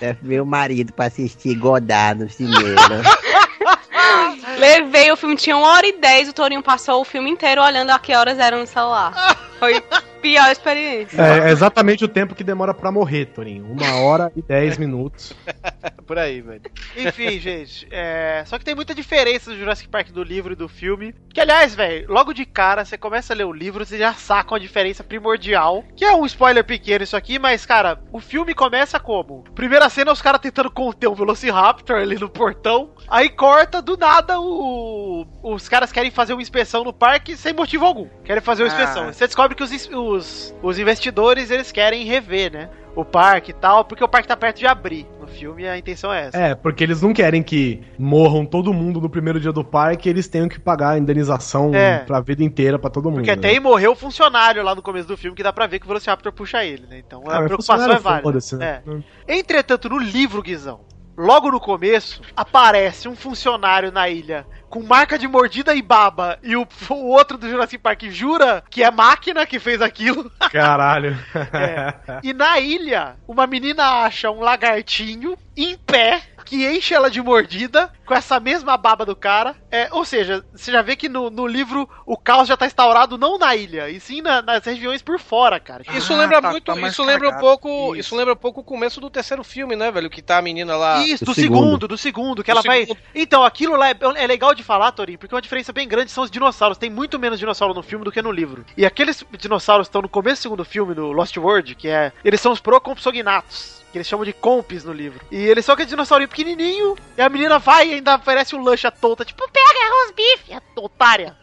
Leve 0.00 0.18
meu 0.22 0.46
marido 0.46 0.92
pra 0.92 1.06
assistir 1.06 1.54
Godard 1.56 2.22
no 2.24 2.30
cinema. 2.30 3.02
Levei 4.58 5.10
o 5.10 5.16
filme, 5.16 5.36
tinha 5.36 5.56
uma 5.56 5.68
hora 5.68 5.86
e 5.86 5.92
dez, 5.92 6.28
o 6.28 6.32
Torinho 6.32 6.62
passou 6.62 7.00
o 7.00 7.04
filme 7.04 7.30
inteiro 7.30 7.62
olhando 7.62 7.90
a 7.90 7.98
que 7.98 8.14
horas 8.14 8.38
eram 8.38 8.58
no 8.58 8.66
celular. 8.66 9.12
Foi 9.58 9.82
pior 10.26 10.50
experiência. 10.50 11.20
É, 11.20 11.48
é 11.48 11.50
exatamente 11.50 12.04
o 12.04 12.08
tempo 12.08 12.34
que 12.34 12.42
demora 12.42 12.74
pra 12.74 12.90
morrer, 12.90 13.26
Torinho. 13.26 13.64
Uma 13.70 13.96
hora 14.00 14.32
e 14.34 14.42
dez 14.42 14.76
minutos. 14.76 15.32
Por 16.06 16.18
aí, 16.18 16.40
velho. 16.40 16.62
Enfim, 16.96 17.38
gente, 17.38 17.86
é... 17.90 18.42
só 18.46 18.58
que 18.58 18.64
tem 18.64 18.74
muita 18.74 18.94
diferença 18.94 19.50
do 19.50 19.56
Jurassic 19.58 19.88
Park 19.88 20.08
do 20.10 20.22
livro 20.22 20.52
e 20.52 20.56
do 20.56 20.68
filme. 20.68 21.14
Que, 21.32 21.40
aliás, 21.40 21.74
velho, 21.74 22.06
logo 22.12 22.32
de 22.32 22.44
cara, 22.44 22.84
você 22.84 22.96
começa 22.96 23.32
a 23.32 23.36
ler 23.36 23.44
o 23.44 23.52
livro, 23.52 23.84
você 23.84 23.98
já 23.98 24.12
saca 24.14 24.54
uma 24.54 24.60
diferença 24.60 25.02
primordial. 25.04 25.84
Que 25.96 26.04
é 26.04 26.14
um 26.14 26.24
spoiler 26.26 26.64
pequeno 26.64 27.04
isso 27.04 27.16
aqui, 27.16 27.38
mas, 27.38 27.66
cara, 27.66 28.00
o 28.12 28.20
filme 28.20 28.54
começa 28.54 28.98
como? 29.00 29.44
Primeira 29.54 29.88
cena, 29.88 30.12
os 30.12 30.22
caras 30.22 30.40
tentando 30.40 30.70
conter 30.70 31.08
um 31.08 31.14
Velociraptor 31.14 31.96
ali 31.96 32.16
no 32.18 32.28
portão. 32.28 32.90
Aí 33.08 33.28
corta, 33.28 33.82
do 33.82 33.96
nada, 33.96 34.40
o... 34.40 35.26
os 35.42 35.68
caras 35.68 35.92
querem 35.92 36.10
fazer 36.10 36.32
uma 36.32 36.42
inspeção 36.42 36.84
no 36.84 36.92
parque 36.92 37.36
sem 37.36 37.52
motivo 37.52 37.84
algum. 37.84 38.08
Querem 38.24 38.42
fazer 38.42 38.62
uma 38.64 38.70
Ah. 38.70 38.72
inspeção. 38.82 39.12
Você 39.12 39.26
descobre 39.26 39.56
que 39.56 39.62
os, 39.62 39.72
ins- 39.72 39.88
os, 40.16 40.54
os 40.62 40.78
investidores, 40.78 41.50
eles 41.50 41.70
querem 41.70 42.04
rever, 42.04 42.52
né? 42.52 42.68
O 42.94 43.04
parque 43.04 43.50
e 43.50 43.54
tal, 43.54 43.84
porque 43.84 44.02
o 44.02 44.08
parque 44.08 44.26
tá 44.26 44.36
perto 44.36 44.56
de 44.58 44.66
abrir. 44.66 45.06
No 45.20 45.26
filme, 45.26 45.68
a 45.68 45.76
intenção 45.76 46.10
é 46.12 46.28
essa. 46.28 46.38
É, 46.38 46.54
porque 46.54 46.82
eles 46.82 47.02
não 47.02 47.12
querem 47.12 47.42
que 47.42 47.82
morram 47.98 48.46
todo 48.46 48.72
mundo 48.72 49.00
no 49.00 49.10
primeiro 49.10 49.38
dia 49.38 49.52
do 49.52 49.62
parque 49.62 50.08
e 50.08 50.10
eles 50.10 50.26
tenham 50.28 50.48
que 50.48 50.58
pagar 50.58 50.90
a 50.92 50.98
indenização 50.98 51.74
É. 51.74 51.98
pra 51.98 52.20
vida 52.20 52.42
inteira 52.42 52.78
pra 52.78 52.88
todo 52.88 53.06
mundo. 53.10 53.16
Porque 53.16 53.30
até 53.30 53.48
aí 53.50 53.60
morreu 53.60 53.92
o 53.92 53.96
funcionário 53.96 54.62
lá 54.62 54.74
no 54.74 54.80
começo 54.80 55.06
do 55.08 55.16
filme, 55.16 55.36
que 55.36 55.42
dá 55.42 55.52
pra 55.52 55.66
ver 55.66 55.78
que 55.78 55.84
o 55.84 55.88
Velociraptor 55.88 56.32
puxa 56.32 56.64
ele, 56.64 56.86
né? 56.86 57.02
Então 57.06 57.22
Ah, 57.26 57.38
a 57.38 57.42
preocupação 57.42 57.74
é 57.92 57.96
funcionário, 57.96 58.22
válida. 58.32 58.56
né? 58.56 59.02
É. 59.28 59.36
Entretanto, 59.38 59.88
no 59.90 59.98
livro, 59.98 60.40
Guizão, 60.40 60.80
logo 61.18 61.50
no 61.50 61.60
começo, 61.60 62.22
aparece 62.34 63.08
um 63.08 63.16
funcionário 63.16 63.92
na 63.92 64.08
ilha 64.08 64.46
com 64.68 64.82
marca 64.82 65.18
de 65.18 65.26
mordida 65.28 65.74
e 65.74 65.82
baba, 65.82 66.38
e 66.42 66.56
o, 66.56 66.66
o 66.90 67.08
outro 67.08 67.38
do 67.38 67.48
Jurassic 67.48 67.78
Park 67.82 68.02
jura 68.10 68.62
que 68.70 68.82
é 68.82 68.90
máquina 68.90 69.46
que 69.46 69.58
fez 69.58 69.80
aquilo. 69.80 70.30
Caralho. 70.52 71.16
É. 71.52 72.20
E 72.22 72.32
na 72.32 72.58
ilha, 72.58 73.16
uma 73.26 73.46
menina 73.46 74.04
acha 74.04 74.30
um 74.30 74.40
lagartinho 74.40 75.36
em 75.56 75.76
pé 75.78 76.20
que 76.44 76.64
enche 76.64 76.94
ela 76.94 77.10
de 77.10 77.20
mordida 77.20 77.90
com 78.04 78.14
essa 78.14 78.38
mesma 78.38 78.76
baba 78.76 79.04
do 79.04 79.16
cara. 79.16 79.56
É, 79.68 79.88
ou 79.90 80.04
seja, 80.04 80.44
você 80.54 80.70
já 80.70 80.80
vê 80.80 80.94
que 80.94 81.08
no, 81.08 81.28
no 81.28 81.44
livro 81.44 81.88
o 82.06 82.16
caos 82.16 82.46
já 82.46 82.56
tá 82.56 82.66
instaurado 82.66 83.18
não 83.18 83.36
na 83.36 83.56
ilha, 83.56 83.90
e 83.90 83.98
sim 83.98 84.22
na- 84.22 84.40
nas 84.42 84.64
regiões 84.64 85.02
por 85.02 85.18
fora, 85.18 85.58
cara. 85.58 85.82
Isso 85.92 86.12
Ah, 86.12 86.16
lembra 86.18 86.40
tá- 86.40 86.50
muito, 86.52 86.72
tá 86.72 86.80
isso 86.86 87.02
lembra 87.02 87.30
um 87.30 87.38
pouco, 87.40 87.68
Isso. 87.96 88.00
isso. 88.00 88.16
lembra 88.16 88.34
um 88.34 88.36
pouco 88.36 88.60
o 88.60 88.64
começo 88.64 89.00
do 89.00 89.10
terceiro 89.10 89.42
filme, 89.42 89.74
né, 89.74 89.90
velho? 89.90 90.08
Que 90.08 90.22
tá 90.22 90.38
a 90.38 90.42
menina 90.42 90.76
lá. 90.76 91.02
Isso, 91.02 91.24
Do 91.24 91.32
do 91.32 91.34
segundo. 91.34 91.64
segundo. 91.64 91.88
do 91.88 91.98
segundo, 91.98 92.44
que 92.44 92.52
Do 92.52 92.58
ela 92.58 92.62
vai. 92.62 92.80
segundo. 92.82 92.98
Então, 93.12 93.42
aquilo 93.42 93.74
lá 93.74 93.88
é, 93.90 93.94
é 94.18 94.26
legal 94.28 94.54
de 94.54 94.62
falar, 94.66 94.92
Torinho, 94.92 95.18
porque 95.18 95.34
uma 95.34 95.40
diferença 95.40 95.72
bem 95.72 95.88
grande 95.88 96.10
são 96.10 96.24
os 96.24 96.30
dinossauros. 96.30 96.76
Tem 96.76 96.90
muito 96.90 97.18
menos 97.18 97.38
dinossauro 97.38 97.72
no 97.72 97.82
filme 97.82 98.04
do 98.04 98.12
que 98.12 98.20
no 98.20 98.30
livro. 98.30 98.64
E 98.76 98.84
aqueles 98.84 99.24
dinossauros 99.38 99.86
que 99.86 99.90
estão 99.90 100.02
no 100.02 100.08
começo 100.08 100.40
do 100.40 100.42
segundo 100.42 100.64
filme, 100.64 100.94
do 100.94 101.12
Lost 101.12 101.36
World, 101.36 101.74
que 101.74 101.88
é. 101.88 102.12
Eles 102.24 102.40
são 102.40 102.52
os 102.52 102.60
Procompsognathus. 102.60 103.76
Que 103.92 103.98
eles 103.98 104.08
chamam 104.08 104.24
de 104.26 104.32
compis 104.32 104.84
no 104.84 104.92
livro. 104.92 105.24
E 105.30 105.36
eles 105.36 105.64
são 105.64 105.72
aquele 105.72 105.88
dinossaurinho 105.88 106.28
pequenininho. 106.28 106.96
E 107.16 107.22
a 107.22 107.28
menina 107.28 107.58
vai 107.58 107.88
e 107.88 107.94
ainda 107.94 108.16
oferece 108.16 108.54
um 108.54 108.62
lanche 108.62 108.86
à 108.86 108.90
tonta. 108.90 109.24
Tipo, 109.24 109.48
pega 109.50 109.86
arroz 109.86 110.12
bife, 110.14 110.52
a 110.52 110.60
otária. 110.80 111.36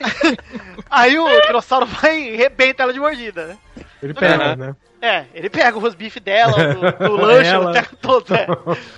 Aí 0.90 1.18
o 1.18 1.40
dinossauro 1.42 1.86
vai 1.86 2.18
e 2.18 2.36
rebenta 2.36 2.82
ela 2.82 2.92
de 2.92 3.00
mordida, 3.00 3.46
né? 3.46 3.58
Ele 4.02 4.12
pega, 4.12 4.56
né? 4.56 4.76
É, 5.02 5.24
ele 5.34 5.48
pega 5.48 5.76
o 5.76 5.80
rosbife 5.80 6.20
dela, 6.20 6.52
do, 6.74 7.08
do 7.08 7.16
lanche, 7.16 7.50
Ela. 7.50 7.72
pega 7.72 7.88
todo, 8.02 8.34
é. 8.34 8.46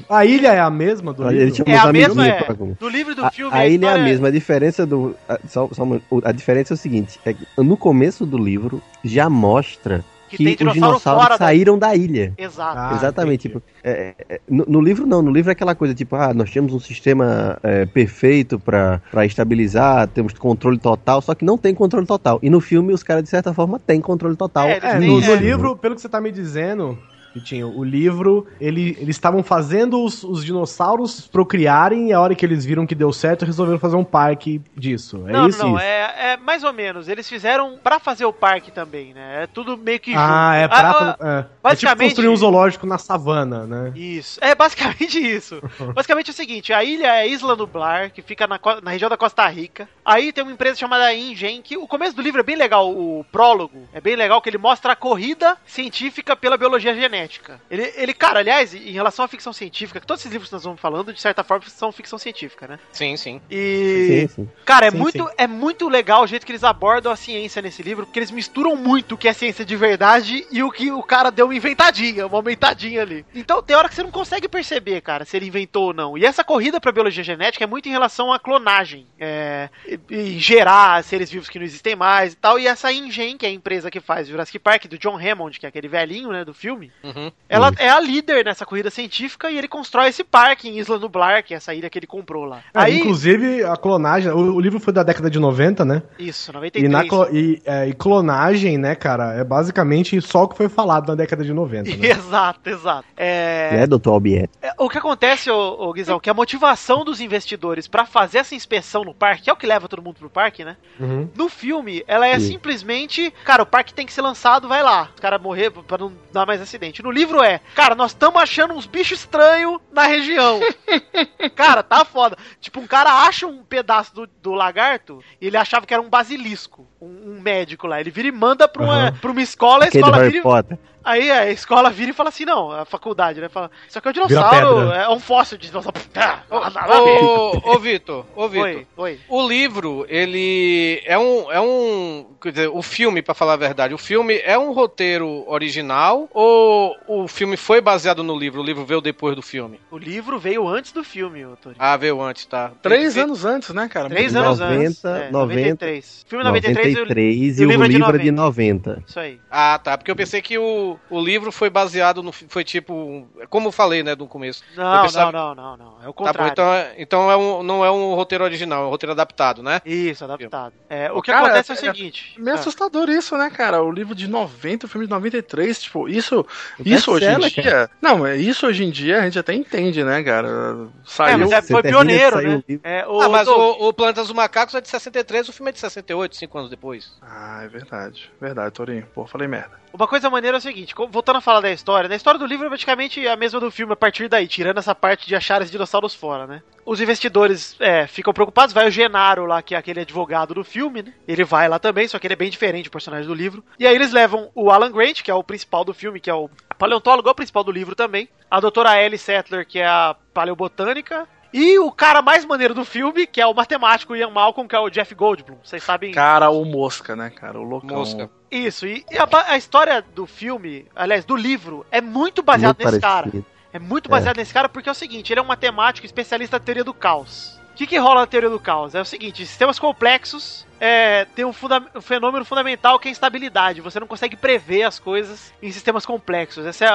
A 0.08 0.24
ilha 0.26 0.48
é 0.48 0.58
a 0.60 0.68
mesma 0.70 1.12
do 1.12 1.22
livro? 1.28 1.62
É 1.66 1.74
uns 1.76 1.84
a 1.84 1.92
mesma, 1.92 2.26
é. 2.26 2.42
pra 2.42 2.54
comer. 2.54 2.74
Do 2.78 2.88
livro 2.88 3.12
e 3.12 3.14
do 3.14 3.24
A, 3.24 3.30
filme. 3.30 3.56
a 3.56 3.66
ilha 3.68 3.86
é 3.86 3.88
a 3.88 3.90
história 3.92 4.04
mesma, 4.04 4.28
a 4.28 4.30
diferença 4.32 4.84
do. 4.84 5.14
A, 5.28 5.38
só, 5.48 5.68
só 5.72 5.82
uma- 5.84 6.00
o- 6.10 6.20
a 6.24 6.32
diferença 6.32 6.72
é 6.72 6.76
o 6.76 6.78
seguinte: 6.78 7.20
é 7.24 7.32
que 7.32 7.46
no 7.56 7.76
começo 7.76 8.26
do 8.26 8.36
livro 8.36 8.82
já 9.04 9.30
mostra 9.30 10.04
Que 10.36 10.44
que, 10.44 10.50
os 10.52 10.56
dinossauro 10.56 10.74
dinossauros 10.74 11.22
fora 11.22 11.38
da- 11.38 11.44
saíram 11.46 11.78
da 11.78 11.94
ilha. 11.94 12.32
Exato. 12.36 12.78
Ah, 12.78 12.92
Exatamente. 12.96 13.42
Tipo, 13.48 13.62
é, 13.82 14.14
é, 14.28 14.40
no, 14.48 14.64
no 14.66 14.80
livro 14.80 15.06
não, 15.06 15.22
no 15.22 15.30
livro 15.30 15.50
é 15.50 15.52
aquela 15.52 15.74
coisa 15.74 15.94
tipo, 15.94 16.16
ah, 16.16 16.32
nós 16.34 16.50
temos 16.50 16.72
um 16.72 16.80
sistema 16.80 17.58
é, 17.62 17.86
perfeito 17.86 18.58
pra 18.58 19.00
pra 19.10 19.24
estabilizar, 19.26 20.08
temos 20.08 20.32
controle 20.34 20.78
total, 20.78 21.20
só 21.20 21.34
que 21.34 21.44
não 21.44 21.58
tem 21.58 21.74
controle 21.74 22.06
total. 22.06 22.38
E 22.42 22.48
no 22.50 22.60
filme 22.60 22.92
os 22.92 23.02
caras 23.02 23.22
de 23.22 23.28
certa 23.28 23.52
forma 23.52 23.78
têm 23.78 24.00
controle 24.00 24.36
total. 24.36 24.66
É, 24.68 24.78
É, 24.82 24.98
no, 24.98 25.20
no 25.20 25.32
é. 25.32 25.36
livro, 25.36 25.76
pelo 25.76 25.94
que 25.94 26.00
você 26.00 26.08
tá 26.08 26.20
me 26.20 26.30
dizendo, 26.32 26.98
Vitinho, 27.34 27.68
o 27.76 27.82
livro, 27.82 28.46
ele, 28.60 28.96
eles 29.00 29.16
estavam 29.16 29.42
fazendo 29.42 30.02
os, 30.04 30.22
os 30.22 30.44
dinossauros 30.44 31.26
procriarem 31.28 32.08
e 32.08 32.12
a 32.12 32.20
hora 32.20 32.34
que 32.34 32.44
eles 32.44 32.64
viram 32.64 32.86
que 32.86 32.94
deu 32.94 33.12
certo, 33.12 33.44
resolveram 33.44 33.78
fazer 33.78 33.96
um 33.96 34.04
parque 34.04 34.60
disso. 34.76 35.24
É 35.26 35.32
não, 35.32 35.48
isso? 35.48 35.58
não, 35.62 35.78
é, 35.78 36.32
é 36.32 36.36
mais 36.36 36.62
ou 36.62 36.72
menos. 36.72 37.08
Eles 37.08 37.28
fizeram 37.28 37.78
pra 37.82 37.98
fazer 37.98 38.24
o 38.24 38.32
parque 38.32 38.70
também, 38.70 39.14
né? 39.14 39.44
É 39.44 39.46
tudo 39.46 39.76
meio 39.78 39.98
que 40.00 40.14
Ah, 40.14 40.52
junto. 40.52 40.64
é 40.64 40.68
pra. 40.68 40.90
Ah, 40.90 41.16
é, 41.20 41.38
é 41.38 41.42
tipo 41.42 41.54
basicamente- 41.62 42.08
construir 42.10 42.28
um 42.28 42.36
zoológico 42.36 42.86
na 42.86 42.98
savana, 42.98 43.66
né? 43.66 43.92
Isso. 43.96 44.38
É 44.42 44.54
basicamente 44.54 45.18
isso. 45.20 45.62
basicamente 45.94 46.28
é 46.28 46.32
o 46.32 46.34
seguinte: 46.34 46.72
a 46.72 46.84
ilha 46.84 47.16
é 47.22 47.26
Isla 47.28 47.56
Nublar, 47.56 48.10
que 48.12 48.20
fica 48.22 48.46
na, 48.46 48.58
na 48.82 48.90
região 48.90 49.08
da 49.08 49.16
Costa 49.16 49.46
Rica. 49.48 49.88
Aí 50.04 50.32
tem 50.32 50.42
uma 50.44 50.52
empresa 50.52 50.76
chamada 50.78 51.12
InGen, 51.14 51.62
que 51.62 51.76
o 51.76 51.86
começo 51.86 52.14
do 52.14 52.22
livro 52.22 52.40
é 52.40 52.44
bem 52.44 52.56
legal, 52.56 52.90
o 52.90 53.24
prólogo. 53.32 53.88
É 53.92 54.00
bem 54.00 54.16
legal 54.16 54.40
que 54.42 54.50
ele 54.50 54.58
mostra 54.58 54.92
a 54.92 54.96
corrida 54.96 55.56
científica 55.64 56.36
pela 56.36 56.56
biologia 56.56 56.94
genética. 56.94 57.21
Ele, 57.70 57.92
ele 57.96 58.14
cara, 58.14 58.40
aliás, 58.40 58.74
em 58.74 58.92
relação 58.92 59.24
à 59.24 59.28
ficção 59.28 59.52
científica, 59.52 60.00
que 60.00 60.06
todos 60.06 60.22
esses 60.22 60.32
livros 60.32 60.48
que 60.48 60.54
nós 60.54 60.64
vamos 60.64 60.80
falando, 60.80 61.12
de 61.12 61.20
certa 61.20 61.42
forma, 61.44 61.64
são 61.68 61.92
ficção 61.92 62.18
científica, 62.18 62.66
né? 62.66 62.78
Sim, 62.92 63.16
sim. 63.16 63.40
E. 63.50 64.26
Sim, 64.28 64.28
sim. 64.28 64.48
Cara, 64.64 64.86
é, 64.86 64.90
Sim, 64.90 64.98
muito, 64.98 65.24
sim. 65.26 65.34
é 65.38 65.46
muito 65.46 65.88
legal 65.88 66.22
o 66.22 66.26
jeito 66.26 66.44
que 66.46 66.52
eles 66.52 66.64
abordam 66.64 67.12
a 67.12 67.16
ciência 67.16 67.62
nesse 67.62 67.82
livro, 67.82 68.06
porque 68.06 68.18
eles 68.18 68.30
misturam 68.30 68.76
muito 68.76 69.14
o 69.14 69.18
que 69.18 69.28
é 69.28 69.32
ciência 69.32 69.64
de 69.64 69.76
verdade 69.76 70.46
e 70.50 70.62
o 70.62 70.70
que 70.70 70.90
o 70.90 71.02
cara 71.02 71.30
deu 71.30 71.46
uma 71.46 71.54
inventadinha, 71.54 72.26
uma 72.26 72.36
aumentadinha 72.36 73.02
ali. 73.02 73.24
Então 73.34 73.62
tem 73.62 73.76
hora 73.76 73.88
que 73.88 73.94
você 73.94 74.02
não 74.02 74.10
consegue 74.10 74.48
perceber, 74.48 75.00
cara, 75.00 75.24
se 75.24 75.36
ele 75.36 75.46
inventou 75.46 75.86
ou 75.86 75.92
não. 75.94 76.16
E 76.18 76.24
essa 76.24 76.44
corrida 76.44 76.80
pra 76.80 76.92
biologia 76.92 77.24
genética 77.24 77.64
é 77.64 77.66
muito 77.66 77.88
em 77.88 77.92
relação 77.92 78.32
à 78.32 78.38
clonagem. 78.38 79.06
É, 79.18 79.68
e, 79.86 80.00
e 80.10 80.38
gerar 80.38 81.02
seres 81.04 81.30
vivos 81.30 81.48
que 81.48 81.58
não 81.58 81.64
existem 81.64 81.94
mais 81.96 82.32
e 82.32 82.36
tal. 82.36 82.58
E 82.58 82.66
essa 82.66 82.92
InGen, 82.92 83.36
que 83.36 83.46
é 83.46 83.48
a 83.48 83.52
empresa 83.52 83.90
que 83.90 84.00
faz 84.00 84.28
Jurassic 84.28 84.58
Park, 84.58 84.86
do 84.86 84.98
John 84.98 85.16
Hammond, 85.18 85.58
que 85.58 85.66
é 85.66 85.68
aquele 85.68 85.88
velhinho, 85.88 86.30
né, 86.30 86.44
do 86.44 86.54
filme, 86.54 86.90
Uhum. 87.02 87.11
Ela 87.48 87.72
é 87.78 87.88
a 87.88 88.00
líder 88.00 88.44
nessa 88.44 88.64
corrida 88.66 88.90
científica 88.90 89.50
e 89.50 89.58
ele 89.58 89.68
constrói 89.68 90.08
esse 90.08 90.24
parque 90.24 90.68
em 90.68 90.78
Isla 90.78 90.98
Nublar, 90.98 91.42
que 91.44 91.54
é 91.54 91.56
essa 91.56 91.74
ilha 91.74 91.88
que 91.90 91.98
ele 91.98 92.06
comprou 92.06 92.44
lá. 92.44 92.58
É, 92.74 92.80
Aí, 92.80 92.98
Inclusive, 93.00 93.64
a 93.64 93.76
clonagem. 93.76 94.30
O, 94.32 94.54
o 94.54 94.60
livro 94.60 94.78
foi 94.80 94.92
da 94.92 95.02
década 95.02 95.30
de 95.30 95.38
90, 95.38 95.84
né? 95.84 96.02
isso, 96.18 96.50
E, 96.50 96.54
93. 96.54 96.90
na 96.92 97.06
clo- 97.06 97.28
e, 97.32 97.60
é, 97.64 97.88
e 97.88 97.92
clonagem, 97.94 98.78
né, 98.78 98.94
cara, 98.94 99.34
é 99.34 99.44
basicamente 99.44 100.20
só 100.20 100.44
o 100.44 100.48
que 100.48 100.56
foi 100.56 100.68
falado 100.68 101.08
na 101.08 101.14
década 101.14 101.44
de 101.44 101.52
90. 101.52 101.90
Né? 101.96 102.08
Exato, 102.10 102.68
exato. 102.68 103.04
É, 103.16 103.70
É, 103.82 103.86
doutor 103.86 104.12
Albier. 104.12 104.48
é, 104.60 104.72
o 104.78 104.88
que 104.88 104.98
acontece, 104.98 105.50
ô, 105.50 105.88
ô 105.88 105.92
Guizão, 105.92 106.18
que 106.20 106.30
a 106.30 106.34
motivação 106.34 107.04
dos 107.04 107.20
investidores 107.20 107.86
pra 107.88 108.04
fazer 108.06 108.38
essa 108.38 108.54
inspeção 108.54 109.04
no 109.04 109.14
parque, 109.14 109.42
que 109.44 109.50
é 109.50 109.52
o 109.52 109.56
que 109.56 109.66
leva 109.66 109.88
todo 109.88 110.02
mundo 110.02 110.16
pro 110.18 110.30
parque, 110.30 110.64
né? 110.64 110.76
Uhum. 111.00 111.28
No 111.36 111.48
filme, 111.48 112.02
ela 112.06 112.26
é 112.26 112.38
Sim. 112.38 112.52
simplesmente, 112.52 113.32
cara, 113.44 113.62
o 113.62 113.66
parque 113.66 113.92
tem 113.94 114.06
que 114.06 114.12
ser 114.12 114.22
lançado, 114.22 114.68
vai 114.68 114.82
lá. 114.82 115.08
Os 115.14 115.20
caras 115.20 115.40
morrer 115.40 115.70
pra 115.70 115.98
não 115.98 116.12
dar 116.32 116.46
mais 116.46 116.60
acidente. 116.60 117.01
No 117.02 117.10
livro 117.10 117.42
é, 117.42 117.58
cara, 117.74 117.96
nós 117.96 118.12
estamos 118.12 118.40
achando 118.40 118.74
uns 118.74 118.86
bichos 118.86 119.18
estranhos 119.18 119.80
na 119.92 120.04
região. 120.04 120.60
cara, 121.54 121.82
tá 121.82 122.04
foda. 122.04 122.36
Tipo, 122.60 122.80
um 122.80 122.86
cara 122.86 123.26
acha 123.26 123.46
um 123.46 123.64
pedaço 123.64 124.14
do, 124.14 124.26
do 124.26 124.52
lagarto 124.52 125.22
e 125.40 125.48
ele 125.48 125.56
achava 125.56 125.84
que 125.84 125.92
era 125.92 126.02
um 126.02 126.08
basilisco, 126.08 126.86
um, 127.02 127.32
um 127.36 127.40
médico 127.40 127.86
lá. 127.86 128.00
Ele 128.00 128.10
vira 128.10 128.28
e 128.28 128.32
manda 128.32 128.68
pra 128.68 128.82
uma, 128.82 129.08
Aham. 129.08 129.12
pra 129.20 129.30
uma 129.30 129.42
escola, 129.42 129.84
a 129.84 129.88
Aquele 129.88 130.04
escola 130.04 130.16
Harry 130.18 130.28
vira 130.30 130.40
e 130.40 130.42
Potter. 130.42 130.78
Aí 131.04 131.32
a 131.32 131.50
escola 131.50 131.90
vira 131.90 132.12
e 132.12 132.14
fala 132.14 132.28
assim, 132.28 132.44
não, 132.44 132.70
a 132.70 132.84
faculdade, 132.84 133.40
né? 133.40 133.48
Fala, 133.48 133.70
isso 133.88 133.98
aqui 133.98 134.06
é 134.08 134.10
um 134.10 134.26
dinossauro, 134.28 134.92
é 134.92 135.08
um 135.10 135.18
fóssil 135.18 135.58
de 135.58 135.66
dinossauro. 135.66 135.98
Ô, 137.64 137.78
Vitor, 137.78 138.24
ô, 138.36 138.48
Vitor. 138.48 138.66
Oi, 138.68 138.86
oi. 138.96 139.20
O 139.28 139.46
livro, 139.48 140.06
ele 140.08 141.02
é 141.04 141.18
um, 141.18 141.50
é 141.50 141.60
um, 141.60 142.26
quer 142.40 142.50
dizer, 142.52 142.68
o 142.68 142.82
filme, 142.82 143.20
pra 143.20 143.34
falar 143.34 143.54
a 143.54 143.56
verdade, 143.56 143.92
o 143.94 143.98
filme 143.98 144.38
é 144.44 144.56
um 144.56 144.72
roteiro 144.72 145.42
original 145.48 146.28
ou 146.32 146.96
o 147.08 147.26
filme 147.26 147.56
foi 147.56 147.80
baseado 147.80 148.22
no 148.22 148.38
livro? 148.38 148.60
O 148.60 148.64
livro 148.64 148.84
veio 148.84 149.00
depois 149.00 149.34
do 149.34 149.42
filme? 149.42 149.80
O 149.90 149.98
livro 149.98 150.38
veio 150.38 150.68
antes 150.68 150.92
do 150.92 151.02
filme, 151.02 151.44
Tori. 151.60 151.74
Ah, 151.80 151.96
veio 151.96 152.20
antes, 152.22 152.46
tá? 152.46 152.70
Três 152.80 153.14
Tem- 153.14 153.24
anos 153.24 153.44
antes, 153.44 153.70
né, 153.70 153.88
cara? 153.88 154.08
Três 154.08 154.36
anos 154.36 154.60
90, 154.60 154.86
antes. 154.86 155.04
É, 155.04 155.30
90, 155.30 155.32
93. 155.32 156.24
Filme 156.28 156.44
93, 156.44 156.76
93 156.76 156.91
e 156.92 157.62
e 157.62 157.64
o 157.64 157.68
o 157.68 157.70
livro 157.70 157.84
é 157.84 157.88
de 157.88 157.94
livro 157.96 158.16
é 158.16 158.18
de 158.18 158.30
90. 158.30 159.02
Isso 159.06 159.18
aí. 159.20 159.40
Ah, 159.50 159.78
tá. 159.82 159.96
Porque 159.98 160.10
eu 160.10 160.16
pensei 160.16 160.40
que 160.42 160.58
o, 160.58 160.98
o 161.10 161.20
livro 161.20 161.50
foi 161.52 161.70
baseado 161.70 162.22
no. 162.22 162.32
Foi 162.32 162.64
tipo. 162.64 163.26
Como 163.48 163.68
eu 163.68 163.72
falei, 163.72 164.02
né, 164.02 164.14
no 164.14 164.26
começo. 164.26 164.62
Não, 164.76 165.02
pensava- 165.02 165.32
não, 165.32 165.54
não, 165.54 165.76
não, 165.76 165.76
não. 165.76 165.92
É 166.04 166.08
o 166.08 166.12
Tá 166.12 166.22
bom, 166.22 166.24
contrário. 166.24 166.52
então, 166.52 166.72
é- 166.74 166.94
então 166.98 167.30
é 167.30 167.36
um, 167.36 167.62
não 167.62 167.84
é 167.84 167.90
um 167.90 168.14
roteiro 168.14 168.44
original, 168.44 168.84
é 168.84 168.86
um 168.86 168.90
roteiro 168.90 169.12
adaptado, 169.12 169.62
né? 169.62 169.80
Isso, 169.84 170.24
adaptado. 170.24 170.74
É, 170.88 171.10
o 171.12 171.20
que 171.22 171.30
cara, 171.30 171.46
acontece 171.46 171.72
é, 171.72 171.74
é- 171.74 171.76
o 171.76 171.80
seguinte. 171.94 172.34
Meio 172.38 172.56
Ah, 172.56 172.60
assustador 172.60 173.08
isso, 173.08 173.36
né, 173.36 173.50
cara? 173.50 173.82
O 173.82 173.90
livro 173.90 174.14
de 174.14 174.28
90, 174.28 174.86
o 174.86 174.88
filme 174.88 175.06
de 175.06 175.10
93, 175.12 175.82
tipo, 175.82 176.08
isso, 176.08 176.44
É 176.78 176.88
isso 176.88 177.10
hoje 177.12 177.26
em 177.26 177.38
dia. 177.38 177.90
Não, 178.00 178.26
é 178.26 178.36
isso 178.36 178.66
hoje 178.66 178.84
em 178.84 178.90
dia 178.90 179.20
a 179.20 179.24
gente 179.24 179.38
até 179.38 179.54
entende, 179.54 180.02
né, 180.04 180.22
cara? 180.22 180.48
é, 180.48 180.86
Saiu. 181.04 181.38
mas 181.38 181.52
é, 181.52 181.62
foi 181.62 181.82
pioneiro, 181.82 182.40
né? 182.40 182.62
o. 182.66 182.80
É, 182.82 183.00
ah, 183.24 183.28
mas 183.28 183.48
o, 183.48 183.88
o 183.88 183.92
Planeta 183.92 184.22
dos 184.22 184.32
Macacos 184.32 184.74
é 184.74 184.80
de 184.80 184.88
63, 184.88 185.48
o 185.48 185.52
filme 185.52 185.70
é 185.70 185.72
de 185.72 185.78
68, 185.80 186.36
cinco 186.36 186.58
anos 186.58 186.70
depois. 186.70 186.81
Ah, 187.22 187.62
é 187.62 187.68
verdade. 187.68 188.30
Verdade, 188.40 188.74
Torinho. 188.74 189.06
Pô, 189.14 189.24
falei 189.26 189.46
merda. 189.46 189.80
Uma 189.92 190.08
coisa 190.08 190.30
maneira 190.30 190.56
é 190.56 190.58
o 190.58 190.60
seguinte, 190.60 190.94
voltando 191.10 191.36
a 191.36 191.40
falar 191.40 191.60
da 191.60 191.70
história, 191.70 192.08
né? 192.08 192.14
a 192.14 192.16
história 192.16 192.40
do 192.40 192.46
livro 192.46 192.66
é 192.66 192.68
praticamente 192.68 193.28
a 193.28 193.36
mesma 193.36 193.60
do 193.60 193.70
filme 193.70 193.92
a 193.92 193.96
partir 193.96 194.26
daí, 194.26 194.48
tirando 194.48 194.78
essa 194.78 194.94
parte 194.94 195.26
de 195.28 195.36
achar 195.36 195.60
os 195.60 195.70
dinossauros 195.70 196.14
fora, 196.14 196.46
né? 196.46 196.62
Os 196.84 197.00
investidores 197.00 197.76
é, 197.78 198.06
ficam 198.06 198.32
preocupados, 198.32 198.72
vai 198.72 198.88
o 198.88 198.90
Genaro 198.90 199.44
lá, 199.44 199.60
que 199.60 199.74
é 199.74 199.78
aquele 199.78 200.00
advogado 200.00 200.54
do 200.54 200.64
filme, 200.64 201.02
né? 201.02 201.12
Ele 201.28 201.44
vai 201.44 201.68
lá 201.68 201.78
também, 201.78 202.08
só 202.08 202.18
que 202.18 202.26
ele 202.26 202.34
é 202.34 202.36
bem 202.36 202.50
diferente 202.50 202.86
do 202.86 202.90
personagem 202.90 203.26
do 203.26 203.34
livro. 203.34 203.62
E 203.78 203.86
aí 203.86 203.94
eles 203.94 204.12
levam 204.12 204.50
o 204.54 204.70
Alan 204.70 204.90
Grant, 204.90 205.22
que 205.22 205.30
é 205.30 205.34
o 205.34 205.44
principal 205.44 205.84
do 205.84 205.92
filme, 205.92 206.18
que 206.18 206.30
é 206.30 206.34
o 206.34 206.48
paleontólogo, 206.78 207.28
é 207.28 207.32
o 207.32 207.34
principal 207.34 207.62
do 207.62 207.70
livro 207.70 207.94
também. 207.94 208.28
A 208.50 208.60
doutora 208.60 209.00
Ellie 209.00 209.18
Settler, 209.18 209.66
que 209.66 209.78
é 209.78 209.86
a 209.86 210.16
paleobotânica. 210.34 211.28
E 211.52 211.78
o 211.78 211.90
cara 211.90 212.22
mais 212.22 212.44
maneiro 212.44 212.74
do 212.74 212.84
filme, 212.84 213.26
que 213.26 213.40
é 213.40 213.46
o 213.46 213.52
matemático 213.52 214.16
Ian 214.16 214.30
Malcolm, 214.30 214.66
que 214.66 214.74
é 214.74 214.78
o 214.78 214.88
Jeff 214.88 215.14
Goldblum. 215.14 215.58
Vocês 215.62 215.82
sabem... 215.82 216.12
Cara, 216.12 216.50
o 216.50 216.64
Mosca, 216.64 217.14
né, 217.14 217.28
cara? 217.30 217.58
O 217.58 217.62
loucão. 217.62 217.98
Mosca. 217.98 218.30
Isso, 218.50 218.86
e, 218.86 219.04
e 219.10 219.18
a, 219.18 219.28
a 219.48 219.56
história 219.56 220.02
do 220.14 220.26
filme, 220.26 220.86
aliás, 220.94 221.24
do 221.24 221.36
livro, 221.36 221.86
é 221.90 222.00
muito 222.00 222.42
baseado 222.42 222.76
Muito 222.76 222.86
nesse 222.86 223.00
cara. 223.00 223.26
parecido. 223.26 223.46
É 223.72 223.78
muito 223.78 224.08
baseado 224.08 224.36
nesse 224.36 224.52
cara 224.52 224.68
porque 224.68 224.88
é 224.88 224.92
o 224.92 224.94
seguinte, 224.94 225.32
ele 225.32 225.40
é 225.40 225.42
um 225.42 225.46
matemático 225.46 226.04
especialista 226.04 226.58
na 226.58 226.64
teoria 226.64 226.84
do 226.84 226.92
caos. 226.92 227.58
O 227.72 227.74
que, 227.74 227.86
que 227.86 227.98
rola 227.98 228.20
na 228.20 228.26
teoria 228.26 228.50
do 228.50 228.60
caos? 228.60 228.94
É 228.94 229.00
o 229.00 229.04
seguinte, 229.04 229.46
sistemas 229.46 229.78
complexos 229.78 230.66
é, 230.84 231.26
tem 231.26 231.44
um, 231.44 231.52
um 231.94 232.00
fenômeno 232.00 232.44
fundamental 232.44 232.98
que 232.98 233.06
é 233.06 233.10
a 233.10 233.12
instabilidade. 233.12 233.80
Você 233.80 234.00
não 234.00 234.06
consegue 234.06 234.34
prever 234.34 234.82
as 234.82 234.98
coisas 234.98 235.52
em 235.62 235.70
sistemas 235.70 236.04
complexos. 236.04 236.66
Esse 236.66 236.84
é 236.84 236.90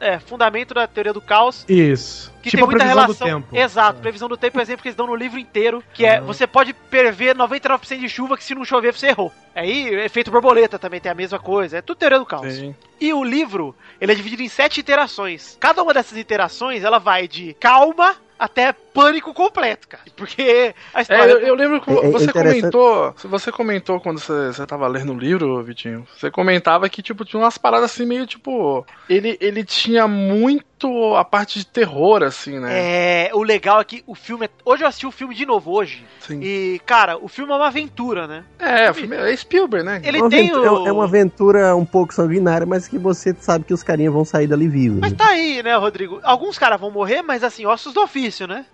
é, 0.00 0.18
fundamento 0.18 0.72
da 0.72 0.86
teoria 0.86 1.12
do 1.12 1.20
caos. 1.20 1.64
Isso. 1.68 2.32
Que 2.42 2.48
tipo 2.48 2.62
tem 2.62 2.66
muita 2.66 2.78
previsão 2.78 3.02
relação. 3.04 3.26
do 3.26 3.42
tempo. 3.42 3.56
Exato, 3.56 4.00
previsão 4.00 4.28
do 4.28 4.36
tempo 4.38 4.58
é 4.58 4.60
o 4.60 4.62
exemplo 4.62 4.82
que 4.82 4.88
eles 4.88 4.96
dão 4.96 5.06
no 5.06 5.14
livro 5.14 5.38
inteiro, 5.38 5.84
que 5.92 6.06
é 6.06 6.22
você 6.22 6.46
pode 6.46 6.72
prever 6.72 7.36
99% 7.36 8.00
de 8.00 8.08
chuva 8.08 8.34
que 8.34 8.42
se 8.42 8.54
não 8.54 8.64
chover 8.64 8.94
você 8.94 9.08
errou. 9.08 9.30
Aí, 9.54 9.94
efeito 9.96 10.30
borboleta 10.30 10.78
também 10.78 10.98
tem 10.98 11.12
a 11.12 11.14
mesma 11.14 11.38
coisa. 11.38 11.78
É 11.78 11.82
tudo 11.82 11.98
teoria 11.98 12.18
do 12.18 12.24
caos. 12.24 12.54
Sim. 12.54 12.74
E 12.98 13.12
o 13.12 13.22
livro, 13.22 13.76
ele 14.00 14.10
é 14.10 14.14
dividido 14.14 14.42
em 14.42 14.48
sete 14.48 14.80
iterações. 14.80 15.56
Cada 15.60 15.82
uma 15.82 15.92
dessas 15.92 16.16
iterações, 16.16 16.82
ela 16.82 16.98
vai 16.98 17.28
de 17.28 17.54
calma 17.60 18.16
até 18.38 18.72
pânico 18.72 19.32
completo, 19.34 19.88
cara. 19.88 20.02
Porque 20.16 20.74
a 20.94 20.98
É, 20.98 21.02
história... 21.02 21.32
eu, 21.32 21.38
eu 21.40 21.54
lembro 21.54 21.80
que 21.80 21.90
É- 21.90 22.06
é 22.06 22.10
você 22.10 22.32
comentou. 22.32 23.14
Você 23.24 23.52
comentou 23.52 24.00
quando 24.00 24.18
você, 24.18 24.52
você 24.52 24.66
tava 24.66 24.86
lendo 24.88 25.12
o 25.12 25.18
livro, 25.18 25.62
Vitinho. 25.62 26.06
Você 26.16 26.30
comentava 26.30 26.88
que, 26.88 27.02
tipo, 27.02 27.24
tinha 27.24 27.40
umas 27.42 27.58
paradas 27.58 27.90
assim 27.92 28.04
meio 28.06 28.26
tipo. 28.26 28.84
Ele, 29.08 29.36
ele 29.40 29.64
tinha 29.64 30.06
muito 30.08 31.14
a 31.16 31.24
parte 31.24 31.58
de 31.58 31.66
terror, 31.66 32.22
assim, 32.22 32.58
né? 32.60 33.26
É, 33.26 33.30
o 33.34 33.42
legal 33.42 33.80
é 33.80 33.84
que 33.84 34.04
o 34.06 34.14
filme 34.14 34.46
é... 34.46 34.50
Hoje 34.64 34.84
eu 34.84 34.88
assisti 34.88 35.06
o 35.06 35.10
filme 35.10 35.34
de 35.34 35.44
novo, 35.44 35.72
hoje. 35.72 36.04
Sim. 36.20 36.40
E, 36.40 36.80
cara, 36.86 37.16
o 37.18 37.26
filme 37.26 37.52
é 37.52 37.56
uma 37.56 37.66
aventura, 37.66 38.28
né? 38.28 38.44
É, 38.60 38.88
o 38.90 38.94
filme 38.94 39.16
é 39.16 39.34
Spielberg, 39.36 39.84
né? 39.84 40.00
Ele 40.04 40.18
É 40.18 40.20
uma 40.20 40.30
tem 40.30 40.50
aventura- 40.50 40.72
o... 40.72 40.86
É 40.86 40.92
uma 40.92 41.04
aventura 41.04 41.74
um 41.76 41.84
pouco 41.84 42.14
sanguinária, 42.14 42.64
mas 42.66 42.86
que 42.86 42.96
você 42.96 43.34
sabe 43.40 43.64
que 43.64 43.74
os 43.74 43.82
carinhas 43.82 44.12
vão 44.12 44.24
sair 44.24 44.46
dali 44.46 44.68
vivos. 44.68 45.00
Mas 45.00 45.10
né? 45.10 45.16
tá 45.18 45.26
aí, 45.30 45.62
né, 45.64 45.74
Rodrigo? 45.76 46.20
Alguns 46.22 46.56
caras 46.58 46.80
vão 46.80 46.90
morrer, 46.92 47.22
mas 47.22 47.42
assim, 47.42 47.66
ossos 47.66 47.92
do 47.92 48.00
ofício, 48.02 48.27
né? 48.46 48.64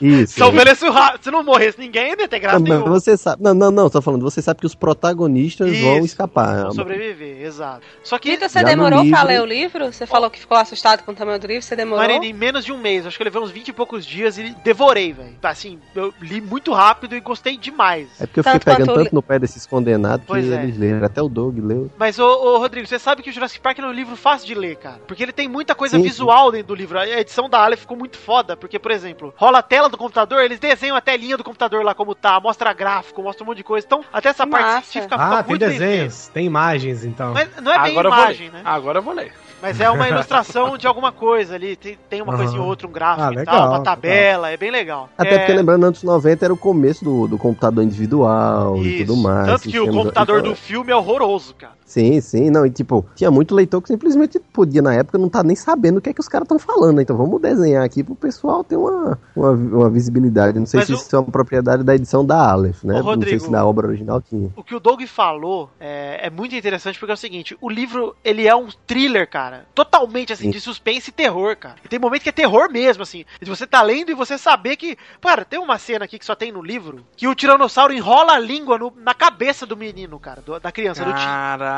Isso. 0.00 0.34
Se 0.76 0.86
eu 0.86 0.92
rápido, 0.92 1.22
se 1.24 1.30
não 1.30 1.42
morresse 1.42 1.78
ninguém, 1.78 2.14
não 2.14 2.22
ia 2.22 2.28
ter 2.28 2.38
graça 2.38 2.58
Não, 2.58 2.64
nenhuma. 2.64 2.88
você 2.88 3.16
sabe. 3.16 3.42
Não, 3.42 3.52
não, 3.54 3.70
não, 3.70 3.90
tô 3.90 4.00
falando, 4.00 4.22
você 4.22 4.40
sabe 4.40 4.60
que 4.60 4.66
os 4.66 4.74
protagonistas 4.74 5.68
vão 5.80 5.96
Isso, 5.98 6.06
escapar. 6.06 6.62
Vão 6.62 6.72
sobreviver, 6.72 7.42
exato. 7.42 7.82
Só 8.02 8.18
que. 8.18 8.30
Vitor, 8.30 8.48
você 8.48 8.60
Já 8.60 8.64
demorou 8.66 9.00
pra 9.00 9.24
livro- 9.24 9.26
ler 9.26 9.42
o 9.42 9.44
livro? 9.46 9.92
Você 9.92 10.06
falou 10.06 10.30
que 10.30 10.38
ficou 10.38 10.56
assustado 10.56 11.02
com 11.02 11.12
o 11.12 11.14
tamanho 11.14 11.38
do 11.38 11.46
livro, 11.46 11.62
você 11.62 11.74
demorou? 11.76 12.04
Marina, 12.04 12.24
em 12.24 12.32
menos 12.32 12.64
de 12.64 12.72
um 12.72 12.78
mês, 12.78 13.06
acho 13.06 13.16
que 13.16 13.22
eu 13.22 13.24
levei 13.24 13.40
uns 13.40 13.50
20 13.50 13.68
e 13.68 13.72
poucos 13.72 14.04
dias 14.06 14.38
e 14.38 14.54
devorei, 14.64 15.12
velho. 15.12 15.34
Assim, 15.42 15.78
eu 15.94 16.12
li 16.20 16.40
muito 16.40 16.72
rápido 16.72 17.14
e 17.16 17.20
gostei 17.20 17.56
demais. 17.56 18.08
É 18.20 18.26
porque 18.26 18.40
eu 18.40 18.44
fiquei 18.44 18.58
Tanto 18.60 18.64
quanto 18.64 18.78
pegando 18.86 18.94
tanto 19.04 19.14
no 19.14 19.22
pé 19.22 19.38
desses 19.38 19.66
condenados 19.66 20.20
que 20.22 20.26
Pois 20.28 20.50
é. 20.50 20.62
eles 20.62 20.78
leram. 20.78 21.04
Até 21.04 21.20
o 21.22 21.28
Doug 21.28 21.58
leu. 21.58 21.90
Mas, 21.98 22.18
ô, 22.18 22.26
ô, 22.26 22.58
Rodrigo, 22.58 22.86
você 22.86 22.98
sabe 22.98 23.22
que 23.22 23.30
o 23.30 23.32
Jurassic 23.32 23.60
Park 23.60 23.78
é 23.78 23.86
um 23.86 23.92
livro 23.92 24.16
fácil 24.16 24.46
de 24.46 24.54
ler, 24.54 24.76
cara. 24.76 25.00
Porque 25.06 25.22
ele 25.22 25.32
tem 25.32 25.48
muita 25.48 25.74
coisa 25.74 25.96
Sim, 25.96 26.02
visual 26.02 26.52
dentro 26.52 26.68
do 26.68 26.74
livro. 26.74 26.98
A 26.98 27.06
edição 27.20 27.48
da 27.48 27.58
Aleph 27.62 27.80
ficou 27.80 27.96
muito 27.96 28.16
foda. 28.18 28.56
Porque, 28.56 28.78
por 28.78 28.89
exemplo, 28.90 29.32
rola 29.36 29.58
a 29.58 29.62
tela 29.62 29.88
do 29.88 29.96
computador, 29.96 30.42
eles 30.42 30.58
desenham 30.58 30.96
a 30.96 31.00
telinha 31.00 31.36
do 31.36 31.44
computador 31.44 31.84
lá 31.84 31.94
como 31.94 32.14
tá, 32.14 32.38
mostra 32.40 32.72
gráfico, 32.72 33.22
mostra 33.22 33.44
um 33.44 33.46
monte 33.46 33.58
de 33.58 33.64
coisa. 33.64 33.86
Então, 33.86 34.04
até 34.12 34.28
essa 34.28 34.46
parte 34.46 34.86
científica 34.86 35.16
Ah, 35.18 35.42
tem 35.42 35.50
muito 35.50 35.66
bem 35.66 35.78
desenhos, 35.78 36.28
tem 36.28 36.46
imagens, 36.46 37.04
então. 37.04 37.32
Mas 37.32 37.48
não 37.62 37.72
é 37.72 37.82
bem 37.82 37.92
Agora 37.92 38.08
imagem, 38.08 38.50
né? 38.50 38.62
Agora 38.64 38.98
eu 38.98 39.02
vou 39.02 39.14
ler. 39.14 39.32
Mas 39.62 39.80
é 39.80 39.90
uma 39.90 40.08
ilustração 40.08 40.76
de 40.78 40.86
alguma 40.86 41.12
coisa 41.12 41.54
ali. 41.54 41.76
Tem, 41.76 41.98
tem 42.08 42.22
uma 42.22 42.32
Aham. 42.32 42.38
coisinha 42.38 42.62
ou 42.62 42.68
outra, 42.68 42.86
um 42.86 42.92
gráfico 42.92 43.28
Ah, 43.28 43.32
e 43.32 43.36
legal, 43.36 43.54
tal, 43.54 43.68
uma 43.68 43.78
legal. 43.78 43.82
tabela. 43.82 44.50
É 44.50 44.56
bem 44.56 44.70
legal. 44.70 45.08
Até 45.16 45.34
é... 45.34 45.38
porque, 45.38 45.52
lembrando, 45.52 45.84
anos 45.86 46.02
90 46.02 46.44
era 46.44 46.54
o 46.54 46.56
começo 46.56 47.04
do, 47.04 47.28
do 47.28 47.38
computador 47.38 47.84
individual 47.84 48.76
e 48.78 48.96
Isso. 48.96 49.06
tudo 49.06 49.16
mais. 49.16 49.46
Tanto 49.46 49.68
que 49.68 49.78
o 49.78 49.92
computador 49.92 50.42
do 50.42 50.54
filme 50.54 50.90
é 50.90 50.96
horroroso, 50.96 51.54
cara. 51.54 51.79
Sim, 51.90 52.20
sim, 52.20 52.50
não, 52.50 52.64
e 52.64 52.70
tipo, 52.70 53.04
tinha 53.16 53.32
muito 53.32 53.52
leitor 53.52 53.82
que 53.82 53.88
simplesmente 53.88 54.38
podia 54.38 54.80
na 54.80 54.94
época 54.94 55.18
não 55.18 55.28
tá 55.28 55.42
nem 55.42 55.56
sabendo 55.56 55.96
o 55.98 56.00
que 56.00 56.08
é 56.10 56.12
que 56.14 56.20
os 56.20 56.28
caras 56.28 56.44
estão 56.44 56.56
falando, 56.56 56.96
né? 56.98 57.02
então 57.02 57.16
vamos 57.16 57.40
desenhar 57.40 57.82
aqui 57.84 58.04
pro 58.04 58.14
pessoal 58.14 58.62
ter 58.62 58.76
uma, 58.76 59.18
uma, 59.34 59.50
uma 59.50 59.90
visibilidade. 59.90 60.56
Não 60.56 60.66
sei 60.66 60.78
Mas 60.78 60.86
se 60.86 60.92
o- 60.92 60.96
isso 60.96 61.16
é 61.16 61.18
uma 61.18 61.32
propriedade 61.32 61.82
da 61.82 61.92
edição 61.92 62.24
da 62.24 62.48
Aleph, 62.52 62.84
né? 62.84 62.94
Ô, 62.94 62.96
não 62.98 63.02
sei 63.02 63.14
Rodrigo, 63.14 63.44
se 63.44 63.50
na 63.50 63.64
obra 63.66 63.88
original 63.88 64.22
tinha. 64.22 64.50
O 64.54 64.62
que 64.62 64.72
o 64.74 64.78
Doug 64.78 65.02
falou 65.02 65.68
é, 65.80 66.26
é 66.28 66.30
muito 66.30 66.54
interessante 66.54 66.96
porque 66.96 67.10
é 67.10 67.14
o 67.14 67.18
seguinte: 67.18 67.58
o 67.60 67.68
livro 67.68 68.14
ele 68.22 68.46
é 68.46 68.54
um 68.54 68.68
thriller, 68.86 69.28
cara. 69.28 69.66
Totalmente 69.74 70.32
assim, 70.32 70.44
Sim. 70.44 70.50
de 70.50 70.60
suspense 70.60 71.10
e 71.10 71.12
terror, 71.12 71.56
cara. 71.56 71.74
E 71.84 71.88
tem 71.88 71.98
momento 71.98 72.22
que 72.22 72.28
é 72.28 72.32
terror 72.32 72.70
mesmo, 72.70 73.02
assim. 73.02 73.24
De 73.42 73.50
você 73.50 73.66
tá 73.66 73.82
lendo 73.82 74.12
e 74.12 74.14
você 74.14 74.38
saber 74.38 74.76
que. 74.76 74.96
Cara, 75.20 75.44
tem 75.44 75.58
uma 75.58 75.76
cena 75.78 76.04
aqui 76.04 76.20
que 76.20 76.24
só 76.24 76.36
tem 76.36 76.52
no 76.52 76.62
livro 76.62 77.00
que 77.16 77.26
o 77.26 77.34
tiranossauro 77.34 77.92
enrola 77.92 78.34
a 78.34 78.38
língua 78.38 78.78
no- 78.78 78.92
na 78.96 79.12
cabeça 79.14 79.66
do 79.66 79.76
menino, 79.76 80.20
cara, 80.20 80.40
do- 80.40 80.60
da 80.60 80.70
criança, 80.70 81.04
do 81.04 81.10
tio. 81.12 81.20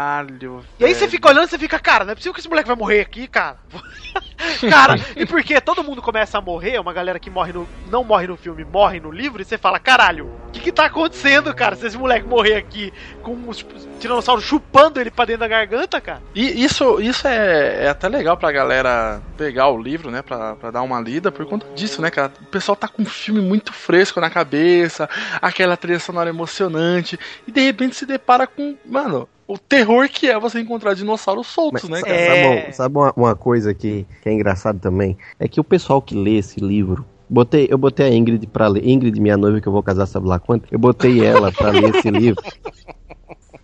Caralho. 0.02 0.64
E 0.80 0.84
aí 0.84 0.94
você 0.94 1.06
fica 1.06 1.28
olhando 1.28 1.46
e 1.46 1.50
você 1.50 1.58
fica, 1.58 1.78
cara, 1.78 2.04
não 2.04 2.12
é 2.12 2.14
possível 2.14 2.34
que 2.34 2.40
esse 2.40 2.48
moleque 2.48 2.66
vai 2.66 2.76
morrer 2.76 3.00
aqui, 3.00 3.28
cara. 3.28 3.56
cara, 4.68 4.96
e 5.14 5.24
porque 5.24 5.60
todo 5.60 5.84
mundo 5.84 6.02
começa 6.02 6.38
a 6.38 6.40
morrer, 6.40 6.80
uma 6.80 6.92
galera 6.92 7.20
que 7.20 7.30
morre 7.30 7.52
no. 7.52 7.68
não 7.88 8.02
morre 8.02 8.26
no 8.26 8.36
filme, 8.36 8.64
morre 8.64 8.98
no 8.98 9.10
livro, 9.10 9.40
e 9.40 9.44
você 9.44 9.56
fala, 9.56 9.78
caralho, 9.78 10.26
o 10.48 10.50
que 10.50 10.60
que 10.60 10.72
tá 10.72 10.86
acontecendo, 10.86 11.54
cara? 11.54 11.76
Se 11.76 11.86
esse 11.86 11.96
moleque 11.96 12.26
morrer 12.26 12.56
aqui 12.56 12.92
com 13.22 13.48
os 13.48 13.64
tiranossauros 14.00 14.44
chupando 14.44 15.00
ele 15.00 15.10
pra 15.10 15.24
dentro 15.24 15.40
da 15.40 15.48
garganta, 15.48 16.00
cara. 16.00 16.20
E 16.34 16.64
isso, 16.64 17.00
isso 17.00 17.28
é, 17.28 17.84
é 17.84 17.88
até 17.88 18.08
legal 18.08 18.36
pra 18.36 18.50
galera 18.50 19.22
pegar 19.36 19.68
o 19.68 19.80
livro, 19.80 20.10
né? 20.10 20.20
Pra, 20.20 20.56
pra 20.56 20.70
dar 20.72 20.82
uma 20.82 21.00
lida 21.00 21.30
por 21.30 21.46
conta 21.46 21.66
disso, 21.74 22.02
né, 22.02 22.10
cara? 22.10 22.32
O 22.40 22.46
pessoal 22.46 22.74
tá 22.74 22.88
com 22.88 23.02
um 23.02 23.06
filme 23.06 23.40
muito 23.40 23.72
fresco 23.72 24.20
na 24.20 24.28
cabeça, 24.28 25.08
aquela 25.40 25.76
trilha 25.76 26.00
sonora 26.00 26.28
emocionante, 26.28 27.18
e 27.46 27.52
de 27.52 27.60
repente 27.60 27.94
se 27.94 28.04
depara 28.04 28.46
com, 28.46 28.76
mano, 28.84 29.28
o 29.52 29.58
terror 29.58 30.08
que 30.08 30.28
é 30.28 30.38
você 30.38 30.60
encontrar 30.60 30.94
dinossauros 30.94 31.46
soltos, 31.46 31.88
né, 31.88 31.98
sa- 32.00 32.06
cara? 32.06 32.16
É. 32.16 32.26
Sabe, 32.26 32.46
uma- 32.66 32.72
sabe 32.72 32.96
uma, 32.98 33.12
uma 33.16 33.36
coisa 33.36 33.74
que, 33.74 34.06
que 34.22 34.28
é 34.28 34.32
engraçado 34.32 34.78
também? 34.78 35.16
É 35.38 35.46
que 35.48 35.60
o 35.60 35.64
pessoal 35.64 36.00
que 36.00 36.14
lê 36.14 36.38
esse 36.38 36.60
livro. 36.60 37.04
Botei, 37.28 37.66
eu 37.70 37.78
botei 37.78 38.06
a 38.06 38.14
Ingrid 38.14 38.46
pra 38.46 38.68
ler. 38.68 38.86
Ingrid, 38.86 39.18
minha 39.18 39.38
noiva, 39.38 39.58
que 39.58 39.66
eu 39.66 39.72
vou 39.72 39.82
casar, 39.82 40.04
sabe 40.06 40.26
lá 40.28 40.38
quanto? 40.38 40.66
Eu 40.70 40.78
botei 40.78 41.24
ela 41.24 41.50
pra 41.50 41.70
ler 41.70 41.94
esse 41.94 42.10
livro. 42.12 42.42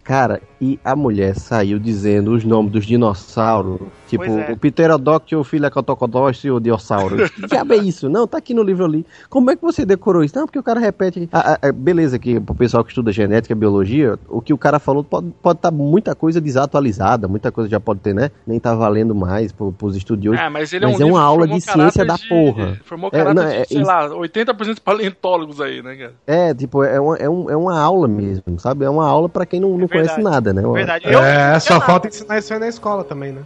Cara, 0.09 0.40
e 0.59 0.80
a 0.82 0.96
mulher 0.96 1.34
saiu 1.36 1.78
dizendo 1.78 2.32
os 2.32 2.42
nomes 2.42 2.72
dos 2.72 2.86
dinossauros. 2.86 3.78
Tipo, 4.09 4.24
é. 4.24 4.52
o 4.52 4.56
Pterodactyl, 4.56 5.38
o 5.40 5.44
Filacotocodós 5.44 6.42
e 6.44 6.50
o 6.50 6.59
dinossauro. 6.59 7.28
Que 7.38 7.46
diabo 7.46 7.74
é 7.74 7.76
isso? 7.76 8.09
Não, 8.09 8.26
tá 8.26 8.38
aqui 8.38 8.54
no 8.54 8.62
livro 8.62 8.86
ali. 8.86 9.04
Como 9.28 9.50
é 9.50 9.54
que 9.56 9.61
você 9.61 9.84
decorou 9.84 10.24
isso? 10.24 10.34
Não, 10.34 10.46
porque 10.46 10.59
o 10.59 10.62
cara 10.62 10.80
repete. 10.80 11.28
Ah, 11.30 11.59
ah, 11.61 11.72
beleza, 11.72 12.18
que 12.18 12.40
pro 12.40 12.54
pessoal 12.54 12.82
que 12.82 12.90
estuda 12.90 13.12
genética, 13.12 13.54
biologia, 13.54 14.18
o 14.30 14.40
que 14.40 14.54
o 14.54 14.56
cara 14.56 14.78
falou 14.78 15.04
pode 15.04 15.26
estar 15.28 15.38
pode 15.42 15.59
tá 15.61 15.70
muita 15.70 16.14
coisa 16.14 16.40
desatualizada, 16.40 17.28
muita 17.28 17.52
coisa 17.52 17.68
já 17.68 17.78
pode 17.78 18.00
ter, 18.00 18.14
né? 18.14 18.30
Nem 18.46 18.59
tá 18.59 18.74
valendo 18.74 19.14
mais 19.14 19.52
pro, 19.52 19.72
pros 19.72 19.94
estudiosos. 19.94 20.40
É, 20.40 20.48
mas 20.48 20.72
ele 20.72 20.86
é 20.86 20.88
Mas 20.88 21.00
um 21.00 21.02
é 21.02 21.04
uma 21.04 21.20
aula 21.22 21.46
de 21.46 21.61
ciência 21.61 21.74
caráter 21.76 22.06
da 22.06 22.16
de- 22.16 22.28
porra. 22.28 22.80
Formou 22.82 23.11
É, 23.12 23.18
caráter 23.18 23.34
não, 23.34 23.46
de, 23.46 23.54
é- 23.56 23.64
sei 23.66 23.76
isso- 23.76 23.86
lá, 23.86 24.09
80% 24.09 24.74
de 24.74 24.80
paleontólogos 24.80 25.61
aí, 25.61 25.82
né, 25.82 25.94
cara? 25.96 26.14
É, 26.26 26.54
tipo, 26.54 26.82
é 26.82 26.98
uma, 26.98 27.16
é, 27.18 27.28
um, 27.28 27.50
é 27.50 27.56
uma 27.56 27.78
aula 27.78 28.09
mesmo, 28.09 28.59
sabe? 28.59 28.86
É 28.86 28.90
uma 28.90 29.06
aula 29.06 29.28
pra 29.28 29.44
quem 29.44 29.61
não, 29.61 29.76
não 29.76 29.86
conhece 30.01 30.14
verdade. 30.16 30.34
nada, 30.34 30.53
né? 30.53 30.62
Uma- 30.62 30.74
Verdade. 30.74 31.05
Eu, 31.07 31.22
É, 31.22 31.59
só 31.61 31.80
falta 31.80 32.09
ensinar 32.09 32.38
isso 32.38 32.53
aí 32.53 32.59
na 32.61 32.68
escola 32.68 33.05
também, 33.05 33.32
né? 33.32 33.42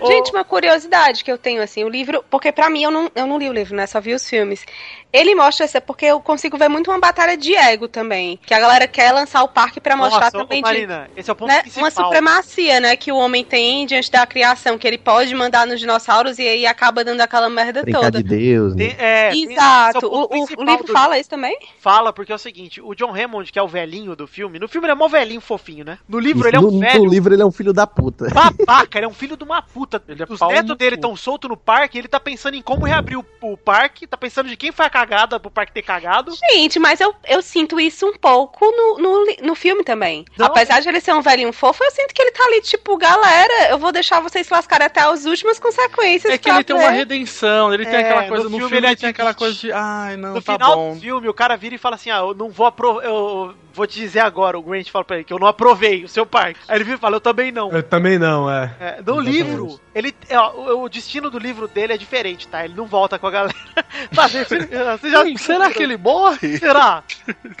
Ô, 0.00 0.06
Gente, 0.10 0.30
uma 0.32 0.44
curiosidade 0.44 1.22
que 1.24 1.30
eu 1.32 1.38
tenho, 1.38 1.62
assim, 1.62 1.84
o 1.84 1.88
livro, 1.88 2.24
porque 2.30 2.50
pra 2.52 2.68
mim 2.70 2.82
eu 2.82 2.90
não, 2.90 3.10
eu 3.14 3.26
não 3.26 3.38
li 3.38 3.48
o 3.48 3.52
livro, 3.52 3.74
né? 3.76 3.86
Só 3.86 4.00
vi 4.00 4.14
os 4.14 4.28
filmes. 4.28 4.64
Ele 5.12 5.34
mostra 5.34 5.64
essa, 5.64 5.80
porque 5.80 6.04
eu 6.04 6.20
consigo 6.20 6.58
ver 6.58 6.68
muito 6.68 6.90
uma 6.90 6.98
batalha 7.00 7.36
de 7.36 7.54
ego 7.54 7.88
também. 7.88 8.38
Que 8.44 8.52
a 8.52 8.60
galera 8.60 8.86
quer 8.86 9.12
lançar 9.12 9.42
o 9.42 9.48
parque 9.48 9.80
pra 9.80 9.96
mostrar 9.96 10.26
nossa, 10.26 10.36
ô, 10.36 10.40
também 10.42 10.58
de, 10.58 10.62
Marina, 10.62 11.08
esse 11.16 11.30
é 11.30 11.32
o 11.32 11.36
ponto 11.36 11.48
né, 11.48 11.60
principal. 11.62 11.84
uma 11.84 11.90
supremacia, 11.90 12.80
né, 12.80 12.96
que 12.96 13.10
o 13.10 13.16
homem 13.16 13.42
tem 13.44 13.86
diante 13.86 14.10
da 14.10 14.26
criação, 14.26 14.76
que 14.76 14.86
ele 14.86 14.98
pode 14.98 15.34
mandar 15.34 15.66
nos 15.66 15.80
dinossauros 15.80 16.38
e 16.38 16.46
aí 16.46 16.66
acaba 16.66 17.02
dando 17.02 17.20
aquela 17.22 17.48
merda 17.48 17.82
Brincar 17.82 18.02
toda. 18.02 18.22
de 18.22 18.28
Deus, 18.28 18.74
né? 18.74 18.88
Tem- 18.88 18.96
é, 18.98 19.30
é 19.30 19.36
Exato. 19.36 20.06
o 20.06 20.24
O, 20.24 20.44
o- 20.44 20.64
livro 20.64 20.84
do- 20.84 20.92
fala 20.92 21.18
isso 21.18 21.30
também? 21.30 21.56
Fala, 21.80 22.12
porque 22.12 22.30
é 22.32 22.34
o 22.34 22.38
seguinte, 22.38 22.80
o 22.82 22.94
John 22.94 23.14
Hammond, 23.14 23.50
que 23.50 23.58
é 23.58 23.62
o 23.62 23.68
velhinho 23.68 24.14
do 24.14 24.26
filme, 24.26 24.58
no 24.58 24.68
filme 24.68 24.86
ele 24.86 24.92
é 24.92 24.94
mó 24.96 25.08
velhinho 25.08 25.40
fofinho, 25.66 25.84
né? 25.84 25.98
No 26.08 26.18
livro 26.18 26.40
Isso, 26.40 26.48
ele 26.48 26.56
é 26.56 26.60
no, 26.60 26.68
um 26.68 26.70
no 26.72 26.80
velho 26.80 27.04
livro 27.06 27.34
ele 27.34 27.42
é 27.42 27.46
um 27.46 27.50
filho 27.52 27.72
da 27.72 27.86
puta. 27.86 28.28
babaca, 28.30 28.98
ele 28.98 29.06
é 29.06 29.08
um 29.08 29.14
filho 29.14 29.36
de 29.36 29.44
uma 29.44 29.60
puta. 29.62 30.02
Ele 30.08 30.22
é 30.22 30.26
Os 30.28 30.40
netos 30.40 30.68
no 30.70 30.74
dele 30.76 30.94
estão 30.94 31.16
soltos 31.16 31.48
no 31.50 31.56
parque, 31.56 31.98
ele 31.98 32.08
tá 32.08 32.20
pensando 32.20 32.54
em 32.54 32.62
como 32.62 32.84
reabrir 32.86 33.18
o, 33.18 33.24
o 33.42 33.56
parque, 33.56 34.06
tá 34.06 34.16
pensando 34.16 34.48
de 34.48 34.56
quem 34.56 34.70
foi 34.72 34.86
a 34.86 34.90
cagada 34.90 35.40
pro 35.40 35.50
parque 35.50 35.72
ter 35.72 35.82
cagado. 35.82 36.32
Gente, 36.50 36.78
mas 36.78 37.00
eu, 37.00 37.14
eu 37.26 37.42
sinto 37.42 37.80
isso 37.80 38.06
um 38.06 38.14
pouco 38.16 38.64
no, 38.64 38.98
no, 38.98 39.26
no 39.42 39.54
filme 39.54 39.82
também. 39.82 40.24
Não. 40.36 40.46
Apesar 40.46 40.80
de 40.80 40.88
ele 40.88 41.00
ser 41.00 41.12
um 41.14 41.22
velhinho 41.22 41.52
fofo, 41.52 41.82
eu 41.82 41.90
sinto 41.90 42.14
que 42.14 42.22
ele 42.22 42.30
tá 42.30 42.44
ali, 42.44 42.60
tipo, 42.62 42.96
galera, 42.96 43.68
eu 43.70 43.78
vou 43.78 43.90
deixar 43.92 44.20
vocês 44.20 44.46
se 44.46 44.52
lascarem 44.52 44.86
até 44.86 45.00
as 45.00 45.24
últimas 45.24 45.58
consequências. 45.58 46.32
É 46.32 46.38
que 46.38 46.48
ele 46.48 46.64
tem 46.64 46.76
uma 46.76 46.90
ver. 46.90 46.96
redenção, 46.98 47.72
ele 47.72 47.84
tem 47.86 47.94
É, 47.96 48.00
aquela 48.00 48.24
coisa 48.24 48.44
no 48.44 48.50
no 48.50 48.58
filme 48.58 48.68
filme, 48.70 48.76
ele 48.76 48.86
ele 48.86 48.96
tem 48.96 49.08
aquela 49.08 49.34
coisa 49.34 49.54
de, 49.58 49.72
ai, 49.72 50.16
não, 50.16 50.34
No 50.34 50.42
tá 50.42 50.52
final 50.54 50.76
bom. 50.76 50.94
do 50.94 51.00
filme, 51.00 51.28
o 51.28 51.34
cara 51.34 51.56
vira 51.56 51.74
e 51.74 51.78
fala 51.78 51.96
assim: 51.96 52.10
Ah, 52.10 52.18
eu 52.18 52.34
não 52.34 52.50
vou 52.50 52.66
aprovar. 52.66 53.04
Eu 53.04 53.54
vou 53.72 53.86
te 53.86 53.98
dizer 53.98 54.20
agora, 54.20 54.58
o 54.58 54.62
Grant 54.62 54.88
fala 54.90 55.04
pra 55.04 55.16
ele 55.16 55.24
que 55.24 55.32
eu 55.32 55.38
não 55.38 55.45
aprovei 55.46 56.04
o 56.04 56.08
seu 56.08 56.24
parque. 56.26 56.60
Aí 56.68 56.76
ele 56.76 56.84
vira 56.84 56.96
e 56.96 57.00
fala: 57.00 57.16
Eu 57.16 57.20
também 57.20 57.50
não. 57.52 57.70
Eu 57.72 57.82
também 57.82 58.18
não, 58.18 58.50
é. 58.50 58.74
É, 58.80 58.90
no 58.96 59.20
Exatamente. 59.20 59.30
livro, 59.30 59.80
ele, 59.94 60.14
é, 60.28 60.38
ó, 60.38 60.82
o, 60.82 60.88
destino 60.88 61.30
do 61.30 61.38
livro 61.38 61.66
dele 61.68 61.92
é 61.92 61.96
diferente, 61.96 62.46
tá? 62.48 62.64
Ele 62.64 62.74
não 62.74 62.86
volta 62.86 63.18
com 63.18 63.26
a 63.26 63.30
galera. 63.30 63.56
Tá, 64.14 64.28
você, 64.28 64.44
você 64.44 65.10
já- 65.10 65.22
Hum, 65.24 65.36
será 65.36 65.70
que 65.70 65.82
ele 65.82 65.96
morre? 65.96 66.58
Será? 66.58 67.02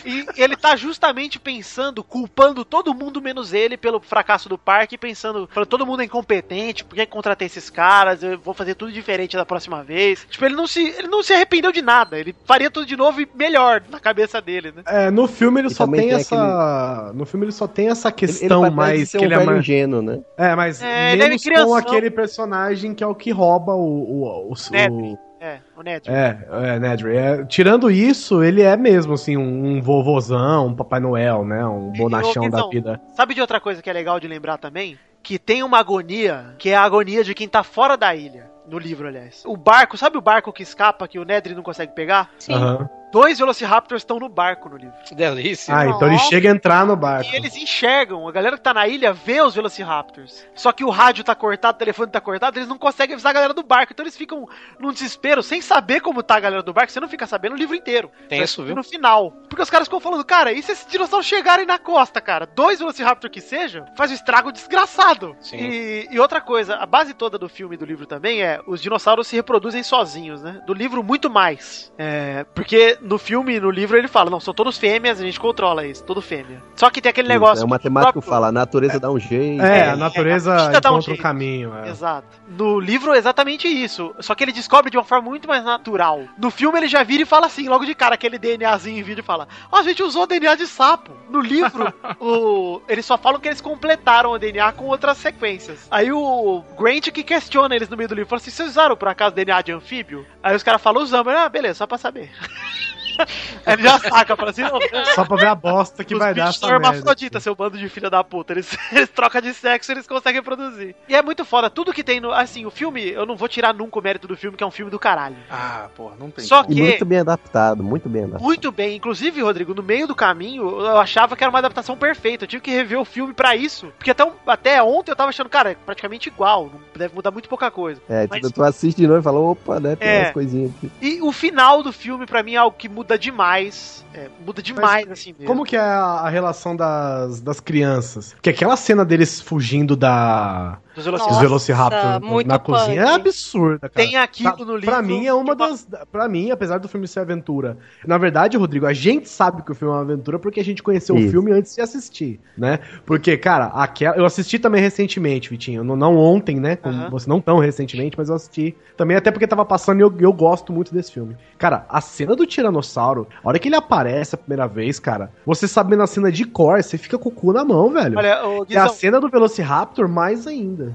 E 0.04 0.26
ele 0.36 0.56
tá 0.56 0.76
justamente 0.76 1.38
pensando, 1.38 2.04
culpando 2.04 2.64
todo 2.64 2.94
mundo 2.94 3.20
menos 3.22 3.52
ele 3.52 3.76
pelo 3.76 4.00
fracasso 4.00 4.48
do 4.48 4.56
parque, 4.58 4.96
pensando, 4.98 5.48
falando, 5.52 5.68
todo 5.68 5.86
mundo 5.86 6.02
é 6.02 6.04
incompetente, 6.04 6.84
por 6.84 6.94
que 6.94 7.06
contratei 7.06 7.46
esses 7.46 7.68
caras? 7.70 8.22
Eu 8.22 8.38
vou 8.38 8.54
fazer 8.54 8.74
tudo 8.74 8.92
diferente 8.92 9.36
da 9.36 9.44
próxima 9.46 9.82
vez. 9.82 10.26
Tipo, 10.30 10.44
ele 10.44 10.54
não 10.54 10.66
se, 10.66 10.80
ele 10.88 11.08
não 11.08 11.22
se 11.22 11.32
arrependeu 11.32 11.72
de 11.72 11.82
nada, 11.82 12.18
ele 12.18 12.34
faria 12.44 12.70
tudo 12.70 12.86
de 12.86 12.96
novo 12.96 13.20
e 13.20 13.28
melhor 13.34 13.82
na 13.88 13.98
cabeça 14.00 14.40
dele, 14.40 14.72
né? 14.74 14.82
É, 14.86 15.10
no 15.10 15.26
filme 15.26 15.60
ele 15.60 15.68
E 15.68 15.74
só 15.74 15.86
tem, 15.86 16.00
tem 16.00 16.12
essa. 16.12 17.12
No 17.14 17.24
filme 17.26 17.46
ele 17.46 17.52
só 17.52 17.66
tem 17.76 17.88
essa 17.88 18.08
Ele, 18.08 18.14
ele 18.18 18.26
questão 18.26 18.60
parece 18.62 18.74
mais 18.76 19.10
ser 19.10 19.18
que 19.18 19.24
um 19.24 19.26
ele 19.28 19.34
é 19.34 19.44
mais. 19.44 19.58
ingênuo, 19.58 20.02
né? 20.02 20.18
É, 20.36 20.54
mas 20.56 20.82
É, 20.82 21.12
ele 21.12 21.22
é 21.22 21.28
menos 21.28 21.44
com 21.44 21.74
aquele 21.74 22.10
personagem 22.10 22.94
que 22.94 23.04
é 23.04 23.06
o 23.06 23.14
que 23.14 23.30
rouba 23.30 23.74
o. 23.74 23.78
o, 23.82 24.52
o, 24.52 24.54
Nedry. 24.72 25.12
o- 25.12 25.18
É, 25.38 25.60
o 25.76 25.82
Ned. 25.82 26.10
é, 26.10 26.38
é, 26.50 26.78
Nedry. 26.78 27.16
É, 27.16 27.44
tirando 27.44 27.90
isso, 27.90 28.42
ele 28.42 28.62
é 28.62 28.74
mesmo, 28.76 29.12
assim, 29.12 29.36
um, 29.36 29.76
um 29.76 29.82
vovozão, 29.82 30.68
um 30.68 30.74
Papai 30.74 30.98
Noel, 30.98 31.44
né? 31.44 31.64
Um 31.66 31.92
E- 31.94 31.98
bonachão 31.98 32.48
da 32.48 32.66
vida. 32.68 33.00
Sabe 33.14 33.34
de 33.34 33.40
outra 33.42 33.60
coisa 33.60 33.82
que 33.82 33.90
é 33.90 33.92
legal 33.92 34.18
de 34.18 34.26
lembrar 34.26 34.56
também? 34.58 34.98
Que 35.22 35.38
tem 35.38 35.62
uma 35.62 35.78
agonia, 35.78 36.54
que 36.58 36.70
é 36.70 36.74
a 36.76 36.82
agonia 36.82 37.22
de 37.22 37.34
quem 37.34 37.46
tá 37.48 37.62
fora 37.62 37.96
da 37.96 38.14
ilha. 38.14 38.50
No 38.68 38.78
livro, 38.78 39.06
aliás. 39.06 39.42
O 39.46 39.56
barco, 39.56 39.96
sabe 39.96 40.16
o 40.18 40.20
barco 40.20 40.52
que 40.52 40.62
escapa, 40.62 41.06
que 41.06 41.18
o 41.20 41.24
Nedry 41.24 41.54
não 41.54 41.62
consegue 41.62 41.92
pegar? 41.92 42.30
Sim. 42.38 42.52
Aham. 42.54 42.88
Dois 43.12 43.38
Velociraptors 43.38 44.02
estão 44.02 44.18
no 44.18 44.28
barco 44.28 44.68
no 44.68 44.76
livro. 44.76 44.96
Que 45.04 45.14
delícia. 45.14 45.76
Ah, 45.76 45.86
então 45.86 46.08
ele 46.08 46.18
chega 46.18 46.50
a 46.50 46.52
entrar 46.52 46.84
no 46.84 46.96
barco. 46.96 47.30
E 47.30 47.36
eles 47.36 47.56
enxergam, 47.56 48.28
a 48.28 48.32
galera 48.32 48.56
que 48.56 48.62
tá 48.62 48.74
na 48.74 48.86
ilha 48.86 49.12
vê 49.12 49.40
os 49.40 49.54
Velociraptors. 49.54 50.46
Só 50.54 50.72
que 50.72 50.84
o 50.84 50.90
rádio 50.90 51.24
tá 51.24 51.34
cortado, 51.34 51.76
o 51.76 51.78
telefone 51.78 52.10
tá 52.10 52.20
cortado, 52.20 52.58
eles 52.58 52.68
não 52.68 52.78
conseguem 52.78 53.14
avisar 53.14 53.30
a 53.30 53.34
galera 53.34 53.54
do 53.54 53.62
barco. 53.62 53.92
Então 53.92 54.04
eles 54.04 54.16
ficam 54.16 54.48
num 54.78 54.92
desespero, 54.92 55.42
sem 55.42 55.60
saber 55.60 56.00
como 56.00 56.22
tá 56.22 56.36
a 56.36 56.40
galera 56.40 56.62
do 56.62 56.72
barco. 56.72 56.92
Você 56.92 57.00
não 57.00 57.08
fica 57.08 57.26
sabendo 57.26 57.52
o 57.52 57.58
livro 57.58 57.74
inteiro. 57.74 58.10
Tenso, 58.28 58.62
Vai 58.62 58.66
viu? 58.66 58.76
No 58.76 58.82
final. 58.82 59.30
Porque 59.48 59.62
os 59.62 59.70
caras 59.70 59.86
ficam 59.86 60.00
falando, 60.00 60.24
cara, 60.24 60.52
e 60.52 60.62
se 60.62 60.72
esses 60.72 60.86
dinossauros 60.86 61.26
chegarem 61.26 61.66
na 61.66 61.78
costa, 61.78 62.20
cara? 62.20 62.46
Dois 62.46 62.78
Velociraptor 62.78 63.30
que 63.30 63.40
sejam, 63.40 63.86
faz 63.96 64.10
um 64.10 64.14
estrago 64.14 64.52
desgraçado. 64.52 65.36
Sim. 65.40 65.56
E, 65.56 66.08
e 66.10 66.20
outra 66.20 66.40
coisa, 66.40 66.76
a 66.76 66.86
base 66.86 67.14
toda 67.14 67.38
do 67.38 67.48
filme 67.48 67.74
e 67.74 67.78
do 67.78 67.84
livro 67.84 68.06
também 68.06 68.42
é 68.42 68.60
os 68.66 68.82
dinossauros 68.82 69.26
se 69.26 69.36
reproduzem 69.36 69.82
sozinhos, 69.82 70.42
né? 70.42 70.60
Do 70.66 70.74
livro, 70.74 71.02
muito 71.02 71.30
mais. 71.30 71.92
É, 71.98 72.44
Porque 72.54 72.95
no 73.00 73.18
filme 73.18 73.56
e 73.56 73.60
no 73.60 73.70
livro 73.70 73.96
ele 73.96 74.08
fala, 74.08 74.30
não, 74.30 74.40
são 74.40 74.52
todos 74.54 74.76
fêmeas, 74.78 75.20
a 75.20 75.24
gente 75.24 75.38
controla 75.40 75.86
isso, 75.86 76.02
todo 76.04 76.20
fêmea. 76.22 76.62
Só 76.74 76.90
que 76.90 77.00
tem 77.00 77.10
aquele 77.10 77.28
Isso, 77.28 77.32
negócio. 77.34 77.62
é 77.62 77.64
o 77.64 77.68
matemático 77.68 78.12
próprio- 78.14 78.30
fala, 78.30 78.48
a 78.48 78.52
natureza 78.52 78.98
dá 79.00 79.10
um 79.10 79.18
jeito. 79.18 79.62
É, 79.62 79.78
É, 79.80 79.88
a 79.90 79.96
natureza 79.96 80.54
a 80.54 80.66
vida 80.66 80.80
dá 80.80 80.90
um 80.90 80.94
encontra 80.94 81.12
o 81.12 81.14
jeito. 81.14 81.22
caminho. 81.22 81.72
é. 81.84 81.88
Exato. 81.90 82.26
No 82.48 82.78
livro 82.80 83.12
é 83.14 83.18
exatamente 83.18 83.66
isso. 83.68 84.14
Só 84.20 84.34
que 84.34 84.44
ele 84.44 84.52
descobre 84.52 84.90
de 84.90 84.96
uma 84.96 85.04
forma 85.04 85.28
muito 85.28 85.46
mais 85.48 85.64
natural. 85.64 86.22
No 86.38 86.50
filme 86.50 86.78
ele 86.78 86.88
já 86.88 87.02
vira 87.02 87.22
e 87.22 87.26
fala 87.26 87.46
assim, 87.46 87.68
logo 87.68 87.84
de 87.84 87.94
cara, 87.94 88.14
aquele 88.14 88.38
DNAzinho 88.38 88.98
em 88.98 89.02
vídeo 89.02 89.20
e 89.20 89.24
fala: 89.24 89.48
Ó, 89.70 89.78
a 89.78 89.82
gente 89.82 90.02
usou 90.02 90.26
DNA 90.26 90.54
de 90.54 90.66
sapo. 90.66 91.12
No 91.28 91.40
livro, 91.40 91.92
o... 92.20 92.80
eles 92.88 93.04
só 93.04 93.18
falam 93.18 93.40
que 93.40 93.48
eles 93.48 93.60
completaram 93.60 94.30
o 94.30 94.38
DNA 94.38 94.72
com 94.72 94.84
outras 94.86 95.16
sequências. 95.18 95.86
Aí 95.90 96.12
o 96.12 96.62
Grant 96.78 97.10
que 97.10 97.22
questiona 97.22 97.74
eles 97.74 97.88
no 97.88 97.96
meio 97.96 98.08
do 98.08 98.14
livro, 98.14 98.28
fala 98.30 98.40
assim: 98.40 98.50
vocês 98.50 98.68
usaram 98.70 98.96
por 98.96 99.08
acaso 99.08 99.34
DNA 99.34 99.60
de 99.62 99.72
anfíbio? 99.72 100.24
Aí 100.42 100.54
os 100.54 100.62
caras 100.62 100.80
falam, 100.82 101.02
usamos. 101.02 101.32
Ah, 101.34 101.48
beleza, 101.48 101.74
só 101.78 101.86
pra 101.86 101.98
saber. 101.98 102.30
Ele 103.66 103.82
já 103.82 103.98
saca, 103.98 104.36
fala 104.36 104.50
assim, 104.50 104.62
não, 104.62 104.78
Só 105.14 105.24
pra 105.24 105.36
ver 105.36 105.46
a 105.48 105.54
bosta 105.54 106.04
que 106.04 106.14
os 106.14 106.18
vai 106.20 106.34
dar 106.34 106.48
essa 106.50 106.58
são 106.60 106.68
merda. 106.70 106.88
hermafroditas, 106.88 107.42
seu 107.42 107.54
bando 107.54 107.78
de 107.78 107.88
filha 107.88 108.08
da 108.10 108.22
puta. 108.22 108.52
Eles, 108.52 108.76
eles 108.92 109.08
trocam 109.08 109.40
de 109.40 109.52
sexo 109.54 109.92
eles 109.92 110.06
conseguem 110.06 110.42
produzir. 110.42 110.94
E 111.08 111.14
é 111.14 111.22
muito 111.22 111.44
foda. 111.44 111.68
Tudo 111.70 111.92
que 111.92 112.04
tem 112.04 112.20
no. 112.20 112.32
Assim, 112.32 112.66
o 112.66 112.70
filme, 112.70 113.08
eu 113.10 113.24
não 113.26 113.36
vou 113.36 113.48
tirar 113.48 113.72
nunca 113.74 113.98
o 113.98 114.02
mérito 114.02 114.26
do 114.28 114.36
filme, 114.36 114.56
que 114.56 114.62
é 114.64 114.66
um 114.66 114.70
filme 114.70 114.90
do 114.90 114.98
caralho. 114.98 115.36
Ah, 115.50 115.88
porra, 115.94 116.14
não 116.18 116.30
tem. 116.30 116.44
Só 116.44 116.62
E 116.62 116.74
que. 116.74 116.82
muito 116.82 117.04
bem 117.04 117.18
adaptado, 117.18 117.82
muito 117.82 118.08
bem 118.08 118.22
adaptado. 118.24 118.42
Muito 118.44 118.72
bem, 118.72 118.96
inclusive, 118.96 119.40
Rodrigo, 119.42 119.74
no 119.74 119.82
meio 119.82 120.06
do 120.06 120.14
caminho, 120.14 120.80
eu 120.80 120.98
achava 120.98 121.36
que 121.36 121.42
era 121.42 121.50
uma 121.50 121.58
adaptação 121.58 121.96
perfeita. 121.96 122.44
Eu 122.44 122.48
tive 122.48 122.62
que 122.62 122.70
rever 122.70 122.98
o 123.00 123.04
filme 123.04 123.32
pra 123.32 123.56
isso. 123.56 123.92
Porque 123.98 124.10
até, 124.10 124.30
até 124.46 124.82
ontem 124.82 125.10
eu 125.10 125.16
tava 125.16 125.30
achando, 125.30 125.48
cara, 125.48 125.72
é 125.72 125.74
praticamente 125.74 126.28
igual. 126.28 126.70
Deve 126.94 127.14
mudar 127.14 127.30
muito 127.30 127.48
pouca 127.48 127.70
coisa. 127.70 128.00
É, 128.08 128.26
Mas- 128.28 128.40
tu, 128.42 128.50
tu 128.50 128.62
assiste 128.62 128.98
de 128.98 129.06
novo 129.06 129.20
e 129.20 129.22
fala, 129.22 129.38
opa, 129.40 129.80
né? 129.80 129.96
Tem 129.96 130.08
É. 130.08 130.20
umas 130.22 130.32
coisinhas 130.32 130.70
aqui. 130.76 130.90
E 131.00 131.20
o 131.22 131.32
final 131.32 131.82
do 131.82 131.92
filme, 131.92 132.26
pra 132.26 132.42
mim, 132.42 132.54
é 132.54 132.56
algo 132.58 132.76
que 132.76 132.88
muda 132.88 133.05
demais. 133.16 134.04
É, 134.12 134.28
muda 134.44 134.62
demais, 134.62 135.10
assim 135.10 135.32
mesmo. 135.32 135.46
Como 135.46 135.64
que 135.64 135.76
é 135.76 135.80
a, 135.80 136.22
a 136.22 136.28
relação 136.28 136.74
das, 136.74 137.40
das 137.40 137.60
crianças? 137.60 138.32
Porque 138.32 138.50
aquela 138.50 138.76
cena 138.76 139.04
deles 139.04 139.40
fugindo 139.40 139.94
da, 139.94 140.78
Dos. 140.96 141.38
Velociraptor 141.38 142.22
muito 142.22 142.46
na 142.48 142.58
cozinha 142.58 143.02
é 143.02 143.14
absurda, 143.14 143.88
cara. 143.88 143.92
Tem 143.94 144.16
aquilo 144.16 144.54
Pra- 144.56 144.64
no 144.64 144.72
livro. 144.76 144.90
Pra 144.90 145.02
mim 145.02 145.26
é 145.26 145.34
uma 145.34 145.54
que 145.54 145.58
das. 145.58 145.86
Pra 146.10 146.28
mim, 146.28 146.50
apesar 146.50 146.78
do 146.78 146.88
filme 146.88 147.06
ser 147.06 147.20
aventura. 147.20 147.76
Na 148.06 148.16
verdade, 148.16 148.56
Rodrigo, 148.56 148.86
a 148.86 148.92
gente 148.92 149.28
sabe 149.28 149.62
que 149.62 149.70
o 149.72 149.74
filme 149.74 149.92
é 149.92 149.96
uma 149.96 150.02
aventura 150.02 150.38
porque 150.38 150.58
a 150.58 150.64
gente 150.64 150.82
conheceu 150.82 151.14
o 151.14 151.18
Isso. 151.18 151.30
filme 151.30 151.52
antes 151.52 151.74
de 151.74 151.80
assistir, 151.82 152.40
né? 152.56 152.78
Porque, 153.04 153.36
cara, 153.36 153.66
aquela, 153.66 154.16
eu 154.16 154.24
assisti 154.24 154.58
também 154.58 154.80
recentemente, 154.80 155.50
Vitinho. 155.50 155.84
Não, 155.84 155.96
não 155.96 156.16
ontem, 156.16 156.58
né? 156.58 156.76
Como 156.76 156.94
Aham. 156.96 157.10
você 157.10 157.28
não 157.28 157.40
tão 157.40 157.58
recentemente, 157.58 158.16
mas 158.16 158.28
eu 158.28 158.34
assisti. 158.36 158.74
Também 158.96 159.16
até 159.16 159.30
porque 159.30 159.46
tava 159.46 159.64
passando 159.64 159.98
e 159.98 160.02
eu, 160.02 160.14
eu 160.18 160.32
gosto 160.32 160.72
muito 160.72 160.94
desse 160.94 161.12
filme. 161.12 161.36
Cara, 161.58 161.84
a 161.88 162.00
cena 162.00 162.34
do 162.34 162.46
Tiranossauro, 162.46 163.26
a 163.44 163.48
hora 163.48 163.58
que 163.58 163.68
ele 163.68 163.76
aparece 163.76 164.34
a 164.34 164.38
primeira 164.38 164.66
vez, 164.66 164.98
cara, 164.98 165.30
você 165.44 165.68
sabendo 165.68 166.02
a 166.02 166.06
cena 166.06 166.32
de 166.32 166.44
cor, 166.44 166.82
você 166.82 166.96
fica 166.96 167.18
com 167.18 167.28
o 167.28 167.32
cu 167.32 167.52
na 167.52 167.64
mão, 167.64 167.90
velho. 167.92 168.16
Olha, 168.18 168.46
o 168.46 168.66
e 168.68 168.76
a 168.76 168.82
Guizão, 168.84 168.88
cena 168.94 169.20
do 169.20 169.28
Velociraptor, 169.28 170.08
mais 170.08 170.46
ainda. 170.46 170.85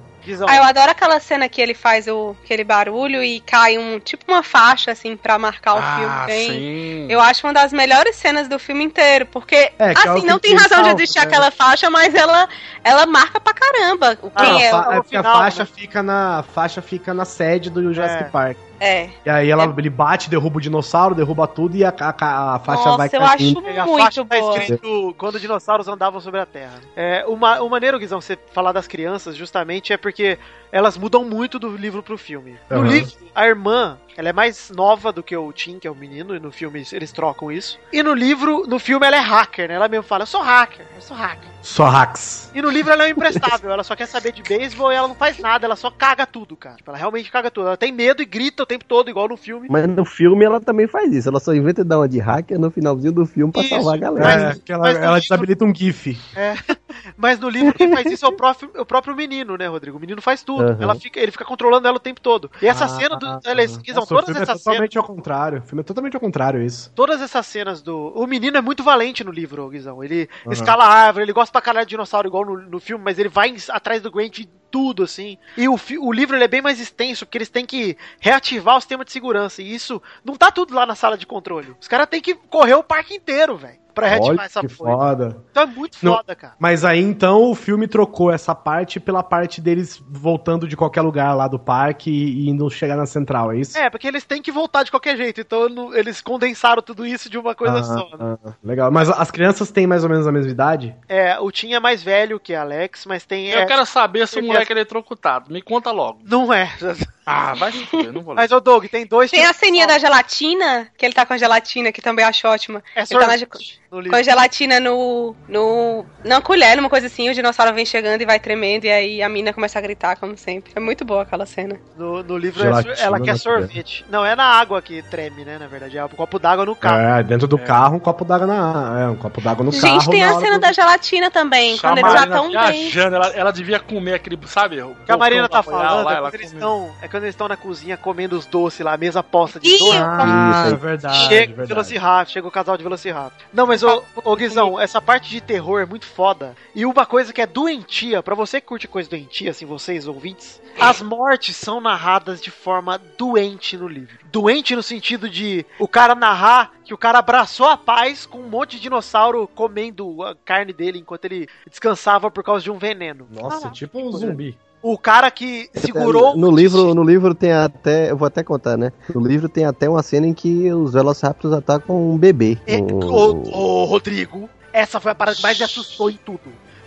Ah, 0.48 0.57
eu 0.57 0.64
adoro 0.64 0.91
aquela 0.91 1.19
cena 1.19 1.49
que 1.49 1.61
ele 1.61 1.73
faz 1.73 2.07
o, 2.07 2.35
aquele 2.43 2.64
barulho 2.64 3.23
e 3.23 3.39
cai 3.39 3.77
um 3.77 3.99
tipo 3.99 4.23
uma 4.27 4.43
faixa 4.43 4.91
assim 4.91 5.15
pra 5.18 5.38
marcar 5.39 5.76
o 5.76 5.80
ah, 5.80 5.95
filme. 5.98 6.26
Bem, 6.27 6.48
sim. 6.49 7.07
Eu 7.10 7.19
acho 7.19 7.45
uma 7.45 7.53
das 7.53 7.73
melhores 7.73 8.15
cenas 8.15 8.48
do 8.48 8.60
filme 8.60 8.84
inteiro, 8.84 9.26
porque 9.26 9.56
É, 9.56 9.73
é 9.80 9.91
assim 9.91 10.26
não 10.26 10.39
tem 10.39 10.56
razão 10.56 10.84
de 10.84 10.89
existir 10.89 11.19
né? 11.19 11.26
aquela 11.26 11.52
faixa, 11.52 11.89
mas 11.89 12.14
ela 12.14 12.48
ela 12.84 13.06
marca 13.06 13.39
pra 13.39 13.53
caramba 13.53 14.18
o 14.22 14.31
Ah, 14.35 14.45
quem 14.45 14.64
é. 14.64 14.68
é 14.68 14.72
porque 14.72 15.15
a 15.15 15.23
final, 15.23 15.38
faixa 15.38 15.64
né? 15.64 15.69
fica 15.73 16.03
na 16.03 16.39
a 16.39 16.43
faixa 16.43 16.81
fica 16.81 17.14
na 17.14 17.26
sede 17.26 17.69
do 17.69 17.93
Jurassic 17.93 18.23
É. 18.23 18.30
Park. 18.30 18.57
É. 18.84 19.10
E 19.24 19.30
aí 19.30 19.49
ela, 19.52 19.72
ele 19.78 19.90
bate, 19.91 20.28
derruba 20.28 20.58
o 20.58 20.62
dinossauro, 20.62 21.14
derruba 21.14 21.48
tudo 21.48 21.78
e 21.78 21.86
a, 21.86 21.90
a- 21.95 22.56
a 22.56 22.60
faixa 22.60 22.86
Nossa, 22.86 22.98
vai 22.98 23.08
eu 23.08 23.12
caindo. 23.22 23.60
acho 23.60 23.68
É, 23.68 23.80
a 23.80 23.86
muito 23.86 24.02
faixa 24.03 24.26
tá 24.26 24.40
escrito 24.40 25.16
quando 25.20 25.40
dinossauros 25.40 25.88
andavam 25.88 26.20
sobre 26.20 26.40
a 26.40 26.45
Terra. 26.48 26.80
É, 26.95 27.24
o, 27.28 27.36
ma- 27.38 27.62
o 27.62 27.70
maneiro, 27.70 27.99
Guizão, 27.99 28.20
você 28.20 28.38
falar 28.53 28.72
das 28.72 28.88
crianças, 28.88 29.36
justamente, 29.36 29.94
é 29.94 29.98
porque 29.98 30.40
elas 30.72 30.98
mudam 30.98 31.24
muito 31.24 31.60
do 31.60 31.76
livro 31.78 32.02
pro 32.02 32.18
filme. 32.18 32.56
No 32.70 32.78
Aham. 32.80 32.88
livro, 32.90 33.12
a 33.36 33.45
irmã, 33.45 33.98
ela 34.17 34.29
é 34.29 34.33
mais 34.33 34.71
nova 34.75 35.11
do 35.11 35.21
que 35.23 35.35
o 35.35 35.51
Tim, 35.51 35.79
que 35.79 35.88
é 35.88 35.91
o 35.91 35.95
menino, 35.95 36.35
e 36.35 36.39
no 36.39 36.51
filme 36.51 36.83
eles 36.91 37.11
trocam 37.11 37.51
isso. 37.51 37.79
E 37.91 38.01
no 38.03 38.13
livro, 38.13 38.65
no 38.67 38.79
filme, 38.79 39.05
ela 39.05 39.15
é 39.15 39.19
hacker, 39.19 39.67
né? 39.69 39.75
Ela 39.75 39.88
mesmo 39.88 40.03
fala, 40.03 40.23
eu 40.23 40.27
sou 40.27 40.41
hacker, 40.41 40.85
eu 40.95 41.01
sou 41.01 41.15
hacker. 41.15 41.49
Só 41.61 41.85
hacks. 41.85 42.51
E 42.55 42.61
no 42.61 42.69
livro 42.71 42.91
ela 42.91 43.03
é 43.03 43.07
um 43.07 43.11
imprestável, 43.11 43.69
ela 43.71 43.83
só 43.83 43.95
quer 43.95 44.07
saber 44.07 44.31
de 44.33 44.41
beisebol 44.41 44.91
e 44.91 44.95
ela 44.95 45.07
não 45.07 45.13
faz 45.15 45.38
nada, 45.38 45.65
ela 45.67 45.75
só 45.75 45.91
caga 45.91 46.25
tudo, 46.25 46.55
cara. 46.57 46.75
Tipo, 46.77 46.89
ela 46.89 46.97
realmente 46.97 47.31
caga 47.31 47.51
tudo. 47.51 47.67
Ela 47.67 47.77
tem 47.77 47.91
medo 47.91 48.21
e 48.21 48.25
grita 48.25 48.63
o 48.63 48.65
tempo 48.65 48.83
todo, 48.83 49.09
igual 49.11 49.27
no 49.27 49.38
filme. 49.38 49.67
Mas 49.69 49.85
no 49.88 50.03
filme 50.03 50.43
ela 50.43 50.59
também 50.59 50.88
faz 50.88 51.13
isso. 51.13 51.29
Ela 51.29 51.39
só 51.39 51.53
inventa 51.53 51.83
dar 51.83 51.99
uma 51.99 52.09
de 52.09 52.19
hacker 52.19 52.59
no 52.59 52.71
finalzinho 52.71 53.11
do 53.13 53.25
filme 53.27 53.53
pra 53.53 53.61
Isso, 53.61 53.69
salvar 53.75 53.93
a 53.93 53.97
galera. 53.97 54.25
Mas- 54.25 54.57
é, 54.57 54.61
que 54.65 54.71
ela, 54.73 54.81
mas 54.83 54.93
no 54.97 55.03
ela 55.03 55.07
livro- 55.15 55.21
desabilita 55.21 55.65
um 55.65 55.75
GIF. 55.75 56.17
Mas 57.17 57.39
no 57.39 57.49
livro 57.49 57.73
quem 57.73 57.91
faz 57.91 58.05
isso 58.11 58.25
é 58.25 58.29
o 58.29 58.33
próprio, 58.33 58.69
o 58.77 58.85
próprio 58.85 59.15
menino, 59.15 59.57
né, 59.57 59.67
Rodrigo? 59.67 59.97
O 59.97 59.99
menino 59.99 60.21
faz 60.21 60.43
tudo. 60.43 60.63
Aham. 60.63 60.77
Ela 60.81 60.95
fica, 60.95 61.19
ele 61.19 61.31
fica 61.31 61.45
controlando 61.45 61.88
ela 61.88 61.97
o 61.97 61.99
tempo 61.99 62.19
todo. 62.21 62.51
E 62.61 62.67
essa 62.67 62.85
Ah, 62.85 62.89
cena 62.89 63.15
do. 63.15 63.25
ah, 63.25 63.39
Eles, 63.45 63.77
Nossa, 64.11 64.23
o 64.23 64.25
todas 64.25 64.25
filme 64.25 64.39
é 64.39 64.43
essas 64.43 64.61
cenas. 64.61 64.63
totalmente 64.63 64.97
ao 64.97 65.03
contrário. 65.03 65.59
O 65.59 65.61
filme 65.61 65.81
é 65.81 65.83
totalmente 65.83 66.13
ao 66.15 66.19
contrário, 66.19 66.61
isso. 66.61 66.91
Todas 66.93 67.21
essas 67.21 67.45
cenas 67.45 67.81
do. 67.81 68.13
O 68.15 68.27
menino 68.27 68.57
é 68.57 68.61
muito 68.61 68.83
valente 68.83 69.23
no 69.23 69.31
livro, 69.31 69.67
Guizão. 69.69 70.03
Ele 70.03 70.29
Aham. 70.45 70.53
escala 70.53 70.85
a 70.85 70.93
árvore, 70.93 71.25
ele 71.25 71.33
gosta 71.33 71.51
pra 71.51 71.61
caralho 71.61 71.85
de 71.85 71.91
dinossauro, 71.91 72.27
igual 72.27 72.45
no, 72.45 72.57
no 72.57 72.79
filme, 72.79 73.03
mas 73.03 73.17
ele 73.17 73.29
vai 73.29 73.55
atrás 73.69 74.01
do 74.01 74.11
Grant 74.11 74.39
tudo, 74.71 75.03
assim. 75.03 75.38
E 75.57 75.67
o, 75.67 75.77
o 75.99 76.13
livro 76.13 76.35
ele 76.35 76.45
é 76.45 76.47
bem 76.47 76.61
mais 76.61 76.79
extenso, 76.79 77.25
porque 77.25 77.38
eles 77.38 77.49
têm 77.49 77.65
que 77.65 77.97
reativar 78.19 78.77
o 78.77 78.79
sistema 78.79 79.03
de 79.03 79.11
segurança. 79.11 79.61
E 79.61 79.73
isso 79.73 80.01
não 80.23 80.35
tá 80.35 80.49
tudo 80.49 80.73
lá 80.73 80.85
na 80.85 80.95
sala 80.95 81.17
de 81.17 81.27
controle. 81.27 81.75
Os 81.79 81.88
caras 81.88 82.07
têm 82.07 82.21
que 82.21 82.33
correr 82.33 82.75
o 82.75 82.83
parque 82.83 83.13
inteiro, 83.13 83.57
velho. 83.57 83.81
Pra 83.93 84.07
reativar 84.07 84.38
Olha 84.38 84.45
essa 84.45 84.61
que 84.61 84.73
porra. 84.76 84.91
foda. 84.91 85.38
Então 85.51 85.63
é 85.63 85.65
muito 85.65 85.97
Não. 86.01 86.15
foda, 86.15 86.35
cara. 86.35 86.53
Mas 86.59 86.84
aí 86.85 86.99
então 87.01 87.49
o 87.51 87.55
filme 87.55 87.88
trocou 87.88 88.31
essa 88.31 88.55
parte 88.55 88.99
pela 88.99 89.22
parte 89.23 89.59
deles 89.61 90.01
voltando 90.09 90.68
de 90.68 90.77
qualquer 90.77 91.01
lugar 91.01 91.34
lá 91.35 91.47
do 91.47 91.59
parque 91.59 92.09
e, 92.09 92.45
e 92.45 92.49
indo 92.49 92.69
chegar 92.69 92.95
na 92.95 93.05
central, 93.05 93.51
é 93.51 93.57
isso? 93.57 93.77
É, 93.77 93.89
porque 93.89 94.07
eles 94.07 94.23
têm 94.23 94.41
que 94.41 94.51
voltar 94.51 94.84
de 94.84 94.91
qualquer 94.91 95.18
jeito. 95.18 95.41
Então 95.41 95.68
não- 95.69 95.93
eles 95.93 96.22
condensaram 96.22 96.81
tudo 96.81 97.05
isso 97.05 97.30
de 97.30 97.38
uma 97.38 97.53
coisa 97.55 97.80
Ah, 97.80 97.84
só. 97.84 98.18
né? 98.18 98.38
ah, 98.45 98.51
legal. 98.63 98.91
Mas 98.91 99.09
as 99.09 99.30
crianças 99.31 99.72
têm 99.72 99.85
mais 99.88 100.03
ou 100.03 100.09
menos 100.09 100.26
a 100.27 100.31
mesma 100.31 100.51
idade? 100.51 100.95
É, 101.07 101.39
o 101.39 101.51
Tim 101.51 101.73
é 101.73 101.80
mais 101.80 102.01
velho 102.03 102.39
que 102.39 102.53
a 102.55 102.61
Alex, 102.61 103.05
mas 103.05 103.26
tem. 103.26 103.49
Eu 103.49 103.59
é, 103.61 103.65
quero 103.65 103.85
saber 103.85 104.27
se 104.27 104.38
o 104.38 104.39
ele 104.39 104.47
moleque 104.47 104.72
é 104.72 104.76
eletrocutado. 104.76 105.51
Me 105.51 105.61
conta 105.61 105.91
logo. 105.91 106.19
Não 106.23 106.51
é. 106.53 106.69
Ah, 107.26 107.53
vai 107.53 107.72
fuder, 107.72 108.11
não 108.11 108.22
vou 108.22 108.34
ler. 108.34 108.41
Mas, 108.41 108.52
ô 108.52 108.60
Doug, 108.60 108.85
tem 108.85 109.06
dois 109.06 109.30
Tem 109.30 109.41
a 109.43 109.48
tipos- 109.48 109.60
ceninha 109.60 109.85
da 109.88 109.98
gelatina, 109.99 110.88
que 110.98 111.06
ele 111.06 111.14
tá 111.14 111.26
com 111.26 111.34
a 111.34 111.38
gelatina, 111.38 111.91
que 111.91 112.02
também 112.02 112.26
acho 112.26 112.48
ótima. 112.48 112.84
É 112.95 113.02
Ele 113.02 113.19
tá 113.19 113.27
na, 113.27 114.10
com 114.10 114.15
a 114.15 114.23
gelatina 114.23 114.80
no, 114.80 115.35
no. 115.48 116.06
na 116.23 116.41
colher, 116.41 116.76
numa 116.77 116.89
coisa 116.89 117.07
assim, 117.07 117.30
o 117.30 117.34
dinossauro 117.34 117.73
vem 117.73 117.85
chegando 117.85 118.22
e 118.22 118.26
vai 118.26 118.39
tremendo, 118.39 118.85
e 118.85 118.89
aí 118.91 119.22
a 119.22 119.27
mina 119.30 119.53
começa 119.53 119.77
a 119.77 119.81
gritar, 119.81 120.15
como 120.18 120.38
sempre. 120.38 120.72
É 120.76 120.80
muito 120.80 121.03
boa 121.06 121.23
aquela 121.23 121.45
cena. 121.45 121.80
No, 121.98 122.23
no 122.23 122.38
livro 122.38 122.61
é 122.61 122.68
Gelatina 122.68 122.95
ela 122.99 123.19
quer 123.19 123.38
sorvete. 123.38 124.06
Não, 124.10 124.26
é 124.26 124.35
na 124.35 124.45
água 124.45 124.81
que 124.81 125.02
treme, 125.03 125.43
né? 125.45 125.57
Na 125.60 125.68
verdade, 125.68 125.98
é 125.98 126.06
um 126.06 126.10
copo 126.10 126.39
d'água 126.39 126.65
no 126.65 126.76
carro. 126.76 127.19
É, 127.19 127.23
dentro 127.23 127.48
do 127.48 127.57
carro, 127.60 127.98
um 127.98 127.99
copo 127.99 128.23
d'água 128.26 128.48
na. 128.48 129.02
É, 129.02 129.07
um 129.07 129.15
copo 129.15 129.41
d'água 129.41 129.64
no 129.65 129.72
carro. 129.72 129.81
Gente, 130.02 130.10
tem 130.10 130.23
a 130.23 130.39
cena 130.39 130.57
do- 130.57 130.61
da 130.61 130.72
gelatina 130.72 131.30
também, 131.30 131.77
Só 131.77 131.88
a 131.88 131.91
quando 131.91 131.99
eles 131.99 132.14
já 132.14 132.23
estão 132.23 132.52
bem. 132.52 132.91
ela, 133.14 133.27
ela 133.35 133.52
devia 133.52 133.80
comer 133.80 134.14
aquele, 134.15 134.39
sabe? 134.48 134.81
O 134.81 134.95
que 135.06 135.11
a 135.11 135.18
Marina 135.18 135.48
tá 135.49 135.61
falando 135.61 136.06
lá, 136.06 136.14
é, 136.14 136.15
ela 136.18 136.30
quando 136.31 136.35
eles 136.41 136.53
estão, 136.53 136.95
é 137.02 137.07
quando 137.11 137.23
eles 137.23 137.35
estão 137.35 137.47
na 137.47 137.57
cozinha 137.57 137.97
comendo 137.97 138.38
os 138.38 138.45
doces 138.45 138.79
lá, 138.79 138.93
a 138.93 138.97
mesa 138.97 139.21
posta 139.21 139.59
de 139.59 139.77
doce. 139.77 139.97
Ah, 139.97 140.49
Isso 140.49 140.69
é 140.69 140.73
aí. 140.73 140.75
verdade. 140.75 141.17
Chega 141.17 141.43
o 141.53 141.55
verdade. 141.57 141.67
Velociraptor, 141.67 142.33
chega 142.33 142.47
o 142.47 142.51
casal 142.51 142.77
de 142.77 142.83
Velociraptor. 142.83 143.47
Não, 143.53 143.67
mas 143.67 143.83
ô, 143.83 144.01
ô 144.23 144.35
Guizão, 144.35 144.79
essa 144.79 145.01
parte 145.01 145.29
de 145.29 145.41
terror 145.41 145.81
é 145.81 145.85
muito 145.85 146.05
foda. 146.05 146.55
E 146.73 146.85
uma 146.85 147.05
coisa 147.05 147.33
que 147.33 147.41
é 147.41 147.45
doentia, 147.45 148.23
pra 148.23 148.33
você 148.33 148.61
que 148.61 148.67
curte 148.67 148.88
coisa 148.88 149.09
doentia, 149.09 149.51
assim, 149.51 149.65
vocês 149.65 150.07
ouvintes, 150.07 150.61
as 150.79 151.01
mortes 151.01 151.55
são 151.57 151.81
narradas 151.81 152.41
de 152.41 152.49
forma 152.49 152.99
doente 153.17 153.77
no 153.77 153.88
livro. 153.88 154.17
Doente 154.31 154.75
no 154.75 154.81
sentido 154.81 155.29
de 155.29 155.65
o 155.77 155.88
cara 155.88 156.15
narrar 156.15 156.71
que 156.85 156.93
o 156.93 156.97
cara 156.97 157.19
abraçou 157.19 157.67
a 157.67 157.75
paz 157.77 158.25
com 158.25 158.39
um 158.39 158.49
monte 158.49 158.77
de 158.77 158.83
dinossauro 158.83 159.47
comendo 159.53 160.23
a 160.23 160.35
carne 160.35 160.71
dele 160.71 160.99
enquanto 160.99 161.25
ele 161.25 161.47
descansava 161.69 162.31
por 162.31 162.43
causa 162.43 162.63
de 162.63 162.71
um 162.71 162.77
veneno. 162.77 163.27
Nossa, 163.29 163.69
tipo 163.69 163.99
um 163.99 164.11
zumbi. 164.11 164.57
O 164.84 164.98
cara 164.98 165.30
que 165.30 165.70
segurou. 165.76 166.36
No 166.36 166.49
livro, 166.49 166.95
no 166.95 167.03
livro 167.03 167.36
tem 167.36 167.52
até. 167.52 168.10
Eu 168.10 168.18
vou 168.18 168.26
até 168.28 168.44
contar, 168.44 168.78
né? 168.78 168.91
No 169.14 169.22
livro 169.26 169.48
tem 169.48 169.64
até 169.66 169.88
uma 169.88 170.02
cena 170.02 170.26
em 170.28 170.34
que 170.34 170.72
os 170.74 170.94
Velociraptors 170.94 171.53
atacam 171.53 171.95
um 172.12 172.18
bebê. 172.18 172.58
É, 172.66 172.78
Um- 172.78 172.99
ô, 173.06 173.52
ô, 173.52 173.86
Rodrigo, 173.86 174.49
essa 174.74 174.99
foi 174.99 175.12
a 175.12 175.16
parada 175.16 175.38
que 175.38 175.44
mais 175.44 175.58
me 175.58 175.64
assustou 175.66 176.10
em 176.10 176.18
tudo. 176.26 176.40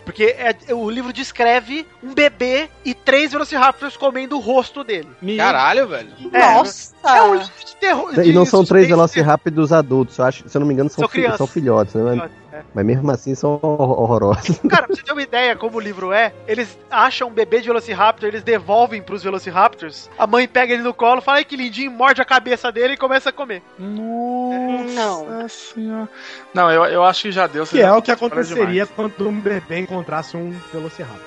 Porque 0.05 0.25
é- 0.39 0.75
o 0.75 0.89
livro 0.91 1.13
descreve 1.13 1.87
um 2.03 2.13
bebê 2.15 2.69
e 2.85 2.93
três 2.95 3.33
Velociraptors 3.33 3.97
comendo 3.97 4.37
o 4.37 4.41
rosto 4.41 4.85
dele. 4.85 5.09
Caralho, 5.37 5.89
velho. 5.89 6.09
É, 6.33 6.39
Nossa! 6.55 6.95
É 7.07 7.23
um 7.23 7.35
livro 7.35 7.53
de 7.65 7.77
terror. 7.77 8.19
E 8.25 8.33
não 8.33 8.45
são 8.45 8.65
três 8.65 8.87
Velociraptors 8.89 9.73
adultos, 9.73 10.19
eu 10.19 10.25
acho, 10.25 10.49
se 10.49 10.57
eu 10.57 10.61
não 10.61 10.67
me 10.67 10.75
engano, 10.75 10.89
são, 10.91 11.03
São 11.03 11.09
fi- 11.09 11.19
crianças. 11.19 11.39
são 11.39 11.47
filhotes, 11.47 11.95
né? 11.95 12.29
Mas 12.73 12.87
mesmo 12.87 13.11
assim 13.11 13.35
são 13.35 13.59
hor- 13.61 14.01
horrorosos. 14.01 14.59
Cara, 14.71 14.87
pra 14.87 14.95
você 14.95 15.03
ter 15.03 15.11
uma 15.13 15.23
ideia 15.23 15.57
como 15.57 15.77
o 15.77 15.81
livro 15.81 16.13
é, 16.13 16.33
eles 16.47 16.79
acham 16.89 17.27
um 17.29 17.33
bebê 17.33 17.61
de 17.61 17.67
Velociraptor, 17.67 18.29
eles 18.29 18.45
devolvem 18.45 19.03
pros 19.03 19.25
Velociraptors, 19.25 20.09
a 20.17 20.25
mãe 20.27 20.47
pega 20.47 20.73
ele 20.73 20.83
no 20.83 20.95
colo, 20.95 21.21
fala, 21.21 21.39
ai 21.39 21.45
que 21.45 21.57
lindinho, 21.57 21.91
morde 21.91 22.23
a 22.23 22.25
cabeça 22.25 22.71
dele 22.71 22.95
e 22.95 22.97
começa 22.97 23.31
a 23.31 23.33
comer. 23.33 23.61
Nossa 23.79 25.49
senhora. 25.49 26.09
Não, 26.55 26.71
eu, 26.71 26.85
eu 26.85 27.05
acho 27.05 27.23
que 27.23 27.33
já 27.33 27.47
deu. 27.47 27.67
Que 27.67 27.79
já 27.79 27.89
é 27.89 27.93
o 27.93 28.01
que 28.03 28.11
aconteceria 28.13 28.65
demais. 28.87 28.91
quando 28.95 29.29
um 29.29 29.41
bebê 29.41 29.81
encontrasse 29.95 30.37
um 30.37 30.51
Velociraptor. 30.73 31.21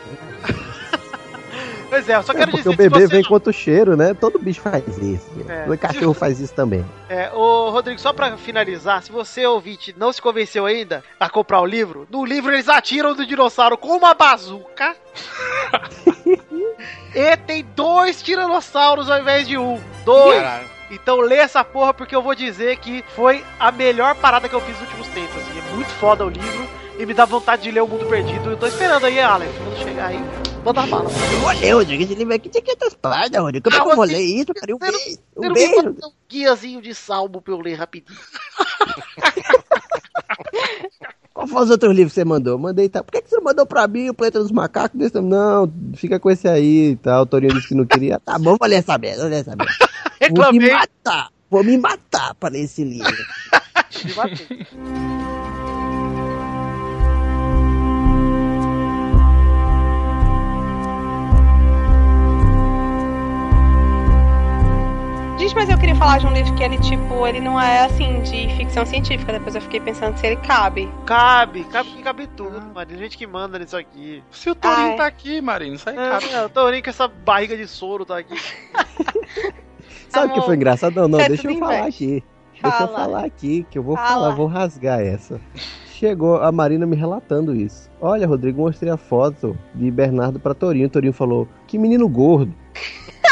Pois 1.89 2.07
é, 2.09 2.15
eu 2.15 2.23
só 2.23 2.33
É 2.33 2.35
quero 2.35 2.51
porque 2.51 2.63
dizer 2.63 2.69
o 2.69 2.77
que 2.77 2.83
se 2.83 2.89
bebê 2.89 3.07
vem 3.07 3.23
contra 3.23 3.49
o 3.49 3.53
cheiro, 3.53 3.95
né? 3.95 4.13
Todo 4.13 4.37
bicho 4.37 4.61
faz 4.61 4.85
isso. 4.97 5.29
É. 5.47 5.69
O 5.69 5.77
cachorro 5.77 6.13
faz 6.13 6.39
isso 6.39 6.53
também. 6.53 6.85
É, 7.07 7.31
ô 7.31 7.69
Rodrigo, 7.69 7.99
só 7.99 8.11
pra 8.11 8.35
finalizar, 8.37 9.01
se 9.01 9.11
você 9.11 9.45
ouvinte 9.45 9.95
não 9.97 10.11
se 10.11 10.21
convenceu 10.21 10.65
ainda 10.65 11.03
a 11.19 11.29
comprar 11.29 11.61
o 11.61 11.65
livro, 11.65 12.05
no 12.11 12.25
livro 12.25 12.51
eles 12.51 12.67
atiram 12.67 13.15
do 13.15 13.25
dinossauro 13.25 13.77
com 13.77 13.95
uma 13.95 14.13
bazuca. 14.13 14.95
e 17.15 17.37
tem 17.37 17.65
dois 17.75 18.21
tiranossauros 18.21 19.09
ao 19.09 19.19
invés 19.19 19.47
de 19.47 19.57
um. 19.57 19.79
Dois. 20.03 20.41
Caralho. 20.41 20.77
Então 20.89 21.19
lê 21.19 21.35
essa 21.35 21.63
porra 21.63 21.93
porque 21.93 22.15
eu 22.15 22.21
vou 22.21 22.33
dizer 22.33 22.77
que 22.77 23.03
foi 23.15 23.43
a 23.59 23.71
melhor 23.71 24.15
parada 24.15 24.47
que 24.47 24.55
eu 24.55 24.61
fiz 24.61 24.79
nos 24.79 24.81
últimos 24.81 25.07
tempos. 25.09 25.35
Assim. 25.35 25.59
É 25.59 25.75
muito 25.75 25.89
foda 25.91 26.25
o 26.25 26.29
livro 26.29 26.67
e 26.97 27.05
me 27.05 27.13
dá 27.13 27.25
vontade 27.25 27.63
de 27.63 27.71
ler 27.71 27.81
O 27.81 27.87
Mundo 27.87 28.05
Perdido. 28.07 28.51
Eu 28.51 28.57
tô 28.57 28.67
esperando 28.67 29.05
aí, 29.05 29.19
Alex, 29.19 29.51
quando 29.57 29.77
chegar 29.83 30.07
aí, 30.07 30.19
manda 30.65 30.85
bala. 30.85 31.09
Eu 31.09 31.39
vou 31.39 31.51
ler, 31.51 31.71
Rodrigo. 31.73 32.03
Esse 32.03 32.15
livro 32.15 32.33
aqui 32.33 32.49
tem 32.49 32.61
500 32.61 32.93
páginas, 32.95 33.41
Rodrigo. 33.41 33.63
Como 33.63 33.75
é 33.75 33.79
Ah, 33.79 33.83
que 33.83 33.89
eu 33.91 33.95
vou 33.95 34.05
você- 34.07 34.13
ler 34.13 34.21
isso, 34.23 34.53
cara? 34.53 34.75
Um 34.75 34.79
beijo. 34.79 35.19
Um 35.37 35.53
beijo. 35.53 35.89
um 35.89 36.11
guiazinho 36.29 36.81
de 36.81 36.93
salmo 36.95 37.41
pra 37.41 37.53
eu 37.53 37.59
ler 37.61 37.75
rapidinho. 37.75 38.17
Qual 41.33 41.45
foi 41.47 41.63
os 41.63 41.69
outros 41.69 41.93
livros 41.95 42.13
que 42.13 42.19
você 42.19 42.25
mandou? 42.25 42.57
Mandei, 42.57 42.89
tá? 42.89 43.03
Por 43.03 43.11
que, 43.11 43.21
que 43.21 43.29
você 43.29 43.35
não 43.35 43.43
mandou 43.43 43.63
pra 43.65 43.87
mim 43.87 44.09
o 44.09 44.13
Planeta 44.13 44.39
dos 44.39 44.51
Macacos? 44.51 44.97
Não, 45.13 45.71
fica 45.95 46.19
com 46.19 46.31
esse 46.31 46.47
aí 46.47 46.91
e 46.91 46.95
tal. 46.95 47.21
O 47.21 47.25
Torinho 47.27 47.53
disse 47.53 47.67
que 47.67 47.75
não 47.75 47.85
queria. 47.85 48.19
Tá 48.19 48.39
bom, 48.39 48.57
vou 48.57 48.67
ler 48.67 48.77
essa 48.77 48.97
merda, 48.97 49.21
vou 49.21 49.29
ler 49.29 49.41
essa 49.41 49.55
merda. 49.55 49.73
Vou 50.35 50.51
me 50.51 50.57
Reclamei. 50.59 50.71
matar. 50.73 51.29
Vou 51.49 51.63
me 51.63 51.77
matar 51.77 52.33
pra 52.35 52.49
ler 52.49 52.61
esse 52.61 52.83
livro. 52.83 53.15
Me 54.03 54.13
matei. 54.15 54.67
Gente, 65.37 65.53
mas 65.53 65.69
eu 65.69 65.77
queria 65.77 65.95
falar 65.95 66.17
de 66.17 66.25
um 66.25 66.33
livro 66.33 66.53
que 66.55 66.63
ele, 66.63 66.79
tipo, 66.79 67.27
ele 67.27 67.39
não 67.39 67.61
é 67.61 67.85
assim 67.85 68.21
de 68.21 68.47
ficção 68.57 68.83
científica. 68.85 69.31
Depois 69.31 69.53
eu 69.53 69.61
fiquei 69.61 69.79
pensando 69.79 70.17
se 70.17 70.25
ele 70.25 70.35
cabe. 70.37 70.91
Cabe, 71.05 71.63
cabe 71.65 71.89
que 71.91 72.01
cabe 72.01 72.27
tudo, 72.35 72.59
mano. 72.59 72.85
Tem 72.87 72.97
gente 72.97 73.15
que 73.15 73.27
manda 73.27 73.59
nisso 73.59 73.77
aqui. 73.77 74.23
Se 74.31 74.49
o 74.49 74.55
Torinho 74.55 74.91
Ai. 74.91 74.95
tá 74.95 75.05
aqui, 75.05 75.39
Marina, 75.39 75.75
isso 75.75 75.87
aí 75.87 75.95
cabe. 75.95 76.25
É, 76.25 76.47
tô 76.47 76.69
nem 76.71 76.81
com 76.81 76.89
essa 76.89 77.07
barriga 77.07 77.55
de 77.55 77.67
soro 77.67 78.03
tá 78.03 78.17
aqui. 78.17 78.35
Sabe 80.09 80.31
o 80.31 80.35
que 80.35 80.41
foi 80.41 80.55
engraçado? 80.55 80.95
Não, 80.95 81.07
não, 81.07 81.19
é 81.19 81.27
deixa 81.27 81.47
eu 81.47 81.57
falar 81.59 81.73
inveja. 81.81 81.87
aqui. 81.87 82.23
Deixa 82.53 82.67
eu 82.67 82.71
Fala. 82.71 82.87
falar 82.87 83.25
aqui, 83.25 83.67
que 83.69 83.77
eu 83.77 83.83
vou 83.83 83.95
Fala. 83.95 84.07
falar, 84.07 84.35
vou 84.35 84.47
rasgar 84.47 84.99
essa. 84.99 85.39
Chegou 85.85 86.37
a 86.37 86.51
Marina 86.51 86.85
me 86.87 86.95
relatando 86.95 87.55
isso. 87.55 87.89
Olha, 88.01 88.25
Rodrigo, 88.25 88.61
mostrei 88.61 88.91
a 88.91 88.97
foto 88.97 89.57
de 89.75 89.91
Bernardo 89.91 90.39
pra 90.39 90.55
Torinho. 90.55 90.89
Torinho 90.89 91.13
falou, 91.13 91.47
que 91.67 91.77
menino 91.77 92.07
gordo. 92.09 92.53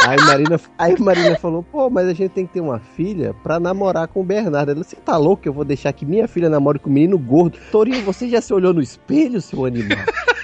Aí 0.07 0.17
Marina, 0.21 0.61
aí 0.77 0.95
Marina 1.01 1.35
falou, 1.37 1.63
pô, 1.63 1.89
mas 1.89 2.07
a 2.07 2.13
gente 2.13 2.31
tem 2.31 2.45
que 2.45 2.53
ter 2.53 2.61
uma 2.61 2.79
filha 2.79 3.33
pra 3.43 3.59
namorar 3.59 4.07
com 4.07 4.21
o 4.21 4.23
Bernardo. 4.23 4.71
Ela, 4.71 4.83
você 4.83 4.95
tá 4.95 5.17
louco 5.17 5.43
que 5.43 5.49
eu 5.49 5.53
vou 5.53 5.65
deixar 5.65 5.91
que 5.93 6.05
minha 6.05 6.27
filha 6.27 6.49
namore 6.49 6.79
com 6.79 6.89
um 6.89 6.93
menino 6.93 7.17
gordo? 7.17 7.57
Torinho, 7.71 8.03
você 8.03 8.29
já 8.29 8.39
se 8.41 8.53
olhou 8.53 8.73
no 8.73 8.81
espelho, 8.81 9.41
seu 9.41 9.65
animal? 9.65 9.97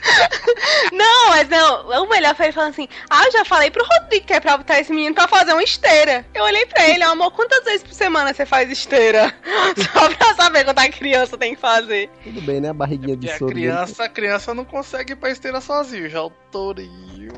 Não, 0.92 1.30
mas 1.30 1.48
não. 1.48 2.04
O 2.04 2.10
melhor 2.10 2.36
foi 2.36 2.48
ele 2.48 2.54
falando 2.54 2.72
assim: 2.72 2.88
Ah, 3.10 3.24
eu 3.26 3.32
já 3.32 3.46
falei 3.46 3.72
pro 3.72 3.86
Rodrigo 3.86 4.26
que 4.26 4.34
é 4.34 4.40
pra 4.42 4.58
botar 4.58 4.80
esse 4.80 4.92
menino 4.92 5.16
pra 5.16 5.28
fazer 5.28 5.54
uma 5.54 5.64
esteira. 5.64 6.26
Eu 6.34 6.44
olhei 6.44 6.66
pra 6.66 6.88
ele, 6.90 7.02
amor, 7.04 7.32
quantas 7.32 7.64
vezes 7.64 7.84
por 7.84 7.94
semana 7.94 8.34
você 8.34 8.46
faz 8.46 8.70
esteira? 8.70 9.34
Só 9.94 10.10
pra 10.14 10.34
saber 10.36 10.66
quanto 10.66 10.80
a 10.80 10.90
criança 10.90 11.38
tem 11.38 11.56
que 11.56 11.62
fazer. 11.62 12.10
Tudo 12.24 12.42
bem, 12.42 12.60
né? 12.60 12.70
A 12.70 12.74
barriguinha 12.74 13.16
de 13.16 13.28
Porque 13.28 13.36
a 13.36 13.40
soro 13.40 13.54
dele. 13.54 13.68
criança, 13.68 14.04
a 14.04 14.10
criança 14.10 14.54
não 14.54 14.66
consegue 14.66 15.14
ir 15.14 15.16
pra 15.16 15.30
esteira 15.32 15.62
sozinho, 15.62 16.10
já 16.10 16.24
o 16.24 16.30
Torinho. 16.52 17.32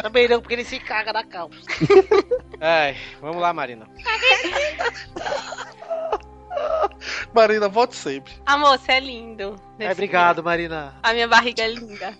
Também 0.00 0.28
não, 0.28 0.40
porque 0.40 0.54
ele 0.54 0.64
se 0.64 0.78
caga 0.80 1.12
na 1.12 1.24
calça. 1.24 1.58
Ai, 2.60 2.96
vamos 3.20 3.40
lá, 3.40 3.52
Marina. 3.52 3.86
Marina, 7.34 7.68
volte 7.68 7.96
sempre. 7.96 8.32
Amor, 8.46 8.78
você 8.78 8.92
é 8.92 9.00
lindo. 9.00 9.56
É, 9.78 9.90
obrigado, 9.90 10.42
Marina. 10.42 10.94
A 11.02 11.12
minha 11.12 11.26
barriga 11.26 11.62
é 11.62 11.68
linda. 11.68 12.16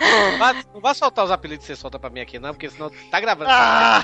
Não 0.00 0.38
vá, 0.38 0.52
não 0.74 0.80
vá 0.80 0.94
soltar 0.94 1.24
os 1.24 1.30
apelidos 1.30 1.64
que 1.66 1.72
você 1.72 1.80
solta 1.80 1.98
pra 1.98 2.10
mim 2.10 2.20
aqui, 2.20 2.38
não, 2.38 2.52
porque 2.52 2.68
senão 2.68 2.90
tá 3.10 3.20
gravando. 3.20 3.50
Ah, 3.52 4.02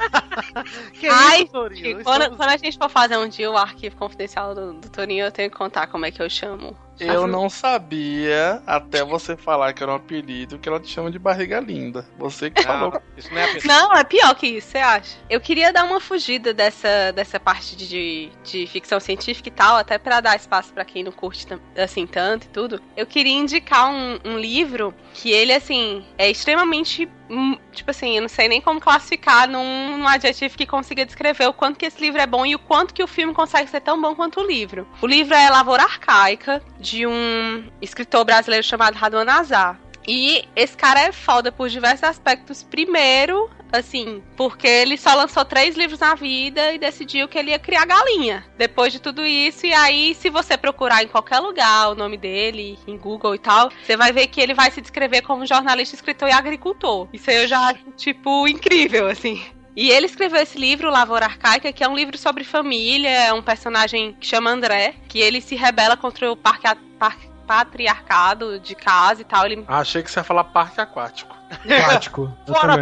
que 0.98 1.08
Ai, 1.08 1.42
isso, 1.42 1.52
Torinho? 1.52 2.04
Quando, 2.04 2.22
estamos- 2.22 2.36
quando 2.36 2.50
a 2.50 2.56
gente 2.56 2.78
for 2.78 2.88
fazer 2.88 3.16
um 3.16 3.28
dia 3.28 3.50
o 3.50 3.56
arquivo 3.56 3.96
confidencial 3.96 4.54
do, 4.54 4.74
do 4.74 4.88
Toninho, 4.90 5.24
eu 5.24 5.32
tenho 5.32 5.50
que 5.50 5.56
contar 5.56 5.86
como 5.88 6.06
é 6.06 6.10
que 6.10 6.22
eu 6.22 6.30
chamo. 6.30 6.76
Eu 6.98 7.26
não 7.26 7.50
sabia, 7.50 8.62
até 8.66 9.04
você 9.04 9.36
falar 9.36 9.72
que 9.72 9.82
era 9.82 9.92
um 9.92 9.96
apelido, 9.96 10.58
que 10.58 10.68
ela 10.68 10.80
te 10.80 10.88
chama 10.88 11.10
de 11.10 11.18
barriga 11.18 11.60
linda. 11.60 12.06
Você 12.18 12.50
que 12.50 12.62
falou. 12.62 12.92
Não, 12.92 13.02
isso 13.16 13.32
não 13.32 13.38
é 13.38 13.44
apelido. 13.44 13.68
Não, 13.68 13.92
é 13.94 14.04
pior 14.04 14.34
que 14.34 14.46
isso, 14.46 14.68
você 14.68 14.78
acha? 14.78 15.18
Eu 15.28 15.40
queria 15.40 15.72
dar 15.72 15.84
uma 15.84 16.00
fugida 16.00 16.54
dessa, 16.54 17.12
dessa 17.12 17.38
parte 17.38 17.76
de, 17.76 18.30
de 18.44 18.66
ficção 18.66 18.98
científica 18.98 19.48
e 19.48 19.52
tal, 19.52 19.76
até 19.76 19.98
pra 19.98 20.20
dar 20.20 20.36
espaço 20.36 20.72
pra 20.72 20.84
quem 20.84 21.04
não 21.04 21.12
curte 21.12 21.46
assim 21.76 22.06
tanto 22.06 22.44
e 22.44 22.48
tudo. 22.48 22.80
Eu 22.96 23.06
queria 23.06 23.34
indicar 23.34 23.90
um, 23.90 24.18
um 24.24 24.38
livro 24.38 24.94
que 25.12 25.30
ele, 25.30 25.52
assim, 25.52 26.04
é 26.16 26.30
extremamente. 26.30 27.08
Hum, 27.28 27.56
Tipo 27.72 27.90
assim, 27.90 28.16
eu 28.16 28.22
não 28.22 28.28
sei 28.28 28.48
nem 28.48 28.60
como 28.60 28.80
classificar 28.80 29.46
num, 29.48 29.98
num 29.98 30.08
adjetivo 30.08 30.56
que 30.56 30.66
consiga 30.66 31.04
descrever 31.04 31.46
o 31.46 31.52
quanto 31.52 31.78
que 31.78 31.84
esse 31.84 32.00
livro 32.00 32.20
é 32.20 32.26
bom 32.26 32.46
e 32.46 32.54
o 32.54 32.58
quanto 32.58 32.94
que 32.94 33.02
o 33.02 33.06
filme 33.06 33.34
consegue 33.34 33.70
ser 33.70 33.80
tão 33.80 34.00
bom 34.00 34.14
quanto 34.14 34.40
o 34.40 34.46
livro. 34.46 34.88
O 35.02 35.06
livro 35.06 35.34
é 35.34 35.50
Lavoura 35.50 35.82
Arcaica, 35.82 36.62
de 36.80 37.06
um 37.06 37.64
escritor 37.82 38.24
brasileiro 38.24 38.66
chamado 38.66 38.94
Radwan 38.94 39.24
Nazar. 39.24 39.78
E 40.06 40.44
esse 40.54 40.76
cara 40.76 41.00
é 41.00 41.12
foda 41.12 41.50
por 41.50 41.68
diversos 41.68 42.04
aspectos. 42.04 42.62
Primeiro, 42.62 43.50
assim, 43.72 44.22
porque 44.36 44.66
ele 44.66 44.96
só 44.96 45.14
lançou 45.14 45.44
três 45.44 45.76
livros 45.76 45.98
na 45.98 46.14
vida 46.14 46.72
e 46.72 46.78
decidiu 46.78 47.28
que 47.28 47.38
ele 47.38 47.50
ia 47.50 47.58
criar 47.58 47.84
galinha. 47.86 48.44
Depois 48.56 48.92
de 48.92 49.00
tudo 49.00 49.26
isso, 49.26 49.66
e 49.66 49.74
aí, 49.74 50.14
se 50.14 50.30
você 50.30 50.56
procurar 50.56 51.02
em 51.02 51.08
qualquer 51.08 51.40
lugar 51.40 51.90
o 51.90 51.94
nome 51.94 52.16
dele, 52.16 52.78
em 52.86 52.96
Google 52.96 53.34
e 53.34 53.38
tal, 53.38 53.70
você 53.82 53.96
vai 53.96 54.12
ver 54.12 54.28
que 54.28 54.40
ele 54.40 54.54
vai 54.54 54.70
se 54.70 54.80
descrever 54.80 55.22
como 55.22 55.46
jornalista, 55.46 55.96
escritor 55.96 56.28
e 56.28 56.32
agricultor. 56.32 57.08
Isso 57.12 57.30
aí 57.30 57.36
eu 57.42 57.48
já 57.48 57.74
tipo, 57.96 58.46
incrível, 58.46 59.08
assim. 59.08 59.42
E 59.74 59.90
ele 59.90 60.06
escreveu 60.06 60.40
esse 60.40 60.56
livro, 60.56 60.90
Lavoura 60.90 61.26
Arcaica, 61.26 61.70
que 61.70 61.84
é 61.84 61.88
um 61.88 61.94
livro 61.94 62.16
sobre 62.16 62.44
família, 62.44 63.10
é 63.10 63.32
um 63.34 63.42
personagem 63.42 64.16
que 64.18 64.26
chama 64.26 64.50
André, 64.50 64.94
que 65.06 65.18
ele 65.18 65.42
se 65.42 65.54
rebela 65.54 65.98
contra 65.98 66.32
o 66.32 66.36
parque, 66.36 66.66
parque 66.98 67.25
patriarcado 67.46 68.58
de 68.58 68.74
casa 68.74 69.22
e 69.22 69.24
tal. 69.24 69.46
Ele 69.46 69.64
Ah, 69.68 69.78
achei 69.78 70.02
que 70.02 70.10
você 70.10 70.20
ia 70.20 70.24
falar 70.24 70.44
parque 70.44 70.80
aquático. 70.80 71.34
Eu 71.64 72.54
Fora 72.54 72.74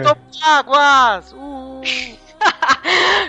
águas! 0.42 1.32
Uh. 1.32 1.82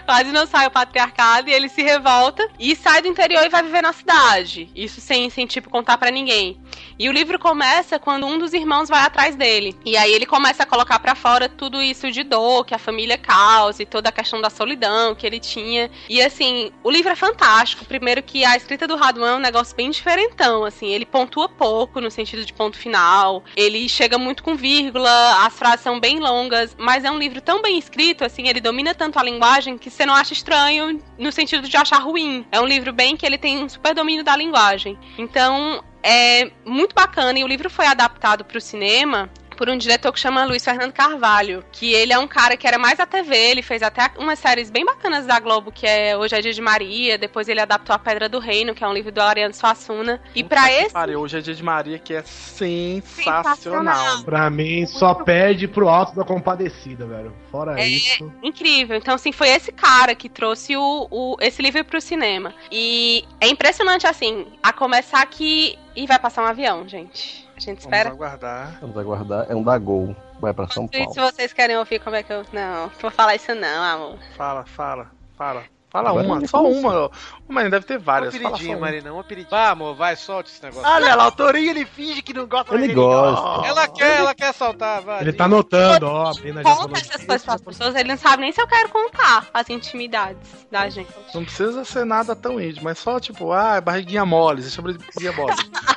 quase 0.06 0.32
não 0.32 0.46
sai 0.46 0.68
o 0.68 0.72
patriarcado 0.72 1.50
e 1.50 1.54
ele 1.54 1.70
se 1.70 1.82
revolta 1.82 2.48
e 2.60 2.76
sai 2.76 3.02
do 3.02 3.08
interior 3.08 3.44
e 3.46 3.50
vai 3.50 3.64
viver 3.64 3.82
na 3.82 3.94
cidade. 3.94 4.70
Isso 4.76 5.02
sem, 5.02 5.30
sem 5.30 5.46
tipo, 5.46 5.70
contar 5.70 5.98
pra 5.98 6.12
ninguém. 6.12 6.60
E 6.98 7.10
o 7.10 7.12
livro 7.12 7.38
começa 7.40 8.00
quando 8.00 8.26
um 8.26 8.38
dos 8.38 8.54
irmãos 8.54 8.90
vai 8.90 9.02
atrás 9.04 9.36
dele. 9.36 9.76
E 9.86 9.98
aí 9.98 10.12
ele 10.12 10.26
começa 10.26 10.64
a 10.64 10.66
colocar 10.66 11.00
pra 11.00 11.16
fora 11.16 11.50
tudo 11.50 11.82
isso 11.82 12.12
de 12.12 12.24
dor 12.24 12.66
que 12.66 12.74
a 12.74 12.80
família 12.80 13.18
causa 13.18 13.84
e 13.84 13.86
toda 13.86 14.10
a 14.10 14.12
questão 14.12 14.42
da 14.42 14.50
solidão 14.50 15.16
que 15.16 15.26
ele 15.26 15.40
tinha. 15.40 15.90
E 16.10 16.22
assim, 16.22 16.72
o 16.84 16.90
livro 16.90 17.12
é 17.12 17.16
fantástico. 17.16 17.86
Primeiro 17.86 18.24
que 18.24 18.46
a 18.46 18.56
escrita 18.56 18.88
do 18.88 18.96
Radwan 18.96 19.32
é 19.32 19.36
um 19.36 19.40
negócio 19.40 19.76
bem 19.76 19.90
diferentão, 19.90 20.64
assim, 20.64 20.88
ele 20.88 21.06
pontua 21.06 21.48
pouco 21.48 22.00
no 22.00 22.12
sentido 22.12 22.46
de 22.46 22.54
ponto 22.54 22.78
final. 22.78 23.44
Ele 23.56 23.88
chega 23.90 24.18
muito 24.18 24.44
com 24.44 24.56
vírgula, 24.56 25.46
as 25.46 25.58
frases 25.58 25.82
são 25.82 26.00
bem 26.00 26.20
longas, 26.20 26.76
mas 26.80 27.04
é 27.04 27.12
um 27.12 27.18
livro 27.18 27.42
tão 27.42 27.62
bem 27.62 27.78
escrito, 27.78 28.24
assim, 28.24 28.48
ele 28.48 28.62
domina 28.62 28.94
tanto 28.94 29.20
a 29.20 29.24
linguagem 29.24 29.78
que 29.78 29.90
você 29.90 30.06
não 30.06 30.14
acha 30.14 30.34
estranho 30.34 31.02
no 31.18 31.32
sentido 31.32 31.68
de 31.68 31.78
achar 31.78 32.00
ruim. 32.00 32.46
É 32.52 32.60
um 32.60 32.66
livro 32.66 32.92
bem 32.92 33.16
que 33.16 33.26
ele 33.26 33.38
tem 33.38 33.64
um 33.64 33.70
super 33.70 33.94
domínio 33.94 34.24
da 34.24 34.36
linguagem. 34.36 34.98
Então, 35.18 35.84
é 36.08 36.52
muito 36.64 36.94
bacana 36.94 37.40
e 37.40 37.44
o 37.44 37.48
livro 37.48 37.68
foi 37.68 37.88
adaptado 37.88 38.46
para 38.46 38.60
o 38.60 38.62
cinema 38.62 39.28
por 39.56 39.70
um 39.70 39.78
diretor 39.78 40.12
que 40.12 40.20
chama 40.20 40.46
Luiz 40.46 40.64
Fernando 40.64 40.92
Carvalho, 40.92 41.64
que 41.72 41.94
ele 41.94 42.14
é 42.14 42.20
um 42.20 42.28
cara 42.28 42.58
que 42.58 42.68
era 42.68 42.78
mais 42.78 42.98
da 42.98 43.06
TV, 43.06 43.36
ele 43.36 43.62
fez 43.62 43.82
até 43.82 44.12
umas 44.18 44.40
séries 44.40 44.70
bem 44.70 44.86
bacanas 44.86 45.26
da 45.26 45.40
Globo, 45.40 45.72
que 45.72 45.86
é 45.88 46.16
Hoje 46.18 46.36
é 46.36 46.42
Dia 46.42 46.54
de 46.54 46.62
Maria, 46.62 47.18
depois 47.18 47.48
ele 47.48 47.60
adaptou 47.62 47.96
A 47.96 48.00
Pedra 48.00 48.28
do 48.30 48.40
Reino, 48.40 48.74
que 48.76 48.84
é 48.84 48.88
um 48.88 48.94
livro 48.94 49.12
do 49.12 49.22
Ariano 49.22 49.54
Suassuna. 49.54 50.22
E 50.36 50.44
pra 50.44 50.72
esse 50.72 50.92
Pare, 50.94 51.16
hoje 51.16 51.38
é 51.38 51.42
dia 51.42 51.54
de 51.56 51.64
Maria, 51.64 51.98
que 52.00 52.14
é 52.14 52.24
sensacional. 52.24 54.24
Pra 54.24 54.50
mim, 54.50 54.86
só 54.86 55.14
perde 55.14 55.68
pro 55.68 55.88
Alto 55.90 56.16
da 56.16 56.24
Compadecida, 56.24 57.06
velho. 57.06 57.34
Fora 57.52 57.80
É, 57.80 57.88
isso. 57.88 58.32
incrível. 58.44 58.98
Então, 58.98 59.16
assim, 59.16 59.32
foi 59.32 59.50
esse 59.50 59.72
cara 59.72 60.14
que 60.16 60.28
trouxe 60.30 60.76
o, 60.76 61.08
o- 61.10 61.38
esse 61.40 61.62
livro 61.62 61.84
pro 61.86 62.02
cinema. 62.02 62.54
E 62.72 63.24
é 63.40 63.48
impressionante, 63.48 64.06
assim, 64.08 64.48
a 64.62 64.74
começar 64.74 65.26
que. 65.28 65.78
E 65.96 66.06
vai 66.06 66.20
passar 66.20 66.44
um 66.44 66.48
avião, 66.48 66.88
gente. 66.88 67.45
A 67.56 67.60
gente 67.60 67.68
Vamos 67.68 67.84
espera. 67.86 68.10
aguardar. 68.10 68.78
Vamos 68.82 68.98
aguardar. 68.98 69.46
É 69.50 69.56
um 69.56 69.64
da 69.64 69.78
Gol. 69.78 70.16
Vai 70.40 70.54
pra 70.54 70.68
São 70.68 70.88
Paulo. 70.88 71.14
se 71.14 71.20
vocês 71.20 71.54
querem 71.54 71.78
ouvir 71.78 72.00
como 72.00 72.16
é 72.16 72.24
que 72.24 72.34
eu. 72.34 72.46
Não, 72.52 72.88
não 72.88 72.92
vou 73.02 73.10
falar 73.12 73.36
isso 73.36 73.56
não, 73.56 73.84
amor. 73.84 74.20
Fala, 74.36 74.66
fala, 74.66 75.12
fala. 75.38 75.64
Fala 75.96 76.10
Agora 76.10 76.28
uma, 76.28 76.38
ele 76.40 76.48
só 76.50 76.62
uma. 76.62 77.10
Mas 77.48 77.72
deve 77.72 77.86
ter 77.86 77.96
Uma 77.96 78.04
várias. 78.04 78.36
Uma. 78.36 78.78
Marina, 78.78 79.14
um 79.14 79.20
apelidinho. 79.22 79.50
Vá, 79.50 79.70
amor, 79.70 79.96
vai, 79.96 80.14
solte 80.18 80.52
esse 80.52 80.62
negócio. 80.62 80.86
Olha 80.86 81.16
lá, 81.16 81.28
o 81.28 81.32
Torinho 81.32 81.70
ele 81.70 81.86
finge 81.86 82.22
que 82.22 82.34
não 82.34 82.46
gosta, 82.46 82.76
Ele 82.76 82.94
gosta. 82.94 83.66
Ela 83.66 83.88
quer, 83.88 84.20
ela 84.20 84.36
quer 84.36 84.54
soltar, 84.54 85.02
vai. 85.02 85.22
Ele 85.22 85.32
tá 85.32 85.46
anotando, 85.46 86.08
ó. 86.08 86.32
A 86.32 86.34
Brina 86.34 86.62
já 86.62 86.76
Conta 86.76 87.00
essas 87.00 87.26
coisas 87.26 87.46
pras 87.46 87.62
pessoas, 87.62 87.96
ele 87.96 88.10
não 88.10 88.18
sabe 88.18 88.42
nem 88.42 88.52
se 88.52 88.62
eu 88.62 88.68
quero 88.68 88.90
contar 88.90 89.48
as 89.54 89.70
intimidades 89.70 90.68
da 90.70 90.90
gente. 90.90 91.08
Não 91.34 91.46
precisa 91.46 91.86
ser 91.86 92.04
nada 92.04 92.36
tão 92.36 92.60
íntimo, 92.60 92.84
mas 92.84 93.00
só 93.00 93.18
tipo, 93.18 93.54
ah, 93.54 93.80
barriguinha 93.80 94.26
mole. 94.26 94.64
Você 94.64 94.72
chama 94.72 94.90
ele 94.90 94.98
de 94.98 95.06
barriguinha 95.06 95.32
mole. 95.32 95.56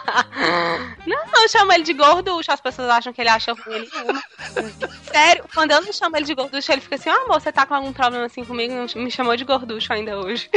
Não, 1.06 1.42
eu 1.42 1.48
chamo 1.48 1.72
ele 1.72 1.84
de 1.84 1.92
gorducho, 1.92 2.50
as 2.50 2.60
pessoas 2.60 2.88
acham 2.88 3.12
que 3.12 3.20
ele 3.20 3.28
acha 3.28 3.52
ruim, 3.52 3.76
ele 3.76 3.90
ama. 3.94 4.22
Sério, 5.02 5.44
quando 5.52 5.72
eu 5.72 5.82
não 5.82 5.92
chamo 5.92 6.16
ele 6.16 6.24
de 6.24 6.34
gorducho, 6.34 6.72
ele 6.72 6.80
fica 6.80 6.94
assim, 6.94 7.10
ah, 7.10 7.24
amor, 7.24 7.40
você 7.40 7.52
tá 7.52 7.66
com 7.66 7.74
algum 7.74 7.92
problema 7.92 8.26
assim 8.26 8.44
comigo? 8.44 8.74
Me 8.96 9.10
chamou 9.10 9.36
de 9.36 9.44
gorducho 9.44 9.87
ainda 9.94 10.18
hoje. 10.18 10.48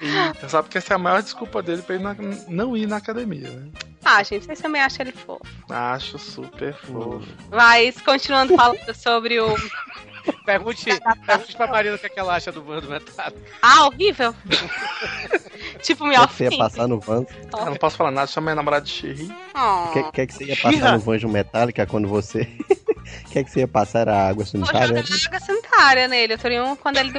Eita, 0.00 0.48
sabe 0.48 0.68
que 0.68 0.78
essa 0.78 0.94
é 0.94 0.96
a 0.96 0.98
maior 0.98 1.22
desculpa 1.22 1.62
dele 1.62 1.82
pra 1.82 1.94
ir 1.96 2.00
na- 2.00 2.16
não 2.48 2.76
ir 2.76 2.86
na 2.86 2.96
academia, 2.96 3.50
né? 3.50 3.68
Ah, 4.04 4.22
gente, 4.22 4.44
vocês 4.44 4.60
também 4.60 4.80
acham 4.82 5.04
ele 5.06 5.12
fofo. 5.16 5.40
Acho 5.68 6.18
super 6.18 6.74
fofo. 6.74 7.26
Mas, 7.50 8.00
continuando 8.00 8.54
falando 8.54 8.94
sobre 8.94 9.40
o... 9.40 9.54
Pergunte, 10.44 10.84
pergunte 11.24 11.56
pra 11.56 11.66
Marina 11.68 11.94
o 11.94 11.98
que, 12.00 12.06
é 12.06 12.08
que 12.08 12.18
ela 12.18 12.34
acha 12.34 12.50
do 12.50 12.60
bando 12.60 12.88
metade. 12.88 13.36
Ah, 13.62 13.86
horrível. 13.86 14.34
tipo, 15.82 16.04
me 16.04 16.16
Quer 16.16 16.26
que 16.26 16.32
você 16.34 16.42
ia 16.44 16.48
ofende. 16.48 16.58
passar 16.58 16.88
no 16.88 16.98
van? 16.98 17.24
Eu 17.56 17.66
não 17.66 17.76
posso 17.76 17.96
falar 17.96 18.10
nada, 18.10 18.26
chama 18.26 18.46
minha 18.46 18.56
namorada 18.56 18.84
de 18.84 18.90
Sherry. 18.90 19.32
Oh. 19.54 19.92
Quer, 19.92 20.10
quer 20.10 20.26
que 20.26 20.34
você 20.34 20.44
ia 20.46 20.56
passar 20.56 20.92
no 20.94 20.98
Vanjo 20.98 21.28
Metálica 21.28 21.86
quando 21.86 22.08
você. 22.08 22.44
Quer 23.30 23.44
que 23.44 23.50
você 23.52 23.60
ia 23.60 23.68
passar 23.68 24.00
era 24.00 24.28
água 24.28 24.44
sanitária? 24.44 25.00
jogar 25.04 25.26
água 25.28 25.40
sanitária 25.40 26.08
nele. 26.08 26.32
Eu 26.34 26.38
teria 26.38 26.64
um 26.64 26.74
quando 26.74 26.96
ele. 26.96 27.12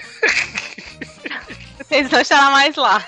Vocês 1.87 2.11
não 2.11 2.19
estarão 2.19 2.51
mais 2.51 2.75
lá. 2.75 3.01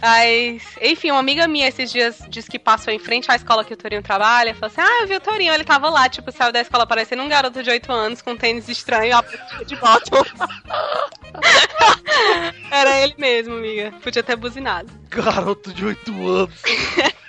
Mas, 0.00 0.62
enfim, 0.80 1.12
uma 1.12 1.20
amiga 1.20 1.46
minha 1.46 1.68
esses 1.68 1.92
dias 1.92 2.20
disse 2.28 2.50
que 2.50 2.58
passou 2.58 2.92
em 2.92 2.98
frente 2.98 3.30
à 3.30 3.36
escola 3.36 3.64
que 3.64 3.72
o 3.72 3.76
Torinho 3.76 4.02
trabalha. 4.02 4.54
Falou 4.54 4.66
assim: 4.66 4.80
Ah, 4.80 5.02
eu 5.02 5.06
vi 5.06 5.14
o 5.14 5.20
Torinho, 5.20 5.54
ele 5.54 5.62
tava 5.62 5.88
lá, 5.88 6.08
tipo, 6.08 6.32
saiu 6.32 6.50
da 6.52 6.60
escola 6.60 6.84
parecendo 6.84 7.22
um 7.22 7.28
garoto 7.28 7.62
de 7.62 7.70
8 7.70 7.92
anos 7.92 8.20
com 8.20 8.32
um 8.32 8.36
tênis 8.36 8.68
estranho 8.68 9.10
e 9.10 9.12
a 9.12 9.22
de 9.64 9.76
bottom. 9.76 10.24
Era 12.72 13.00
ele 13.02 13.14
mesmo, 13.16 13.54
amiga. 13.54 13.92
Podia 14.02 14.24
ter 14.24 14.34
buzinado. 14.34 14.92
Garoto 15.08 15.72
de 15.72 15.84
8 15.84 16.28
anos. 16.28 16.62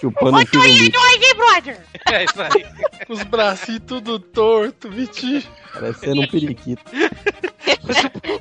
Chupando 0.00 0.38
um 0.38 0.44
pirulito. 0.46 0.98
É 2.10 2.24
isso 2.24 2.40
aí. 2.42 2.66
Os 3.08 3.22
bracinhos 3.24 3.82
tudo 3.86 4.18
torto, 4.18 4.88
Vitinho. 4.90 5.42
Parecendo 5.72 6.22
um 6.22 6.26
periquito. 6.28 6.82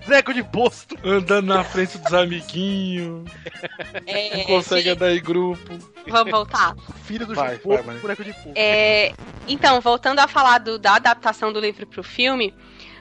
Zeco 0.07 0.33
de 0.33 0.43
posto. 0.43 0.95
Andando 1.03 1.47
na 1.47 1.63
frente 1.63 1.97
dos 1.97 2.13
amiguinhos. 2.13 3.29
É, 4.05 4.37
Não 4.37 4.43
consegue 4.45 4.83
sim, 4.83 4.89
andar 4.89 5.13
em 5.13 5.21
grupo. 5.21 5.77
Vamos 6.07 6.31
voltar. 6.31 6.75
Filho 7.03 7.25
do 7.27 7.35
Vai, 7.35 7.55
Jupô, 7.55 7.77
vai, 7.81 7.97
boneco 7.97 8.23
de 8.23 8.33
fogo. 8.33 8.53
É, 8.55 9.13
então, 9.47 9.79
voltando 9.81 10.19
a 10.19 10.27
falar 10.27 10.59
do- 10.59 10.79
da 10.79 10.95
adaptação 10.95 11.51
do 11.51 11.59
livro 11.59 11.85
pro 11.85 12.03
filme, 12.03 12.53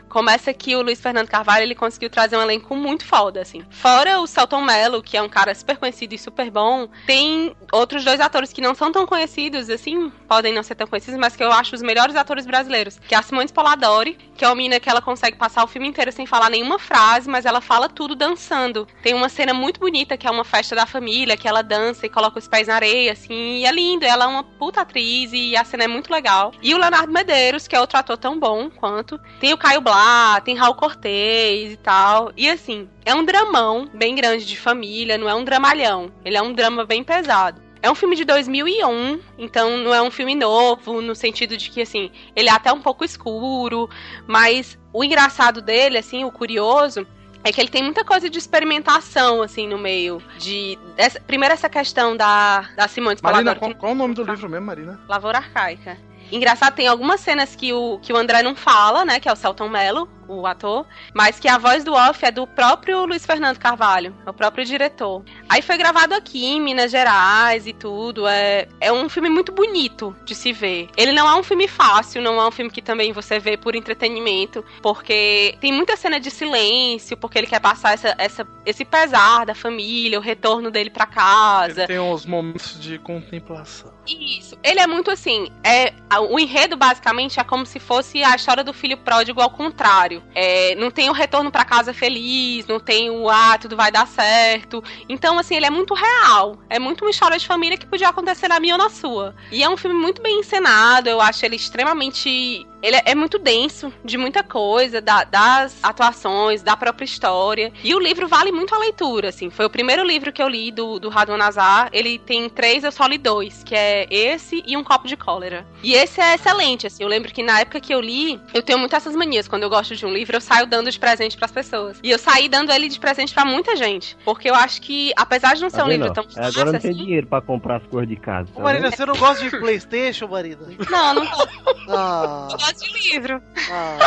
começa 0.09 0.53
que 0.53 0.75
o 0.75 0.83
Luiz 0.83 1.01
Fernando 1.01 1.29
Carvalho 1.29 1.63
ele 1.63 1.75
conseguiu 1.75 2.11
trazer 2.11 2.37
um 2.37 2.43
elenco 2.43 2.75
muito 2.75 3.05
foda, 3.05 3.41
assim. 3.41 3.65
Fora 3.71 4.21
o 4.21 4.27
Celton 4.27 4.63
Mello, 4.63 5.03
que 5.03 5.17
é 5.17 5.23
um 5.23 5.29
cara 5.29 5.55
super 5.55 5.77
conhecido 5.77 6.15
e 6.15 6.19
super 6.19 6.51
bom, 6.51 6.89
tem 7.07 7.55
outros 7.73 8.05
dois 8.05 8.21
atores 8.21 8.53
que 8.53 8.61
não 8.61 8.75
são 8.75 8.91
tão 8.91 9.07
conhecidos, 9.07 9.69
assim, 9.71 10.11
podem 10.27 10.53
não 10.53 10.63
ser 10.63 10.75
tão 10.75 10.87
conhecidos, 10.87 11.19
mas 11.19 11.37
que 11.37 11.43
eu 11.43 11.53
acho 11.53 11.75
os 11.75 11.83
melhores 11.83 12.17
atores 12.17 12.47
brasileiros, 12.47 12.99
que 13.07 13.15
é 13.15 13.19
a 13.19 13.23
Simone 13.23 13.47
Spoladori, 13.47 14.19
que 14.37 14.45
é 14.45 14.49
uma 14.49 14.55
menina 14.55 14.81
que 14.81 14.89
ela 14.89 15.03
consegue 15.03 15.37
passar 15.37 15.65
o 15.65 15.67
filme 15.67 15.89
inteiro 15.89 16.13
sem 16.13 16.27
falar 16.27 16.51
nenhuma 16.51 16.79
frase, 16.79 17.29
mas 17.29 17.45
ela 17.45 17.61
fala 17.61 17.89
tudo 17.89 18.15
dançando. 18.15 18.87
Tem 19.03 19.15
uma 19.15 19.29
cena 19.29 19.53
muito 19.53 19.81
bonita, 19.81 20.17
que 20.17 20.27
é 20.27 20.31
uma 20.31 20.45
festa 20.45 20.75
da 20.75 20.87
família, 20.87 21.37
que 21.37 21.49
ela 21.49 21.63
dança 21.63 22.07
e 22.07 22.09
coloca 22.09 22.39
os 22.39 22.49
pés 22.49 22.69
na 22.69 22.75
areia, 22.75 23.13
assim, 23.13 23.59
e 23.59 23.67
é 23.67 23.73
lindo. 23.73 24.05
Ela 24.05 24.25
é 24.25 24.29
uma 24.29 24.45
puta 24.45 24.81
atriz 24.81 25.31
e 25.33 25.57
a 25.57 25.65
cena 25.65 25.85
é 25.85 25.89
muito 25.89 26.11
legal. 26.11 26.53
E 26.63 26.75
o 26.75 26.79
Leonardo 26.79 27.13
Medeiros, 27.13 27.67
que 27.67 27.75
é 27.75 27.81
outro 27.81 27.99
ator 27.99 28.17
tão 28.17 28.39
bom 28.39 28.71
quanto. 28.71 29.19
Tem 29.41 29.53
o 29.53 29.59
Caio 29.59 29.81
Blá, 29.99 30.41
tem 30.41 30.55
Raul 30.55 30.77
Cortez 30.77 31.73
e 31.73 31.77
tal. 31.77 32.31
E 32.37 32.49
assim, 32.49 32.89
é 33.05 33.13
um 33.13 33.25
dramão 33.25 33.89
bem 33.93 34.15
grande 34.15 34.47
de 34.47 34.57
família, 34.57 35.19
não 35.19 35.29
é 35.29 35.35
um 35.35 35.43
dramalhão. 35.43 36.13
Ele 36.25 36.37
é 36.37 36.43
um 36.43 36.53
drama 36.53 36.87
bem 36.87 37.03
pesado. 37.03 37.61
É 37.83 37.91
um 37.91 37.97
filme 37.97 38.15
de 38.15 38.25
2001, 38.25 39.21
então 39.37 39.77
não 39.79 39.93
é 39.93 40.01
um 40.01 40.11
filme 40.11 40.37
novo, 40.37 41.01
no 41.03 41.17
sentido 41.17 41.57
de 41.57 41.71
que, 41.71 41.83
assim, 41.83 42.11
ele 42.35 42.49
é 42.49 42.53
até 42.53 42.73
um 42.73 42.81
pouco 42.81 43.05
escuro, 43.05 43.89
mas 44.27 44.79
o 44.93 45.03
engraçado 45.03 45.61
dele, 45.61 45.99
assim, 45.99 46.25
o 46.25 46.31
curioso, 46.31 47.07
é 47.43 47.53
que 47.53 47.61
ele 47.61 47.69
tem 47.69 47.83
muita 47.83 48.05
coisa 48.05 48.29
de 48.29 48.39
experimentação, 48.39 49.43
assim, 49.43 49.67
no 49.67 49.79
meio. 49.79 50.23
De. 50.39 50.79
Essa, 50.97 51.21
primeiro, 51.21 51.55
essa 51.55 51.69
questão 51.69 52.17
da, 52.17 52.69
da 52.77 52.87
Simone 52.89 53.19
Marina, 53.23 53.55
qual, 53.55 53.75
qual 53.75 53.93
o 53.93 53.95
nome 53.97 54.15
do 54.15 54.23
livro 54.23 54.49
mesmo, 54.49 54.67
Marina? 54.67 55.01
Lavoura 55.09 55.39
Arcaica. 55.39 55.97
Engraçado, 56.31 56.75
tem 56.75 56.87
algumas 56.87 57.21
cenas 57.21 57.57
que 57.57 57.73
o, 57.73 57.99
que 58.01 58.13
o 58.13 58.17
André 58.17 58.43
não 58.43 58.55
fala, 58.55 59.05
né? 59.05 59.19
Que 59.19 59.29
é 59.29 59.33
o 59.33 59.37
Celton 59.37 59.69
Mello, 59.69 60.09
o 60.29 60.47
ator, 60.47 60.87
mas 61.15 61.41
que 61.41 61.49
a 61.49 61.59
voz 61.59 61.83
do 61.83 61.95
off 61.95 62.25
é 62.25 62.31
do 62.31 62.47
próprio 62.47 63.07
Luiz 63.07 63.25
Fernando 63.25 63.59
Carvalho, 63.59 64.15
é 64.27 64.31
o 64.31 64.35
próprio 64.35 64.65
diretor. 64.65 65.25
Aí 65.49 65.63
foi 65.63 65.77
gravado 65.77 66.15
aqui 66.15 66.45
em 66.45 66.61
Minas 66.61 66.91
Gerais 66.91 67.67
e 67.67 67.73
tudo. 67.73 68.27
É, 68.27 68.69
é 68.81 68.93
um 68.93 69.09
filme 69.09 69.29
muito 69.29 69.53
bonito 69.53 70.15
de 70.25 70.35
se 70.35 70.53
ver. 70.53 70.89
Ele 70.97 71.13
não 71.13 71.29
é 71.29 71.35
um 71.35 71.43
filme 71.43 71.67
fácil, 71.67 72.23
não 72.23 72.41
é 72.41 72.47
um 72.47 72.51
filme 72.51 72.71
que 72.71 72.83
também 72.83 73.13
você 73.13 73.39
vê 73.39 73.57
por 73.57 73.75
entretenimento, 73.75 74.65
porque 74.83 75.57
tem 75.61 75.73
muita 75.73 75.97
cena 75.97 76.21
de 76.21 76.31
silêncio, 76.31 77.17
porque 77.17 77.39
ele 77.39 77.47
quer 77.47 77.61
passar 77.61 77.95
essa, 77.95 78.15
essa, 78.19 78.47
esse 78.67 78.85
pesar 78.85 79.47
da 79.47 79.55
família, 79.55 80.19
o 80.19 80.23
retorno 80.23 80.71
dele 80.71 80.91
pra 80.91 81.07
casa. 81.07 81.81
Ele 81.81 81.87
tem 81.87 81.99
uns 81.99 82.27
momentos 82.27 82.79
de 82.81 82.99
contemplação. 82.99 83.99
Isso. 84.09 84.57
Ele 84.63 84.81
é 84.81 84.87
muito 84.87 85.11
assim. 85.11 85.51
É, 85.63 85.93
o 86.31 86.39
enredo, 86.39 86.77
basicamente, 86.77 87.39
é 87.39 87.45
como 87.45 87.67
se 87.67 87.79
fosse 87.79 88.23
a 88.23 88.35
história 88.35 88.65
do 88.65 88.73
filho 88.73 88.97
pródigo 88.97 89.41
ao 89.41 89.51
contrário. 89.51 90.18
É, 90.35 90.75
não 90.75 90.91
tem 90.91 91.09
o 91.09 91.13
retorno 91.13 91.51
pra 91.51 91.65
casa 91.65 91.93
feliz, 91.93 92.67
não 92.67 92.79
tem 92.81 93.11
o 93.11 93.29
ah, 93.29 93.59
tudo 93.59 93.77
vai 93.77 93.91
dar 93.91 94.07
certo. 94.07 94.83
Então, 95.09 95.39
assim, 95.39 95.57
ele 95.57 95.67
é 95.67 95.71
muito 95.71 95.95
real. 95.95 96.59
É 96.69 96.79
muito 96.79 97.05
uma 97.05 97.11
história 97.11 97.39
de 97.39 97.47
família 97.47 97.77
que 97.77 97.87
podia 97.87 98.09
acontecer 98.09 98.49
na 98.49 98.61
minha 98.61 98.75
ou 98.75 98.79
na 98.79 98.91
sua. 98.91 99.35
E 99.51 99.63
é 99.63 99.69
um 99.69 99.77
filme 99.77 99.99
muito 99.99 100.23
bem 100.23 100.41
encenado. 100.41 101.09
Eu 101.09 101.21
acho 101.21 101.45
ele 101.45 101.57
extremamente. 101.57 102.67
Ele 102.83 102.97
é- 102.97 103.03
é 103.07 103.15
muito 103.15 103.39
denso 103.39 103.93
de 104.05 104.17
muita 104.17 104.43
coisa, 104.43 105.01
da- 105.01 105.25
das 105.25 105.77
atuações, 105.83 106.63
da 106.63 106.77
própria 106.77 107.05
história. 107.05 107.73
E 107.83 107.95
o 107.95 107.99
livro 107.99 108.29
vale 108.29 108.53
muito 108.53 108.75
a 108.75 108.79
leitura, 108.79 109.29
assim. 109.31 109.51
Foi 109.51 109.67
o 109.67 109.71
primeiro 109.71 110.05
livro 110.05 110.33
que 110.33 110.43
eu 110.43 110.49
li 110.49 110.71
do, 110.71 110.99
do 111.01 111.09
Radwan 111.09 111.37
Nazar. 111.37 111.89
Ele 111.93 112.19
tem 112.19 112.49
três, 112.49 112.85
eu 112.85 112.93
só 112.93 113.07
li 113.07 113.19
dois, 113.19 113.63
que 113.65 113.75
é 113.75 114.07
esse 114.11 114.63
e 114.67 114.77
um 114.77 114.85
copo 114.85 115.09
de 115.09 115.17
cólera. 115.17 115.67
E 115.83 115.93
esse 115.95 116.21
é 116.21 116.35
excelente, 116.35 116.87
assim. 116.87 117.03
Eu 117.03 117.09
lembro 117.09 117.33
que 117.33 117.43
na 117.43 117.61
época 117.61 117.81
que 117.81 117.93
eu 117.93 118.01
li, 118.01 118.41
eu 118.55 118.63
tenho 118.63 118.79
muito 118.79 118.95
essas 118.95 119.15
manias. 119.17 119.49
Quando 119.49 119.65
eu 119.65 119.71
gosto 119.71 119.97
de 119.97 120.07
um 120.07 120.13
livro, 120.13 120.37
eu 120.37 120.41
saio 120.41 120.67
dando 120.67 120.91
de 120.91 120.99
presente 120.99 121.37
pras 121.37 121.51
pessoas. 121.51 121.99
E 122.03 122.11
eu 122.11 122.19
saí 122.19 122.49
dando 122.49 122.71
ele 122.73 122.89
de 122.89 122.99
presente 123.01 123.35
pra 123.35 123.45
muita 123.45 123.75
gente. 123.77 124.17
Porque 124.25 124.49
eu 124.49 124.55
acho 124.55 124.81
que, 124.83 125.13
apesar 125.17 125.55
de 125.55 125.63
não 125.63 125.71
ser 125.71 125.79
Tá 125.79 125.85
um 125.85 125.89
livro 125.89 126.13
tão 126.13 126.25
É, 126.25 126.27
Agora 126.47 126.47
não 126.47 126.53
fácil 126.73 126.81
tem 126.81 126.91
assim- 126.93 127.05
dinheiro 127.05 127.27
pra 127.27 127.41
comprar 127.41 127.77
as 127.77 127.87
coisas 127.87 128.09
de 128.09 128.17
casa. 128.17 128.49
tá 128.55 128.61
Marina, 128.63 128.91
você 128.91 129.05
não 129.07 129.15
gosta 129.17 129.43
de 129.49 129.51
Playstation, 129.59 130.29
Marina? 130.29 130.59
Não, 130.91 131.15
não 131.15 131.27
gosto 131.27 131.49
Ah, 131.91 132.49
de 132.73 133.11
livro. 133.11 133.43
ah. 133.71 133.99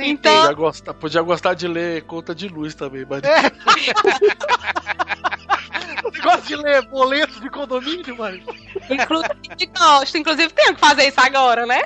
Então, 0.00 0.34
Podia 0.40 0.54
gostar, 0.54 0.94
podia 0.94 1.22
gostar 1.22 1.54
de 1.54 1.68
ler 1.68 2.02
conta 2.02 2.34
de 2.34 2.48
luz 2.48 2.74
também, 2.74 3.04
Marina. 3.04 3.28
Você 6.12 6.20
gosta 6.20 6.42
de 6.42 6.56
ler 6.56 6.82
boleto 6.86 7.40
de 7.40 7.48
condomínio, 7.48 8.16
Marina? 8.16 8.44
Inclusive 8.90 9.66
gosto, 9.78 10.18
inclusive 10.18 10.52
tenho 10.52 10.74
que 10.74 10.80
fazer 10.80 11.08
isso 11.08 11.20
agora, 11.20 11.64
né? 11.64 11.80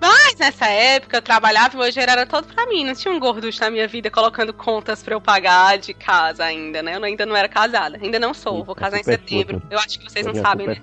Mas 0.00 0.36
nessa 0.36 0.66
época 0.66 1.18
eu 1.18 1.22
trabalhava 1.22 1.74
e 1.74 1.78
meu 1.78 1.90
dinheiro 1.90 2.12
era 2.12 2.26
todo 2.26 2.52
pra 2.52 2.66
mim. 2.66 2.84
Não 2.84 2.94
tinha 2.94 3.12
um 3.12 3.20
gorducho 3.20 3.60
na 3.60 3.70
minha 3.70 3.86
vida 3.86 4.10
colocando 4.10 4.52
contas 4.52 5.02
pra 5.02 5.14
eu 5.14 5.20
pagar 5.20 5.78
de 5.78 5.94
casa 5.94 6.44
ainda, 6.44 6.82
né? 6.82 6.96
Eu 6.96 7.04
ainda 7.04 7.24
não 7.24 7.36
era 7.36 7.48
casada. 7.48 7.98
Ainda 8.02 8.18
não 8.18 8.34
sou. 8.34 8.64
Vou 8.64 8.74
casar 8.74 8.98
em 8.98 9.04
setembro. 9.04 9.62
Eu 9.70 9.78
acho 9.78 9.98
que 9.98 10.10
vocês 10.10 10.26
não 10.26 10.34
sabem, 10.34 10.66
né? 10.66 10.82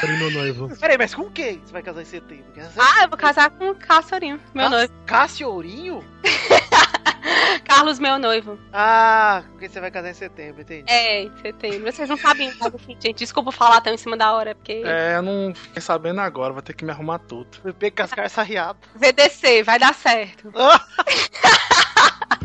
Primo 0.00 0.30
noivo. 0.30 0.76
Peraí, 0.78 0.96
mas 0.96 1.14
com 1.14 1.30
quem 1.30 1.60
você 1.64 1.72
vai 1.72 1.82
casar 1.82 2.02
em 2.02 2.06
setembro? 2.06 2.44
Ah, 2.78 3.02
eu 3.02 3.08
vou 3.08 3.18
casar 3.18 3.50
com 3.50 3.70
o 3.70 3.74
Cássio 3.74 4.14
Ourinho, 4.14 4.40
meu 4.54 4.70
noivo. 4.70 4.92
Cássio 5.06 5.48
Ourinho? 5.48 6.04
Carlos, 7.64 7.98
meu 7.98 8.18
noivo. 8.18 8.58
Ah, 8.72 9.42
porque 9.52 9.68
você 9.68 9.80
vai 9.80 9.90
casar 9.90 10.10
em 10.10 10.14
setembro, 10.14 10.62
entendi. 10.62 10.90
É, 10.90 11.22
em 11.24 11.36
setembro. 11.38 11.90
Vocês 11.92 12.08
não 12.08 12.16
sabem, 12.16 12.52
mas 12.58 12.74
enfim, 12.74 12.96
gente, 13.00 13.18
desculpa 13.18 13.52
falar 13.52 13.80
tão 13.80 13.94
em 13.94 13.98
cima 13.98 14.16
da 14.16 14.32
hora, 14.32 14.54
porque. 14.54 14.82
É, 14.84 15.16
eu 15.16 15.22
não 15.22 15.54
fiquei 15.54 15.80
sabendo 15.80 16.20
agora, 16.20 16.52
vou 16.52 16.62
ter 16.62 16.74
que 16.74 16.84
me 16.84 16.90
arrumar 16.90 17.18
tudo. 17.20 17.48
Pego 17.74 17.96
cascar 17.96 18.28
sarriado. 18.28 18.78
VDC, 18.94 19.62
vai 19.62 19.78
dar 19.78 19.94
certo. 19.94 20.52
Ah! 20.62 22.38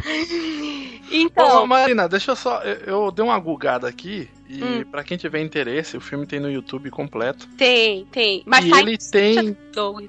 então, 1.12 1.64
Ô, 1.64 1.68
Marina, 1.68 2.08
deixa 2.08 2.32
eu 2.32 2.36
só. 2.36 2.62
Eu, 2.62 3.06
eu 3.06 3.12
dei 3.12 3.24
uma 3.24 3.40
gugada 3.40 3.88
aqui. 3.88 4.30
E 4.48 4.64
Hum. 4.64 4.84
pra 4.92 5.04
quem 5.04 5.18
tiver 5.18 5.42
interesse, 5.42 5.98
o 5.98 6.02
filme 6.02 6.26
tem 6.28 6.40
no 6.40 6.52
YouTube 6.52 6.92
completo. 6.92 7.48
tem, 7.58 8.06
tem. 8.06 8.44
Mas 8.46 8.64
e 8.66 8.70
sai 8.70 8.82
ele 8.82 8.98
tem. 8.98 9.58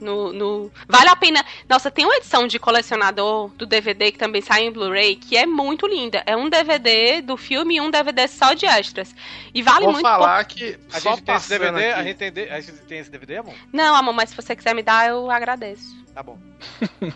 No, 0.00 0.32
no- 0.32 0.70
Vale 0.86 1.08
a 1.08 1.16
pena. 1.16 1.42
Nossa, 1.68 1.90
tem 1.90 2.04
uma 2.04 2.16
edição 2.16 2.46
de 2.46 2.58
colecionador 2.58 3.48
do 3.56 3.64
DVD 3.66 4.12
que 4.12 4.18
também 4.18 4.42
sai 4.42 4.64
em 4.66 4.70
Blu-ray, 4.70 5.16
que 5.16 5.36
é 5.36 5.46
muito 5.46 5.86
linda. 5.86 6.22
É 6.26 6.36
um 6.36 6.48
DVD 6.50 7.22
do 7.22 7.36
filme 7.36 7.76
e 7.76 7.80
um 7.80 7.90
DVD 7.90 8.28
só 8.28 8.52
de 8.52 8.66
extras. 8.66 9.14
E 9.54 9.62
vale 9.62 9.84
Vou 9.84 9.92
muito. 9.94 10.04
falar 10.06 10.44
que. 10.44 10.78
A 10.92 11.00
só 11.00 11.10
gente 11.12 11.22
tem 11.24 11.34
esse 11.34 11.48
DVD, 11.48 11.84
a 11.90 11.94
aqui- 11.96 12.04
gente 12.08 12.16
tem, 12.16 12.32
de- 12.32 12.50
a 12.50 12.60
gente 12.60 12.72
tem 12.82 12.98
esse 12.98 13.10
DVD, 13.10 13.38
amor? 13.38 13.54
Não, 13.72 13.94
amor, 13.96 14.12
mas 14.14 14.30
se 14.30 14.36
você 14.36 14.54
quiser 14.54 14.74
me 14.74 14.82
dar, 14.82 15.08
eu 15.08 15.30
agradeço. 15.30 15.96
Tá 16.14 16.22
bom. 16.22 16.38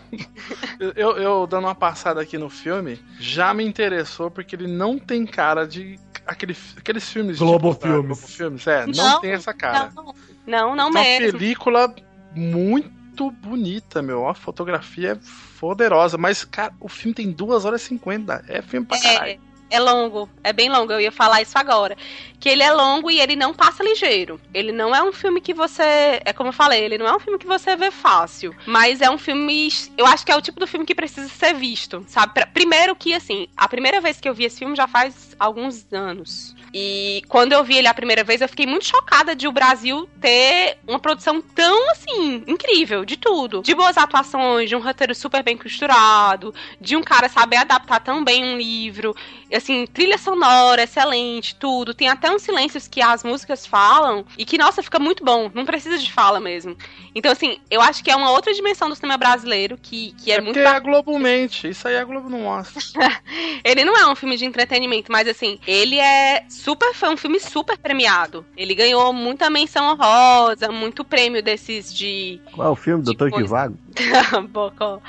Eu, 0.95 1.17
eu 1.17 1.47
dando 1.47 1.65
uma 1.65 1.75
passada 1.75 2.21
aqui 2.21 2.37
no 2.37 2.49
filme, 2.49 2.99
já 3.19 3.53
me 3.53 3.63
interessou 3.63 4.29
porque 4.31 4.55
ele 4.55 4.67
não 4.67 4.97
tem 4.99 5.25
cara 5.25 5.65
de 5.67 5.99
aquele, 6.31 6.55
aqueles 6.77 7.09
filmes 7.09 7.37
Globo 7.37 7.73
tipo, 7.73 7.87
Filmes. 7.87 8.17
Globo 8.19 8.27
Filmes, 8.27 8.67
é, 8.67 8.85
não, 8.87 8.93
Não, 8.93 9.21
tem 9.21 9.31
essa 9.31 9.53
cara. 9.53 9.91
Não, 9.95 10.15
não, 10.45 10.75
não 10.75 10.85
É 10.85 10.89
uma 10.89 11.03
mesmo. 11.03 11.37
película 11.37 11.93
muito 12.35 13.29
bonita, 13.31 14.01
meu. 14.01 14.27
A 14.27 14.33
fotografia 14.33 15.11
é 15.13 15.19
poderosa, 15.59 16.17
mas, 16.17 16.43
cara, 16.43 16.73
o 16.79 16.89
filme 16.89 17.13
tem 17.13 17.31
2 17.31 17.65
horas 17.65 17.81
e 17.81 17.85
50. 17.85 18.45
É 18.47 18.61
filme 18.61 18.85
pra 18.85 18.99
caralho. 18.99 19.31
É, 19.69 19.75
é 19.75 19.79
longo, 19.79 20.29
é 20.43 20.51
bem 20.51 20.69
longo, 20.69 20.91
eu 20.91 20.99
ia 20.99 21.11
falar 21.11 21.41
isso 21.41 21.57
agora. 21.57 21.95
Que 22.39 22.49
ele 22.49 22.63
é 22.63 22.71
longo 22.71 23.09
e 23.11 23.19
ele 23.21 23.35
não 23.35 23.53
passa 23.53 23.83
ligeiro. 23.83 24.39
Ele 24.53 24.71
não 24.71 24.93
é 24.95 25.01
um 25.03 25.13
filme 25.13 25.39
que 25.39 25.53
você. 25.53 26.19
É 26.25 26.33
como 26.33 26.49
eu 26.49 26.53
falei, 26.53 26.83
ele 26.83 26.97
não 26.97 27.07
é 27.07 27.15
um 27.15 27.19
filme 27.19 27.37
que 27.37 27.45
você 27.45 27.75
vê 27.75 27.91
fácil. 27.91 28.53
Mas 28.65 28.99
é 28.99 29.09
um 29.09 29.17
filme. 29.17 29.69
Eu 29.97 30.05
acho 30.07 30.25
que 30.25 30.31
é 30.31 30.35
o 30.35 30.41
tipo 30.41 30.59
do 30.59 30.67
filme 30.67 30.85
que 30.85 30.95
precisa 30.95 31.29
ser 31.29 31.53
visto, 31.53 32.03
sabe? 32.07 32.45
Primeiro 32.47 32.95
que, 32.95 33.13
assim, 33.13 33.47
a 33.55 33.67
primeira 33.67 34.01
vez 34.01 34.19
que 34.19 34.27
eu 34.27 34.33
vi 34.33 34.45
esse 34.45 34.59
filme 34.59 34.75
já 34.75 34.87
faz 34.87 35.30
alguns 35.41 35.87
anos. 35.91 36.55
E 36.71 37.23
quando 37.27 37.51
eu 37.51 37.63
vi 37.63 37.75
ele 37.75 37.87
a 37.87 37.93
primeira 37.95 38.23
vez, 38.23 38.41
eu 38.41 38.47
fiquei 38.47 38.67
muito 38.67 38.85
chocada 38.85 39.35
de 39.35 39.47
o 39.47 39.51
Brasil 39.51 40.07
ter 40.21 40.77
uma 40.87 40.99
produção 40.99 41.41
tão, 41.41 41.89
assim, 41.89 42.43
incrível, 42.45 43.03
de 43.03 43.17
tudo. 43.17 43.63
De 43.63 43.73
boas 43.73 43.97
atuações, 43.97 44.69
de 44.69 44.75
um 44.75 44.79
roteiro 44.79 45.15
super 45.15 45.41
bem 45.41 45.57
costurado, 45.57 46.53
de 46.79 46.95
um 46.95 47.01
cara 47.01 47.27
saber 47.27 47.55
adaptar 47.55 48.01
tão 48.01 48.23
bem 48.23 48.43
um 48.43 48.55
livro. 48.55 49.15
Assim, 49.51 49.87
trilha 49.87 50.17
sonora, 50.17 50.83
excelente, 50.83 51.55
tudo. 51.55 51.95
Tem 51.95 52.07
até 52.07 52.31
uns 52.31 52.43
silêncios 52.43 52.87
que 52.87 53.01
as 53.01 53.23
músicas 53.23 53.65
falam 53.65 54.23
e 54.37 54.45
que, 54.45 54.59
nossa, 54.59 54.83
fica 54.83 54.99
muito 54.99 55.25
bom. 55.25 55.49
Não 55.55 55.65
precisa 55.65 55.97
de 55.97 56.13
fala 56.13 56.39
mesmo. 56.39 56.77
Então, 57.15 57.31
assim, 57.31 57.57
eu 57.69 57.81
acho 57.81 58.03
que 58.03 58.11
é 58.11 58.15
uma 58.15 58.31
outra 58.31 58.53
dimensão 58.53 58.87
do 58.87 58.95
cinema 58.95 59.17
brasileiro 59.17 59.77
que, 59.81 60.13
que 60.23 60.31
é, 60.31 60.35
É 60.35 60.41
muito 60.41 60.53
porque 60.53 60.67
é 60.67 60.71
a 60.71 60.79
Globo 60.79 61.17
mente. 61.17 61.67
Isso 61.67 61.87
aí 61.87 61.97
a 61.97 62.05
Globo 62.05 62.29
não 62.29 62.41
mostra. 62.41 62.79
ele 63.65 63.83
não 63.83 63.97
é 63.97 64.09
um 64.09 64.15
filme 64.15 64.37
de 64.37 64.45
entretenimento, 64.45 65.11
mas 65.11 65.30
assim, 65.31 65.59
ele 65.65 65.97
é 65.99 66.43
super. 66.49 66.93
Foi 66.93 67.09
um 67.09 67.17
filme 67.17 67.39
super 67.39 67.77
premiado. 67.77 68.45
Ele 68.55 68.75
ganhou 68.75 69.11
muita 69.13 69.49
menção 69.49 69.91
honrosa, 69.91 70.69
muito 70.71 71.03
prêmio 71.03 71.41
desses 71.43 71.93
de. 71.93 72.39
Qual 72.53 72.67
é 72.67 72.71
o 72.71 72.75
filme? 72.75 73.03
Doutor 73.03 73.29
coisa. 73.29 73.45
Givago? 73.45 73.77
Bocó. 74.49 75.01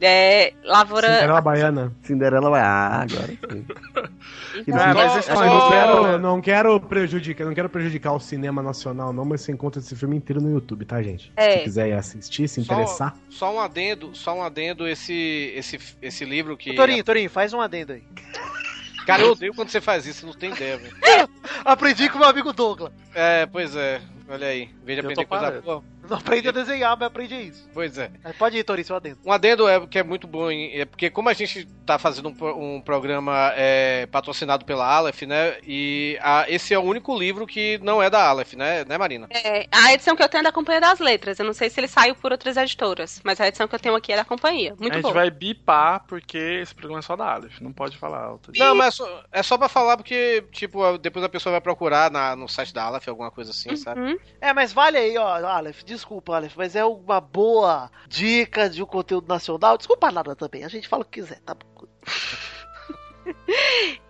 É. 0.00 0.52
Lavoura. 0.64 1.06
Cinderela 1.14 1.40
Baiana. 1.40 1.92
Cinderela 2.02 2.50
vai. 2.50 2.60
Ah, 2.60 3.02
agora 3.02 3.26
sim. 3.26 3.64
Então, 4.66 4.78
Ah, 4.78 4.94
mas 4.94 5.12
Só- 5.12 5.18
esse 5.18 5.30
Eu 5.30 5.36
só- 5.36 5.44
não 5.46 5.68
quero, 5.70 6.18
não 6.18 6.40
quero 6.40 6.80
prejudicar, 6.80 7.44
não 7.46 7.54
quero 7.54 7.68
prejudicar 7.68 8.12
o 8.12 8.20
cinema 8.20 8.62
nacional, 8.62 9.12
não, 9.12 9.24
mas 9.24 9.40
você 9.40 9.52
encontra 9.52 9.80
esse 9.80 9.96
filme 9.96 10.16
inteiro 10.16 10.40
no 10.42 10.50
YouTube, 10.50 10.84
tá, 10.84 11.02
gente? 11.02 11.32
É. 11.36 11.58
Se 11.58 11.64
quiser 11.64 11.88
ir 11.88 11.92
assistir, 11.94 12.48
se 12.48 12.62
Só- 12.62 12.72
interessar. 12.74 13.16
Só 13.30 13.54
um 13.54 13.58
adendo, 13.60 14.10
só 14.14 14.34
um 14.36 14.42
adendo 14.42 14.86
esse, 14.86 15.52
esse, 15.56 15.78
esse 16.02 16.24
livro 16.24 16.56
que. 16.56 16.70
Ô, 16.70 16.74
Torinho, 16.74 17.02
Torinho, 17.02 17.30
faz 17.30 17.52
um 17.54 17.60
adendo 17.60 17.94
aí. 17.94 18.02
Cara, 19.06 19.22
eu 19.22 19.32
odeio 19.32 19.54
quando 19.54 19.68
você 19.68 19.80
faz 19.80 20.06
isso, 20.06 20.26
não 20.26 20.32
tem 20.32 20.50
ideia, 20.52 20.78
velho. 20.78 20.96
Aprendi 21.64 22.08
com 22.08 22.18
meu 22.18 22.28
amigo 22.28 22.52
Douglas. 22.52 22.92
É, 23.14 23.46
pois 23.46 23.76
é. 23.76 24.00
Olha 24.28 24.46
aí. 24.46 24.70
Eu 24.86 25.00
aprender 25.00 25.24
coisa 25.26 25.60
boa. 25.60 25.84
Não 26.08 26.16
aprendi 26.18 26.48
a 26.48 26.52
desenhar, 26.52 26.96
mas 26.96 27.06
aprendi 27.06 27.34
isso. 27.34 27.68
Pois 27.72 27.96
é. 27.98 28.10
Mas 28.22 28.36
pode 28.36 28.56
ir, 28.58 28.64
Torinho, 28.64 28.86
seu 28.86 28.96
adendo. 28.96 29.18
Um 29.24 29.32
adendo 29.32 29.68
é 29.68 29.86
que 29.86 29.98
é 29.98 30.02
muito 30.02 30.26
bom, 30.26 30.50
hein? 30.50 30.70
é 30.74 30.84
porque 30.84 31.08
como 31.10 31.28
a 31.28 31.32
gente 31.32 31.66
tá 31.86 31.98
fazendo 31.98 32.28
um, 32.28 32.74
um 32.76 32.80
programa 32.80 33.52
é, 33.56 34.06
patrocinado 34.06 34.64
pela 34.64 34.86
Aleph, 34.86 35.22
né? 35.22 35.56
E 35.66 36.18
a- 36.22 36.46
esse 36.48 36.72
é 36.74 36.78
o 36.78 36.82
único 36.82 37.16
livro 37.18 37.46
que 37.46 37.78
não 37.82 38.02
é 38.02 38.08
da 38.10 38.26
Aleph, 38.28 38.54
né, 38.54 38.84
né 38.84 38.96
Marina? 38.98 39.26
É, 39.30 39.66
a 39.70 39.92
edição 39.92 40.16
que 40.16 40.22
eu 40.22 40.28
tenho 40.28 40.40
é 40.40 40.44
da 40.44 40.52
Companhia 40.52 40.80
das 40.80 40.98
Letras. 41.00 41.38
Eu 41.38 41.44
não 41.44 41.52
sei 41.52 41.68
se 41.70 41.80
ele 41.80 41.88
saiu 41.88 42.14
por 42.14 42.32
outras 42.32 42.56
editoras, 42.56 43.20
mas 43.24 43.40
a 43.40 43.48
edição 43.48 43.66
que 43.68 43.74
eu 43.74 43.78
tenho 43.78 43.94
aqui 43.94 44.12
é 44.12 44.16
da 44.16 44.24
companhia. 44.24 44.74
Muito 44.78 44.92
a 44.92 44.96
gente 44.96 45.02
boa. 45.02 45.14
vai 45.14 45.30
bipar 45.30 46.04
porque 46.06 46.38
esse 46.38 46.74
programa 46.74 46.98
é 47.00 47.02
só 47.02 47.16
da 47.16 47.32
Aleph. 47.32 47.60
Não 47.60 47.72
pode 47.72 47.96
falar 47.96 48.24
alto. 48.24 48.52
Não, 48.56 48.74
mas 48.74 48.88
é 48.88 48.90
só, 48.96 49.24
é 49.32 49.42
só 49.42 49.58
pra 49.58 49.68
falar 49.68 49.96
porque, 49.96 50.44
tipo, 50.52 50.98
depois 50.98 51.24
a 51.24 51.28
pessoa 51.28 51.52
vai 51.52 51.60
procurar 51.60 52.10
na- 52.10 52.34
no 52.36 52.48
site 52.48 52.72
da 52.72 52.84
Aleph, 52.84 53.08
alguma 53.08 53.30
coisa 53.30 53.50
assim, 53.50 53.76
sabe? 53.76 54.00
Uhum. 54.00 54.18
É, 54.40 54.52
mas 54.52 54.72
vale 54.72 54.96
aí, 54.98 55.16
ó, 55.18 55.26
Aleph, 55.46 55.82
desculpa, 55.94 56.36
Aleph, 56.36 56.54
mas 56.56 56.76
é 56.76 56.84
uma 56.84 57.20
boa 57.20 57.90
dica 58.08 58.68
de 58.68 58.82
um 58.82 58.86
conteúdo 58.86 59.26
nacional. 59.28 59.76
Desculpa 59.78 60.10
nada 60.10 60.34
também, 60.36 60.64
a 60.64 60.68
gente 60.68 60.88
fala 60.88 61.02
o 61.02 61.04
que 61.06 61.20
quiser, 61.20 61.40
tá 61.40 61.54
bom? 61.54 61.86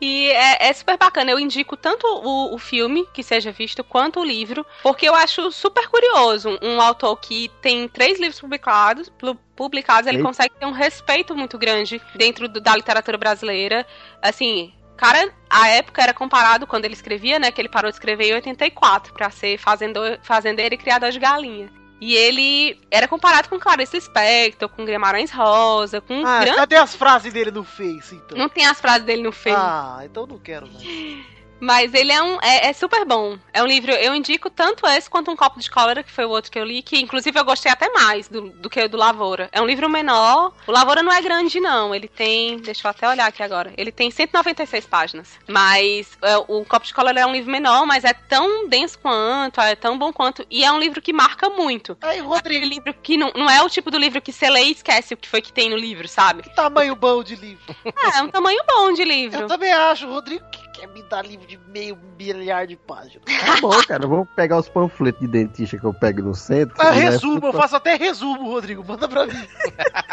E 0.01 0.29
é, 0.33 0.69
é 0.69 0.73
super 0.73 0.99
bacana. 0.99 1.31
Eu 1.31 1.39
indico 1.39 1.77
tanto 1.77 2.05
o, 2.05 2.53
o 2.53 2.59
filme 2.59 3.07
que 3.15 3.23
seja 3.23 3.53
visto 3.53 3.85
quanto 3.85 4.19
o 4.21 4.25
livro, 4.25 4.67
porque 4.83 5.09
eu 5.09 5.15
acho 5.15 5.53
super 5.53 5.89
curioso. 5.89 6.59
Um 6.61 6.81
autor 6.81 7.17
que 7.21 7.49
tem 7.63 7.87
três 7.89 8.19
livros 8.19 8.41
publicados, 8.41 9.09
pu- 9.11 9.37
publicados, 9.55 10.09
ele 10.09 10.17
Eita. 10.19 10.27
consegue 10.29 10.55
ter 10.59 10.67
um 10.67 10.73
respeito 10.73 11.35
muito 11.37 11.57
grande 11.57 12.03
dentro 12.17 12.49
do- 12.49 12.61
da 12.61 12.75
literatura 12.75 13.17
brasileira. 13.17 13.87
Assim. 14.21 14.75
Cara, 14.97 15.33
a 15.51 15.69
época 15.69 16.03
era 16.03 16.15
comparado 16.15 16.67
quando 16.67 16.85
ele 16.85 16.95
escrevia, 16.95 17.39
né? 17.39 17.51
Que 17.51 17.61
ele 17.61 17.69
parou 17.69 17.91
de 17.91 17.97
escrever 17.97 18.29
em 18.31 18.35
84 18.35 19.13
pra 19.13 19.31
ser 19.31 19.59
fazendor, 19.59 20.19
fazendeiro 20.23 20.75
e 20.75 20.79
criador 20.79 21.11
de 21.11 21.19
galinha. 21.19 21.71
E 22.01 22.15
ele 22.15 22.79
era 22.91 23.09
comparado 23.09 23.49
com 23.49 23.59
Clarice 23.59 23.97
Lispector, 23.97 24.69
com 24.69 24.85
Guimarães 24.85 25.31
Rosa, 25.31 26.01
com 26.01 26.25
Ah, 26.27 26.41
grandes. 26.41 26.57
cadê 26.57 26.77
as 26.77 26.95
frases 26.95 27.33
dele 27.33 27.51
no 27.51 27.65
Face, 27.65 28.15
então? 28.17 28.37
Não 28.37 28.49
tem 28.49 28.67
as 28.67 28.81
frases 28.81 29.05
dele 29.05 29.23
no 29.23 29.33
Face. 29.33 29.57
Ah, 29.59 30.01
então 30.05 30.27
não 30.27 30.39
quero 30.39 30.67
mais. 30.67 30.85
Mas 31.61 31.95
ele 31.95 32.13
é 32.13 32.23
um 32.23 32.39
é, 32.43 32.69
é 32.69 32.73
super 32.73 33.05
bom. 33.05 33.39
É 33.53 33.63
um 33.63 33.67
livro, 33.67 33.93
eu 33.93 34.15
indico 34.15 34.51
tanto 34.51 34.87
esse 34.87 35.09
quanto 35.09 35.31
um 35.31 35.37
copo 35.37 35.61
de 35.61 35.71
cólera, 35.71 36.03
que 36.03 36.11
foi 36.11 36.25
o 36.25 36.31
outro 36.31 36.51
que 36.51 36.59
eu 36.59 36.65
li, 36.65 36.83
que 36.83 37.01
inclusive 37.01 37.39
eu 37.39 37.45
gostei 37.45 37.71
até 37.71 37.89
mais 37.91 38.29
do, 38.29 38.51
do 38.51 38.69
que 38.69 38.83
o 38.83 38.89
do 38.89 38.97
Lavoura. 38.97 39.49
É 39.53 39.61
um 39.61 39.67
livro 39.67 39.89
menor. 39.89 40.53
O 40.67 40.73
Lavoura 40.73 41.03
não 41.03 41.13
é 41.13 41.21
grande, 41.21 41.61
não. 41.61 41.95
Ele 41.95 42.09
tem. 42.09 42.59
Deixa 42.59 42.87
eu 42.87 42.91
até 42.91 43.09
olhar 43.09 43.27
aqui 43.27 43.43
agora. 43.43 43.73
Ele 43.77 43.93
tem 43.93 44.11
196 44.11 44.87
páginas. 44.87 45.39
Mas 45.49 46.19
é, 46.23 46.37
o 46.37 46.65
copo 46.65 46.87
de 46.87 46.95
cólera 46.95 47.21
é 47.21 47.27
um 47.27 47.33
livro 47.33 47.51
menor, 47.51 47.87
mas 47.87 48.05
é 48.05 48.13
tão 48.13 48.69
denso 48.69 48.99
quanto, 48.99 49.61
é 49.61 49.75
tão 49.75 49.99
bom 49.99 50.13
quanto. 50.13 50.45
E 50.51 50.65
é 50.65 50.73
um 50.73 50.79
livro 50.79 51.01
que 51.01 51.13
marca 51.13 51.49
muito. 51.49 51.97
Aí, 52.01 52.15
Aquele 52.15 52.29
Rodrigo, 52.29 52.67
livro 52.67 52.95
que 52.95 53.17
não, 53.17 53.33
não 53.35 53.51
é 53.51 53.63
o 53.63 53.69
tipo 53.69 53.91
do 53.91 53.99
livro 53.99 54.21
que 54.21 54.33
você 54.33 54.49
lê 54.49 54.65
e 54.65 54.73
esquece 54.73 55.15
o 55.15 55.17
que 55.17 55.29
foi 55.29 55.43
que 55.43 55.53
tem 55.53 55.69
no 55.69 55.77
livro, 55.77 56.09
sabe? 56.09 56.43
que 56.43 56.55
tamanho 56.55 56.95
bom 56.95 57.23
de 57.23 57.37
livro? 57.37 57.63
É, 57.85 58.19
é 58.19 58.23
um 58.23 58.29
tamanho 58.29 58.61
bom 58.67 58.93
de 58.93 59.05
livro. 59.05 59.43
Eu 59.43 59.47
também 59.47 59.73
acho, 59.73 60.09
Rodrigo, 60.09 60.45
que 60.51 60.64
quer 60.75 60.89
me 60.89 61.03
dar 61.05 61.25
livro 61.25 61.47
de 61.47 61.59
meio 61.69 61.97
milhar 62.19 62.67
de 62.67 62.77
páginas. 62.77 63.23
Tá 63.25 63.61
bom, 63.61 63.83
cara. 63.85 64.07
Vamos 64.07 64.29
pegar 64.35 64.59
os 64.59 64.69
panfletos 64.69 65.21
de 65.21 65.29
dentista 65.29 65.79
que 65.79 65.85
eu 65.85 65.95
pego 65.95 66.23
no 66.23 66.35
centro. 66.35 66.75
Ah, 66.79 66.91
né? 66.91 67.11
resumo, 67.11 67.47
eu 67.47 67.53
faço 67.53 67.77
até 67.77 67.95
resumo, 67.95 68.51
Rodrigo, 68.51 68.85
manda 68.87 69.09
pra 69.09 69.27
mim. 69.27 69.49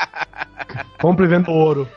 Compre 1.02 1.26
e 1.26 1.28
venda 1.28 1.50
ouro. 1.50 1.88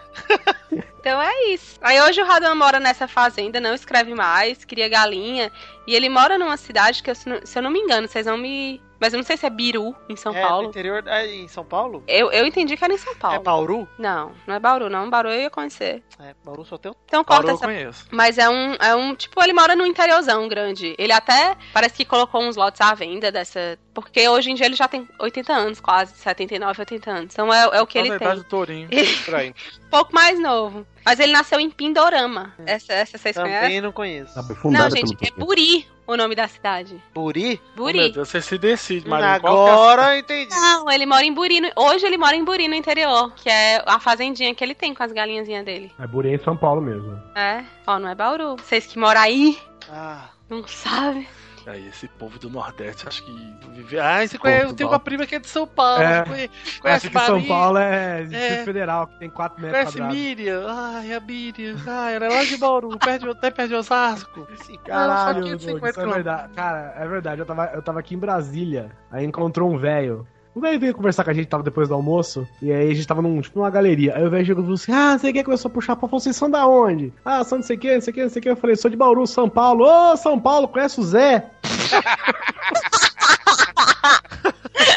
Então 1.01 1.21
é 1.21 1.53
isso. 1.53 1.79
Aí 1.83 2.01
hoje 2.01 2.23
o 2.23 2.25
Radan 2.25 2.55
mora 2.55 2.81
nessa 2.81 3.07
fazenda, 3.07 3.61
não 3.61 3.75
escreve 3.75 4.15
mais, 4.15 4.65
cria 4.65 4.89
galinha. 4.89 5.53
E 5.87 5.95
ele 5.95 6.09
mora 6.09 6.39
numa 6.39 6.57
cidade 6.57 7.03
que, 7.03 7.11
eu, 7.11 7.15
se 7.15 7.59
eu 7.59 7.63
não 7.63 7.71
me 7.71 7.79
engano, 7.79 8.09
vocês 8.09 8.25
vão 8.25 8.39
me, 8.39 8.81
mas 9.05 9.13
eu 9.13 9.19
não 9.19 9.25
sei 9.25 9.37
se 9.37 9.45
é 9.45 9.51
Biru, 9.51 9.95
em 10.09 10.17
São 10.17 10.35
é, 10.35 10.41
Paulo. 10.41 10.63
no 10.63 10.69
interior, 10.71 11.07
é, 11.07 11.27
em 11.27 11.47
São 11.47 11.63
Paulo? 11.63 12.03
Eu, 12.09 12.33
eu 12.33 12.47
entendi 12.47 12.75
que 12.75 12.83
era 12.83 12.95
em 12.95 12.97
São 12.97 13.13
É 13.13 13.17
Paulo. 13.17 13.43
Bauru? 13.43 13.89
Não, 13.99 14.33
não 14.47 14.55
é 14.55 14.59
Bauru, 14.59 14.89
não. 14.89 15.11
Bauru 15.11 15.29
eu 15.29 15.43
ia 15.43 15.51
conhecer. 15.51 16.03
É, 16.19 16.35
Bauru 16.43 16.65
só 16.65 16.79
tem 16.79 16.91
um... 16.91 16.95
Então 17.05 17.23
Bauru 17.23 17.45
corta 17.45 17.51
eu 17.51 17.55
essa 17.57 17.67
conheço. 17.67 18.07
Mas 18.11 18.39
é 18.39 18.49
um, 18.49 18.73
é 18.77 18.95
um. 18.95 19.15
Tipo, 19.15 19.43
ele 19.43 19.53
mora 19.53 19.77
no 19.77 19.85
interiorzão 19.85 20.49
grande. 20.49 20.95
Ele 20.97 21.13
até 21.13 21.55
parece 21.75 21.97
que 21.97 22.07
colocou 22.07 22.41
uns 22.41 22.57
lotes 22.57 22.81
à 22.81 22.95
venda 22.95 23.31
dessa. 23.31 23.79
Porque 23.93 24.27
hoje 24.27 24.51
em 24.51 24.55
dia 24.55 24.65
ele 24.65 24.75
já 24.75 24.89
tem 24.89 25.07
80 25.21 25.53
anos, 25.53 25.81
quase. 25.81 26.17
79, 26.17 26.81
80 26.81 27.11
anos. 27.11 27.35
Então 27.35 27.53
é, 27.53 27.77
é 27.77 27.83
o 27.83 27.87
que 27.87 27.99
Só 27.99 28.07
ele 28.07 28.19
na 28.19 28.19
tem. 28.19 28.43
Tourinho. 28.45 28.89
Um 28.89 29.89
pouco 29.91 30.15
mais 30.15 30.41
novo. 30.41 30.87
Mas 31.05 31.21
ele 31.21 31.33
nasceu 31.33 31.61
em 31.61 31.69
Pindorama. 31.69 32.55
Essa, 32.65 32.95
essa 32.95 33.19
vocês 33.19 33.37
conhecem? 33.37 33.61
Também 33.61 33.81
não 33.83 33.93
conheço. 33.93 34.43
Fundada 34.55 34.89
Não, 34.89 34.97
gente, 34.97 35.15
é 35.21 35.31
Buri 35.39 35.87
o 36.07 36.17
nome 36.17 36.35
da 36.35 36.47
cidade. 36.49 37.03
Buri? 37.15 37.61
Oh, 37.63 37.67
meu 37.67 37.85
Buri. 37.87 38.13
Deus, 38.13 38.29
você 38.29 38.41
se 38.41 38.59
decide, 38.59 39.07
que 39.07 39.13
é 39.13 39.15
Agora 39.15 40.15
eu 40.15 40.19
entendi. 40.21 40.55
Não, 40.55 40.91
ele 40.91 41.07
mora 41.07 41.25
em 41.25 41.33
Buri. 41.33 41.61
no- 41.61 41.71
Hoje 41.77 42.07
ele 42.07 42.17
mora 42.19 42.37
em 42.37 42.45
Buri, 42.45 42.69
no 42.69 42.75
interior. 42.75 43.33
Que 43.35 43.49
é 43.49 43.83
a 43.87 43.99
fazendinha 44.01 44.55
que 44.55 44.63
ele 44.63 44.75
tem 44.75 44.95
com 44.95 45.03
as 45.03 45.13
galinhazinhas 45.13 45.65
dele. 45.65 45.93
É 45.99 46.07
Burê 46.07 46.35
em 46.35 46.39
São 46.45 46.57
Paulo 46.57 46.81
mesmo. 46.81 47.21
É. 47.35 47.65
Ó, 47.87 47.99
não 47.99 48.09
é 48.09 48.15
Bauru. 48.15 48.57
Vocês 48.57 48.87
que 48.87 48.99
moram 48.99 49.21
aí, 49.21 49.59
Ah, 49.91 50.29
não 50.49 50.67
sabem. 50.67 51.27
Aí, 51.67 51.89
esse 51.89 52.07
povo 52.09 52.39
do 52.39 52.51
Nordeste, 52.51 53.09
acho 53.09 53.25
que 53.25 53.33
vive. 53.73 53.99
Ah, 53.99 54.27
você 54.27 54.37
conhece. 54.37 54.67
Eu 54.67 54.75
tenho 54.75 54.91
uma 54.91 54.99
prima 55.01 55.27
que 55.27 55.35
é 55.35 55.39
de 55.39 55.49
São 55.49 55.67
Paulo. 55.67 56.03
É. 56.03 56.25
Conhece, 56.25 56.51
Acho 56.65 56.81
conhece 56.81 57.11
que 57.11 57.19
São 57.21 57.43
Paulo 57.45 57.79
é 57.79 58.23
Distrito 58.23 58.61
É. 58.61 58.65
Federal, 58.65 59.07
que 59.07 59.19
tem 59.19 59.31
4 59.31 59.63
metros 59.63 59.81
Conhece 59.81 59.99
quadrados. 59.99 60.17
Miriam? 60.17 60.67
Ai, 60.69 61.13
a 61.15 61.21
Miriam. 61.21 61.77
Ai, 61.87 62.17
ela 62.17 62.27
é 62.27 62.29
lá 62.29 62.45
de 62.45 62.57
Bauru, 62.59 62.97
perto 62.99 63.23
de, 63.23 63.31
até 63.31 63.51
perto 63.51 63.69
de 63.69 63.75
Osasco. 63.77 64.47
Caralho, 64.85 65.11
Não, 65.11 65.19
só 65.19 65.33
Doug, 65.33 65.45
550 65.61 65.91
isso 65.91 66.01
é 66.01 66.13
verdade. 66.13 66.53
Cara, 66.55 66.95
é 66.97 67.09
verdade. 67.09 67.41
Eu 67.41 67.47
tava, 67.47 67.67
eu 67.75 67.83
tava 67.83 68.01
aqui 68.01 68.15
em 68.15 68.19
Brasília, 68.19 68.91
aí 69.11 69.25
encontrou 69.25 69.73
um 69.73 69.79
velho. 69.79 70.27
O 70.55 70.61
velho 70.61 70.79
veio 70.79 70.95
conversar 70.95 71.25
com 71.25 71.31
a 71.31 71.35
gente, 71.35 71.49
tava 71.49 71.65
depois 71.65 71.89
do 71.89 71.95
almoço, 71.95 72.47
e 72.63 72.73
aí 72.73 72.91
a 72.91 72.95
gente 72.95 73.07
tava 73.09 73.21
num, 73.21 73.41
tipo, 73.41 73.59
numa 73.59 73.71
galeria. 73.71 74.15
Aí 74.17 74.25
o 74.25 74.31
velho 74.31 74.47
chegou 74.47 74.63
e 74.63 74.67
falou 74.67 74.75
assim: 74.77 74.93
Ah, 74.93 75.19
você 75.19 75.33
quer 75.33 75.43
começou 75.43 75.69
a 75.69 75.73
puxar 75.73 75.97
pra 75.97 76.07
vocês 76.09 76.37
são 76.37 76.49
da 76.49 76.65
onde? 76.67 77.13
Ah, 77.25 77.43
são 77.43 77.59
não 77.59 77.65
sei 77.65 77.77
o 77.77 77.79
que, 77.81 77.93
não 77.95 78.01
sei 78.01 78.11
o 78.13 78.15
que, 78.15 78.23
não 78.23 78.31
sei 78.31 78.39
o 78.41 78.43
que. 78.45 78.49
Eu 78.51 78.57
falei, 78.57 78.77
sou 78.77 78.89
de 78.91 78.97
Bauru, 78.97 79.27
São 79.27 79.49
Paulo. 79.49 79.85
Ô, 79.85 80.17
São 80.17 80.39
Paulo, 80.39 80.69
conhece 80.69 81.01
o 81.01 81.03
Zé? 81.03 81.51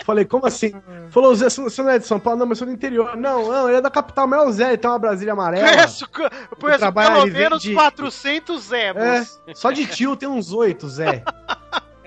Falei, 0.06 0.24
como 0.24 0.46
assim? 0.46 0.72
Falou, 1.10 1.36
Zé, 1.36 1.50
você 1.50 1.82
não 1.84 1.90
é 1.90 2.00
de 2.00 2.06
São 2.08 2.18
Paulo? 2.20 2.40
Não, 2.40 2.46
mas 2.46 2.58
eu 2.58 2.66
sou 2.66 2.68
do 2.68 2.74
interior. 2.74 3.18
Não, 3.18 3.52
não, 3.52 3.68
ele 3.68 3.78
é 3.78 3.82
da 3.82 3.90
capital, 3.90 4.26
mas 4.26 4.40
é 4.40 4.44
o 4.46 4.52
Zé, 4.54 4.68
ele 4.70 4.78
tem 4.78 4.90
uma 4.90 4.98
Brasília 5.00 5.34
amarela. 5.34 5.68
conheço, 5.70 6.08
conheço 6.10 6.94
pelo 6.94 7.26
menos 7.34 7.64
vende- 7.64 7.74
400 7.76 8.72
É, 8.72 8.94
Zebos. 8.94 9.42
só 9.56 9.72
de 9.72 9.86
tio 9.86 10.16
tem 10.16 10.30
uns 10.30 10.54
oito, 10.54 10.88
Zé. 10.88 11.24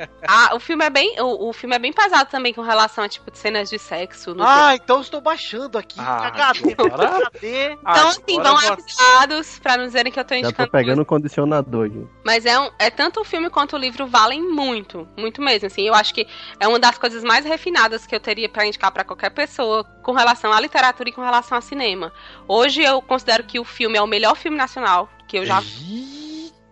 Ah, 0.26 0.54
o 0.54 0.60
filme 0.60 0.84
é 0.84 0.90
bem. 0.90 1.20
O, 1.20 1.48
o 1.48 1.52
filme 1.52 1.74
é 1.74 1.78
bem 1.78 1.92
pesado 1.92 2.30
também 2.30 2.52
com 2.54 2.62
relação 2.62 3.02
a 3.04 3.08
tipo 3.08 3.30
de 3.30 3.38
cenas 3.38 3.68
de 3.68 3.78
sexo. 3.78 4.34
no 4.34 4.42
Ah, 4.44 4.74
então 4.74 5.00
estou 5.00 5.20
baixando 5.20 5.76
aqui. 5.78 5.98
Ah, 5.98 6.28
HD. 6.28 7.72
Então, 7.80 8.08
assim, 8.08 8.40
vão 8.42 8.56
vou- 8.56 8.72
avisados 8.72 9.58
pra 9.58 9.76
não 9.76 9.86
dizerem 9.86 10.12
que 10.12 10.18
eu 10.20 10.24
tô 10.24 10.34
Já 10.34 10.40
tô 10.42 10.46
indicando. 10.48 10.70
pegando 10.70 11.02
o 11.02 11.04
condicionador 11.06 11.86
aqui. 11.86 12.06
Mas 12.24 12.46
é, 12.46 12.58
um, 12.58 12.70
é 12.78 12.90
tanto 12.90 13.20
o 13.20 13.24
filme 13.24 13.50
quanto 13.50 13.74
o 13.76 13.78
livro 13.78 14.06
valem 14.06 14.42
muito, 14.42 15.06
muito 15.16 15.42
mesmo. 15.42 15.66
Assim, 15.66 15.82
eu 15.82 15.94
acho 15.94 16.14
que 16.14 16.26
é 16.58 16.66
uma 16.68 16.78
das 16.78 16.96
coisas 16.98 17.22
mais 17.24 17.44
refinadas 17.44 18.06
que 18.06 18.14
eu 18.14 18.20
teria 18.20 18.48
pra 18.48 18.66
indicar 18.66 18.92
pra 18.92 19.04
qualquer 19.04 19.30
pessoa 19.30 19.84
com 20.02 20.12
relação 20.12 20.52
à 20.52 20.60
literatura 20.60 21.08
e 21.08 21.12
com 21.12 21.22
relação 21.22 21.56
ao 21.56 21.62
cinema. 21.62 22.12
Hoje 22.46 22.82
eu 22.82 23.00
considero 23.02 23.44
que 23.44 23.58
o 23.58 23.64
filme 23.64 23.96
é 23.98 24.02
o 24.02 24.06
melhor 24.06 24.36
filme 24.36 24.56
nacional 24.56 25.08
que 25.26 25.38
eu 25.38 25.46
já 25.46 25.60
vi. 25.60 26.19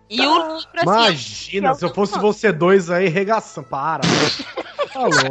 E 0.09 0.19
o 0.21 0.57
livro, 0.57 0.69
assim, 0.75 0.83
Imagina, 0.83 1.75
se 1.75 1.85
eu 1.85 1.93
fosse 1.93 2.17
você 2.17 2.51
dois 2.51 2.89
aí, 2.89 3.07
regação. 3.07 3.63
Para. 3.63 4.01
Tá 4.91 5.01
louco. 5.01 5.29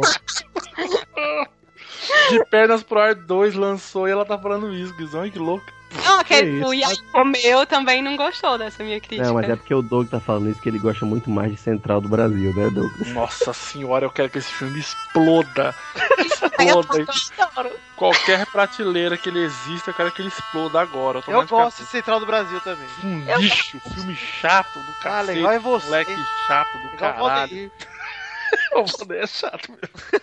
De 2.29 2.45
pernas 2.45 2.81
pro 2.81 2.99
ar 2.99 3.13
2 3.13 3.55
lançou 3.55 4.07
e 4.07 4.11
ela 4.11 4.25
tá 4.25 4.37
falando 4.37 4.73
isso, 4.73 4.95
Guizão. 4.95 5.29
Que 5.29 5.37
louco. 5.37 5.65
Não, 5.91 6.19
aquele, 6.19 6.63
o 6.63 6.73
Iago 6.73 6.95
Romeu 7.13 7.65
também 7.65 8.01
não 8.01 8.15
gostou 8.15 8.57
dessa 8.57 8.83
minha 8.83 8.99
crítica. 8.99 9.27
Não, 9.27 9.33
mas 9.33 9.49
é 9.49 9.55
porque 9.55 9.73
o 9.73 9.81
Doug 9.81 10.07
tá 10.07 10.19
falando 10.19 10.49
isso 10.49 10.61
que 10.61 10.69
ele 10.69 10.77
gosta 10.77 11.05
muito 11.05 11.29
mais 11.29 11.51
de 11.51 11.57
Central 11.57 11.99
do 11.99 12.07
Brasil, 12.07 12.53
né, 12.53 12.69
Doug? 12.69 12.91
Nossa 13.07 13.53
senhora, 13.53 14.05
eu 14.05 14.11
quero 14.11 14.29
que 14.29 14.37
esse 14.37 14.51
filme 14.51 14.79
exploda. 14.79 15.73
Eu 16.59 16.81
Exploda. 16.81 17.71
Qualquer 17.95 18.45
prateleira 18.47 19.17
que 19.17 19.29
ele 19.29 19.39
exista, 19.39 19.91
eu 19.91 19.93
quero 19.93 20.11
que 20.11 20.21
ele 20.21 20.27
exploda 20.29 20.79
agora. 20.81 21.21
tô 21.21 21.31
Eu 21.31 21.37
mais 21.37 21.49
gosto 21.49 21.83
de 21.83 21.89
Central 21.89 22.19
do 22.19 22.25
Brasil 22.25 22.59
também. 22.61 22.85
Um 23.03 23.37
lixo, 23.37 23.79
filme 23.93 24.15
chato 24.15 24.73
do 24.73 24.91
Ah, 24.99 25.03
cacete. 25.03 25.37
legal 25.37 25.51
é 25.53 25.59
você. 25.59 25.85
Moleque 25.85 26.15
chato 26.47 26.71
do 26.73 26.95
Igual 26.95 27.11
o 27.11 27.15
caralho. 27.27 27.71
O 28.73 28.85
Valdeir 28.85 29.23
é 29.23 29.27
chato 29.27 29.69
mesmo. 29.71 30.21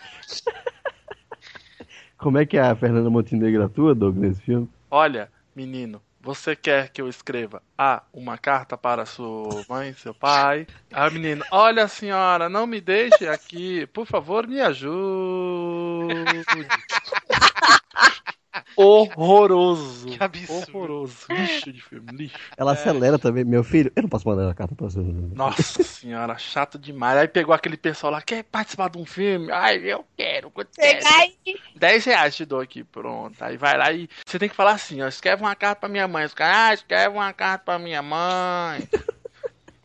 Como 2.19 2.39
é 2.39 2.47
que 2.47 2.57
é 2.57 2.63
a 2.63 2.75
Fernanda 2.77 3.11
Montenegro 3.11 3.65
atua, 3.65 3.95
Doug, 3.95 4.17
nesse 4.17 4.41
filme? 4.43 4.69
Olha, 4.91 5.31
menino, 5.57 6.03
você 6.21 6.55
quer 6.55 6.91
que 6.91 7.01
eu 7.01 7.09
escreva 7.09 7.63
A, 7.79 8.03
uma 8.13 8.37
carta 8.37 8.77
para 8.77 9.07
sua 9.07 9.65
mãe, 9.67 9.95
seu 9.95 10.13
pai? 10.13 10.67
Ah, 10.93 11.09
menino, 11.09 11.43
olha 11.51 11.89
senhora, 11.89 12.51
não 12.51 12.67
me 12.67 12.79
deixe 12.79 13.27
aqui, 13.27 13.87
por 13.87 14.07
favor, 14.07 14.47
me 14.47 14.61
ajude. 14.61 14.91
Horroroso. 18.77 20.07
Que 20.09 20.23
absurdo. 20.23 20.77
Horroroso. 20.77 21.27
Lixo 21.31 21.73
de 21.73 21.81
filme, 21.83 22.07
lixo. 22.13 22.37
Ela 22.57 22.73
acelera 22.73 23.19
também. 23.19 23.45
Meu 23.45 23.65
filho, 23.65 23.93
eu 23.95 24.03
não 24.03 24.09
posso 24.09 24.29
mandar 24.29 24.51
a 24.51 24.55
carta 24.55 24.75
pra 24.75 24.89
você. 24.89 25.01
Nossa 25.01 25.83
senhora, 25.83 26.37
chato 26.39 26.79
demais. 26.79 27.19
Aí 27.19 27.29
pegou 27.29 27.55
aquele 27.55 27.77
pessoal 27.77 28.13
lá, 28.13 28.23
quer 28.23 28.45
participar 28.45 28.91
de 28.91 28.99
um 28.99 29.07
filme? 29.07 29.51
Ai, 29.51 29.79
eu 29.79 30.05
quero, 30.17 30.51
quanto 30.51 30.71
quero? 30.75 31.03
Chega 31.03 31.17
aí. 31.17 31.37
10 31.77 32.05
reais 32.05 32.37
te 32.37 32.45
dou 32.45 32.61
aqui, 32.61 32.85
pronto. 32.85 33.43
Aí 33.43 33.57
vai 33.57 33.77
lá 33.77 33.93
e 33.93 34.09
você 34.25 34.39
tem 34.39 34.49
que 34.49 34.57
falar 34.57 34.73
assim, 34.73 35.03
ó, 35.03 35.09
escreve 35.09 35.43
uma 35.43 35.55
carta 35.55 35.81
pra 35.81 35.89
minha 35.89 36.09
mãe. 36.09 36.25
Os 36.25 36.35
caras, 36.35 36.57
ah, 36.57 36.75
escreve 36.75 37.15
uma 37.15 37.33
carta 37.33 37.65
pra 37.65 37.79
minha 37.79 38.03
mãe. 38.03 38.89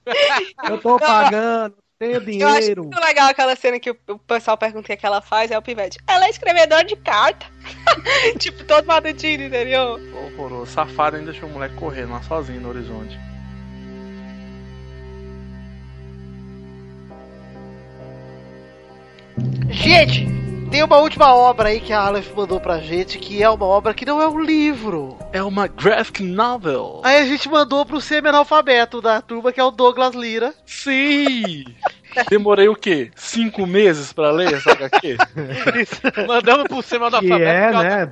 Eu 0.67 0.79
tô 0.79 0.97
pagando, 0.97 1.75
tenho 2.01 2.13
Eu 2.41 2.47
acho 2.47 2.59
dinheiro. 2.59 2.83
muito 2.83 2.99
legal 2.99 3.29
aquela 3.29 3.55
cena 3.55 3.79
que 3.79 3.91
o, 3.91 4.19
pessoal 4.19 4.57
pergunta 4.57 4.81
o 4.81 4.83
que, 4.83 4.93
é 4.93 4.97
que 4.97 5.05
ela 5.05 5.21
faz, 5.21 5.51
é 5.51 5.57
o 5.57 5.61
pivete. 5.61 5.99
Ela 6.07 6.25
é 6.25 6.29
escrevedora 6.29 6.83
de 6.83 6.95
carta. 6.95 7.45
tipo, 8.39 8.63
todo 8.63 8.85
madutinho, 8.85 9.45
entendeu? 9.45 9.99
Horroroso. 10.13 10.71
Safado 10.71 11.17
ainda 11.17 11.31
deixou 11.31 11.47
o 11.47 11.51
moleque 11.51 11.75
correndo 11.75 12.11
lá 12.11 12.21
sozinho 12.23 12.61
no 12.61 12.69
horizonte. 12.69 13.19
Gente, 19.69 20.27
tem 20.71 20.83
uma 20.83 20.97
última 20.99 21.35
obra 21.35 21.67
aí 21.67 21.81
que 21.81 21.91
a 21.91 21.99
Aleph 21.99 22.33
mandou 22.33 22.57
pra 22.57 22.79
gente, 22.79 23.19
que 23.19 23.43
é 23.43 23.49
uma 23.49 23.65
obra 23.65 23.93
que 23.93 24.05
não 24.05 24.21
é 24.21 24.27
um 24.27 24.39
livro. 24.39 25.17
É 25.33 25.43
uma 25.43 25.67
graphic 25.67 26.23
novel. 26.23 27.01
Aí 27.03 27.17
a 27.17 27.25
gente 27.25 27.49
mandou 27.49 27.85
pro 27.85 27.99
semi-analfabeto 27.99 29.01
da 29.01 29.21
turma, 29.21 29.51
que 29.51 29.59
é 29.59 29.63
o 29.63 29.69
Douglas 29.69 30.15
Lira. 30.15 30.53
Sim! 30.65 31.65
Demorei 32.29 32.67
o 32.67 32.75
quê? 32.75 33.11
Cinco 33.15 33.65
meses 33.65 34.11
pra 34.13 34.31
ler 34.31 34.53
essa 34.53 34.71
HQ? 34.71 35.17
Mandamos 36.27 36.67
pro 36.67 36.81
cima 36.81 37.09
do 37.09 37.19
Que 37.19 37.31
é, 37.31 37.71
né? 37.71 38.03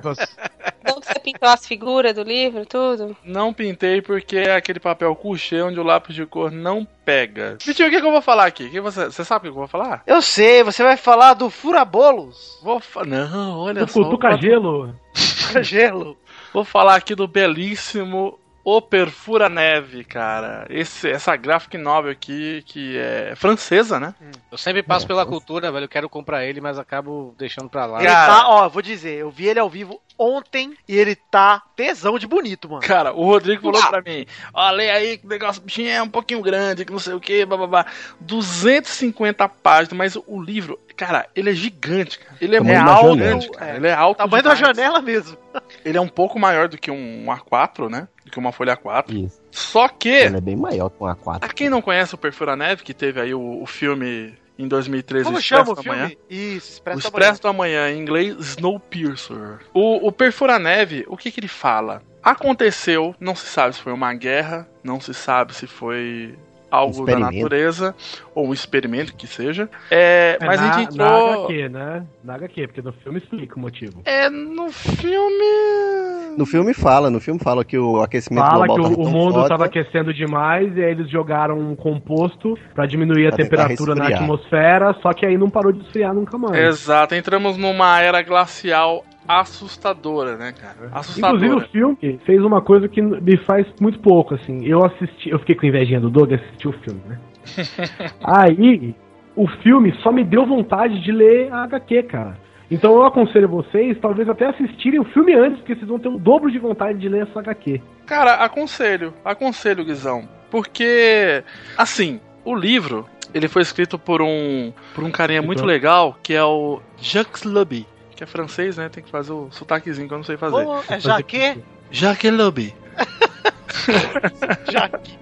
Então 0.80 1.00
você 1.00 1.20
pintou 1.20 1.48
as 1.48 1.66
figuras 1.66 2.14
do 2.14 2.22
livro, 2.22 2.64
tudo? 2.66 3.16
Não 3.24 3.52
pintei 3.52 4.00
porque 4.00 4.36
é 4.36 4.56
aquele 4.56 4.80
papel 4.80 5.14
couché 5.14 5.62
onde 5.62 5.78
o 5.78 5.82
lápis 5.84 6.14
de 6.14 6.26
cor 6.26 6.50
não 6.50 6.86
pega. 7.04 7.58
Vitinho, 7.64 7.88
o 7.88 7.90
que, 7.90 8.00
que 8.00 8.06
eu 8.06 8.10
vou 8.10 8.22
falar 8.22 8.46
aqui? 8.46 8.68
Que 8.70 8.80
você, 8.80 9.06
você 9.06 9.24
sabe 9.24 9.48
o 9.48 9.52
que 9.52 9.56
eu 9.56 9.60
vou 9.60 9.68
falar? 9.68 10.02
Eu 10.06 10.22
sei, 10.22 10.62
você 10.62 10.82
vai 10.82 10.96
falar 10.96 11.34
do 11.34 11.50
Furabolos. 11.50 12.58
Vou 12.62 12.80
fa... 12.80 13.04
Não, 13.04 13.58
olha 13.58 13.84
O 13.84 13.88
só. 13.88 14.02
Cutuca 14.02 14.36
Gelo. 14.36 14.94
Gelo. 15.62 16.16
Vou 16.52 16.64
falar 16.64 16.96
aqui 16.96 17.14
do 17.14 17.28
belíssimo 17.28 18.39
O 18.62 18.82
Perfura 18.82 19.48
Neve, 19.48 20.04
cara. 20.04 20.66
Esse, 20.68 21.08
essa 21.08 21.34
graphic 21.34 21.78
novel 21.78 22.12
aqui, 22.12 22.62
que 22.66 22.96
é 22.98 23.34
francesa, 23.34 23.98
né? 23.98 24.14
Eu 24.52 24.58
sempre 24.58 24.82
passo 24.82 25.06
pela 25.06 25.24
cultura, 25.24 25.72
velho. 25.72 25.84
Eu 25.84 25.88
quero 25.88 26.08
comprar 26.08 26.44
ele, 26.44 26.60
mas 26.60 26.78
acabo 26.78 27.34
deixando 27.38 27.70
pra 27.70 27.86
lá. 27.86 28.00
Ele 28.00 28.10
tá, 28.10 28.48
ó, 28.48 28.68
vou 28.68 28.82
dizer, 28.82 29.18
eu 29.18 29.30
vi 29.30 29.48
ele 29.48 29.58
ao 29.58 29.70
vivo 29.70 30.00
ontem 30.18 30.76
e 30.86 30.94
ele 30.94 31.16
tá 31.16 31.62
tesão 31.74 32.18
de 32.18 32.26
bonito, 32.26 32.68
mano. 32.68 32.82
Cara, 32.82 33.14
o 33.14 33.24
Rodrigo 33.24 33.62
falou 33.72 33.88
pra 33.88 34.02
mim: 34.02 34.26
olha 34.52 34.92
aí 34.92 35.16
que 35.16 35.26
o 35.26 35.30
negócio 35.30 35.62
bichinho 35.62 35.88
é 35.88 36.02
um 36.02 36.08
pouquinho 36.08 36.42
grande, 36.42 36.84
que 36.84 36.92
não 36.92 36.98
sei 36.98 37.14
o 37.14 37.20
que, 37.20 37.46
bababá. 37.46 37.86
250 38.20 39.48
páginas, 39.48 39.96
mas 39.96 40.16
o 40.26 40.40
livro, 40.40 40.78
cara, 41.00 41.26
ele 41.34 41.48
é 41.48 41.54
gigante, 41.54 42.18
cara. 42.18 42.36
Ele 42.38 42.56
é 42.56 42.60
muito 42.60 42.78
alto, 42.78 43.52
cara. 43.52 43.76
Ele 43.76 43.88
é 43.88 43.92
alto. 43.94 44.18
Tamanho 44.18 44.42
da 44.42 44.54
janela 44.54 45.00
mesmo. 45.00 45.34
Ele 45.82 45.96
é 45.96 46.00
um 46.00 46.08
pouco 46.08 46.38
maior 46.38 46.68
do 46.68 46.76
que 46.76 46.90
um 46.90 47.24
A4, 47.24 47.88
né? 47.88 48.06
Do 48.22 48.30
que 48.30 48.38
uma 48.38 48.52
folha 48.52 48.76
A4. 48.76 49.10
Isso. 49.24 49.40
Só 49.50 49.88
que, 49.88 50.10
Ele 50.10 50.36
é 50.36 50.40
bem 50.42 50.56
maior 50.56 50.90
que 50.90 51.02
um 51.02 51.06
A4. 51.06 51.38
a 51.40 51.48
quem 51.48 51.70
não 51.70 51.80
conhece 51.80 52.14
o 52.14 52.18
Perfura 52.18 52.54
Neve, 52.54 52.82
que 52.82 52.92
teve 52.92 53.18
aí 53.18 53.32
o, 53.32 53.62
o 53.62 53.66
filme 53.66 54.34
em 54.58 54.68
2013, 54.68 55.24
Como 55.24 55.38
o 55.38 55.40
chama 55.40 55.70
o 55.70 55.72
Expresso 55.72 55.82
da 55.82 55.90
Manhã. 55.90 56.08
filme? 56.08 56.24
Isso, 56.28 56.68
O 56.68 56.72
Expresso, 56.74 57.00
da 57.00 57.08
Expresso 57.08 57.42
da 57.42 57.52
Manhã, 57.54 57.90
em 57.90 57.98
inglês, 57.98 58.36
Snowpiercer. 58.38 59.60
O, 59.72 60.06
o 60.06 60.12
Perfura 60.12 60.58
Neve, 60.58 61.06
o 61.08 61.16
que 61.16 61.30
que 61.30 61.40
ele 61.40 61.48
fala? 61.48 62.02
Aconteceu, 62.22 63.14
não 63.18 63.34
se 63.34 63.46
sabe 63.46 63.74
se 63.74 63.80
foi 63.80 63.94
uma 63.94 64.12
guerra, 64.12 64.68
não 64.84 65.00
se 65.00 65.14
sabe 65.14 65.54
se 65.54 65.66
foi 65.66 66.38
algo 66.70 67.04
da 67.04 67.18
natureza, 67.18 67.94
ou 68.34 68.48
um 68.48 68.52
experimento 68.52 69.14
que 69.14 69.26
seja. 69.26 69.68
É, 69.90 70.38
É, 70.40 70.46
mas 70.46 70.60
na, 70.60 70.70
a 70.70 70.78
gente 70.78 70.96
na 70.96 71.04
entrou. 71.04 71.44
HQ, 71.44 71.68
né? 71.68 72.06
Na 72.22 72.34
HQ, 72.34 72.66
porque 72.68 72.82
no 72.82 72.92
filme 72.92 73.18
explica 73.18 73.56
o 73.56 73.60
motivo. 73.60 74.02
É, 74.04 74.28
no 74.30 74.70
filme. 74.70 76.36
No 76.36 76.46
filme 76.46 76.72
fala, 76.72 77.10
no 77.10 77.20
filme 77.20 77.40
fala 77.40 77.64
que 77.64 77.76
o 77.78 78.00
aquecimento 78.00 78.46
Fala 78.46 78.66
global 78.66 78.76
que 78.76 78.80
o, 78.80 78.84
tava 78.84 79.00
o 79.00 79.04
tão 79.04 79.12
mundo 79.12 79.42
estava 79.42 79.64
aquecendo 79.66 80.14
demais 80.14 80.76
e 80.76 80.82
aí 80.82 80.92
eles 80.92 81.10
jogaram 81.10 81.58
um 81.58 81.74
composto 81.74 82.56
pra 82.74 82.86
diminuir 82.86 83.26
a 83.26 83.30
Pra 83.30 83.38
temperatura 83.38 83.94
na 83.94 84.06
atmosfera, 84.06 84.94
só 85.02 85.12
que 85.12 85.26
aí 85.26 85.36
não 85.36 85.50
parou 85.50 85.72
de 85.72 85.80
esfriar 85.80 86.14
nunca 86.14 86.38
mais. 86.38 86.56
Exato, 86.56 87.14
entramos 87.14 87.56
numa 87.56 88.00
era 88.00 88.22
glacial 88.22 89.04
assustadora, 89.38 90.36
né, 90.36 90.52
cara? 90.52 90.90
Assustadora. 90.92 91.46
Inclusive 91.46 91.54
o 91.54 91.96
filme 91.96 92.20
fez 92.24 92.42
uma 92.42 92.60
coisa 92.60 92.88
que 92.88 93.00
me 93.00 93.36
faz 93.38 93.66
muito 93.80 94.00
pouco, 94.00 94.34
assim. 94.34 94.66
Eu 94.66 94.84
assisti, 94.84 95.30
eu 95.30 95.38
fiquei 95.38 95.54
com 95.54 95.66
invejinha 95.66 96.00
do 96.00 96.10
Doug 96.10 96.32
e 96.32 96.34
assisti 96.34 96.66
o 96.66 96.72
filme, 96.72 97.00
né? 97.06 97.18
Aí, 98.24 98.94
o 99.36 99.46
filme 99.62 99.94
só 100.02 100.10
me 100.10 100.24
deu 100.24 100.44
vontade 100.44 101.02
de 101.02 101.12
ler 101.12 101.52
a 101.52 101.62
HQ, 101.64 102.02
cara. 102.04 102.36
Então 102.70 102.94
eu 102.94 103.04
aconselho 103.04 103.48
vocês, 103.48 103.98
talvez 104.00 104.28
até 104.28 104.46
assistirem 104.46 105.00
o 105.00 105.04
filme 105.04 105.34
antes, 105.34 105.58
porque 105.58 105.74
vocês 105.74 105.88
vão 105.88 105.98
ter 105.98 106.08
o 106.08 106.18
dobro 106.18 106.50
de 106.50 106.58
vontade 106.58 106.98
de 106.98 107.08
ler 107.08 107.26
essa 107.26 107.40
HQ. 107.40 107.80
Cara, 108.06 108.34
aconselho, 108.34 109.12
aconselho, 109.24 109.84
Guizão. 109.84 110.28
Porque, 110.50 111.42
assim, 111.76 112.20
o 112.44 112.54
livro, 112.54 113.06
ele 113.34 113.48
foi 113.48 113.62
escrito 113.62 113.98
por 113.98 114.22
um, 114.22 114.72
por 114.94 115.02
um 115.02 115.10
carinha 115.10 115.42
muito 115.42 115.64
legal, 115.64 116.16
que 116.22 116.32
é 116.32 116.44
o 116.44 116.80
Jacques 116.96 117.42
Lobby. 117.42 117.86
Que 118.20 118.24
é 118.24 118.26
francês, 118.26 118.76
né? 118.76 118.90
Tem 118.90 119.02
que 119.02 119.08
fazer 119.10 119.32
o 119.32 119.48
sotaquezinho 119.50 120.06
que 120.06 120.12
eu 120.12 120.18
não 120.18 120.24
sei 120.24 120.36
fazer. 120.36 120.56
É 120.90 121.00
Jaque? 121.00 121.64
Jacques 121.90 122.30
Lobby. 122.30 122.74
Jaque. 124.70 125.18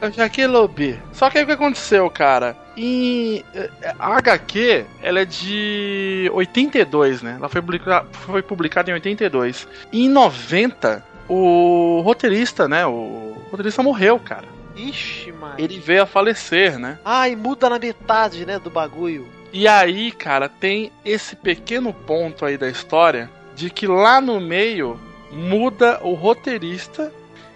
É 0.00 0.08
o 0.08 0.10
Jacques 0.10 0.48
Lobby. 0.48 1.00
Só 1.12 1.30
que 1.30 1.38
aí 1.38 1.44
o 1.44 1.46
que 1.46 1.52
aconteceu, 1.52 2.10
cara? 2.10 2.56
Em, 2.76 3.44
eh, 3.54 3.70
a 3.96 4.16
HQ, 4.16 4.86
ela 5.00 5.20
é 5.20 5.24
de 5.24 6.28
82, 6.34 7.22
né? 7.22 7.36
Ela 7.38 7.48
foi, 7.48 7.60
publica- 7.62 8.04
foi 8.10 8.42
publicada 8.42 8.90
em 8.90 8.94
82. 8.94 9.68
E 9.92 10.04
em 10.06 10.08
90, 10.08 11.04
o 11.28 12.00
roteirista, 12.04 12.66
né? 12.66 12.84
O 12.86 13.36
roteirista 13.52 13.84
morreu, 13.84 14.18
cara. 14.18 14.48
Ixi, 14.74 15.30
mano. 15.30 15.54
Ele 15.58 15.78
veio 15.78 16.02
a 16.02 16.06
falecer, 16.06 16.76
né? 16.76 16.98
Ai, 17.04 17.36
muda 17.36 17.70
na 17.70 17.78
metade, 17.78 18.44
né, 18.44 18.58
do 18.58 18.68
bagulho. 18.68 19.28
E 19.52 19.66
aí, 19.66 20.12
cara, 20.12 20.48
tem 20.48 20.92
esse 21.04 21.34
pequeno 21.34 21.92
ponto 21.92 22.44
aí 22.44 22.56
da 22.56 22.68
história 22.68 23.28
de 23.54 23.68
que 23.68 23.86
lá 23.86 24.20
no 24.20 24.40
meio 24.40 24.98
muda 25.32 25.98
o 26.02 26.14
roteirista 26.14 27.12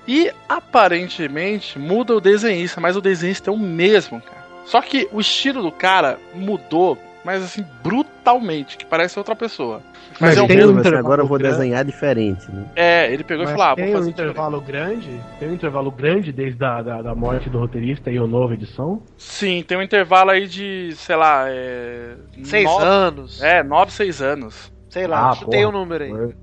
e 0.07 0.31
aparentemente 0.49 1.79
muda 1.79 2.15
o 2.15 2.21
desenhista, 2.21 2.81
mas 2.81 2.97
o 2.97 3.01
desenhista 3.01 3.51
é 3.51 3.53
o 3.53 3.59
mesmo, 3.59 4.21
cara. 4.21 4.45
Só 4.67 4.81
que 4.81 5.09
o 5.13 5.21
estilo 5.21 5.63
do 5.63 5.71
cara 5.71 6.19
mudou, 6.35 6.99
mas 7.25 7.43
assim, 7.43 7.65
brutalmente, 7.83 8.77
que 8.77 8.85
parece 8.85 9.19
outra 9.19 9.35
pessoa. 9.35 9.81
Mas 10.21 10.21
Mas 10.21 10.37
é 10.37 10.43
um 10.43 10.45
um 10.45 10.49
mas 10.49 10.87
intervalo 10.87 10.99
agora 11.07 11.23
eu 11.23 11.27
vou 11.27 11.39
grande. 11.39 11.57
desenhar 11.57 11.85
diferente, 11.85 12.49
né? 12.53 12.67
É, 12.77 13.13
ele 13.13 13.25
pegou 13.25 13.45
e 13.45 13.49
Mas 13.49 13.57
falou: 13.57 13.73
ah, 13.73 13.75
tem 13.75 13.85
um 13.85 13.89
diferente. 13.89 14.11
intervalo 14.13 14.61
grande, 14.61 15.21
tem 15.41 15.49
um 15.49 15.55
intervalo 15.55 15.91
grande 15.91 16.33
desde 16.33 16.65
a 16.65 16.83
da, 16.83 17.03
da 17.03 17.15
morte 17.15 17.51
do 17.51 17.59
roteirista 17.59 18.11
e 18.13 18.19
a 18.19 18.27
nova 18.27 18.55
edição. 18.55 19.03
Sim, 19.17 19.65
tem 19.67 19.77
um 19.77 19.83
intervalo 19.83 20.31
aí 20.31 20.47
de, 20.47 20.93
sei 20.95 21.17
lá, 21.17 21.47
é. 21.49 22.15
Seis 22.45 22.65
nove- 22.65 22.85
anos. 22.85 23.43
É, 23.43 23.63
9, 23.65 23.91
6 23.91 24.23
anos. 24.23 24.73
Sei 24.89 25.07
lá, 25.09 25.31
Ah, 25.31 25.35
chutei 25.35 25.65
o 25.65 25.71
porra. 25.73 25.79
número 25.81 26.05
aí. 26.05 26.35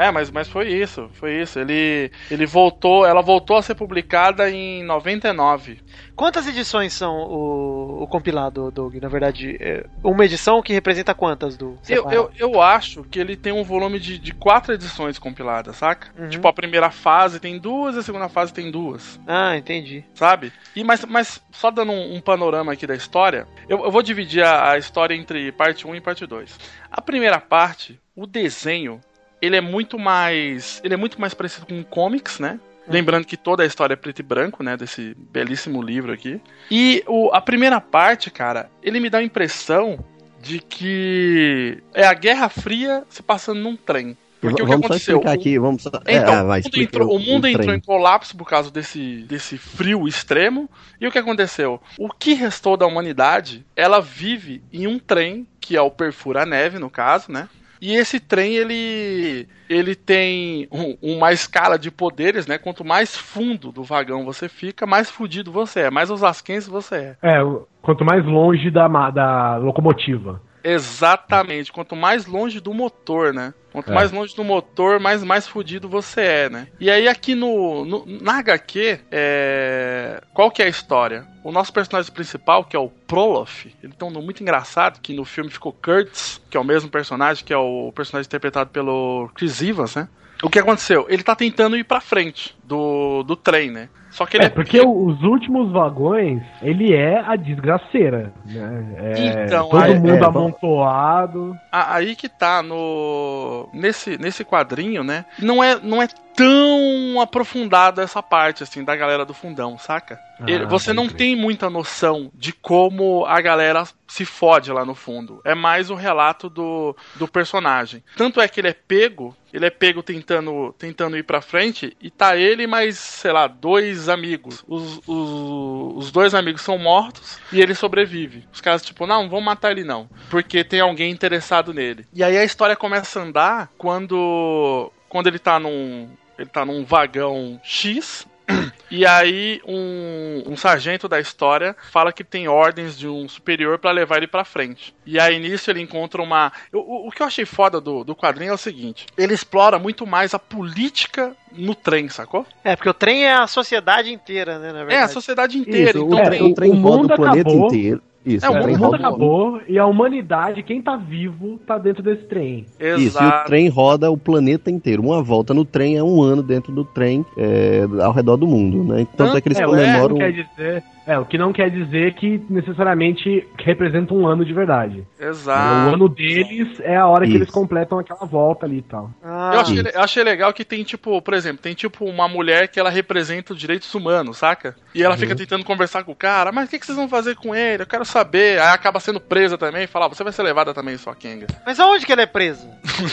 É, 0.00 0.10
mas, 0.10 0.30
mas 0.30 0.48
foi 0.48 0.68
isso, 0.68 1.10
foi 1.12 1.42
isso. 1.42 1.58
Ele, 1.58 2.10
ele 2.30 2.46
voltou, 2.46 3.04
ela 3.04 3.20
voltou 3.20 3.58
a 3.58 3.62
ser 3.62 3.74
publicada 3.74 4.48
em 4.50 4.82
99. 4.82 5.78
Quantas 6.16 6.46
edições 6.46 6.94
são 6.94 7.14
o, 7.16 8.02
o 8.02 8.06
compilado, 8.06 8.70
Doug? 8.70 8.94
Na 8.96 9.08
verdade, 9.08 9.58
é 9.60 9.84
uma 10.02 10.24
edição 10.24 10.62
que 10.62 10.72
representa 10.72 11.14
quantas 11.14 11.54
do 11.54 11.78
Eu, 11.86 12.10
eu, 12.10 12.30
eu 12.38 12.62
acho 12.62 13.04
que 13.04 13.18
ele 13.18 13.36
tem 13.36 13.52
um 13.52 13.62
volume 13.62 14.00
de, 14.00 14.18
de 14.18 14.32
quatro 14.32 14.72
edições 14.72 15.18
compiladas, 15.18 15.76
saca? 15.76 16.08
Uhum. 16.18 16.30
Tipo, 16.30 16.48
a 16.48 16.52
primeira 16.52 16.90
fase 16.90 17.38
tem 17.38 17.58
duas, 17.58 17.94
a 17.94 18.02
segunda 18.02 18.28
fase 18.30 18.54
tem 18.54 18.70
duas, 18.70 19.20
Ah, 19.26 19.54
entendi. 19.54 20.02
sabe? 20.14 20.50
E 20.74 20.82
mas, 20.82 21.04
mas 21.04 21.42
só 21.52 21.70
dando 21.70 21.92
um, 21.92 22.14
um 22.16 22.20
panorama 22.22 22.72
aqui 22.72 22.86
da 22.86 22.94
história, 22.94 23.46
eu, 23.68 23.84
eu 23.84 23.90
vou 23.90 24.02
dividir 24.02 24.42
a, 24.42 24.72
a 24.72 24.78
história 24.78 25.14
entre 25.14 25.52
parte 25.52 25.86
1 25.86 25.94
e 25.94 26.00
parte 26.00 26.26
2. 26.26 26.58
A 26.90 27.02
primeira 27.02 27.38
parte, 27.38 28.00
o 28.16 28.26
desenho, 28.26 28.98
ele 29.40 29.56
é 29.56 29.60
muito 29.60 29.98
mais. 29.98 30.80
Ele 30.84 30.94
é 30.94 30.96
muito 30.96 31.20
mais 31.20 31.34
parecido 31.34 31.66
com 31.66 31.82
comics, 31.82 32.38
né? 32.38 32.58
Lembrando 32.88 33.24
que 33.24 33.36
toda 33.36 33.62
a 33.62 33.66
história 33.66 33.94
é 33.94 33.96
preto 33.96 34.18
e 34.18 34.22
branco, 34.22 34.62
né? 34.62 34.76
Desse 34.76 35.14
belíssimo 35.16 35.80
livro 35.80 36.12
aqui. 36.12 36.40
E 36.70 37.04
o, 37.06 37.30
a 37.32 37.40
primeira 37.40 37.80
parte, 37.80 38.30
cara, 38.30 38.68
ele 38.82 38.98
me 38.98 39.08
dá 39.08 39.18
a 39.18 39.22
impressão 39.22 40.04
de 40.42 40.58
que 40.58 41.78
é 41.94 42.04
a 42.04 42.14
Guerra 42.14 42.48
Fria 42.48 43.04
se 43.08 43.22
passando 43.22 43.60
num 43.60 43.76
trem. 43.76 44.16
Porque 44.40 44.62
o 44.62 44.64
que 44.64 44.70
vamos 44.70 44.86
aconteceu? 44.86 45.18
explicar 45.18 45.38
aqui, 45.38 45.58
vamos 45.58 45.84
é, 46.06 46.16
Então, 46.16 46.34
ah, 46.34 46.42
vai, 46.42 46.60
o 46.60 46.64
mundo, 46.64 46.82
entrou, 46.82 47.14
o 47.14 47.18
mundo 47.18 47.42
trem. 47.42 47.54
entrou 47.54 47.74
em 47.74 47.80
colapso 47.80 48.34
por 48.34 48.48
causa 48.48 48.70
desse, 48.70 49.18
desse 49.28 49.58
frio 49.58 50.08
extremo. 50.08 50.68
E 50.98 51.06
o 51.06 51.12
que 51.12 51.18
aconteceu? 51.18 51.80
O 51.98 52.08
que 52.08 52.32
restou 52.32 52.74
da 52.76 52.86
humanidade, 52.86 53.64
ela 53.76 54.00
vive 54.00 54.62
em 54.72 54.86
um 54.86 54.98
trem, 54.98 55.46
que 55.60 55.76
é 55.76 55.82
o 55.82 55.90
Perfura-Neve, 55.90 56.78
no 56.78 56.88
caso, 56.88 57.30
né? 57.30 57.50
E 57.80 57.94
esse 57.94 58.20
trem, 58.20 58.54
ele, 58.56 59.48
ele 59.68 59.94
tem 59.94 60.68
um- 60.70 60.96
uma 61.00 61.32
escala 61.32 61.78
de 61.78 61.90
poderes, 61.90 62.46
né? 62.46 62.58
Quanto 62.58 62.84
mais 62.84 63.16
fundo 63.16 63.72
do 63.72 63.82
vagão 63.82 64.24
você 64.24 64.48
fica, 64.48 64.86
mais 64.86 65.10
fudido 65.10 65.50
você 65.50 65.80
é, 65.80 65.90
mais 65.90 66.10
osasquense 66.10 66.68
você 66.68 67.16
é. 67.22 67.38
É, 67.38 67.38
quanto 67.80 68.04
mais 68.04 68.24
longe 68.26 68.70
da, 68.70 68.86
da 69.10 69.56
locomotiva. 69.56 70.42
Exatamente. 70.64 71.72
Quanto 71.72 71.94
mais 71.96 72.26
longe 72.26 72.60
do 72.60 72.72
motor, 72.74 73.32
né? 73.32 73.54
Quanto 73.72 73.90
É. 73.90 73.94
mais 73.94 74.10
longe 74.10 74.34
do 74.34 74.42
motor, 74.42 74.98
mais, 74.98 75.22
mais 75.22 75.46
fudido 75.46 75.88
você 75.88 76.20
é, 76.22 76.50
né? 76.50 76.66
E 76.80 76.90
aí 76.90 77.06
aqui 77.08 77.34
no, 77.34 77.84
no- 77.84 78.04
na 78.06 78.38
HQ, 78.38 79.00
é... 79.10 80.20
qual 80.34 80.50
que 80.50 80.60
é 80.62 80.66
a 80.66 80.68
história? 80.68 81.26
O 81.44 81.52
nosso 81.52 81.72
personagem 81.72 82.12
principal, 82.12 82.64
que 82.64 82.74
é 82.76 82.78
o 82.78 82.88
Prolof, 83.06 83.66
ele 83.82 83.92
tem 83.92 84.08
um 84.08 84.10
nome 84.10 84.24
muito 84.24 84.42
engraçado, 84.42 85.00
que 85.00 85.14
no 85.14 85.24
filme 85.24 85.50
ficou 85.50 85.72
Kurtz, 85.72 86.40
que 86.50 86.56
é 86.56 86.60
o 86.60 86.64
mesmo 86.64 86.90
personagem, 86.90 87.44
que 87.44 87.52
é 87.52 87.56
o 87.56 87.92
personagem 87.94 88.26
interpretado 88.26 88.70
pelo 88.70 89.30
Chris 89.34 89.62
Evans, 89.62 89.94
né? 89.94 90.08
O 90.42 90.48
que 90.50 90.58
aconteceu? 90.58 91.06
Ele 91.08 91.22
tá 91.22 91.36
tentando 91.36 91.76
ir 91.76 91.84
pra 91.84 92.00
frente 92.00 92.56
do, 92.64 93.22
do 93.22 93.36
trem, 93.36 93.70
né? 93.70 93.88
Só 94.10 94.26
que 94.26 94.36
ele 94.36 94.44
É, 94.44 94.46
é, 94.46 94.50
porque 94.50 94.80
os 94.80 95.22
últimos 95.22 95.70
vagões, 95.70 96.42
ele 96.60 96.92
é 96.92 97.20
a 97.20 97.36
desgraceira, 97.36 98.32
né? 98.44 98.84
É, 98.96 99.44
Então, 99.46 99.68
todo 99.68 99.80
aí- 99.82 99.94
mundo 99.98 100.24
é, 100.24 100.26
amontoado. 100.26 101.56
A- 101.70 101.94
Aí 101.96 102.14
que 102.16 102.28
tá 102.28 102.62
no 102.62 103.68
nesse 103.72 104.18
nesse 104.18 104.44
quadrinho, 104.44 105.02
né? 105.04 105.24
Não 105.38 105.62
é 105.62 105.78
não 105.80 106.02
é 106.02 106.08
tão 106.40 107.20
aprofundada 107.20 108.02
essa 108.02 108.22
parte 108.22 108.62
assim 108.62 108.82
da 108.82 108.96
galera 108.96 109.24
do 109.24 109.34
fundão, 109.34 109.76
saca? 109.78 110.18
Ah, 110.40 110.66
você 110.66 110.92
não 110.92 111.08
tem 111.08 111.36
muita 111.36 111.68
noção 111.68 112.30
de 112.34 112.52
como 112.52 113.26
a 113.26 113.40
galera 113.40 113.84
se 114.08 114.24
fode 114.24 114.72
lá 114.72 114.84
no 114.84 114.94
fundo. 114.94 115.40
É 115.44 115.54
mais 115.54 115.90
o 115.90 115.94
relato 115.94 116.48
do, 116.48 116.96
do 117.16 117.28
personagem. 117.28 118.02
Tanto 118.16 118.40
é 118.40 118.48
que 118.48 118.60
ele 118.60 118.68
é 118.68 118.72
pego, 118.72 119.36
ele 119.52 119.66
é 119.66 119.70
pego 119.70 120.02
tentando 120.02 120.74
tentando 120.78 121.16
ir 121.16 121.24
pra 121.24 121.42
frente 121.42 121.96
e 122.00 122.10
tá 122.10 122.36
ele 122.36 122.66
mais, 122.66 122.98
sei 122.98 123.32
lá, 123.32 123.46
dois 123.46 124.08
amigos. 124.08 124.64
Os, 124.66 125.00
os, 125.06 125.96
os 125.96 126.10
dois 126.10 126.34
amigos 126.34 126.62
são 126.62 126.78
mortos 126.78 127.38
e 127.52 127.60
ele 127.60 127.74
sobrevive. 127.74 128.48
Os 128.50 128.60
caras 128.60 128.82
tipo, 128.82 129.06
não, 129.06 129.24
não 129.24 129.28
vamos 129.28 129.44
matar 129.44 129.72
ele 129.72 129.84
não, 129.84 130.08
porque 130.30 130.64
tem 130.64 130.80
alguém 130.80 131.10
interessado 131.10 131.74
nele. 131.74 132.06
E 132.14 132.24
aí 132.24 132.38
a 132.38 132.44
história 132.44 132.74
começa 132.74 133.20
a 133.20 133.22
andar 133.22 133.70
quando 133.76 134.90
quando 135.10 135.26
ele 135.26 135.40
tá 135.40 135.58
num 135.58 136.08
ele 136.42 136.50
tá 136.50 136.64
num 136.64 136.84
vagão 136.84 137.60
X 137.62 138.26
e 138.90 139.06
aí 139.06 139.60
um, 139.64 140.42
um 140.46 140.56
sargento 140.56 141.06
da 141.08 141.20
história 141.20 141.76
fala 141.92 142.12
que 142.12 142.24
tem 142.24 142.48
ordens 142.48 142.98
de 142.98 143.06
um 143.06 143.28
superior 143.28 143.78
pra 143.78 143.92
levar 143.92 144.16
ele 144.16 144.26
pra 144.26 144.44
frente. 144.44 144.92
E 145.06 145.20
aí 145.20 145.38
nisso 145.38 145.70
ele 145.70 145.80
encontra 145.80 146.20
uma. 146.20 146.52
O, 146.72 146.78
o- 146.78 147.08
o 147.08 147.10
que 147.12 147.22
eu 147.22 147.26
achei 147.26 147.44
foda 147.44 147.80
do, 147.80 148.02
do 148.02 148.16
quadrinho 148.16 148.50
é 148.50 148.54
o 148.54 148.58
seguinte: 148.58 149.06
ele 149.16 149.34
explora 149.34 149.78
muito 149.78 150.04
mais 150.04 150.34
a 150.34 150.38
política 150.40 151.36
no 151.52 151.76
trem, 151.76 152.08
sacou? 152.08 152.44
É, 152.64 152.74
porque 152.74 152.88
o 152.88 152.94
trem 152.94 153.24
é 153.24 153.34
a 153.34 153.46
sociedade 153.46 154.12
inteira, 154.12 154.58
né, 154.58 154.72
na 154.72 154.78
É, 154.80 154.82
a 154.82 154.84
verdade. 154.86 155.12
sociedade 155.12 155.56
inteira. 155.58 155.90
Isso, 155.90 156.06
então, 156.06 156.18
o, 156.18 156.20
é, 156.20 156.24
trem, 156.24 156.42
o 156.42 156.54
trem 156.54 156.70
o 156.72 156.74
roda 156.74 156.96
mundo 156.96 157.12
o 157.12 157.16
planeta 157.16 157.48
acabou. 157.50 157.66
inteiro. 157.68 158.02
Isso, 158.24 158.44
É, 158.44 158.50
o 158.50 158.52
o 158.52 158.68
mundo 158.68 158.76
roda 158.78 158.96
acabou 158.98 159.60
e 159.66 159.78
a 159.78 159.86
humanidade, 159.86 160.62
quem 160.62 160.82
tá 160.82 160.94
vivo, 160.96 161.58
tá 161.66 161.78
dentro 161.78 162.02
desse 162.02 162.24
trem. 162.24 162.66
Isso, 162.78 162.86
e 163.00 163.04
o 163.04 163.06
exato. 163.06 163.46
trem 163.46 163.68
roda 163.68 164.10
o 164.10 164.16
planeta 164.16 164.70
inteiro. 164.70 165.02
Uma 165.02 165.22
volta 165.22 165.54
no 165.54 165.64
trem 165.64 165.96
é 165.96 166.02
um 166.02 166.20
ano 166.20 166.42
dentro 166.42 166.70
do 166.70 166.84
trem 166.84 167.24
é, 167.36 167.82
ao 168.02 168.12
redor 168.12 168.36
do 168.36 168.46
mundo, 168.46 168.84
né? 168.84 169.06
Tanto 169.16 169.36
é 169.36 169.40
que 169.40 169.48
eles 169.48 169.58
É, 169.58 169.64
comemoram. 169.64 170.08
não 170.10 170.16
quer 170.18 170.32
dizer. 170.32 170.84
É, 171.10 171.18
o 171.18 171.24
que 171.24 171.36
não 171.36 171.52
quer 171.52 171.68
dizer 171.70 172.14
que 172.14 172.40
necessariamente 172.48 173.44
representa 173.58 174.14
um 174.14 174.28
ano 174.28 174.44
de 174.44 174.52
verdade. 174.52 175.04
Exato. 175.18 175.90
O 175.90 175.94
ano 175.94 176.08
deles 176.08 176.78
é 176.80 176.96
a 176.96 177.04
hora 177.08 177.24
que 177.24 177.30
Isso. 177.32 177.38
eles 177.38 177.50
completam 177.50 177.98
aquela 177.98 178.24
volta 178.24 178.64
ali 178.64 178.78
e 178.78 178.82
tal. 178.82 179.10
Ah, 179.20 179.50
Eu 179.54 179.60
achei, 179.60 179.80
eu 179.94 180.00
achei 180.00 180.22
legal 180.22 180.52
que 180.52 180.64
tem, 180.64 180.84
tipo, 180.84 181.20
por 181.20 181.34
exemplo, 181.34 181.60
tem 181.60 181.74
tipo 181.74 182.04
uma 182.04 182.28
mulher 182.28 182.68
que 182.68 182.78
ela 182.78 182.90
representa 182.90 183.52
os 183.52 183.58
direitos 183.58 183.92
humanos, 183.92 184.38
saca? 184.38 184.76
E 184.94 185.02
ela 185.02 185.16
fica 185.16 185.34
tentando 185.34 185.64
conversar 185.64 186.04
com 186.04 186.12
o 186.12 186.16
cara, 186.16 186.52
mas 186.52 186.68
o 186.68 186.70
que, 186.70 186.78
que 186.78 186.86
vocês 186.86 186.96
vão 186.96 187.08
fazer 187.08 187.34
com 187.34 187.54
ele? 187.56 187.82
Eu 187.82 187.86
quero 187.88 188.04
saber. 188.04 188.60
Aí 188.60 188.68
acaba 188.68 189.00
sendo 189.00 189.20
presa 189.20 189.58
também 189.58 189.82
e 189.82 189.88
fala, 189.88 190.06
ah, 190.06 190.08
você 190.08 190.22
vai 190.22 190.32
ser 190.32 190.44
levada 190.44 190.72
também, 190.72 190.96
sua 190.96 191.16
Kenga. 191.16 191.48
Mas 191.66 191.80
aonde 191.80 192.06
que 192.06 192.12
ela 192.12 192.22
é 192.22 192.26
presa? 192.26 192.68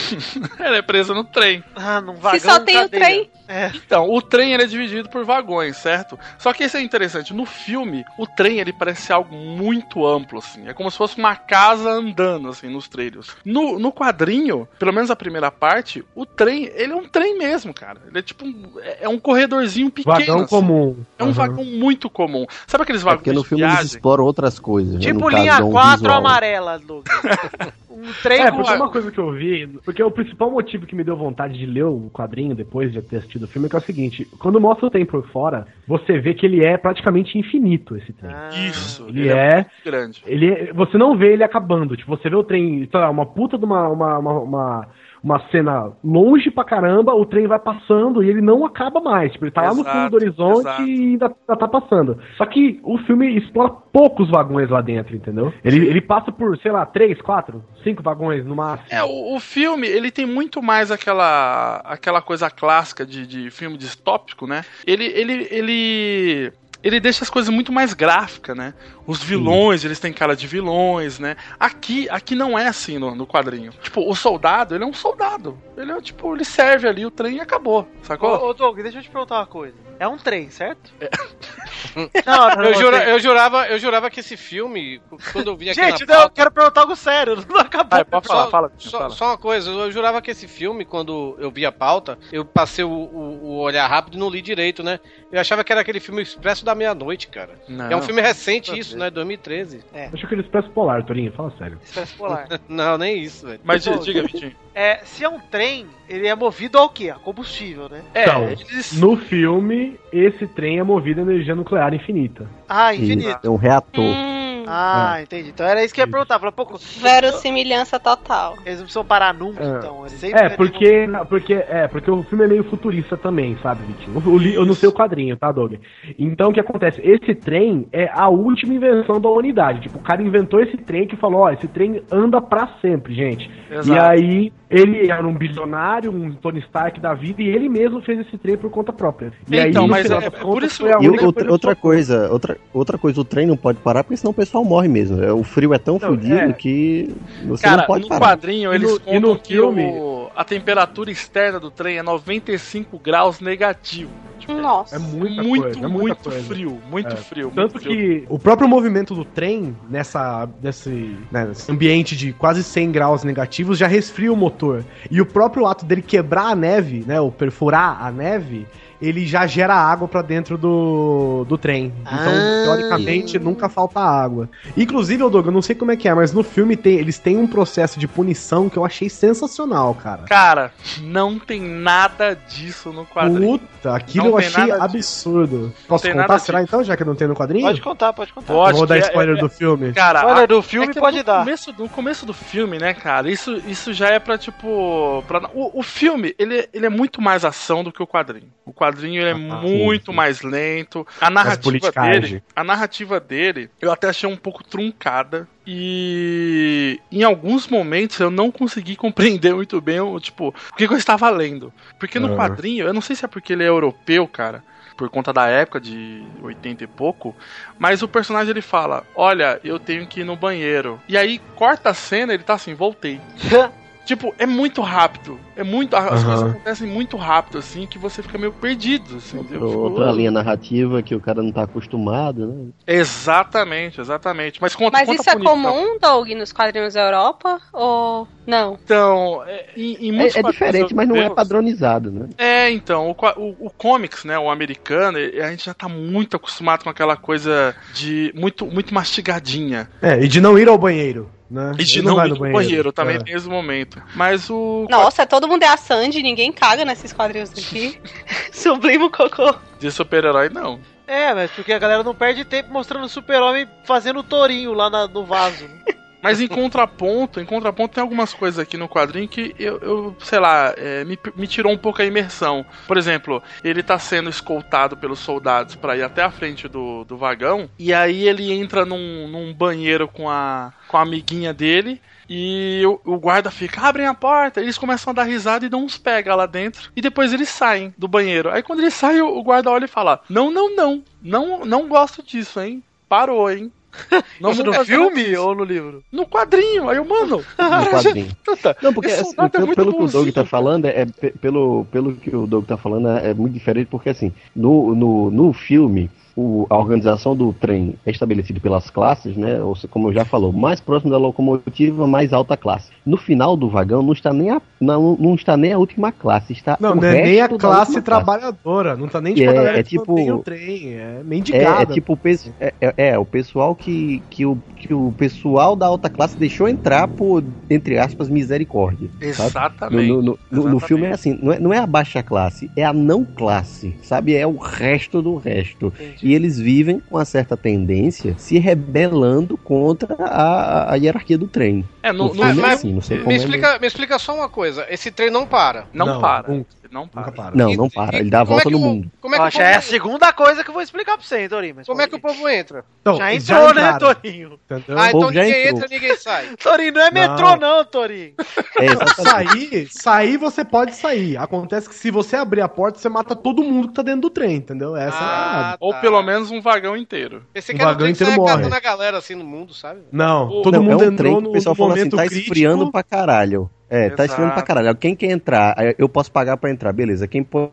ela 0.60 0.76
é 0.76 0.82
presa 0.82 1.12
no 1.14 1.24
trem. 1.24 1.64
Ah, 1.74 2.00
num 2.00 2.14
vagão 2.14 2.38
Se 2.38 2.46
só 2.46 2.60
tem 2.60 2.76
o 2.76 2.82
cadeia. 2.82 3.02
trem. 3.04 3.30
É. 3.48 3.70
Então, 3.74 4.08
o 4.10 4.20
trem 4.20 4.52
ele 4.52 4.62
é 4.62 4.66
dividido 4.66 5.08
por 5.08 5.24
vagões, 5.24 5.76
certo? 5.78 6.18
Só 6.38 6.52
que 6.52 6.64
isso 6.64 6.76
é 6.76 6.82
interessante. 6.82 7.32
No 7.34 7.46
filme, 7.46 8.04
o 8.18 8.26
trem 8.26 8.58
ele 8.60 8.72
parece 8.72 9.02
ser 9.02 9.14
algo 9.14 9.34
muito 9.34 10.06
amplo, 10.06 10.38
assim. 10.38 10.68
É 10.68 10.74
como 10.74 10.90
se 10.90 10.98
fosse 10.98 11.16
uma 11.18 11.34
casa 11.34 11.88
andando, 11.90 12.48
assim, 12.48 12.68
nos 12.68 12.88
trilhos. 12.88 13.34
No, 13.44 13.78
no 13.78 13.90
quadrinho, 13.92 14.68
pelo 14.78 14.92
menos 14.92 15.10
a 15.10 15.16
primeira 15.16 15.50
parte, 15.50 16.04
o 16.14 16.26
trem, 16.26 16.70
ele 16.74 16.92
é 16.92 16.96
um 16.96 17.08
trem 17.08 17.38
mesmo, 17.38 17.72
cara. 17.72 18.00
Ele 18.06 18.18
é 18.18 18.22
tipo 18.22 18.44
um, 18.44 18.72
é 18.80 18.98
é 19.02 19.08
um 19.08 19.18
corredorzinho 19.18 19.90
pequeno. 19.90 20.16
Vagão 20.18 20.36
assim. 20.40 20.46
comum. 20.48 20.96
É 21.18 21.24
um 21.24 21.28
Uhum. 21.28 21.32
vagão 21.32 21.64
muito 21.64 22.10
comum. 22.10 22.44
Sabe 22.66 22.82
aqueles 22.82 23.00
É 23.02 23.04
vagões 23.04 23.20
porque 23.20 23.32
no 23.32 23.42
de 23.42 23.48
filme 23.48 23.62
eles 23.64 23.74
viagem? 23.74 23.86
exploram 23.96 24.24
outras 24.24 24.58
coisas. 24.58 24.94
né? 24.94 25.00
Tipo 25.00 25.30
caso, 25.30 25.36
linha 25.36 25.64
um 25.64 25.70
4 25.72 25.96
visual. 26.00 26.18
amarela, 26.18 26.78
Douglas. 26.78 27.20
um 27.88 28.02
trem 28.22 28.40
É, 28.42 28.50
com... 28.50 28.56
porque 28.58 28.72
uma 28.74 28.90
coisa 28.90 29.10
que 29.10 29.18
eu 29.18 29.32
vi, 29.32 29.66
porque 29.84 30.02
o 30.02 30.10
principal 30.10 30.50
motivo 30.50 30.84
que 30.86 30.94
me 30.94 31.04
deu 31.04 31.16
vontade 31.16 31.56
de 31.58 31.64
ler 31.66 31.84
o 31.84 32.10
quadrinho 32.12 32.54
depois 32.54 32.92
de 32.92 33.00
ter 33.02 33.16
assistido 33.18 33.37
o 33.44 33.48
filme 33.48 33.66
é 33.66 33.70
que 33.70 33.76
é 33.76 33.78
o 33.78 33.82
seguinte, 33.84 34.24
quando 34.38 34.60
mostra 34.60 34.86
o 34.86 34.90
trem 34.90 35.04
por 35.06 35.26
fora, 35.28 35.66
você 35.86 36.18
vê 36.18 36.34
que 36.34 36.44
ele 36.46 36.64
é 36.64 36.76
praticamente 36.76 37.38
infinito, 37.38 37.96
esse 37.96 38.12
trem. 38.12 38.30
Ah, 38.32 38.50
Isso, 38.68 39.06
Ele 39.08 39.28
é, 39.28 39.54
muito 39.56 39.68
grande. 39.84 40.22
ele 40.26 40.50
é- 40.52 40.72
você 40.72 40.96
não 40.98 41.16
vê 41.16 41.32
ele 41.32 41.44
acabando, 41.44 41.96
tipo, 41.96 42.16
você 42.16 42.28
vê 42.28 42.36
o 42.36 42.44
trem, 42.44 42.88
sei 42.90 43.00
lá, 43.00 43.10
uma 43.10 43.26
puta 43.26 43.56
de 43.58 43.64
uma, 43.64 43.88
uma, 43.88 44.18
uma, 44.18 44.32
uma, 44.40 44.88
uma 45.22 45.40
cena 45.50 45.92
longe 46.02 46.50
pra 46.50 46.64
caramba, 46.64 47.14
o 47.14 47.26
trem 47.26 47.46
vai 47.46 47.58
passando 47.58 48.22
e 48.22 48.28
ele 48.28 48.40
não 48.40 48.64
acaba 48.64 49.00
mais, 49.00 49.32
tipo, 49.32 49.44
ele 49.44 49.52
tá 49.52 49.62
lá 49.62 49.74
no 49.74 49.80
Exato, 49.80 49.96
fundo 49.96 50.10
do 50.10 50.16
horizonte 50.16 50.60
exato. 50.60 50.82
e 50.82 50.92
ainda, 51.10 51.26
ainda 51.26 51.56
tá 51.56 51.68
passando. 51.68 52.18
Só 52.36 52.46
que 52.46 52.80
o 52.82 52.98
filme 52.98 53.36
explora 53.36 53.70
poucos 53.70 54.30
vagões 54.30 54.70
lá 54.70 54.80
dentro, 54.80 55.16
entendeu? 55.16 55.52
Ele, 55.64 55.86
ele 55.86 56.00
passa 56.00 56.30
por, 56.30 56.56
sei 56.58 56.70
lá, 56.70 56.86
três, 56.86 57.20
quatro, 57.20 57.64
cinco 57.82 58.02
vagões 58.02 58.44
no 58.44 58.54
máximo. 58.56 58.88
É, 58.90 59.02
o, 59.02 59.34
o 59.34 59.40
filme, 59.40 59.86
ele 59.86 60.10
tem 60.10 60.26
muito 60.26 60.62
mais 60.62 60.90
aquela 60.90 61.82
aquela 61.84 62.20
coisa 62.22 62.50
clássica 62.50 63.04
de, 63.04 63.26
de 63.26 63.50
filme 63.50 63.76
distópico, 63.76 64.46
né? 64.46 64.64
Ele, 64.86 65.04
ele, 65.04 65.48
ele, 65.50 66.52
ele 66.88 67.00
deixa 67.00 67.22
as 67.22 67.30
coisas 67.30 67.52
muito 67.52 67.72
mais 67.72 67.94
gráficas, 67.94 68.56
né? 68.56 68.74
Os 69.06 69.22
vilões, 69.22 69.84
eles 69.84 70.00
têm 70.00 70.12
cara 70.12 70.34
de 70.34 70.46
vilões, 70.46 71.18
né? 71.18 71.36
Aqui, 71.58 72.08
aqui 72.10 72.34
não 72.34 72.58
é 72.58 72.66
assim 72.66 72.98
no, 72.98 73.14
no 73.14 73.26
quadrinho. 73.26 73.72
Tipo, 73.80 74.08
o 74.08 74.14
soldado, 74.14 74.74
ele 74.74 74.84
é 74.84 74.86
um 74.86 74.92
soldado. 74.92 75.58
Ele 75.76 75.92
é, 75.92 76.00
tipo, 76.00 76.34
ele 76.34 76.44
serve 76.44 76.88
ali 76.88 77.06
o 77.06 77.10
trem 77.10 77.36
e 77.36 77.40
acabou, 77.40 77.88
sacou? 78.02 78.30
Ô, 78.30 78.48
ô, 78.48 78.54
Doug, 78.54 78.78
deixa 78.80 78.98
eu 78.98 79.02
te 79.02 79.10
perguntar 79.10 79.36
uma 79.36 79.46
coisa. 79.46 79.76
É 79.98 80.08
um 80.08 80.16
trem, 80.16 80.50
certo? 80.50 80.92
Não, 81.96 82.48
não, 82.56 82.64
Eu, 82.64 82.72
não, 82.72 82.74
jura- 82.80 83.04
eu 83.08 83.18
jurava, 83.18 83.66
eu 83.68 83.78
jurava 83.78 84.10
que 84.10 84.20
esse 84.20 84.36
filme, 84.36 85.00
quando 85.32 85.48
eu 85.48 85.56
vi 85.56 85.70
aqui 85.70 85.80
Gente, 85.80 86.00
na 86.00 86.06
não, 86.06 86.14
eu 86.14 86.20
pauta- 86.20 86.34
quero 86.34 86.50
perguntar 86.50 86.80
algo 86.82 86.96
sério. 86.96 87.36
Não 87.48 87.60
acabou. 87.60 87.90
Vai, 87.90 88.04
pode 88.04 88.26
falar, 88.26 88.44
Só- 88.44 88.50
fala, 88.50 88.72
Só, 88.78 88.98
fala. 88.98 89.10
só 89.10 89.26
uma 89.26 89.38
coisa, 89.38 89.70
eu 89.70 89.90
jurava 89.90 90.20
que 90.22 90.30
esse 90.30 90.46
filme, 90.48 90.84
quando 90.84 91.36
eu 91.38 91.50
vi 91.50 91.64
a 91.66 91.72
pauta, 91.72 92.18
eu 92.32 92.44
passei 92.44 92.84
o, 92.84 92.88
o- 92.90 93.40
o 93.44 93.58
olhar 93.60 93.86
rápido 93.86 94.16
e 94.16 94.20
não 94.20 94.28
li 94.30 94.40
direito, 94.42 94.82
né? 94.82 94.98
Eu 95.30 95.40
achava 95.40 95.62
que 95.62 95.70
era 95.72 95.80
aquele 95.82 96.00
filme 96.00 96.22
Expresso 96.22 96.64
da 96.64 96.74
Meia-Noite, 96.74 97.28
cara. 97.28 97.50
Não. 97.68 97.90
É 97.90 97.96
um 97.96 98.02
filme 98.02 98.20
recente 98.22 98.76
isso, 98.78 98.96
né? 98.96 99.10
2013. 99.10 99.84
Acho 100.12 100.26
que 100.26 100.34
ele 100.34 100.42
expresso 100.42 100.70
polar, 100.70 101.04
Torinho, 101.04 101.32
fala 101.32 101.52
sério. 101.58 101.78
Expresso 101.84 102.16
Polar. 102.16 102.48
Não, 102.68 102.96
nem 102.98 103.18
isso, 103.22 103.46
velho. 103.46 103.60
Mas 103.62 103.86
Ô, 103.86 103.96
diga, 103.98 104.22
Vitinho. 104.22 104.54
É, 104.74 105.00
se 105.04 105.24
é 105.24 105.28
um 105.28 105.40
trem, 105.40 105.86
ele 106.08 106.26
é 106.28 106.34
movido 106.34 106.78
ao 106.78 106.88
quê? 106.88 107.10
A 107.10 107.14
combustível, 107.16 107.88
né? 107.88 108.02
É, 108.14 108.22
Então, 108.22 108.44
eles... 108.44 108.92
No 108.98 109.16
filme, 109.16 109.98
esse 110.12 110.46
trem 110.46 110.78
é 110.78 110.82
movido 110.82 111.20
a 111.20 111.24
energia 111.24 111.54
nuclear 111.54 111.67
infinita. 111.94 112.46
Ah, 112.68 112.92
Isso, 112.94 113.04
infinito. 113.04 113.40
É 113.46 113.50
um 113.50 113.56
reator. 113.56 114.04
Hum, 114.04 114.47
Ah, 114.70 115.18
entendi. 115.22 115.50
Então 115.50 115.66
era 115.66 115.84
isso 115.84 115.94
que 115.94 116.00
eu 116.00 116.06
ia 116.06 116.10
perguntar. 116.10 116.38
Falei, 116.38 116.52
pouco. 116.52 116.78
verossimilhança 117.00 117.98
total. 117.98 118.54
Eles 118.64 118.78
não 118.78 118.84
precisam 118.84 119.04
parar 119.04 119.34
nunca, 119.34 119.62
É. 119.62 119.68
então. 119.78 120.00
Eles 120.06 120.12
sempre 120.20 120.40
É, 120.40 120.48
porque, 120.50 121.08
porque, 121.28 121.54
é, 121.54 121.88
porque 121.88 122.10
o 122.10 122.22
filme 122.22 122.44
é 122.44 122.48
meio 122.48 122.64
futurista 122.64 123.16
também, 123.16 123.56
sabe, 123.62 123.82
Vitinho? 123.86 124.22
O 124.26 124.38
li- 124.38 124.54
Eu 124.54 124.66
não 124.66 124.74
sei 124.74 124.88
o 124.88 124.92
quadrinho, 124.92 125.36
tá, 125.36 125.50
Doug? 125.52 125.74
Então, 126.18 126.50
o 126.50 126.52
que 126.52 126.60
acontece? 126.60 127.00
Esse 127.02 127.34
trem 127.34 127.86
é 127.92 128.08
a 128.12 128.28
última 128.28 128.74
invenção 128.74 129.20
da 129.20 129.28
humanidade. 129.28 129.80
Tipo, 129.80 129.98
o 129.98 130.02
cara 130.02 130.22
inventou 130.22 130.60
esse 130.60 130.76
trem 130.76 131.06
que 131.06 131.16
falou, 131.16 131.42
ó, 131.42 131.50
esse 131.50 131.68
trem 131.68 132.02
anda 132.10 132.40
pra 132.40 132.68
sempre, 132.80 133.14
gente. 133.14 133.50
Exato. 133.70 133.88
E 133.90 133.98
aí, 133.98 134.52
ele 134.70 135.10
era 135.10 135.26
um 135.26 135.32
bilionário, 135.34 136.10
um 136.12 136.32
Tony 136.32 136.58
Stark 136.60 137.00
da 137.00 137.14
vida, 137.14 137.42
e 137.42 137.48
ele 137.48 137.68
mesmo 137.68 138.00
fez 138.02 138.20
esse 138.20 138.36
trem 138.36 138.56
por 138.56 138.70
conta 138.70 138.92
própria. 138.92 139.32
E 139.50 139.56
Então, 139.58 139.82
no 139.82 139.88
mas 139.88 140.10
é- 140.10 140.26
é 140.26 140.30
por 140.30 140.62
isso- 140.62 140.82
foi 140.82 140.92
a 140.92 140.98
E 141.00 141.08
única 141.08 141.24
outra, 141.24 141.42
coisa 141.44 141.52
outra 141.52 141.76
coisa, 141.76 142.30
outra, 142.30 142.56
outra 142.72 142.98
coisa, 142.98 143.20
o 143.20 143.24
trem 143.24 143.46
não 143.46 143.56
pode 143.56 143.78
parar 143.78 144.02
porque 144.04 144.16
senão 144.16 144.30
o 144.32 144.34
pessoal 144.34 144.57
morre 144.64 144.88
mesmo. 144.88 145.22
É, 145.22 145.32
O 145.32 145.42
frio 145.44 145.72
é 145.74 145.78
tão 145.78 145.98
Não, 145.98 146.08
fodido 146.10 146.34
é. 146.34 146.52
que 146.52 147.14
você 147.46 147.62
Cara, 147.64 147.78
não 147.78 147.86
pode 147.86 148.02
no 148.02 148.08
parar. 148.08 148.20
quadrinho 148.36 148.72
E 148.72 148.74
eles 148.76 148.90
no- 148.90 149.00
contam 149.00 149.14
e 149.14 149.20
no 149.20 149.38
que 149.38 149.52
filme- 149.54 149.84
o- 149.86 150.28
a 150.36 150.44
temperatura 150.44 151.10
externa 151.10 151.58
do 151.58 151.70
trem 151.70 151.98
é 151.98 152.02
95 152.02 152.98
graus 152.98 153.40
negativo. 153.40 154.10
Tipo, 154.38 154.52
Nossa. 154.54 154.94
É 154.96 154.98
muita 154.98 155.42
muito, 155.42 155.62
coisa, 155.62 155.78
é 155.78 155.82
muita 155.82 155.98
muito 155.98 156.16
coisa. 156.22 156.42
frio, 156.44 156.78
muito 156.90 157.12
É. 157.12 157.16
frio. 157.16 157.52
Tanto 157.54 157.72
muito 157.74 157.80
frio. 157.84 158.20
que 158.20 158.26
o 158.28 158.38
próprio 158.38 158.68
movimento 158.68 159.14
do 159.14 159.24
trem, 159.24 159.76
nessa, 159.90 160.48
nesse, 160.62 161.16
né, 161.30 161.44
nesse 161.46 161.70
ambiente 161.70 162.16
de 162.16 162.32
quase 162.32 162.62
100 162.62 162.90
graus 162.92 163.24
negativos, 163.24 163.76
já 163.76 163.86
resfria 163.88 164.32
o 164.32 164.36
motor. 164.36 164.84
E 165.10 165.20
o 165.20 165.26
próprio 165.26 165.66
ato 165.66 165.84
dele 165.84 166.00
quebrar 166.02 166.52
a 166.52 166.54
neve, 166.54 167.04
né, 167.06 167.20
ou 167.20 167.32
perfurar 167.32 167.98
a 168.00 168.10
neve, 168.12 168.66
ele 169.00 169.26
já 169.26 169.46
gera 169.46 169.74
água 169.74 170.08
pra 170.08 170.22
dentro 170.22 170.58
do, 170.58 171.44
do 171.48 171.56
trem. 171.58 171.92
Então, 172.02 172.16
Ah. 172.16 172.62
teoricamente, 172.64 173.38
nunca 173.38 173.68
falta 173.68 174.00
água. 174.00 174.48
Inclusive, 174.76 175.18
Doug, 175.28 175.46
eu 175.46 175.52
não 175.52 175.62
sei 175.62 175.74
como 175.74 175.90
é 175.92 175.96
que 175.96 176.08
é, 176.08 176.14
mas 176.14 176.32
no 176.32 176.42
filme 176.42 176.76
tem, 176.76 176.94
eles 176.98 177.18
têm 177.18 177.36
um 177.36 177.46
processo 177.46 177.98
de 177.98 178.06
punição 178.08 178.68
que 178.68 178.76
eu 178.76 178.84
achei 178.84 179.08
sensacional, 179.08 179.94
cara. 179.94 180.22
Cara, 180.24 180.72
não 181.00 181.38
tem 181.38 181.60
nada 181.60 182.34
disso 182.48 182.90
no 182.92 183.04
quadrinho. 183.06 183.58
Puta, 183.58 183.94
aquilo 183.94 184.24
Não 184.26 184.32
eu 184.32 184.38
achei 184.38 184.70
absurdo. 184.72 185.72
Posso 185.86 186.04
tem 186.04 186.12
contar? 186.14 186.38
Será 186.38 186.62
então, 186.62 186.82
já 186.82 186.96
que 186.96 187.04
não 187.04 187.14
tem 187.14 187.28
no 187.28 187.34
quadrinho? 187.34 187.66
Pode 187.66 187.80
contar, 187.80 188.12
pode 188.12 188.32
contar. 188.32 188.52
Pode, 188.52 188.76
Vou 188.78 188.86
dar 188.86 188.96
é- 188.96 189.00
spoiler 189.00 189.36
é- 189.36 189.40
do 189.40 189.48
filme. 189.48 189.92
Cara, 189.92 190.20
a- 190.42 190.46
do 190.46 190.62
filme 190.62 190.86
é 190.88 190.92
que 190.92 191.00
pode 191.00 191.18
no 191.18 191.24
dar. 191.24 191.40
Começo, 191.40 191.74
no 191.78 191.88
começo 191.88 192.26
do 192.26 192.34
filme, 192.34 192.78
né, 192.78 192.94
cara, 192.94 193.30
isso, 193.30 193.60
isso 193.66 193.92
já 193.92 194.08
é 194.08 194.18
pra, 194.18 194.36
tipo. 194.38 195.22
Pra, 195.26 195.48
o, 195.54 195.78
o 195.80 195.82
filme, 195.82 196.34
ele, 196.38 196.68
ele 196.72 196.86
é 196.86 196.88
muito 196.90 197.20
mais 197.20 197.44
ação 197.44 197.82
do 197.84 197.92
que 197.92 198.02
o 198.02 198.06
quadrinho. 198.06 198.48
O 198.64 198.72
quadrinho 198.72 198.87
ele 198.96 199.30
é 199.30 199.32
Ah, 199.34 199.36
muito 199.36 200.06
sim, 200.06 200.12
sim. 200.12 200.16
mais 200.16 200.42
lento. 200.42 201.06
A 201.20 201.30
narrativa 201.30 201.90
dele. 201.92 202.42
A 202.54 202.64
narrativa 202.64 203.20
dele, 203.20 203.70
eu 203.80 203.90
até 203.92 204.08
achei 204.08 204.28
um 204.28 204.36
pouco 204.36 204.62
truncada. 204.64 205.48
E 205.66 206.98
em 207.12 207.22
alguns 207.22 207.68
momentos 207.68 208.18
eu 208.20 208.30
não 208.30 208.50
consegui 208.50 208.96
compreender 208.96 209.54
muito 209.54 209.80
bem 209.80 210.00
o, 210.00 210.18
tipo, 210.18 210.48
o 210.48 210.76
que, 210.76 210.86
que 210.88 210.92
eu 210.94 210.98
estava 210.98 211.28
lendo. 211.30 211.72
Porque 211.98 212.18
no 212.18 212.28
Ah. 212.32 212.36
quadrinho, 212.36 212.86
eu 212.86 212.94
não 212.94 213.00
sei 213.00 213.14
se 213.14 213.24
é 213.24 213.28
porque 213.28 213.52
ele 213.52 213.64
é 213.64 213.68
europeu, 213.68 214.26
cara 214.26 214.62
por 214.98 215.08
conta 215.08 215.32
da 215.32 215.46
época 215.46 215.80
de 215.80 216.26
80 216.42 216.82
e 216.82 216.86
pouco, 216.88 217.32
mas 217.78 218.02
o 218.02 218.08
personagem 218.08 218.50
ele 218.50 218.60
fala: 218.60 219.04
"Olha, 219.14 219.60
eu 219.62 219.78
tenho 219.78 220.04
que 220.08 220.20
ir 220.20 220.24
no 220.24 220.34
banheiro". 220.34 221.00
E 221.08 221.16
aí 221.16 221.38
corta 221.54 221.90
a 221.90 221.94
cena, 221.94 222.34
ele 222.34 222.42
tá 222.42 222.54
assim: 222.54 222.74
"Voltei". 222.74 223.20
tipo, 224.08 224.34
é 224.38 224.46
muito 224.46 224.80
rápido. 224.80 225.38
É 225.54 225.62
muito 225.62 225.94
as 225.94 226.24
coisas 226.24 226.42
acontecem 226.42 226.88
muito 226.88 227.16
rápido 227.16 227.58
assim 227.58 227.86
que 227.86 227.98
você 227.98 228.22
fica 228.22 228.38
meio 228.38 228.52
perdido, 228.52 229.16
assim. 229.18 229.36
Outra, 229.36 229.54
fico- 229.54 229.64
outra 229.66 230.10
linha 230.12 230.30
narrativa 230.30 231.02
que 231.02 231.14
o 231.14 231.20
cara 231.20 231.42
não 231.42 231.52
tá 231.52 231.62
acostumado, 231.64 232.46
né? 232.46 232.70
Exatamente, 232.86 234.00
exatamente. 234.00 234.60
Mas 234.62 234.74
conta 234.74 234.98
Mas 234.98 235.08
conta 235.08 235.20
isso 235.20 235.30
é 235.30 235.36
comum, 235.36 235.98
Doug, 236.00 236.28
nos 236.30 236.52
quadrinhos 236.52 236.94
da 236.94 237.02
Europa? 237.02 237.60
Ou 237.72 238.26
não? 238.46 238.78
Então, 238.82 239.42
é, 239.46 239.66
em, 239.76 240.08
em 240.08 240.12
muitos 240.12 240.36
É, 240.36 240.40
é 240.40 240.42
diferente, 240.42 240.94
mas 240.94 241.06
não 241.06 241.16
é 241.16 241.28
padronizado, 241.28 242.10
né? 242.10 242.28
É, 242.38 242.70
então, 242.70 243.10
o, 243.10 243.12
o, 243.36 243.66
o 243.66 243.70
comics, 243.70 244.24
né, 244.24 244.38
o 244.38 244.50
americano, 244.50 245.18
e- 245.18 245.40
a 245.40 245.50
gente 245.50 245.66
já 245.66 245.74
tá 245.74 245.88
muito 245.88 246.36
acostumado 246.36 246.82
com 246.82 246.88
aquela 246.90 247.16
coisa 247.16 247.74
de 247.94 248.32
muito, 248.34 248.64
muito 248.66 248.94
mastigadinha. 248.94 249.88
É, 250.00 250.22
e 250.22 250.28
de 250.28 250.40
não 250.40 250.58
ir 250.58 250.68
ao 250.68 250.78
banheiro, 250.78 251.30
né? 251.50 251.72
E 251.78 251.84
de 251.84 252.02
não, 252.02 252.14
vai 252.16 252.26
ir 252.26 252.30
no 252.30 252.34
no 252.46 252.52
banheiro, 252.52 252.92
também 252.92 253.16
É. 253.16 253.18
tem 253.20 253.34
esse 253.34 253.48
momento. 253.48 254.02
Mas 254.14 254.48
o 254.50 254.86
Nossa, 254.90 255.26
todo 255.26 255.48
mundo 255.48 255.62
é 255.62 255.66
a 255.68 255.76
Sandy, 255.76 256.22
ninguém 256.22 256.52
caga 256.52 256.84
nesses 256.84 257.12
quadrinhos 257.12 257.50
aqui. 257.52 257.98
Sublimo 258.52 259.10
cocô. 259.10 259.54
de 259.78 259.90
super-herói, 259.90 260.48
não. 260.48 260.80
É, 261.06 261.32
mas 261.32 261.50
porque 261.52 261.72
a 261.72 261.78
galera 261.78 262.02
não 262.02 262.14
perde 262.14 262.44
tempo 262.44 262.70
mostrando 262.70 263.04
o 263.04 263.08
super-homem 263.08 263.66
fazendo 263.84 264.20
o 264.20 264.22
tourinho 264.22 264.72
lá 264.74 264.90
na- 264.90 265.08
no 265.08 265.24
vaso. 265.24 265.64
Mas 266.22 266.40
em 266.40 266.48
contraponto, 266.48 267.40
em 267.40 267.44
contraponto 267.44 267.94
tem 267.94 268.02
algumas 268.02 268.34
coisas 268.34 268.58
aqui 268.58 268.76
no 268.76 268.88
quadrinho 268.88 269.28
que 269.28 269.54
eu, 269.58 269.78
eu 269.78 270.16
sei 270.20 270.38
lá, 270.38 270.74
é, 270.76 271.04
me, 271.04 271.18
me 271.36 271.46
tirou 271.46 271.72
um 271.72 271.78
pouco 271.78 272.02
a 272.02 272.04
imersão. 272.04 272.64
Por 272.86 272.96
exemplo, 272.96 273.42
ele 273.62 273.82
tá 273.82 273.98
sendo 273.98 274.28
escoltado 274.28 274.96
pelos 274.96 275.20
soldados 275.20 275.76
pra 275.76 275.96
ir 275.96 276.02
até 276.02 276.22
a 276.22 276.30
frente 276.30 276.68
do, 276.68 277.04
do 277.04 277.16
vagão, 277.16 277.70
e 277.78 277.92
aí 277.94 278.28
ele 278.28 278.52
entra 278.52 278.84
num, 278.84 279.28
num 279.28 279.52
banheiro 279.52 280.08
com 280.08 280.28
a, 280.28 280.72
com 280.88 280.96
a 280.96 281.02
amiguinha 281.02 281.52
dele. 281.52 282.00
E 282.30 282.82
o, 282.84 283.14
o 283.14 283.18
guarda 283.18 283.50
fica, 283.50 283.80
abrem 283.80 284.06
a 284.06 284.12
porta. 284.12 284.60
Eles 284.60 284.76
começam 284.76 285.10
a 285.12 285.14
dar 285.14 285.22
risada 285.22 285.64
e 285.64 285.68
dão 285.68 285.84
uns 285.84 285.96
pega 285.96 286.34
lá 286.34 286.44
dentro. 286.44 286.90
E 286.94 287.00
depois 287.00 287.32
eles 287.32 287.48
saem 287.48 287.94
do 287.96 288.06
banheiro. 288.06 288.50
Aí 288.50 288.62
quando 288.62 288.80
eles 288.80 288.92
saem, 288.92 289.22
o, 289.22 289.38
o 289.38 289.42
guarda 289.42 289.70
olha 289.70 289.86
e 289.86 289.88
fala: 289.88 290.20
Não, 290.28 290.50
não, 290.50 290.74
não. 290.74 291.02
Não, 291.22 291.64
não 291.64 291.88
gosto 291.88 292.22
disso, 292.22 292.60
hein? 292.60 292.82
Parou, 293.08 293.50
hein? 293.50 293.72
Não 294.40 294.52
Isso 294.52 294.62
no 294.62 294.72
filme 294.84 295.36
ou 295.36 295.54
no 295.54 295.64
livro? 295.64 296.02
No 296.12 296.26
quadrinho. 296.26 296.88
Aí 296.88 296.96
eu, 296.96 297.04
mano. 297.04 297.38
No 297.58 297.90
quadrinho. 297.90 298.28
Puta, 298.44 298.76
Não, 298.82 298.92
porque 298.92 299.10
assim, 299.10 299.24
soldado 299.24 299.46
é 299.46 299.50
pelo, 299.50 299.66
muito 299.66 299.76
pelo 299.76 299.92
que 299.92 300.02
o 300.02 300.08
Doug 300.08 300.28
tá 300.30 300.44
falando, 300.44 300.84
é, 300.86 301.06
pe- 301.06 301.30
pelo, 301.40 301.84
pelo 301.90 302.14
que 302.14 302.34
o 302.34 302.46
Doug 302.46 302.64
tá 302.66 302.76
falando, 302.76 303.08
é, 303.08 303.30
é 303.30 303.34
muito 303.34 303.52
diferente, 303.52 303.88
porque 303.90 304.10
assim, 304.10 304.32
no, 304.54 304.94
no, 304.94 305.30
no 305.30 305.52
filme, 305.52 306.10
o- 306.40 306.66
a 306.70 306.78
organização 306.78 307.34
do 307.34 307.52
trem 307.52 307.94
é 308.06 308.10
estabelecida 308.12 308.60
pelas 308.60 308.88
classes, 308.90 309.36
né? 309.36 309.60
Ou 309.60 309.74
se- 309.74 309.88
como 309.88 310.08
eu 310.08 310.12
já 310.12 310.24
falou, 310.24 310.52
mais 310.52 310.80
próximo 310.80 311.10
da 311.10 311.18
locomotiva, 311.18 312.06
mais 312.06 312.32
alta 312.32 312.56
classe. 312.56 312.90
No 313.04 313.16
final 313.16 313.56
do 313.56 313.68
vagão 313.68 314.02
não 314.02 314.12
está 314.12 314.32
nem 314.32 314.50
a, 314.50 314.62
não, 314.80 315.16
não 315.18 315.34
está 315.34 315.56
nem 315.56 315.72
a 315.72 315.78
última 315.78 316.12
classe, 316.12 316.52
está 316.52 316.76
Não, 316.80 316.92
o 316.92 316.94
não 316.94 317.04
é 317.04 317.22
nem 317.22 317.40
a 317.40 317.48
classe 317.48 317.52
última 317.54 317.70
classe. 317.74 318.02
trabalhadora. 318.02 318.96
Não 318.96 319.08
tá 319.08 319.20
nem 319.20 319.34
tipo 319.34 319.50
a 319.50 319.54
é- 319.54 319.78
é 319.80 319.82
tipo- 319.82 320.32
o 320.32 320.38
trem. 320.38 320.94
É 320.94 321.18
É, 321.20 321.22
mendigada. 321.24 321.82
é 321.92 321.94
tipo 321.94 322.12
o 322.12 322.18
é, 322.60 322.72
é- 322.80 322.94
é, 322.96 323.18
o 323.18 323.24
pessoal 323.24 323.74
que, 323.74 324.22
que, 324.30 324.46
o, 324.46 324.58
que 324.76 324.94
o 324.94 325.12
pessoal 325.16 325.74
da 325.74 325.86
alta 325.86 326.08
classe 326.08 326.38
deixou 326.38 326.68
entrar 326.68 327.08
por, 327.08 327.42
entre 327.68 327.98
aspas, 327.98 328.28
misericórdia. 328.28 329.08
Exatamente. 329.20 330.08
No, 330.08 330.16
no- 330.16 330.22
no- 330.22 330.22
no- 330.22 330.36
no 330.50 330.60
Exatamente. 330.60 330.86
filme 330.86 331.06
é 331.06 331.12
assim, 331.12 331.38
não 331.42 331.52
é, 331.52 331.58
não 331.58 331.72
é 331.72 331.78
a 331.78 331.86
baixa 331.86 332.22
classe, 332.22 332.70
é 332.76 332.84
a 332.84 332.92
não 332.92 333.24
classe, 333.24 333.96
sabe? 334.02 334.34
É 334.34 334.46
o 334.46 334.56
resto 334.56 335.20
do 335.22 335.36
resto. 335.36 335.92
E 336.28 336.34
eles 336.34 336.58
vivem 336.58 337.00
com 337.00 337.16
uma 337.16 337.24
certa 337.24 337.56
tendência 337.56 338.34
se 338.36 338.58
rebelando 338.58 339.56
contra 339.56 340.14
a, 340.20 340.92
a 340.92 340.94
hierarquia 340.96 341.38
do 341.38 341.48
trem. 341.48 341.88
É, 342.02 342.12
no, 342.12 342.34
No 342.34 342.44
é 342.44 342.52
filme 342.52 342.68
assim, 342.68 342.92
não 342.92 343.00
sei 343.00 343.16
como 343.16 343.28
Me 343.28 343.34
é 343.34 343.36
explica, 343.38 343.78
me 343.78 343.86
explica 343.86 344.18
só 344.18 344.34
uma 344.34 344.46
coisa. 344.46 344.86
Esse 344.90 345.10
trem 345.10 345.30
não 345.30 345.46
para. 345.46 345.86
não, 345.90 346.04
Não, 346.04 346.20
para. 346.20 346.48
nunca. 346.52 346.68
Não 346.90 347.06
para. 347.06 347.20
Nunca 347.26 347.32
para. 347.32 347.56
Não, 347.56 347.72
não 347.74 347.90
para, 347.90 348.18
ele 348.18 348.30
dá 348.30 348.40
a 348.40 348.46
como 348.46 348.58
é 348.60 348.62
volta 348.62 348.68
que 348.68 348.74
no 348.74 348.78
o- 348.78 348.80
mundo. 348.94 349.10
Como 349.20 349.34
é 349.34 349.50
que, 349.50 349.56
já 349.58 349.64
é 349.64 349.74
a 349.76 349.80
segunda 349.82 350.32
coisa 350.32 350.62
que 350.64 350.70
eu 350.70 350.74
vou 350.74 350.82
explicar 350.82 351.16
pra 351.16 351.26
você, 351.26 351.40
hein, 351.42 351.48
Torinho. 351.48 351.74
Mas 351.76 351.86
como 351.86 352.00
é 352.00 352.06
que 352.08 352.14
o 352.14 352.20
povo 352.20 352.48
entra? 352.48 352.84
Então. 353.00 353.16
Já 353.16 353.34
entrou, 353.34 353.74
né, 353.74 353.90
entraram, 353.92 353.98
Torinho? 353.98 354.60
entendeu? 354.70 354.98
Ah, 354.98 355.08
então 355.08 355.32
já 355.32 355.42
ninguém 355.42 355.62
entrou. 355.66 355.76
entra, 355.84 355.88
ninguém 355.88 356.16
sai. 356.16 356.46
Torinho, 356.62 356.92
não 356.92 357.00
é 357.02 357.10
Não. 357.10 357.20
metrô, 357.20 357.56
não, 357.56 357.84
Torinho. 357.84 358.32
É. 358.78 359.22
Sair, 359.22 359.88
sair 359.90 360.36
você 360.36 360.64
pode 360.64 360.94
sair. 360.94 361.36
Acontece 361.36 361.88
que 361.88 361.94
se 361.94 362.10
você 362.10 362.36
abrir 362.36 362.60
a 362.60 362.68
porta, 362.68 362.98
você 362.98 363.08
mata 363.08 363.34
todo 363.36 363.62
mundo 363.62 363.88
que 363.88 363.94
tá 363.94 364.02
dentro 364.02 364.22
do 364.22 364.30
trem, 364.30 364.56
entendeu? 364.56 364.96
Essa 364.96 365.16
é 365.16 365.20
a 365.20 365.24
parada. 365.24 365.68
Ah, 365.74 365.76
Ou 365.80 365.92
tá. 365.92 366.00
pelo 366.00 366.22
menos 366.22 366.50
um 366.50 366.60
vagão 366.60 366.96
inteiro. 366.96 367.42
Era 367.54 367.64
o 367.74 367.78
vagão 367.78 367.96
trem 367.98 368.14
que 368.14 368.22
inteiro 368.22 368.40
morre. 368.40 368.54
catando 368.56 368.74
a 368.74 368.80
galera 368.80 369.18
assim 369.18 369.34
no 369.34 369.44
mundo, 369.44 369.74
sabe? 369.74 370.00
Não, 370.12 370.62
todo 370.62 370.82
mundo 370.82 371.04
é 371.04 371.08
um 371.08 371.12
entrou 371.12 371.16
trem 371.16 371.36
que 371.36 371.42
no, 371.42 371.48
o 371.50 371.52
pessoal 371.52 371.74
no 371.74 371.76
fala 371.76 371.90
assim, 371.92 371.98
momento 372.00 372.16
tá 372.16 372.22
crítico. 372.26 372.42
esfriando 372.52 372.90
pra 372.92 373.02
caralho. 373.02 373.70
É, 373.90 374.10
tá 374.10 374.24
esfriando 374.24 374.52
pra 374.52 374.58
Exato. 374.58 374.66
caralho. 374.66 374.96
Quem 374.96 375.16
quer 375.16 375.30
entrar, 375.30 375.74
eu 375.98 376.08
posso 376.08 376.30
pagar 376.30 376.56
pra 376.58 376.70
entrar, 376.70 376.92
beleza. 376.92 377.26
Quem 377.26 377.42
pode, 377.42 377.72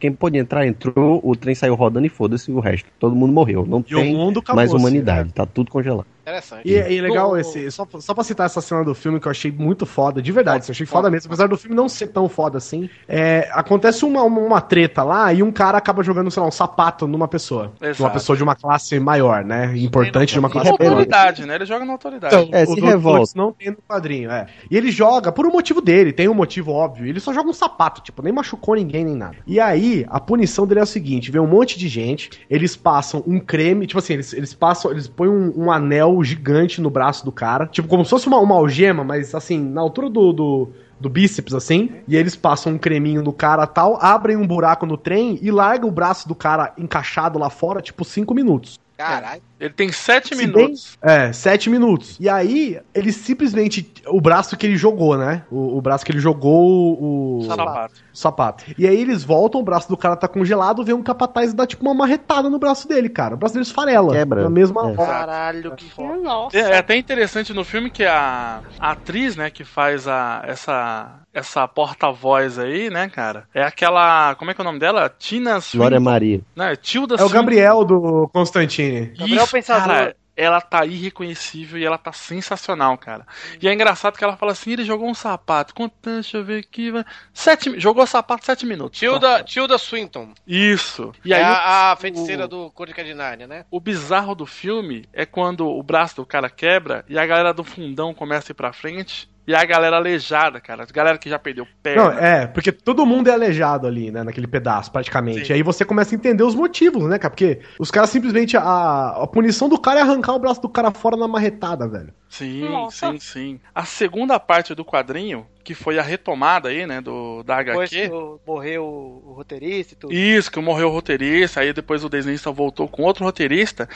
quem 0.00 0.12
pode 0.12 0.36
entrar, 0.36 0.66
entrou, 0.66 1.20
o 1.22 1.36
trem 1.36 1.54
saiu 1.54 1.74
rodando 1.74 2.06
e 2.06 2.08
foda-se 2.08 2.50
o 2.50 2.58
resto. 2.58 2.88
Todo 2.98 3.14
mundo 3.14 3.32
morreu. 3.32 3.64
Não 3.64 3.80
E 3.80 3.94
tem 3.94 4.16
mais 4.54 4.72
humanidade, 4.72 5.32
tá 5.32 5.46
tudo 5.46 5.70
congelado. 5.70 6.06
Interessante. 6.22 6.62
E, 6.64 6.72
e 6.72 7.00
legal 7.00 7.30
No- 7.32 7.38
esse. 7.38 7.70
Só, 7.70 7.86
só 7.98 8.14
pra 8.14 8.22
citar 8.24 8.46
essa 8.46 8.60
cena 8.60 8.84
do 8.84 8.94
filme 8.94 9.18
que 9.18 9.26
eu 9.26 9.30
achei 9.30 9.50
muito 9.50 9.84
foda, 9.84 10.22
de 10.22 10.30
verdade, 10.32 10.64
eu 10.68 10.72
achei 10.72 10.86
foda 10.86 11.10
mesmo, 11.10 11.26
apesar 11.26 11.48
do 11.48 11.56
filme 11.56 11.74
não 11.76 11.88
ser 11.88 12.06
tão 12.08 12.28
foda 12.28 12.58
assim. 12.58 12.88
É, 13.08 13.48
acontece 13.52 14.04
uma, 14.04 14.22
uma, 14.22 14.40
uma 14.40 14.60
treta 14.60 15.02
lá 15.02 15.32
e 15.32 15.42
um 15.42 15.50
cara 15.50 15.78
acaba 15.78 16.02
jogando, 16.02 16.30
sei 16.30 16.40
lá, 16.40 16.48
um 16.48 16.52
sapato 16.52 17.06
numa 17.08 17.26
pessoa. 17.26 17.72
Exato. 17.80 18.02
Uma 18.02 18.10
pessoa 18.10 18.36
de 18.36 18.42
uma 18.42 18.54
classe 18.54 18.98
maior, 19.00 19.44
né? 19.44 19.76
Importante 19.76 20.32
de 20.32 20.38
uma 20.38 20.48
classe 20.48 20.70
maior. 20.70 20.92
autoridade, 20.92 21.44
né? 21.44 21.56
Ele 21.56 21.66
joga 21.66 21.84
na 21.84 21.92
autoridade. 21.92 22.34
Então, 22.34 22.48
É, 22.52 22.62
o 22.64 22.74
se 22.74 22.80
revolta. 22.80 23.32
Não 23.34 23.52
tem 23.52 23.70
no 23.70 23.78
quadrinho, 23.88 24.30
é. 24.30 24.46
E 24.70 24.76
ele 24.76 24.90
joga 24.92 25.32
por 25.32 25.44
um 25.46 25.50
motivo 25.50 25.80
dele, 25.80 26.12
tem 26.12 26.28
um 26.28 26.34
motivo 26.34 26.70
óbvio. 26.72 27.06
Ele 27.06 27.18
só 27.20 27.32
joga 27.32 27.50
um 27.50 27.52
sapato, 27.54 28.00
tipo, 28.00 28.22
nem 28.22 28.32
machucou 28.32 28.76
ninguém 28.76 29.04
nem 29.04 29.16
nada. 29.16 29.36
E 29.46 29.58
aí, 29.58 30.06
a 30.08 30.20
punição 30.20 30.66
dele 30.66 30.80
é 30.80 30.82
o 30.84 30.86
seguinte: 30.86 31.30
vem 31.32 31.40
um 31.40 31.46
monte 31.48 31.78
de 31.78 31.88
gente, 31.88 32.30
eles 32.48 32.76
passam 32.76 33.22
um 33.26 33.40
creme, 33.40 33.86
tipo 33.86 33.98
assim, 33.98 34.14
eles, 34.14 34.32
eles 34.32 34.54
passam, 34.54 34.90
eles 34.92 35.08
põem 35.08 35.28
um, 35.28 35.52
um 35.64 35.70
anel 35.72 36.21
gigante 36.24 36.80
no 36.80 36.90
braço 36.90 37.24
do 37.24 37.32
cara, 37.32 37.66
tipo, 37.66 37.88
como 37.88 38.04
se 38.04 38.10
fosse 38.10 38.26
uma, 38.26 38.38
uma 38.38 38.54
algema, 38.54 39.04
mas 39.04 39.34
assim, 39.34 39.58
na 39.58 39.80
altura 39.80 40.08
do. 40.08 40.32
do 40.32 40.68
do 41.02 41.10
bíceps, 41.10 41.52
assim, 41.52 41.90
e 42.06 42.14
eles 42.14 42.36
passam 42.36 42.74
um 42.74 42.78
creminho 42.78 43.24
no 43.24 43.32
cara 43.32 43.66
tal, 43.66 43.98
abrem 44.00 44.36
um 44.36 44.46
buraco 44.46 44.86
no 44.86 44.96
trem 44.96 45.36
e 45.42 45.50
largam 45.50 45.88
o 45.88 45.92
braço 45.92 46.28
do 46.28 46.34
cara 46.34 46.72
encaixado 46.78 47.40
lá 47.40 47.50
fora, 47.50 47.82
tipo, 47.82 48.04
cinco 48.04 48.32
minutos. 48.32 48.78
Caralho. 48.96 49.42
Ele 49.62 49.72
tem 49.72 49.92
sete 49.92 50.34
Se 50.34 50.34
minutos. 50.34 50.98
É, 51.00 51.32
sete 51.32 51.70
minutos. 51.70 52.16
E 52.18 52.28
aí, 52.28 52.80
ele 52.92 53.12
simplesmente. 53.12 53.92
O 54.08 54.20
braço 54.20 54.56
que 54.56 54.66
ele 54.66 54.76
jogou, 54.76 55.16
né? 55.16 55.44
O, 55.50 55.78
o 55.78 55.80
braço 55.80 56.04
que 56.04 56.10
ele 56.10 56.18
jogou 56.18 56.98
o. 57.00 57.38
o 57.38 57.44
Sapato. 57.46 57.94
sapato. 58.12 58.64
E 58.76 58.86
aí 58.88 59.00
eles 59.00 59.22
voltam, 59.22 59.60
o 59.60 59.64
braço 59.64 59.88
do 59.88 59.96
cara 59.96 60.16
tá 60.16 60.26
congelado, 60.26 60.84
vem 60.84 60.94
um 60.94 61.02
capataz 61.02 61.52
e 61.52 61.56
dá 61.56 61.64
tipo 61.64 61.82
uma 61.84 61.94
marretada 61.94 62.50
no 62.50 62.58
braço 62.58 62.88
dele, 62.88 63.08
cara. 63.08 63.34
O 63.34 63.38
braço 63.38 63.54
dele 63.54 63.64
esfarela. 63.64 64.12
Quebra. 64.12 64.42
Na 64.42 64.50
mesma 64.50 64.80
É. 64.82 64.84
hora. 64.86 64.96
Caralho, 64.96 65.76
que 65.76 65.88
foda. 65.88 66.16
Nossa. 66.16 66.56
É, 66.58 66.72
é 66.72 66.78
até 66.78 66.96
interessante 66.96 67.52
no 67.52 67.64
filme 67.64 67.88
que 67.88 68.04
a, 68.04 68.60
a 68.80 68.90
atriz, 68.90 69.36
né, 69.36 69.48
que 69.48 69.62
faz 69.64 70.08
a, 70.08 70.42
essa, 70.46 71.20
essa 71.32 71.68
porta-voz 71.68 72.58
aí, 72.58 72.90
né, 72.90 73.08
cara, 73.08 73.44
é 73.54 73.62
aquela. 73.62 74.34
Como 74.34 74.50
é 74.50 74.54
que 74.54 74.60
é 74.60 74.62
o 74.62 74.64
nome 74.64 74.80
dela? 74.80 75.08
Tina 75.18 75.50
Glória 75.52 75.60
Swinton. 75.62 76.00
Maria. 76.00 76.40
Né, 76.56 76.74
Tilda 76.74 77.14
É 77.14 77.16
o 77.16 77.18
Swinton. 77.20 77.34
Gabriel 77.34 77.84
do 77.84 78.28
Constantine. 78.32 79.12
Gabriel 79.16 79.46
Pensador. 79.52 79.86
Cara, 79.86 80.16
ela 80.34 80.60
tá 80.62 80.86
irreconhecível 80.86 81.78
e 81.78 81.84
ela 81.84 81.98
tá 81.98 82.10
sensacional, 82.10 82.96
cara. 82.96 83.26
E 83.60 83.68
é 83.68 83.72
engraçado 83.74 84.16
que 84.16 84.24
ela 84.24 84.36
fala 84.36 84.52
assim: 84.52 84.72
ele 84.72 84.84
jogou 84.84 85.08
um 85.08 85.14
sapato. 85.14 85.74
Quanto, 85.74 85.94
deixa 86.02 86.38
eu 86.38 86.44
ver 86.44 86.60
aqui. 86.60 86.90
vai- 86.90 87.04
Sete, 87.34 87.78
jogou 87.78 88.02
o 88.02 88.06
sapato 88.06 88.44
sete 88.46 88.64
minutos. 88.64 88.98
Tilda, 88.98 89.44
Tilda 89.44 89.76
Swinton. 89.76 90.32
Isso. 90.46 91.12
E 91.24 91.28
E 91.28 91.34
aí, 91.34 91.42
é 91.42 91.44
o- 91.44 91.52
a, 91.52 91.92
a 91.92 91.96
feiticeira 91.96 92.46
o- 92.46 92.48
do 92.48 92.70
Código 92.70 93.04
de 93.04 93.12
Narnia, 93.14 93.46
né? 93.46 93.66
O 93.70 93.78
bizarro 93.78 94.34
do 94.34 94.46
filme 94.46 95.06
é 95.12 95.26
quando 95.26 95.66
o 95.68 95.82
braço 95.82 96.16
do 96.16 96.24
cara 96.26 96.48
quebra 96.48 97.04
e 97.08 97.18
a 97.18 97.26
galera 97.26 97.52
do 97.52 97.62
fundão 97.62 98.14
começa 98.14 98.50
a 98.50 98.52
ir 98.52 98.56
pra 98.56 98.72
frente 98.72 99.28
e 99.46 99.54
a 99.54 99.64
galera 99.64 99.96
aleijada, 99.96 100.60
cara. 100.60 100.84
A 100.84 100.92
galera 100.92 101.18
que 101.18 101.28
já 101.28 101.38
perdeu 101.38 101.66
perna. 101.82 102.02
Não, 102.04 102.12
é, 102.18 102.46
porque 102.46 102.70
todo 102.70 103.04
mundo 103.04 103.28
é 103.28 103.32
aleijado 103.32 103.86
ali, 103.86 104.10
né, 104.10 104.22
naquele 104.22 104.46
pedaço, 104.46 104.90
praticamente. 104.92 105.46
Sim. 105.46 105.52
E 105.52 105.56
aí 105.56 105.62
você 105.62 105.84
começa 105.84 106.14
a 106.14 106.16
entender 106.16 106.42
os 106.44 106.54
motivos, 106.54 107.04
né, 107.08 107.18
cara? 107.18 107.30
Porque 107.30 107.60
os 107.78 107.90
caras 107.90 108.10
simplesmente. 108.10 108.56
A, 108.56 109.22
a 109.22 109.26
punição 109.26 109.68
do 109.68 109.78
cara 109.78 110.00
é 110.00 110.02
arrancar 110.02 110.34
o 110.34 110.38
braço 110.38 110.60
do 110.62 110.68
cara 110.68 110.90
fora 110.90 111.16
na 111.16 111.26
marretada, 111.26 111.88
velho. 111.88 112.12
Sim, 112.28 112.62
Nossa. 112.68 113.10
sim, 113.12 113.18
sim. 113.18 113.60
A 113.74 113.84
segunda 113.84 114.40
parte 114.40 114.74
do 114.74 114.84
quadrinho, 114.86 115.46
que 115.62 115.74
foi 115.74 115.98
a 115.98 116.02
retomada 116.02 116.70
aí, 116.70 116.86
né, 116.86 116.98
do, 117.02 117.42
da 117.42 117.62
Depois 117.62 117.92
HQ. 117.92 118.08
que 118.08 118.14
o- 118.14 118.40
morreu 118.46 118.84
o, 118.84 119.30
o 119.30 119.32
roteirista 119.34 119.92
e 119.92 119.96
tudo. 119.98 120.14
Isso, 120.14 120.50
que 120.50 120.58
morreu 120.58 120.88
o 120.88 120.92
roteirista, 120.92 121.60
aí 121.60 121.74
depois 121.74 122.02
o 122.02 122.08
desenhista 122.08 122.50
voltou 122.50 122.88
com 122.88 123.02
outro 123.02 123.22
roteirista. 123.24 123.86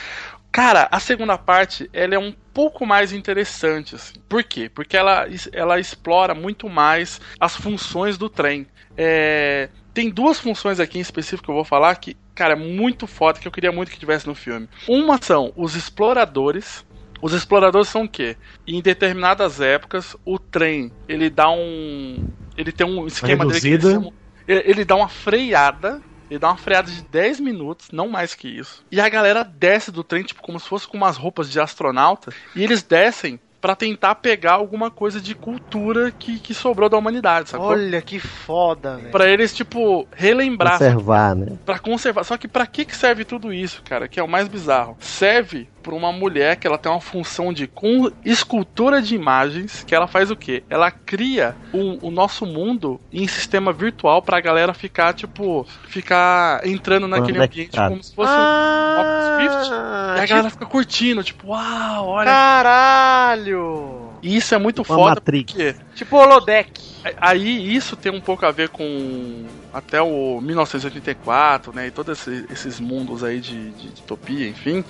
Cara, 0.56 0.88
a 0.90 0.98
segunda 0.98 1.36
parte, 1.36 1.86
ela 1.92 2.14
é 2.14 2.18
um 2.18 2.32
pouco 2.54 2.86
mais 2.86 3.12
interessante, 3.12 3.94
assim. 3.94 4.14
Por 4.26 4.42
quê? 4.42 4.70
Porque 4.74 4.96
ela, 4.96 5.26
ela 5.52 5.78
explora 5.78 6.34
muito 6.34 6.66
mais 6.66 7.20
as 7.38 7.54
funções 7.54 8.16
do 8.16 8.30
trem. 8.30 8.66
É, 8.96 9.68
tem 9.92 10.08
duas 10.08 10.40
funções 10.40 10.80
aqui 10.80 10.96
em 10.96 11.02
específico 11.02 11.44
que 11.44 11.50
eu 11.50 11.54
vou 11.54 11.64
falar 11.64 11.94
que, 11.96 12.16
cara, 12.34 12.54
é 12.54 12.56
muito 12.56 13.06
foda, 13.06 13.38
que 13.38 13.46
eu 13.46 13.52
queria 13.52 13.70
muito 13.70 13.92
que 13.92 13.98
tivesse 13.98 14.26
no 14.26 14.34
filme. 14.34 14.66
Uma 14.88 15.20
são 15.20 15.52
os 15.54 15.74
exploradores, 15.74 16.86
os 17.20 17.34
exploradores 17.34 17.88
são 17.90 18.04
o 18.04 18.08
quê? 18.08 18.34
Em 18.66 18.80
determinadas 18.80 19.60
épocas, 19.60 20.16
o 20.24 20.38
trem, 20.38 20.90
ele 21.06 21.28
dá 21.28 21.50
um... 21.50 22.26
Ele 22.56 22.72
tem 22.72 22.86
um 22.86 23.06
esquema 23.06 23.44
dele 23.44 23.60
reduzida. 23.60 23.90
chamam- 23.92 24.12
ele, 24.48 24.62
ele 24.64 24.84
dá 24.86 24.96
uma 24.96 25.08
freada, 25.10 26.00
ele 26.30 26.38
dá 26.38 26.48
uma 26.48 26.56
freada 26.56 26.90
de 26.90 27.02
10 27.02 27.40
minutos, 27.40 27.88
não 27.92 28.08
mais 28.08 28.34
que 28.34 28.48
isso. 28.48 28.84
E 28.90 29.00
a 29.00 29.08
galera 29.08 29.42
desce 29.42 29.90
do 29.90 30.04
trem, 30.04 30.22
tipo, 30.22 30.42
como 30.42 30.58
se 30.60 30.68
fosse 30.68 30.86
com 30.86 30.96
umas 30.96 31.16
roupas 31.16 31.50
de 31.50 31.60
astronauta, 31.60 32.32
e 32.54 32.62
eles 32.62 32.82
descem 32.82 33.38
pra 33.60 33.74
tentar 33.74 34.14
pegar 34.16 34.52
alguma 34.52 34.90
coisa 34.92 35.20
de 35.20 35.34
cultura 35.34 36.12
que, 36.12 36.38
que 36.38 36.54
sobrou 36.54 36.88
da 36.88 36.96
humanidade, 36.96 37.50
sacou? 37.50 37.68
Olha 37.68 38.00
que 38.00 38.18
foda, 38.20 38.96
velho. 38.96 39.10
Pra 39.10 39.28
eles, 39.28 39.52
tipo, 39.52 40.06
relembrar 40.12 40.78
Conservar, 40.78 41.34
né? 41.34 41.58
Pra 41.64 41.78
conservar. 41.78 42.22
Só 42.22 42.36
que 42.36 42.46
pra 42.46 42.66
que 42.66 42.84
que 42.84 42.94
serve 42.94 43.24
tudo 43.24 43.52
isso, 43.52 43.82
cara? 43.82 44.06
Que 44.06 44.20
é 44.20 44.22
o 44.22 44.28
mais 44.28 44.46
bizarro. 44.46 44.96
Serve 45.00 45.68
por 45.86 45.94
uma 45.94 46.10
mulher 46.10 46.56
que 46.56 46.66
ela 46.66 46.76
tem 46.76 46.90
uma 46.90 47.00
função 47.00 47.52
de 47.52 47.68
com 47.68 48.10
escultura 48.24 49.00
de 49.00 49.14
imagens, 49.14 49.84
que 49.84 49.94
ela 49.94 50.08
faz 50.08 50.32
o 50.32 50.36
quê? 50.36 50.64
Ela 50.68 50.90
cria 50.90 51.54
o, 51.72 52.08
o 52.08 52.10
nosso 52.10 52.44
mundo 52.44 53.00
em 53.12 53.28
sistema 53.28 53.72
virtual 53.72 54.20
pra 54.20 54.40
galera 54.40 54.74
ficar, 54.74 55.14
tipo, 55.14 55.64
ficar 55.86 56.66
entrando 56.66 57.06
naquele 57.06 57.38
ambiente 57.38 57.76
como 57.88 58.02
se 58.02 58.12
fosse 58.12 58.32
um 58.32 59.00
Oculus 59.00 59.38
Rift. 59.38 59.70
Ah, 59.72 60.14
E 60.18 60.20
a 60.22 60.26
galera 60.26 60.50
fica 60.50 60.66
curtindo, 60.66 61.22
tipo, 61.22 61.46
uau, 61.50 62.08
olha. 62.08 62.26
Caralho! 62.26 64.05
E 64.22 64.36
isso 64.36 64.54
é 64.54 64.58
muito 64.58 64.78
Uma 64.80 64.84
foda 64.96 65.14
Matrix. 65.16 65.52
porque 65.52 65.74
Tipo 65.94 66.16
holodeck. 66.16 66.70
Aí 67.18 67.74
isso 67.74 67.94
tem 67.96 68.10
um 68.10 68.20
pouco 68.20 68.44
a 68.46 68.50
ver 68.50 68.68
com 68.70 69.44
até 69.72 70.00
o 70.02 70.40
1984, 70.40 71.72
né? 71.74 71.86
E 71.86 71.90
todos 71.90 72.18
esse- 72.26 72.46
esses 72.50 72.80
mundos 72.80 73.22
aí 73.22 73.40
de, 73.40 73.70
de 73.72 73.88
distopia, 73.90 74.48
enfim, 74.48 74.84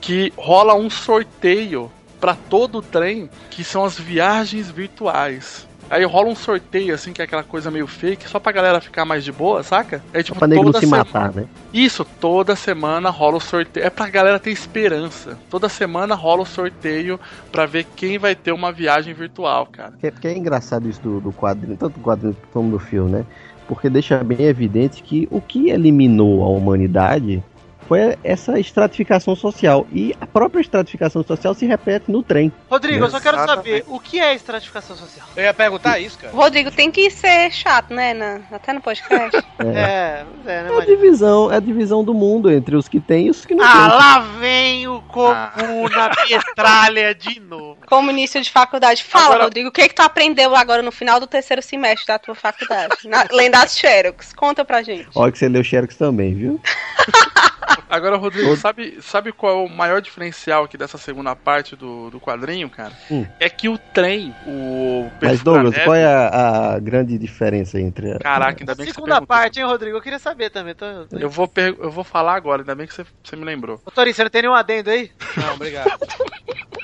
que 0.00 0.32
rola 0.36 0.74
um 0.74 0.90
sorteio 0.90 1.90
pra 2.20 2.34
todo 2.34 2.78
o 2.78 2.82
trem, 2.82 3.28
que 3.50 3.62
são 3.64 3.84
as 3.84 3.98
viagens 3.98 4.70
virtuais. 4.70 5.66
Aí 5.90 6.04
rola 6.04 6.28
um 6.28 6.34
sorteio, 6.34 6.94
assim, 6.94 7.12
que 7.12 7.20
é 7.20 7.24
aquela 7.24 7.42
coisa 7.42 7.70
meio 7.70 7.86
fake, 7.86 8.28
só 8.28 8.38
pra 8.40 8.52
galera 8.52 8.80
ficar 8.80 9.04
mais 9.04 9.22
de 9.24 9.30
boa, 9.30 9.62
saca? 9.62 10.02
É 10.12 10.22
tipo, 10.22 10.38
pra 10.38 10.48
toda 10.48 10.72
se 10.78 10.86
semana- 10.86 11.04
matar, 11.04 11.32
né? 11.32 11.44
Isso, 11.72 12.04
toda 12.20 12.56
semana 12.56 13.10
rola 13.10 13.36
o 13.36 13.40
sorteio. 13.40 13.86
É 13.86 13.90
pra 13.90 14.08
galera 14.08 14.38
ter 14.38 14.50
esperança. 14.50 15.38
Toda 15.50 15.68
semana 15.68 16.14
rola 16.14 16.42
o 16.42 16.46
sorteio 16.46 17.18
pra 17.52 17.66
ver 17.66 17.86
quem 17.96 18.18
vai 18.18 18.34
ter 18.34 18.52
uma 18.52 18.72
viagem 18.72 19.14
virtual, 19.14 19.66
cara. 19.66 19.90
Porque, 19.92 20.10
porque 20.10 20.28
é 20.28 20.36
engraçado 20.36 20.88
isso 20.88 21.00
do, 21.00 21.20
do 21.20 21.32
quadrinho, 21.32 21.76
tanto 21.76 21.98
do 21.98 22.04
quadrinho 22.04 22.36
como 22.52 22.70
do 22.70 22.78
filme, 22.78 23.10
né? 23.12 23.24
Porque 23.68 23.88
deixa 23.88 24.22
bem 24.22 24.42
evidente 24.46 25.02
que 25.02 25.26
o 25.30 25.40
que 25.40 25.70
eliminou 25.70 26.42
a 26.44 26.48
humanidade 26.48 27.42
foi 27.88 28.16
essa 28.24 28.58
estratificação 28.58 29.34
social. 29.36 29.86
E 29.92 30.14
a 30.20 30.26
própria 30.26 30.60
estratificação 30.60 31.22
social 31.24 31.54
se 31.54 31.66
repete 31.66 32.10
no 32.10 32.22
trem. 32.22 32.52
Rodrigo, 32.70 33.04
eu 33.04 33.10
só 33.10 33.20
quero 33.20 33.36
Exatamente. 33.36 33.78
saber 33.80 33.84
o 33.88 34.00
que 34.00 34.18
é 34.20 34.34
estratificação 34.34 34.96
social. 34.96 35.26
Eu 35.36 35.44
ia 35.44 35.54
perguntar 35.54 35.98
isso, 35.98 36.18
cara. 36.18 36.32
Rodrigo 36.34 36.70
tem 36.70 36.90
que 36.90 37.10
ser 37.10 37.50
chato, 37.50 37.92
né? 37.92 38.14
na- 38.14 38.40
até 38.52 38.72
no 38.72 38.80
podcast. 38.80 39.42
É, 39.58 39.64
É, 39.66 40.24
é, 40.46 40.62
né, 40.62 40.68
É 40.72 40.76
a 40.82 40.84
divisão, 40.84 41.50
é 41.52 41.56
a 41.56 41.60
divisão 41.60 42.02
do 42.04 42.12
mundo 42.12 42.50
entre 42.50 42.76
os 42.76 42.88
que 42.88 43.00
têm 43.00 43.26
e 43.28 43.30
os 43.30 43.46
que 43.46 43.54
não 43.54 43.64
Ah, 43.64 43.70
têm. 43.72 43.98
lá 43.98 44.18
vem 44.40 44.88
o 44.88 45.00
comum 45.02 45.88
na 45.88 46.10
petralha 46.10 47.14
de 47.14 47.38
novo. 47.40 47.78
Como 47.86 48.10
início 48.10 48.40
de 48.42 48.50
faculdade. 48.50 49.02
Fala, 49.04 49.26
Agora- 49.26 49.44
Rodrigo, 49.44 49.68
o 49.68 49.72
que, 49.72 49.88
que 49.88 49.94
tu 49.94 50.00
aprendeu 50.02 50.54
agora 50.56 50.82
no 50.82 50.90
final 50.92 51.20
do 51.20 51.26
terceiro 51.26 51.62
semestre 51.62 52.06
da 52.06 52.18
tua 52.18 52.34
faculdade? 52.34 52.94
Na, 53.04 53.24
além 53.30 53.50
das 53.50 53.76
Xerox. 53.78 54.32
Conta 54.34 54.64
pra 54.64 54.82
gente. 54.82 55.08
Olha 55.14 55.30
que 55.32 55.38
você 55.38 55.48
leu 55.48 55.62
Xerox 55.64 55.96
também, 55.96 56.34
viu? 56.34 56.60
Agora, 57.88 58.16
Rodrigo, 58.16 58.56
sabe, 58.56 58.98
sabe 59.00 59.32
qual 59.32 59.52
é 59.52 59.66
o 59.66 59.68
maior 59.68 60.00
diferencial 60.00 60.64
aqui 60.64 60.76
dessa 60.76 60.98
segunda 60.98 61.34
parte 61.36 61.76
do, 61.76 62.10
do 62.10 62.20
quadrinho, 62.20 62.68
cara? 62.70 62.92
Hum. 63.10 63.26
É 63.38 63.48
que 63.48 63.68
o 63.68 63.78
trem, 63.78 64.34
o 64.46 65.10
Mas 65.20 65.42
Douglas, 65.42 65.76
qual 65.78 65.94
é 65.94 66.04
a, 66.06 66.74
a 66.74 66.78
grande 66.78 67.18
diferença 67.18 67.80
entre 67.80 68.12
a... 68.12 68.18
Caraca, 68.18 68.62
ainda 68.62 68.74
bem 68.74 68.86
que 68.86 68.92
você 68.92 68.94
Segunda 68.94 69.24
parte, 69.26 69.58
hein, 69.60 69.66
Rodrigo? 69.66 69.96
Eu 69.96 70.02
queria 70.02 70.18
saber 70.18 70.50
também. 70.50 70.74
Tô... 70.74 71.06
tô- 71.06 71.18
Eu 71.18 71.28
vou, 71.28 71.46
per- 71.48 71.76
eu 71.78 71.90
vou 71.90 72.04
falar 72.04 72.34
agora, 72.34 72.62
ainda 72.62 72.74
bem 72.74 72.86
que 72.86 72.94
você, 72.94 73.04
você 73.22 73.36
me 73.36 73.44
lembrou. 73.44 73.80
Ô, 73.84 73.90
Torinho, 73.90 74.14
você 74.14 74.22
não 74.24 74.30
tem 74.30 74.42
nenhum 74.42 74.54
adendo 74.54 74.90
aí? 74.90 75.10
Não, 75.36 75.54
obrigado. 75.54 75.98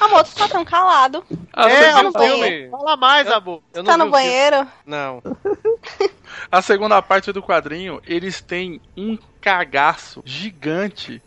Amor, 0.00 0.24
tu 0.24 0.34
tá 0.34 0.48
tão 0.48 0.64
calado. 0.64 1.24
A, 1.52 1.68
é, 1.68 1.92
tá 1.92 2.02
no 2.02 2.12
fala 2.12 2.96
mais, 2.96 3.26
Eu- 3.26 3.34
amor. 3.34 3.62
Eu 3.74 3.84
Tá 3.84 3.96
no 3.96 4.04
o 4.04 4.06
filme. 4.06 4.10
banheiro? 4.12 4.66
Não. 4.86 5.22
a 6.50 6.62
segunda 6.62 7.00
parte 7.02 7.32
do 7.32 7.42
quadrinho, 7.42 8.00
eles 8.06 8.40
têm 8.40 8.80
um 8.96 9.18
cagaço 9.40 10.22
gigante 10.24 11.20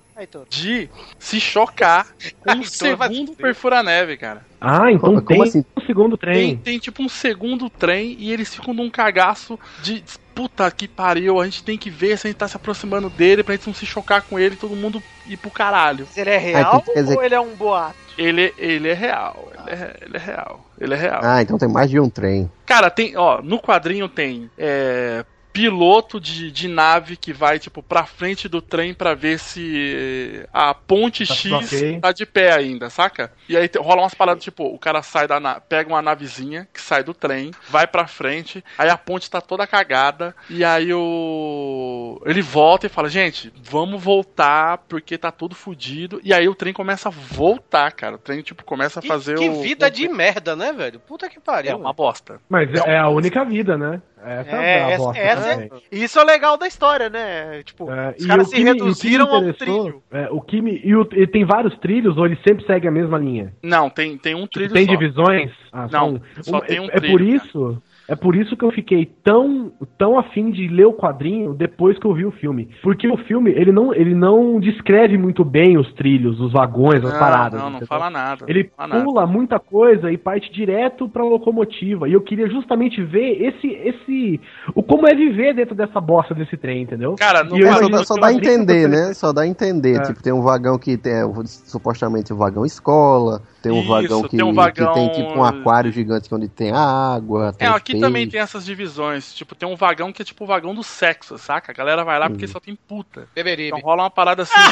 de 0.49 0.87
se 1.17 1.39
chocar 1.39 2.07
com 2.45 2.63
se 2.63 2.77
segundo 2.77 3.33
perfura-neve, 3.35 4.17
cara. 4.17 4.45
Ah, 4.59 4.91
então 4.91 5.15
Como- 5.15 5.21
tem 5.25 5.41
assim? 5.41 5.65
um 5.75 5.81
segundo 5.85 6.15
Tem, 6.17 6.29
trem. 6.33 6.57
tem 6.57 6.77
tipo 6.79 7.01
um 7.01 7.09
segundo 7.09 7.69
trem 7.69 8.15
e 8.19 8.31
eles 8.31 8.53
ficam 8.53 8.73
num 8.73 8.89
cagaço 8.89 9.59
de 9.81 10.03
puta 10.33 10.69
que 10.71 10.87
pariu, 10.87 11.39
a 11.39 11.45
gente 11.45 11.63
tem 11.63 11.77
que 11.77 11.89
ver 11.89 12.17
se 12.17 12.27
a 12.27 12.29
gente 12.29 12.37
tá 12.37 12.47
se 12.47 12.55
aproximando 12.55 13.09
dele 13.09 13.43
pra 13.43 13.55
gente 13.55 13.67
não 13.67 13.73
se 13.73 13.85
chocar 13.85 14.21
com 14.21 14.39
ele 14.39 14.55
e 14.55 14.57
todo 14.57 14.75
mundo 14.75 15.01
ir 15.27 15.37
pro 15.37 15.51
caralho. 15.51 16.07
Ele 16.15 16.29
é 16.29 16.37
real 16.37 16.81
então 16.83 16.93
quer 16.93 17.03
dizer- 17.03 17.15
ou 17.17 17.23
ele 17.23 17.35
é 17.35 17.39
um 17.39 17.55
boato? 17.55 17.95
Ele, 18.17 18.53
ele 18.57 18.89
é 18.89 18.93
real, 18.93 19.51
ele 19.55 19.71
é, 19.71 19.95
ele 20.01 20.17
é 20.17 20.19
real, 20.19 20.65
ele 20.79 20.93
é 20.93 20.97
real. 20.97 21.21
Ah, 21.23 21.41
então 21.41 21.57
tem 21.57 21.69
mais 21.69 21.89
de 21.89 21.99
um 21.99 22.09
trem. 22.09 22.51
Cara, 22.65 22.89
tem, 22.89 23.15
ó, 23.15 23.41
no 23.41 23.57
quadrinho 23.59 24.07
tem 24.09 24.49
é, 24.57 25.23
piloto 25.53 26.19
de, 26.19 26.51
de 26.51 26.67
nave 26.67 27.15
que 27.17 27.33
vai, 27.33 27.59
tipo, 27.59 27.83
pra 27.83 28.05
frente 28.05 28.47
do 28.47 28.61
trem 28.61 28.93
pra 28.93 29.13
ver 29.13 29.39
se 29.39 30.45
a 30.53 30.73
ponte 30.73 31.25
Tá 31.27 31.33
X 31.33 31.99
tá 32.01 32.11
de 32.11 32.25
pé 32.25 32.53
ainda, 32.53 32.89
saca? 32.89 33.31
E 33.47 33.55
aí 33.57 33.69
rola 33.77 34.01
umas 34.03 34.13
paradas, 34.13 34.43
tipo, 34.43 34.63
o 34.65 34.79
cara 34.79 35.01
sai 35.01 35.27
da 35.27 35.39
na- 35.39 35.59
pega 35.59 35.89
uma 35.89 36.01
navezinha 36.01 36.67
que 36.73 36.79
sai 36.81 37.03
do 37.03 37.13
trem, 37.13 37.51
vai 37.69 37.85
pra 37.87 38.07
frente, 38.07 38.63
aí 38.77 38.89
a 38.89 38.97
ponte 38.97 39.29
tá 39.29 39.41
toda 39.41 39.67
cagada, 39.67 40.35
e 40.49 40.63
aí 40.63 40.93
o. 40.93 42.21
Ele 42.25 42.41
volta 42.41 42.85
e 42.85 42.89
fala, 42.89 43.09
gente, 43.09 43.51
vamos 43.61 44.01
voltar 44.01 44.79
porque 44.89 45.17
tá 45.17 45.31
tudo 45.31 45.55
fudido. 45.55 46.19
E 46.23 46.33
aí 46.33 46.47
o 46.47 46.55
trem 46.55 46.73
começa 46.73 47.09
a 47.09 47.11
voltar, 47.11 47.91
cara. 47.91 48.15
O 48.15 48.19
trem, 48.19 48.41
tipo, 48.41 48.63
começa 48.63 48.99
a 48.99 49.01
Que, 49.01 49.07
fazer 49.07 49.37
que 49.37 49.49
o. 49.49 49.61
vida 49.61 49.89
de 49.89 50.07
merda, 50.07 50.55
né, 50.55 50.71
velho? 50.73 50.99
Puta 50.99 51.29
que 51.29 51.39
pariu. 51.39 51.71
É 51.71 51.75
uma 51.75 51.93
bosta. 51.93 52.39
Mas 52.49 52.73
é 52.73 52.97
a 52.97 53.09
única 53.09 53.43
vida, 53.43 53.77
né? 53.77 54.01
Essa 54.23 54.55
É, 54.55 54.77
é, 54.79 54.83
a 54.83 54.89
essa- 54.91 55.03
bosta 55.03 55.19
essa 55.21 55.49
é-. 55.63 55.69
Isso 55.91 56.19
é 56.19 56.21
o 56.21 56.25
legal 56.25 56.57
da 56.57 56.67
história, 56.67 57.09
né? 57.09 57.63
Tipo, 57.63 57.91
É, 57.91 58.15
os 58.17 58.23
e 58.23 58.27
caras 58.27 58.47
o 58.47 58.49
se 58.51 58.57
me- 58.57 58.63
reduziram 58.63 59.25
a 59.33 59.39
um 59.39 59.49
interessou- 59.49 59.83
trilho. 59.83 60.03
é, 60.11 60.27
o 60.31 60.41
que 60.41 60.61
me, 60.61 60.81
e, 60.83 60.95
o- 60.95 61.07
e 61.13 61.27
tem 61.27 61.43
vários 61.45 61.77
trilhos 61.79 62.17
ou 62.17 62.25
ele 62.25 62.37
sempre 62.47 62.65
segue 62.65 62.87
a 62.87 62.91
mesma 62.91 63.17
linha? 63.17 63.53
Não, 63.63 63.89
tem, 63.89 64.17
tem 64.17 64.35
um 64.35 64.41
Tipo, 64.41 64.53
trilho 64.53 64.73
tem 64.73 64.85
só. 64.85 64.91
divisões? 64.91 65.51
Ah, 65.71 65.87
Não, 65.91 66.21
só 66.41 66.51
só 66.51 66.57
um- 66.57 66.61
tem 66.61 66.79
um 66.79 66.83
é, 66.85 66.87
é 66.87 66.99
trilho, 66.99 67.11
por 67.17 67.25
cara. 67.25 67.35
isso. 67.47 67.81
É 68.11 68.15
por 68.15 68.35
isso 68.35 68.57
que 68.57 68.65
eu 68.65 68.71
fiquei 68.71 69.05
tão, 69.23 69.71
tão 69.97 70.19
afim 70.19 70.51
de 70.51 70.67
ler 70.67 70.85
o 70.85 70.93
quadrinho 70.93 71.53
depois 71.53 71.97
que 71.97 72.05
eu 72.05 72.13
vi 72.13 72.25
o 72.25 72.31
filme. 72.31 72.67
Porque 72.83 73.07
o 73.07 73.15
filme, 73.15 73.51
ele 73.51 73.71
não, 73.71 73.93
ele 73.93 74.13
não 74.13 74.59
descreve 74.59 75.17
muito 75.17 75.45
bem 75.45 75.77
os 75.77 75.91
trilhos, 75.93 76.37
os 76.41 76.51
vagões, 76.51 77.03
as 77.05 77.13
Não, 77.13 77.19
paradas. 77.19 77.53
não, 77.53 77.69
não 77.69 77.77
entendeu? 77.77 77.87
fala 77.87 78.09
nada. 78.09 78.45
Ele 78.49 78.63
não 78.63 78.69
fala 78.75 78.87
nada. 78.89 79.03
pula 79.05 79.25
muita 79.25 79.59
coisa 79.59 80.11
e 80.11 80.17
parte 80.17 80.51
direto 80.51 81.07
pra 81.07 81.23
locomotiva. 81.23 82.09
E 82.09 82.13
eu 82.13 82.19
queria 82.21 82.49
justamente 82.49 83.01
ver 83.01 83.41
esse, 83.41 83.67
esse, 83.67 84.41
o 84.75 84.83
como 84.83 85.07
é 85.07 85.15
viver 85.15 85.53
dentro 85.53 85.73
dessa 85.73 86.01
bosta 86.01 86.35
desse 86.35 86.57
trem, 86.57 86.81
entendeu? 86.81 87.15
Cara, 87.17 87.45
no 87.45 87.55
E 87.57 87.61
eu 87.61 87.67
É, 87.67 87.73
só, 87.75 87.87
dá, 87.87 88.03
só 88.03 88.15
dá 88.15 88.27
a 88.27 88.33
entender, 88.33 88.89
né? 88.89 89.13
Só 89.13 89.31
dá 89.31 89.41
a 89.43 89.47
entender. 89.47 89.97
É. 89.99 90.01
Tipo, 90.01 90.21
tem 90.21 90.33
um 90.33 90.41
vagão 90.41 90.77
que 90.77 90.97
tem 90.97 91.23
o- 91.23 91.45
supostamente 91.45 92.33
o 92.33 92.35
vagão 92.35 92.65
escola, 92.65 93.41
tem 93.61 93.71
um 93.71 93.79
Isso, 93.79 93.87
vagão 93.89 94.21
que 94.23 94.29
tem 94.35 94.43
um 94.43 94.49
que 94.49 94.55
vagão- 94.55 94.93
tem 94.93 95.09
tipo 95.11 95.33
um 95.37 95.43
aquário 95.43 95.91
gigante 95.91 96.33
onde 96.33 96.47
tem 96.47 96.71
água. 96.71 97.49
É, 97.49 97.51
tem 97.51 97.67
aqui 97.67 97.91
peixe. 97.93 98.05
também 98.05 98.27
tem 98.27 98.39
essas 98.39 98.65
divisões. 98.65 99.33
Tipo, 99.33 99.53
tem 99.55 99.67
um 99.69 99.75
vagão 99.75 100.11
que 100.11 100.21
é 100.21 100.25
tipo 100.25 100.43
o 100.43 100.47
vagão 100.47 100.73
do 100.73 100.83
sexo, 100.83 101.37
saca? 101.37 101.71
A 101.71 101.75
galera 101.75 102.03
vai 102.03 102.17
lá 102.19 102.29
porque 102.29 102.45
Uhum. 102.45 102.51
só 102.51 102.59
tem 102.59 102.75
puta. 102.75 103.27
Beberibe. 103.35 103.69
Então 103.69 103.79
rola 103.79 104.03
uma 104.03 104.09
parada 104.09 104.43
assim. 104.43 104.53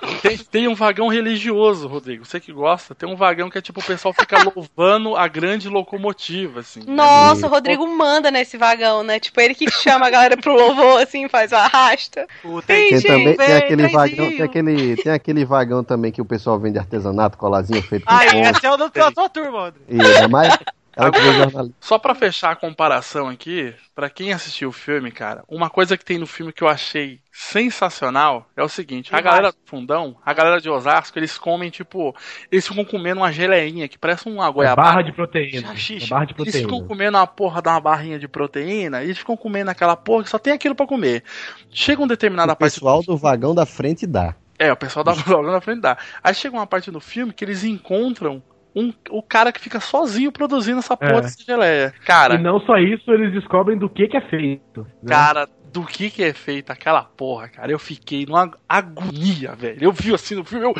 tem, 0.00 0.08
um 0.08 0.18
tem- 0.20 0.38
tem 0.38 0.68
um 0.68 0.74
vagão 0.74 1.08
religioso, 1.08 1.86
Rodrigo. 1.88 2.24
Você 2.24 2.40
que 2.40 2.52
gosta. 2.52 2.94
Tem 2.94 3.08
um 3.08 3.16
vagão 3.16 3.48
que 3.50 3.58
é 3.58 3.60
tipo 3.62 3.80
o 3.80 3.84
pessoal 3.84 4.12
fica 4.12 4.36
louvando 4.54 5.16
a 5.16 5.28
grande 5.28 5.68
locomotiva, 5.68 6.60
assim. 6.60 6.80
Nossa, 6.86 7.42
E- 7.42 7.48
o 7.48 7.48
Rodrigo 7.48 7.86
manda 7.86 8.30
nesse 8.30 8.56
vagão, 8.56 9.02
né? 9.02 9.18
Tipo, 9.20 9.40
ele 9.40 9.54
que 9.54 9.70
chama 9.70 10.06
a 10.06 10.10
galera 10.10 10.36
pro 10.36 10.52
louvor, 10.54 11.00
assim, 11.02 11.28
faz 11.28 11.52
o 11.52 11.56
arrasta. 11.56 12.26
O 12.44 12.60
Tem 12.62 12.90
tem 12.90 13.02
também 13.02 13.36
tem 13.36 13.46
vem, 13.46 13.56
aquele 13.56 13.76
trenzinho. 13.88 13.92
vagão, 13.98 14.28
tem 14.30 14.42
aquele, 14.42 14.96
tem 14.96 15.12
aquele 15.12 15.44
vagão 15.44 15.84
também 15.84 16.10
que 16.12 16.20
o 16.20 16.24
pessoal 16.24 16.58
vende 16.58 16.78
artesanato, 16.78 17.36
colazinho 17.38 17.82
feito 17.82 18.07
com 18.08 18.14
Ah, 18.14 18.24
pão. 18.30 18.40
esse 18.42 18.66
é 18.66 18.70
o 18.72 18.76
da 18.76 18.86
da 18.88 19.10
tua 19.12 19.28
turma, 19.28 19.66
André. 19.68 19.80
E 19.88 20.00
ainda 20.00 20.28
mais 20.28 20.58
ela 20.96 21.12
que 21.12 21.20
vê 21.20 21.32
jornalismo. 21.32 21.74
Só 21.80 21.96
pra 21.98 22.12
fechar 22.14 22.50
a 22.50 22.56
comparação 22.56 23.28
aqui, 23.28 23.72
pra 23.94 24.10
quem 24.10 24.32
assistiu 24.32 24.70
o 24.70 24.72
filme, 24.72 25.12
cara, 25.12 25.44
uma 25.48 25.70
coisa 25.70 25.96
que 25.96 26.04
tem 26.04 26.18
no 26.18 26.26
filme 26.26 26.52
que 26.52 26.62
eu 26.62 26.68
achei 26.68 27.20
sensacional 27.32 28.48
é 28.56 28.62
o 28.64 28.68
seguinte: 28.68 29.14
a 29.14 29.20
galera 29.20 29.52
do 29.52 29.58
fundão, 29.64 30.16
a 30.26 30.32
galera 30.32 30.60
de 30.60 30.68
Osasco, 30.68 31.16
eles 31.18 31.38
comem 31.38 31.70
tipo, 31.70 32.14
eles 32.50 32.66
ficam 32.66 32.84
comendo 32.84 33.20
uma 33.20 33.30
geleinha 33.32 33.86
que 33.86 33.96
parece 33.98 34.28
uma 34.28 34.48
É 34.48 34.52
goiabada. 34.52 34.88
barra 34.88 35.02
de 35.02 35.12
proteína. 35.12 35.76
Xixi. 35.76 36.04
É 36.04 36.08
barra 36.08 36.24
de 36.24 36.34
Eles 36.38 36.54
ficam 36.56 36.68
proteína. 36.70 36.88
comendo 36.88 37.18
uma 37.18 37.26
porra 37.28 37.62
de 37.62 37.68
uma 37.68 37.80
barrinha 37.80 38.18
de 38.18 38.26
proteína 38.26 39.02
e 39.02 39.06
eles 39.06 39.18
ficam 39.18 39.36
comendo 39.36 39.70
aquela 39.70 39.94
porra 39.96 40.24
que 40.24 40.30
só 40.30 40.38
tem 40.38 40.52
aquilo 40.52 40.74
pra 40.74 40.86
comer. 40.86 41.22
Chega 41.70 42.00
uma 42.02 42.08
determinada 42.08 42.54
O 42.54 42.56
parte 42.56 42.72
pessoal 42.74 43.02
do 43.04 43.16
vagão 43.16 43.54
da 43.54 43.64
frente 43.66 44.06
dá. 44.06 44.34
É, 44.58 44.72
o 44.72 44.76
pessoal 44.76 45.04
da 45.04 45.12
logo 45.26 45.50
na 45.50 45.60
frente 45.60 45.80
dá. 45.80 45.96
Aí 46.22 46.34
chega 46.34 46.56
uma 46.56 46.66
parte 46.66 46.90
do 46.90 47.00
filme 47.00 47.32
que 47.32 47.44
eles 47.44 47.62
encontram 47.64 48.42
um, 48.74 48.92
o 49.10 49.22
cara 49.22 49.50
que 49.52 49.60
fica 49.60 49.80
sozinho 49.80 50.30
produzindo 50.30 50.78
essa 50.78 50.96
porra 50.96 51.18
É. 51.18 51.20
dessa 51.22 51.42
geleia. 51.42 51.94
Cara, 52.04 52.34
E 52.34 52.38
não 52.38 52.60
só 52.60 52.76
isso, 52.76 53.10
eles 53.12 53.32
descobrem 53.32 53.78
do 53.78 53.88
que 53.88 54.06
que 54.08 54.16
é 54.16 54.20
feito. 54.28 54.82
né? 55.02 55.08
cara, 55.08 55.48
do 55.72 55.84
que 55.84 56.10
que 56.10 56.22
é 56.22 56.32
feita 56.32 56.72
aquela 56.72 57.02
porra, 57.02 57.48
cara? 57.48 57.70
Eu 57.70 57.78
fiquei 57.78 58.24
numa 58.26 58.50
agonia, 58.68 59.54
velho. 59.54 59.78
Eu 59.80 59.92
vi 59.92 60.14
assim 60.14 60.34
no 60.34 60.44
filme, 60.44 60.64
eu. 60.66 60.74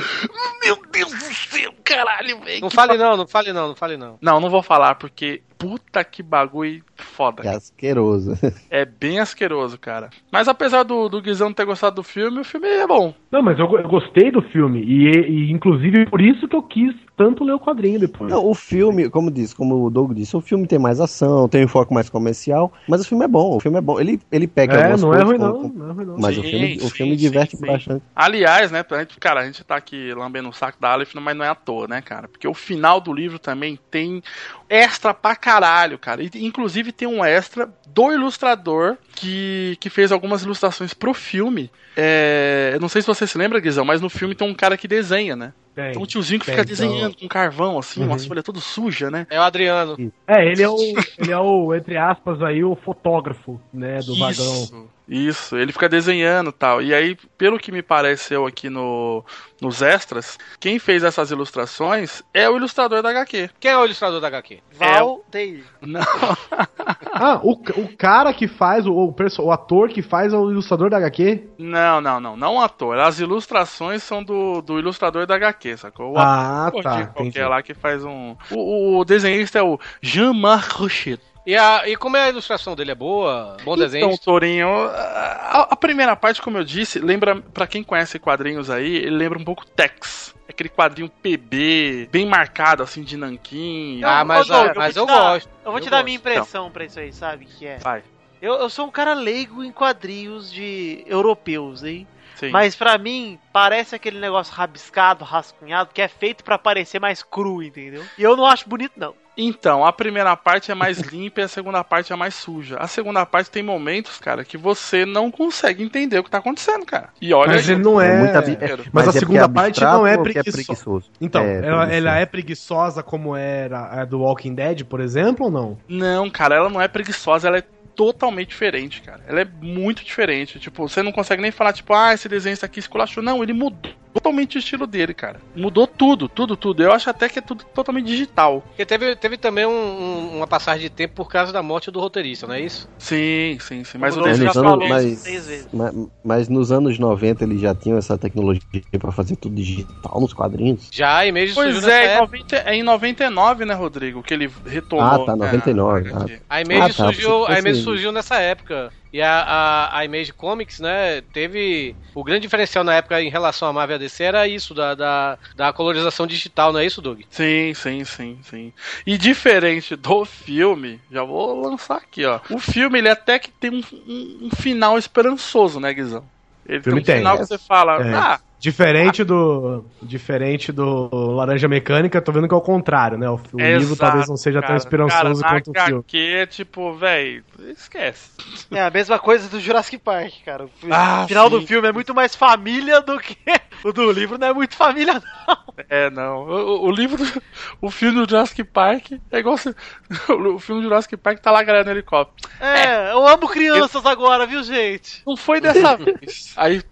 Meu 0.63 0.81
Deus 0.91 1.13
do 1.13 1.35
céu, 1.35 1.73
caralho, 1.85 2.41
velho. 2.41 2.61
Não 2.61 2.71
fale 2.71 2.97
não, 2.97 3.17
não 3.17 3.27
fale 3.27 3.53
não, 3.53 3.69
não 3.69 3.77
fale 3.77 3.97
não. 3.97 4.19
Não, 4.21 4.41
não 4.41 4.51
vou 4.51 4.63
falar, 4.63 4.97
porque 4.97 5.43
puta 5.59 6.05
que 6.05 6.23
bagulho 6.23 6.83
foda. 6.97 7.43
Que 7.43 7.49
asqueroso. 7.49 8.33
É 8.71 8.85
bem 8.85 9.19
asqueroso, 9.19 9.79
cara. 9.79 10.11
Mas 10.31 10.47
apesar 10.47 10.83
do, 10.83 11.09
do 11.09 11.23
Guizão 11.23 11.53
ter 11.53 11.65
gostado 11.65 11.97
do 11.97 12.03
filme, 12.03 12.41
o 12.41 12.45
filme 12.45 12.69
é 12.69 12.87
bom. 12.87 13.15
Não, 13.31 13.43
mas 13.43 13.59
eu, 13.59 13.67
eu 13.79 13.89
gostei 13.89 14.31
do 14.31 14.43
filme. 14.43 14.83
E, 14.83 15.11
e, 15.11 15.53
inclusive 15.53 16.07
por 16.07 16.21
isso 16.21 16.47
que 16.47 16.55
eu 16.55 16.63
quis 16.63 16.95
tanto 17.19 17.43
ler 17.45 17.53
o 17.53 17.59
quadrinho 17.59 17.99
depois. 17.99 18.31
Não, 18.31 18.47
o 18.47 18.55
filme, 18.55 19.11
como 19.11 19.29
disse, 19.31 19.53
como 19.55 19.85
o 19.85 19.91
Doug 19.91 20.13
disse, 20.15 20.37
o 20.37 20.41
filme 20.41 20.69
tem 20.69 20.79
mais 20.79 21.01
ação, 21.01 21.49
tem 21.49 21.65
um 21.65 21.69
foco 21.69 21.93
mais 21.93 22.09
comercial, 22.09 22.73
mas 22.89 23.01
o 23.01 23.05
filme 23.05 23.25
é 23.25 23.29
bom, 23.29 23.57
o 23.57 23.61
filme 23.61 23.77
é 23.77 23.81
bom. 23.81 23.99
Ele, 24.01 24.21
ele 24.31 24.47
pega 24.47 24.75
é, 24.75 24.77
algumas 24.79 25.03
não 25.03 25.09
é 25.13 25.25
coisas 25.25 25.27
ruim 25.27 25.39
com- 25.39 25.45
não. 25.45 25.71
com- 25.71 25.79
não 25.79 25.91
é 25.91 25.93
ruim 25.93 26.07
não. 26.07 26.17
Mas 26.17 26.39
o 26.39 26.43
Sim, 26.43 26.49
filme, 26.51 26.77
o 26.77 26.81
sim, 26.83 26.91
filme 26.91 27.13
sim, 27.13 27.19
diverte 27.19 27.57
sim. 27.57 27.67
bastante. 27.67 28.03
Aliás, 28.15 28.71
né, 28.71 28.85
a 28.89 28.99
gente, 29.01 29.19
cara, 29.19 29.41
a 29.41 29.45
gente 29.47 29.65
tá 29.65 29.75
aqui 29.77 30.15
lambendo 30.15 30.49
o 30.49 30.53
saco 30.53 30.81
da 30.81 30.91
Aleph, 30.93 31.13
mas 31.17 31.37
não 31.37 31.45
é 31.45 31.49
à 31.49 31.55
toa, 31.57 31.89
né, 31.89 32.01
cara? 32.01 32.29
Porque 32.29 32.47
o 32.47 32.55
final 32.55 33.01
do 33.01 33.13
livro 33.13 33.39
também 33.39 33.77
tem 33.91 34.23
extra 34.71 35.13
pra 35.13 35.35
caralho, 35.35 35.99
cara. 35.99 36.23
E, 36.23 36.31
inclusive 36.37 36.93
tem 36.93 37.09
um 37.09 37.25
extra 37.25 37.69
do 37.89 38.13
ilustrador 38.13 38.97
que, 39.17 39.77
que 39.81 39.91
fez 39.91 40.13
algumas 40.13 40.43
ilustrações 40.43 40.95
pro 40.95 41.13
filme. 41.13 41.71
É, 41.97 42.71
eu 42.75 42.81
não 42.81 42.89
sei 42.89 43.03
se 43.03 43.09
você 43.09 43.27
se 43.27 43.37
lembra, 43.37 43.59
Guizão, 43.59 43.85
mas 43.85 44.01
no 44.01 44.09
filme 44.09 44.35
tem 44.35 44.49
um 44.49 44.55
cara 44.55 44.77
que 44.77 44.87
desenha, 44.87 45.35
né? 45.35 45.53
Tem. 45.79 45.93
Tem 45.93 46.03
um 46.03 46.07
tiozinho 46.07 46.41
que 46.41 46.47
tem, 46.47 46.57
fica 46.57 46.65
então. 46.73 46.89
desenhando 46.89 47.17
com 47.17 47.29
carvão, 47.29 47.79
assim, 47.79 48.01
Uhum. 48.01 48.09
umas 48.09 48.27
folhas 48.27 48.43
todas 48.43 48.65
sujas, 48.65 49.13
né? 49.13 49.29
É 49.31 49.39
o 49.39 49.43
Adriano. 49.43 50.13
É, 50.27 50.45
ele 50.45 50.61
é 50.61 50.69
o, 50.69 50.77
ele 51.17 51.31
é 51.31 51.39
o, 51.39 51.73
entre 51.73 51.97
aspas, 51.97 52.43
aí, 52.43 52.65
o 52.65 52.75
fotógrafo, 52.75 53.61
né, 53.73 54.01
do 54.01 54.19
vagão. 54.19 54.89
Isso, 55.09 55.57
ele 55.57 55.73
fica 55.73 55.89
desenhando 55.89 56.51
e 56.51 56.53
tal. 56.53 56.83
E 56.83 56.93
aí, 56.95 57.17
pelo 57.39 57.59
que 57.59 57.73
me 57.73 57.83
pareceu 57.83 58.47
aqui 58.47 58.69
no, 58.69 59.25
nos 59.61 59.81
extras, 59.81 60.39
quem 60.61 60.79
fez 60.79 61.03
essas 61.03 61.31
ilustrações 61.31 62.23
é 62.35 62.49
o 62.49 62.57
ilustrador 62.57 63.03
da 63.03 63.09
HQ. 63.11 63.51
Quem 63.59 63.71
é 63.71 63.79
o 63.79 63.85
ilustrador 63.87 64.21
da 64.21 64.29
HQ? 64.29 64.61
Valdeir. 64.73 65.65
Não, 65.81 66.01
Ah, 67.21 67.41
o, 67.43 67.53
o 67.53 67.97
cara 67.97 68.33
que 68.33 68.47
faz, 68.47 68.87
o, 68.87 68.93
o, 68.93 69.15
o 69.41 69.51
ator 69.53 69.89
que 69.89 70.03
faz 70.03 70.33
é 70.33 70.37
o 70.37 70.51
ilustrador 70.51 70.89
da 70.91 70.99
HQ? 70.99 71.49
não, 71.59 72.01
não, 72.01 72.21
não, 72.21 72.37
não 72.37 72.55
o 72.57 72.61
ator. 72.61 72.99
As 72.99 73.19
ilustrações 73.19 74.03
são 74.03 74.23
do, 74.23 74.61
do 74.63 74.79
ilustrador 74.79 75.27
da 75.27 75.35
HQ, 75.35 75.77
sacou? 75.79 76.13
O 76.13 76.19
Ah, 76.19 76.67
ator 76.69 76.83
tá, 76.83 77.07
qualquer 77.07 77.29
entendi. 77.29 77.41
lá 77.45 77.63
que 77.63 77.75
faz 77.75 78.05
um. 78.05 78.37
O, 78.51 78.99
o 79.01 79.05
desenhista 79.05 79.59
é 79.59 79.63
o 79.63 79.79
Jean-Marc 80.01 80.73
Rocher. 80.73 81.19
E, 81.49 81.57
a, 81.57 81.89
e 81.89 81.97
como 81.97 82.15
é 82.15 82.25
a 82.25 82.29
ilustração 82.29 82.77
dele? 82.77 82.91
É 82.91 82.95
boa? 82.95 83.57
Bom 83.65 83.75
desenho? 83.75 84.05
Então, 84.05 84.19
Torinho, 84.19 84.69
a, 84.69 85.69
a 85.71 85.77
primeira 85.77 86.15
parte, 86.15 86.43
como 86.43 86.59
eu 86.59 86.63
disse, 86.65 86.99
lembra, 86.99 87.41
pra 87.55 87.67
quem 87.67 87.83
conhece 87.83 88.19
quadrinhos 88.19 88.69
aí, 88.69 88.97
ele 88.97 89.17
lembra 89.17 89.39
um 89.39 89.45
pouco 89.45 89.65
Tex. 89.65 90.35
Aquele 90.47 90.69
quadrinho 90.69 91.09
PB, 91.09 92.11
bem 92.13 92.27
marcado, 92.27 92.83
assim, 92.83 93.03
de 93.03 93.17
nanquim. 93.17 94.03
Ah, 94.05 94.27
mas, 94.27 94.47
Doug, 94.47 94.69
ah, 94.69 94.73
mas 94.77 94.95
eu 94.95 95.07
dar- 95.07 95.15
gosto. 95.33 95.49
Eu 95.65 95.71
vou 95.73 95.81
te 95.81 95.87
Eu 95.87 95.91
dar 95.91 95.97
gosto. 95.99 96.05
minha 96.05 96.17
impressão 96.19 96.71
pra 96.71 96.85
isso 96.85 97.01
aí, 97.01 97.13
sabe? 97.15 97.47
Que 97.47 97.67
é. 97.67 97.79
Vai, 97.79 98.03
Eu, 98.43 98.53
eu 98.57 98.69
sou 98.69 98.85
um 98.87 98.91
cara 98.91 99.15
leigo 99.15 99.65
em 99.65 99.73
quadrinhos 99.73 100.53
de 100.53 101.03
europeus, 101.07 101.83
hein? 101.83 102.07
Sim. 102.39 102.51
Mas 102.51 102.75
pra 102.77 102.97
mim, 102.99 103.39
parece 103.53 103.95
aquele 103.95 104.19
negócio 104.19 104.55
rabiscado, 104.55 105.25
rascunhado, 105.25 105.91
que 105.93 106.01
é 106.03 106.09
feito 106.09 106.45
pra 106.45 106.59
parecer 106.59 107.01
mais 107.01 107.23
cru, 107.23 107.63
entendeu? 107.63 108.05
E 108.17 108.23
eu 108.23 108.37
não 108.37 108.47
acho 108.47 108.69
bonito, 108.69 108.93
não. 108.97 109.15
Então, 109.41 109.85
a 109.85 109.93
primeira 109.93 110.37
parte 110.37 110.73
é 110.73 110.75
mais 110.75 110.99
limpa 111.13 111.41
e 111.41 111.45
a 111.45 111.49
segunda 111.49 111.85
parte 111.85 112.13
é 112.13 112.17
mais 112.17 112.35
suja. 112.35 112.77
A 112.81 112.89
segunda 112.89 113.25
parte 113.25 113.49
tem 113.49 113.63
momentos, 113.63 114.19
cara, 114.19 114.45
que 114.45 114.57
você 114.59 115.07
não 115.07 115.31
consegue 115.31 115.81
entender 115.85 116.19
o 116.19 116.25
que 116.25 116.31
tá 116.31 116.39
acontecendo, 116.39 116.85
cara. 116.85 117.11
E 117.23 117.33
olha 117.33 117.53
Mas 117.53 117.69
aí, 117.69 117.77
ele 117.77 117.83
não 117.85 118.01
é. 118.01 118.19
muita 118.19 118.41
vi- 118.41 118.59
Mas 118.61 118.89
Mas, 118.93 119.07
a 119.07 119.11
é 119.11 119.21
segunda 119.21 119.45
é 119.45 119.49
parte 119.49 119.81
não 119.81 120.05
é 120.05 120.17
ou 120.17 120.25
que 120.25 120.33
preguiçosa. 120.33 120.53
preguiçoso. 120.65 121.11
Então, 121.21 121.41
É, 121.43 121.53
ela, 121.59 121.61
preguiçoso. 121.61 121.93
ela 122.09 122.17
é 122.19 122.27
preguiçosa 122.27 123.03
como 123.05 123.37
era 123.37 124.01
a 124.01 124.05
do 124.05 124.21
Walking 124.23 124.55
Dead, 124.57 124.83
por 124.85 124.99
exemplo, 125.01 125.47
ou 125.47 125.53
não? 125.53 125.79
Não, 125.89 126.29
cara, 126.29 126.57
ela 126.57 126.69
não 126.69 126.81
é 126.81 126.89
preguiçosa, 126.89 127.47
ela 127.47 127.59
é 127.59 127.63
totalmente 127.99 128.51
diferente, 128.51 129.03
cara. 129.03 129.21
Ela 129.27 129.41
é 129.41 129.49
muito 129.61 130.05
diferente. 130.05 130.61
Tipo, 130.61 130.89
você 130.89 131.03
não 131.03 131.11
consegue 131.11 131.43
nem 131.43 131.51
falar, 131.51 131.73
tipo, 131.73 131.93
ah, 131.93 132.15
esse 132.15 132.29
desenho 132.29 132.55
está 132.55 132.67
aqui 132.67 132.79
esculachou. 132.79 133.21
Não, 133.21 133.43
ele 133.43 133.53
mudou 133.53 133.93
totalmente 134.19 134.57
o 134.57 134.59
estilo 134.59 134.87
dele, 134.87 135.15
cara. 135.15 135.41
Mudou 135.55 135.87
tudo, 135.87 136.29
tudo, 136.29 136.57
tudo. 136.57 136.83
Eu 136.83 136.93
acho 136.93 137.09
até 137.09 137.29
que 137.29 137.39
é 137.39 137.43
tudo 137.43 137.65
totalmente 137.65 138.07
digital. 138.07 138.63
Porque 138.69 138.85
teve, 138.85 139.15
teve 139.17 139.37
também 139.37 139.65
um- 139.67 139.71
um- 139.71 140.37
uma 140.39 140.47
passagem 140.47 140.83
de 140.83 140.91
tempo 140.91 141.15
por 141.15 141.29
causa 141.29 141.53
da 141.53 141.63
morte 141.63 141.91
do 141.91 142.01
roteirista, 142.01 142.47
não 142.47 142.55
é 142.55 142.61
isso? 142.61 142.89
Sim, 142.99 143.59
sim, 143.61 143.85
sim. 143.85 143.99
Mas 143.99 144.17
o 144.17 144.21
Mas 144.21 144.31
desenho 144.39 144.53
já 144.53 144.63
falou 144.63 144.89
mas, 144.89 145.19
seis 145.21 145.47
vezes. 145.47 145.69
ma- 145.73 145.93
mas 146.25 146.49
nos 146.49 146.73
anos 146.73 146.99
90 146.99 147.45
eles 147.45 147.61
já 147.61 147.75
tinham 147.75 147.97
essa 147.99 148.19
tecnologia 148.19 148.63
pra 148.99 149.13
fazer 149.13 149.37
tudo 149.37 149.55
digital 149.55 150.21
nos 150.21 150.33
quadrinhos. 150.33 150.89
Já 150.93 151.25
em 151.27 151.33
meio 151.33 151.53
Pois 151.55 151.73
surgiu 151.75 151.91
é, 151.91 152.05
em, 152.05 152.09
época. 152.09 152.21
90, 152.39 152.57
é 152.57 152.75
em 152.75 152.83
99, 152.83 153.65
né, 153.65 153.75
Rodrigo? 153.75 154.23
Que 154.23 154.35
ele 154.35 154.51
retomou. 154.67 155.05
Ah, 155.05 155.19
tá, 155.25 155.37
né, 155.37 155.47
99, 155.47 156.11
a- 156.13 156.19
ah. 156.19 156.27
A 156.49 156.61
Image 156.61 156.81
Ah, 156.81 156.89
tá, 156.89 156.93
surgiu, 157.05 157.47
a 157.47 157.59
Image 157.59 157.83
surgiu 157.83 158.13
nessa 158.13 158.37
época. 158.41 158.93
E 159.13 159.21
a, 159.23 159.41
a, 159.43 159.99
a 159.99 160.05
Image 160.05 160.33
Comics, 160.33 160.79
né, 160.81 161.21
teve. 161.33 161.97
O 162.15 162.25
grande 162.25 162.43
diferencial 162.43 162.85
na 162.85 162.95
época 162.97 163.21
em 163.23 163.31
relação 163.31 163.69
à 163.69 163.73
Marvel 163.73 163.97
e 163.97 163.99
DC 164.01 164.25
era 164.25 164.47
isso, 164.49 164.75
da, 164.75 164.95
da, 164.95 165.39
da 165.55 165.73
colorização 165.73 166.27
digital, 166.27 166.73
não 166.73 166.81
é 166.81 166.87
isso, 166.87 167.01
Doug? 167.01 167.21
Sim, 167.31 167.75
sim, 167.75 168.05
sim, 168.05 168.43
sim. 168.43 168.73
E 169.07 169.19
diferente 169.19 169.95
do 169.97 170.25
filme, 170.25 171.01
já 171.11 171.23
vou 171.25 171.61
lançar 171.61 171.97
aqui, 171.99 172.25
ó. 172.25 172.41
O 172.49 172.59
filme, 172.59 172.99
ele 172.99 173.09
até 173.09 173.39
que 173.39 173.51
tem 173.53 173.71
um, 173.71 173.83
um- 173.93 174.47
um 174.47 174.51
final 174.51 174.99
esperançoso, 174.99 175.79
né, 175.79 175.93
Guizão? 175.93 176.29
Ele 176.67 176.83
Filme 176.83 177.01
tem 177.01 177.03
um 177.03 177.05
tem. 177.05 177.17
final 177.19 177.39
que 177.39 177.45
você 177.47 177.59
fala, 177.59 178.03
É. 178.03 178.13
ah, 178.13 178.41
Diferente 178.61 179.23
do. 179.23 179.85
Diferente 180.03 180.73
do 180.73 181.09
Laranja 181.35 181.69
Mecânica, 181.69 182.21
tô 182.21 182.33
vendo 182.33 182.49
que 182.49 182.55
é 182.55 182.57
o 182.57 182.61
contrário, 182.61 183.17
né? 183.17 183.29
O, 183.31 183.35
o 183.35 183.61
livro 183.61 183.95
exato, 183.95 183.97
talvez 183.97 184.29
não 184.29 184.37
seja 184.37 184.61
tão 184.61 184.69
cara. 184.69 184.79
esperançoso 184.79 185.41
cara, 185.43 185.55
quanto 185.63 185.71
o 185.71 185.75
filme. 185.85 185.99
HQ, 186.01 186.47
tipo, 186.51 186.93
velho, 186.95 187.45
esquece. 187.71 188.31
É 188.71 188.83
a 188.83 188.91
mesma 188.91 189.19
coisa 189.19 189.49
do 189.49 189.61
Jurassic 189.61 189.99
Park, 189.99 190.33
cara. 190.45 190.65
O 190.65 190.71
Ah, 190.91 191.25
final 191.29 191.49
sim. 191.49 191.59
do 191.61 191.67
filme 191.67 191.89
é 191.89 191.93
muito 191.93 192.15
mais 192.15 192.35
família 192.35 193.01
do 193.01 193.19
que 193.21 193.37
o 193.85 193.93
do 193.93 194.11
livro, 194.13 194.39
não 194.39 194.49
é 194.49 194.53
muito 194.53 194.75
família, 194.77 195.15
não. 195.47 195.59
É, 195.89 196.11
não. 196.11 196.45
O, 196.45 196.87
o- 196.87 196.91
livro, 196.91 197.23
o 197.81 197.91
filme 197.91 198.25
do 198.25 198.29
Jurassic 198.31 198.65
Park 198.65 199.13
é 199.31 199.39
igual 199.39 199.57
você, 199.57 199.71
o 200.29 200.59
filme 200.59 200.83
do 200.83 200.89
Jurassic 200.89 201.17
Park 201.17 201.39
tá 201.41 201.51
lá 201.51 201.61
a 201.61 201.65
galera 201.65 201.85
no 201.85 201.91
helicóptero. 201.91 202.53
É, 202.61 203.13
eu 203.13 203.27
amo 203.27 203.49
crianças 203.49 204.05
agora, 204.07 204.47
viu, 204.47 204.63
gente? 204.63 205.23
Não 205.27 205.37
foi 205.37 205.61
dessa 205.61 205.97
vez. 205.99 206.53
Aí. 206.57 206.83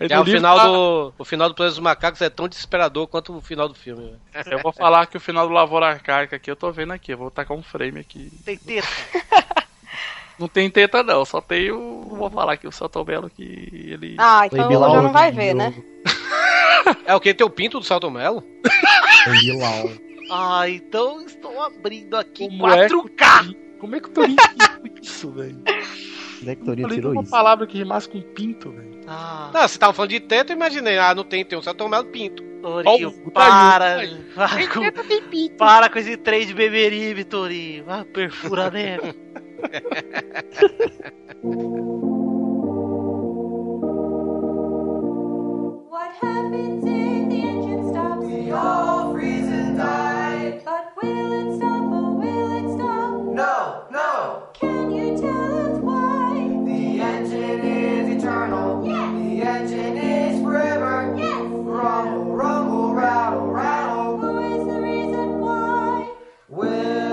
Aí 0.00 0.06
É, 0.10 0.16
o, 0.20 0.22
livro 0.22 0.38
final 0.38 0.56
tá- 0.56 0.66
do, 0.66 1.14
o 1.18 1.24
final 1.24 1.48
do 1.48 1.54
Planeta 1.56 1.74
dos 1.74 1.82
Macacos 1.82 2.20
é 2.22 2.30
tão 2.30 2.46
desesperador 2.46 3.08
quanto 3.08 3.36
o 3.36 3.40
final 3.40 3.66
do 3.68 3.74
filme. 3.74 4.12
né? 4.32 4.42
Eu 4.46 4.60
vou 4.60 4.72
falar 4.72 5.06
que 5.06 5.16
o 5.16 5.20
final 5.20 5.48
do 5.48 5.52
Lavoura 5.52 5.86
Arcaica 5.88 6.36
aqui, 6.36 6.48
eu 6.50 6.54
tô 6.56 6.70
vendo 6.70 6.92
aqui, 6.92 7.12
eu 7.12 7.18
vou 7.18 7.30
tacar 7.32 7.56
um 7.56 7.62
frame 7.64 7.98
aqui. 7.98 8.30
Tem 8.44 8.56
teta. 8.56 8.86
Não 10.38 10.46
tem 10.48 10.70
teta 10.70 11.02
não, 11.02 11.24
só 11.24 11.40
tem 11.40 11.70
o. 11.72 12.02
Vou 12.02 12.30
falar 12.30 12.52
aqui 12.54 12.66
o 12.66 12.72
Celton 12.72 13.04
Mello 13.04 13.28
que 13.30 13.42
ele. 13.90 14.14
Ah, 14.18 14.46
então 14.46 14.68
o 14.68 14.72
João 14.72 15.02
não 15.02 15.12
vai 15.12 15.32
ver, 15.32 15.54
né? 15.54 15.74
É 17.04 17.14
o 17.14 17.20
que? 17.20 17.34
Tem 17.34 17.46
o 17.46 17.50
pinto 17.50 17.78
do 17.80 17.84
Salto 17.84 18.10
Melo? 18.10 18.42
Bilau. 19.30 19.90
Ah, 20.30 20.68
então 20.68 21.20
estou 21.24 21.60
abrindo 21.62 22.16
aqui 22.16 22.48
Como 22.48 22.66
é 22.68 22.88
que 22.88 22.94
4K. 22.94 23.56
Como 23.78 23.96
é 23.96 24.00
que 24.00 24.08
o 24.08 24.12
Torinho 24.12 24.36
tirou 24.36 24.94
isso, 25.02 25.30
velho? 25.32 25.62
Onde 26.40 26.50
é 26.50 26.54
que 26.54 26.60
Eu 26.62 26.66
Torinho 26.66 26.88
tirou 26.88 27.12
uma 27.12 27.22
isso? 27.22 27.30
palavra 27.30 27.66
que 27.66 27.78
rimasse 27.78 28.08
com 28.08 28.20
pinto, 28.20 28.70
velho. 28.70 29.00
Ah, 29.06 29.50
Não, 29.52 29.66
você 29.68 29.78
tava 29.78 29.92
falando 29.92 30.10
de 30.10 30.20
teto, 30.20 30.50
eu 30.52 30.56
imaginei. 30.56 30.98
Ah, 30.98 31.14
não 31.14 31.24
tem, 31.24 31.44
tem 31.44 31.58
um 31.58 31.62
Salto 31.62 31.88
Melo 31.88 32.04
pinto. 32.06 32.42
Torinho, 32.62 33.08
aí, 33.08 33.30
para. 33.30 33.78
tá 33.78 34.00
aí. 34.00 34.24
Para 34.34 34.68
com, 34.68 35.56
para 35.56 35.88
com 35.88 35.98
esse 35.98 36.16
trem 36.16 36.46
de 36.46 36.54
beberibe, 36.54 37.24
Torinho. 37.24 37.84
Ah, 37.88 38.04
perfura 38.04 38.66
a 38.66 38.70
neve. 38.70 39.14
What 39.58 39.72
happens 46.20 46.84
if 46.84 47.28
the 47.28 47.42
engine 47.42 47.88
stops? 47.90 48.24
We 48.24 48.50
all 48.52 49.12
freeze 49.12 49.48
and 49.48 49.76
die. 49.76 50.60
But 50.64 50.92
will 51.02 51.32
it 51.32 51.56
stop 51.56 51.92
or 51.92 52.12
will 52.20 52.52
it 52.56 52.72
stop? 52.74 53.12
No, 53.34 53.84
no. 53.90 54.44
Can 54.54 54.92
you 54.92 55.18
tell 55.18 55.72
us 55.72 55.78
why? 55.80 56.34
The 56.64 57.00
engine 57.00 57.60
is 57.60 58.08
eternal. 58.22 58.86
Yes. 58.86 59.12
The 59.12 59.42
engine 59.42 59.96
is 59.98 60.40
forever. 60.42 61.14
Yes. 61.18 61.42
Rumble, 61.50 62.36
rumble, 62.36 62.94
rattle, 62.94 63.48
rattle. 63.48 64.18
Who 64.18 64.38
is 64.38 64.66
the 64.72 64.80
reason 64.80 65.40
why? 65.40 66.12
Will 66.48 67.07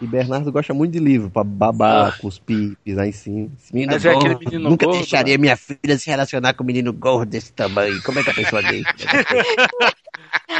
E 0.00 0.06
Bernardo 0.06 0.50
gosta 0.50 0.74
muito 0.74 0.92
de 0.92 0.98
livro, 0.98 1.30
pra 1.30 1.44
babar, 1.44 2.18
cuspir, 2.18 2.76
pisar 2.84 3.06
em 3.06 3.12
cima. 3.12 3.48
Menino 3.72 3.92
Mas 3.92 4.04
é 4.04 4.12
gordo. 4.12 4.26
aquele 4.26 4.44
menino 4.44 4.70
Nunca 4.70 4.86
gordo, 4.86 4.98
deixaria 4.98 5.38
minha 5.38 5.56
filha 5.56 5.96
se 5.96 6.10
relacionar 6.10 6.52
com 6.54 6.64
um 6.64 6.66
menino 6.66 6.92
gordo 6.92 7.30
desse 7.30 7.52
tamanho. 7.52 8.02
Como 8.02 8.18
é 8.18 8.24
que 8.24 8.30
a 8.30 8.34
pessoa 8.34 8.60
deixa? 8.64 8.84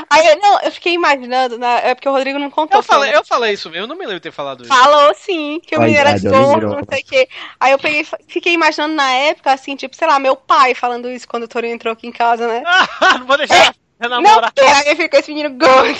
Aí, 0.08 0.36
não, 0.36 0.60
eu 0.60 0.70
fiquei 0.70 0.94
imaginando, 0.94 1.58
na, 1.58 1.78
é 1.80 1.94
porque 1.96 2.08
o 2.08 2.12
Rodrigo 2.12 2.38
não 2.38 2.48
contou. 2.48 2.78
Eu 2.78 2.82
falei, 2.82 3.10
né? 3.10 3.16
eu 3.16 3.24
falei 3.24 3.54
isso 3.54 3.68
mesmo, 3.68 3.84
eu 3.84 3.88
não 3.88 3.96
me 3.96 4.02
lembro 4.02 4.20
de 4.20 4.22
ter 4.22 4.30
falado 4.32 4.62
isso. 4.62 4.72
Falou 4.72 5.12
sim, 5.14 5.60
que 5.66 5.76
o 5.76 5.80
menino 5.80 5.98
era 5.98 6.18
gordo, 6.18 6.68
não 6.68 6.84
sei 6.88 7.00
o 7.00 7.04
quê. 7.04 7.28
Aí 7.58 7.72
eu 7.72 7.78
peguei, 7.78 8.06
fiquei 8.28 8.52
imaginando 8.52 8.94
na 8.94 9.10
época, 9.10 9.52
assim, 9.52 9.74
tipo, 9.74 9.96
sei 9.96 10.06
lá, 10.06 10.18
meu 10.20 10.36
pai 10.36 10.74
falando 10.76 11.10
isso 11.10 11.26
quando 11.26 11.42
o 11.42 11.48
Torinho 11.48 11.74
entrou 11.74 11.92
aqui 11.92 12.06
em 12.06 12.12
casa, 12.12 12.46
né? 12.46 12.62
não 13.18 13.26
vou 13.26 13.36
deixar 13.36 13.74
Não, 14.00 14.08
namorar. 14.08 14.52
porque 14.52 14.60
aí 14.60 14.94
ficou 14.94 15.18
esse 15.18 15.34
menino 15.34 15.50
gordo. 15.58 15.98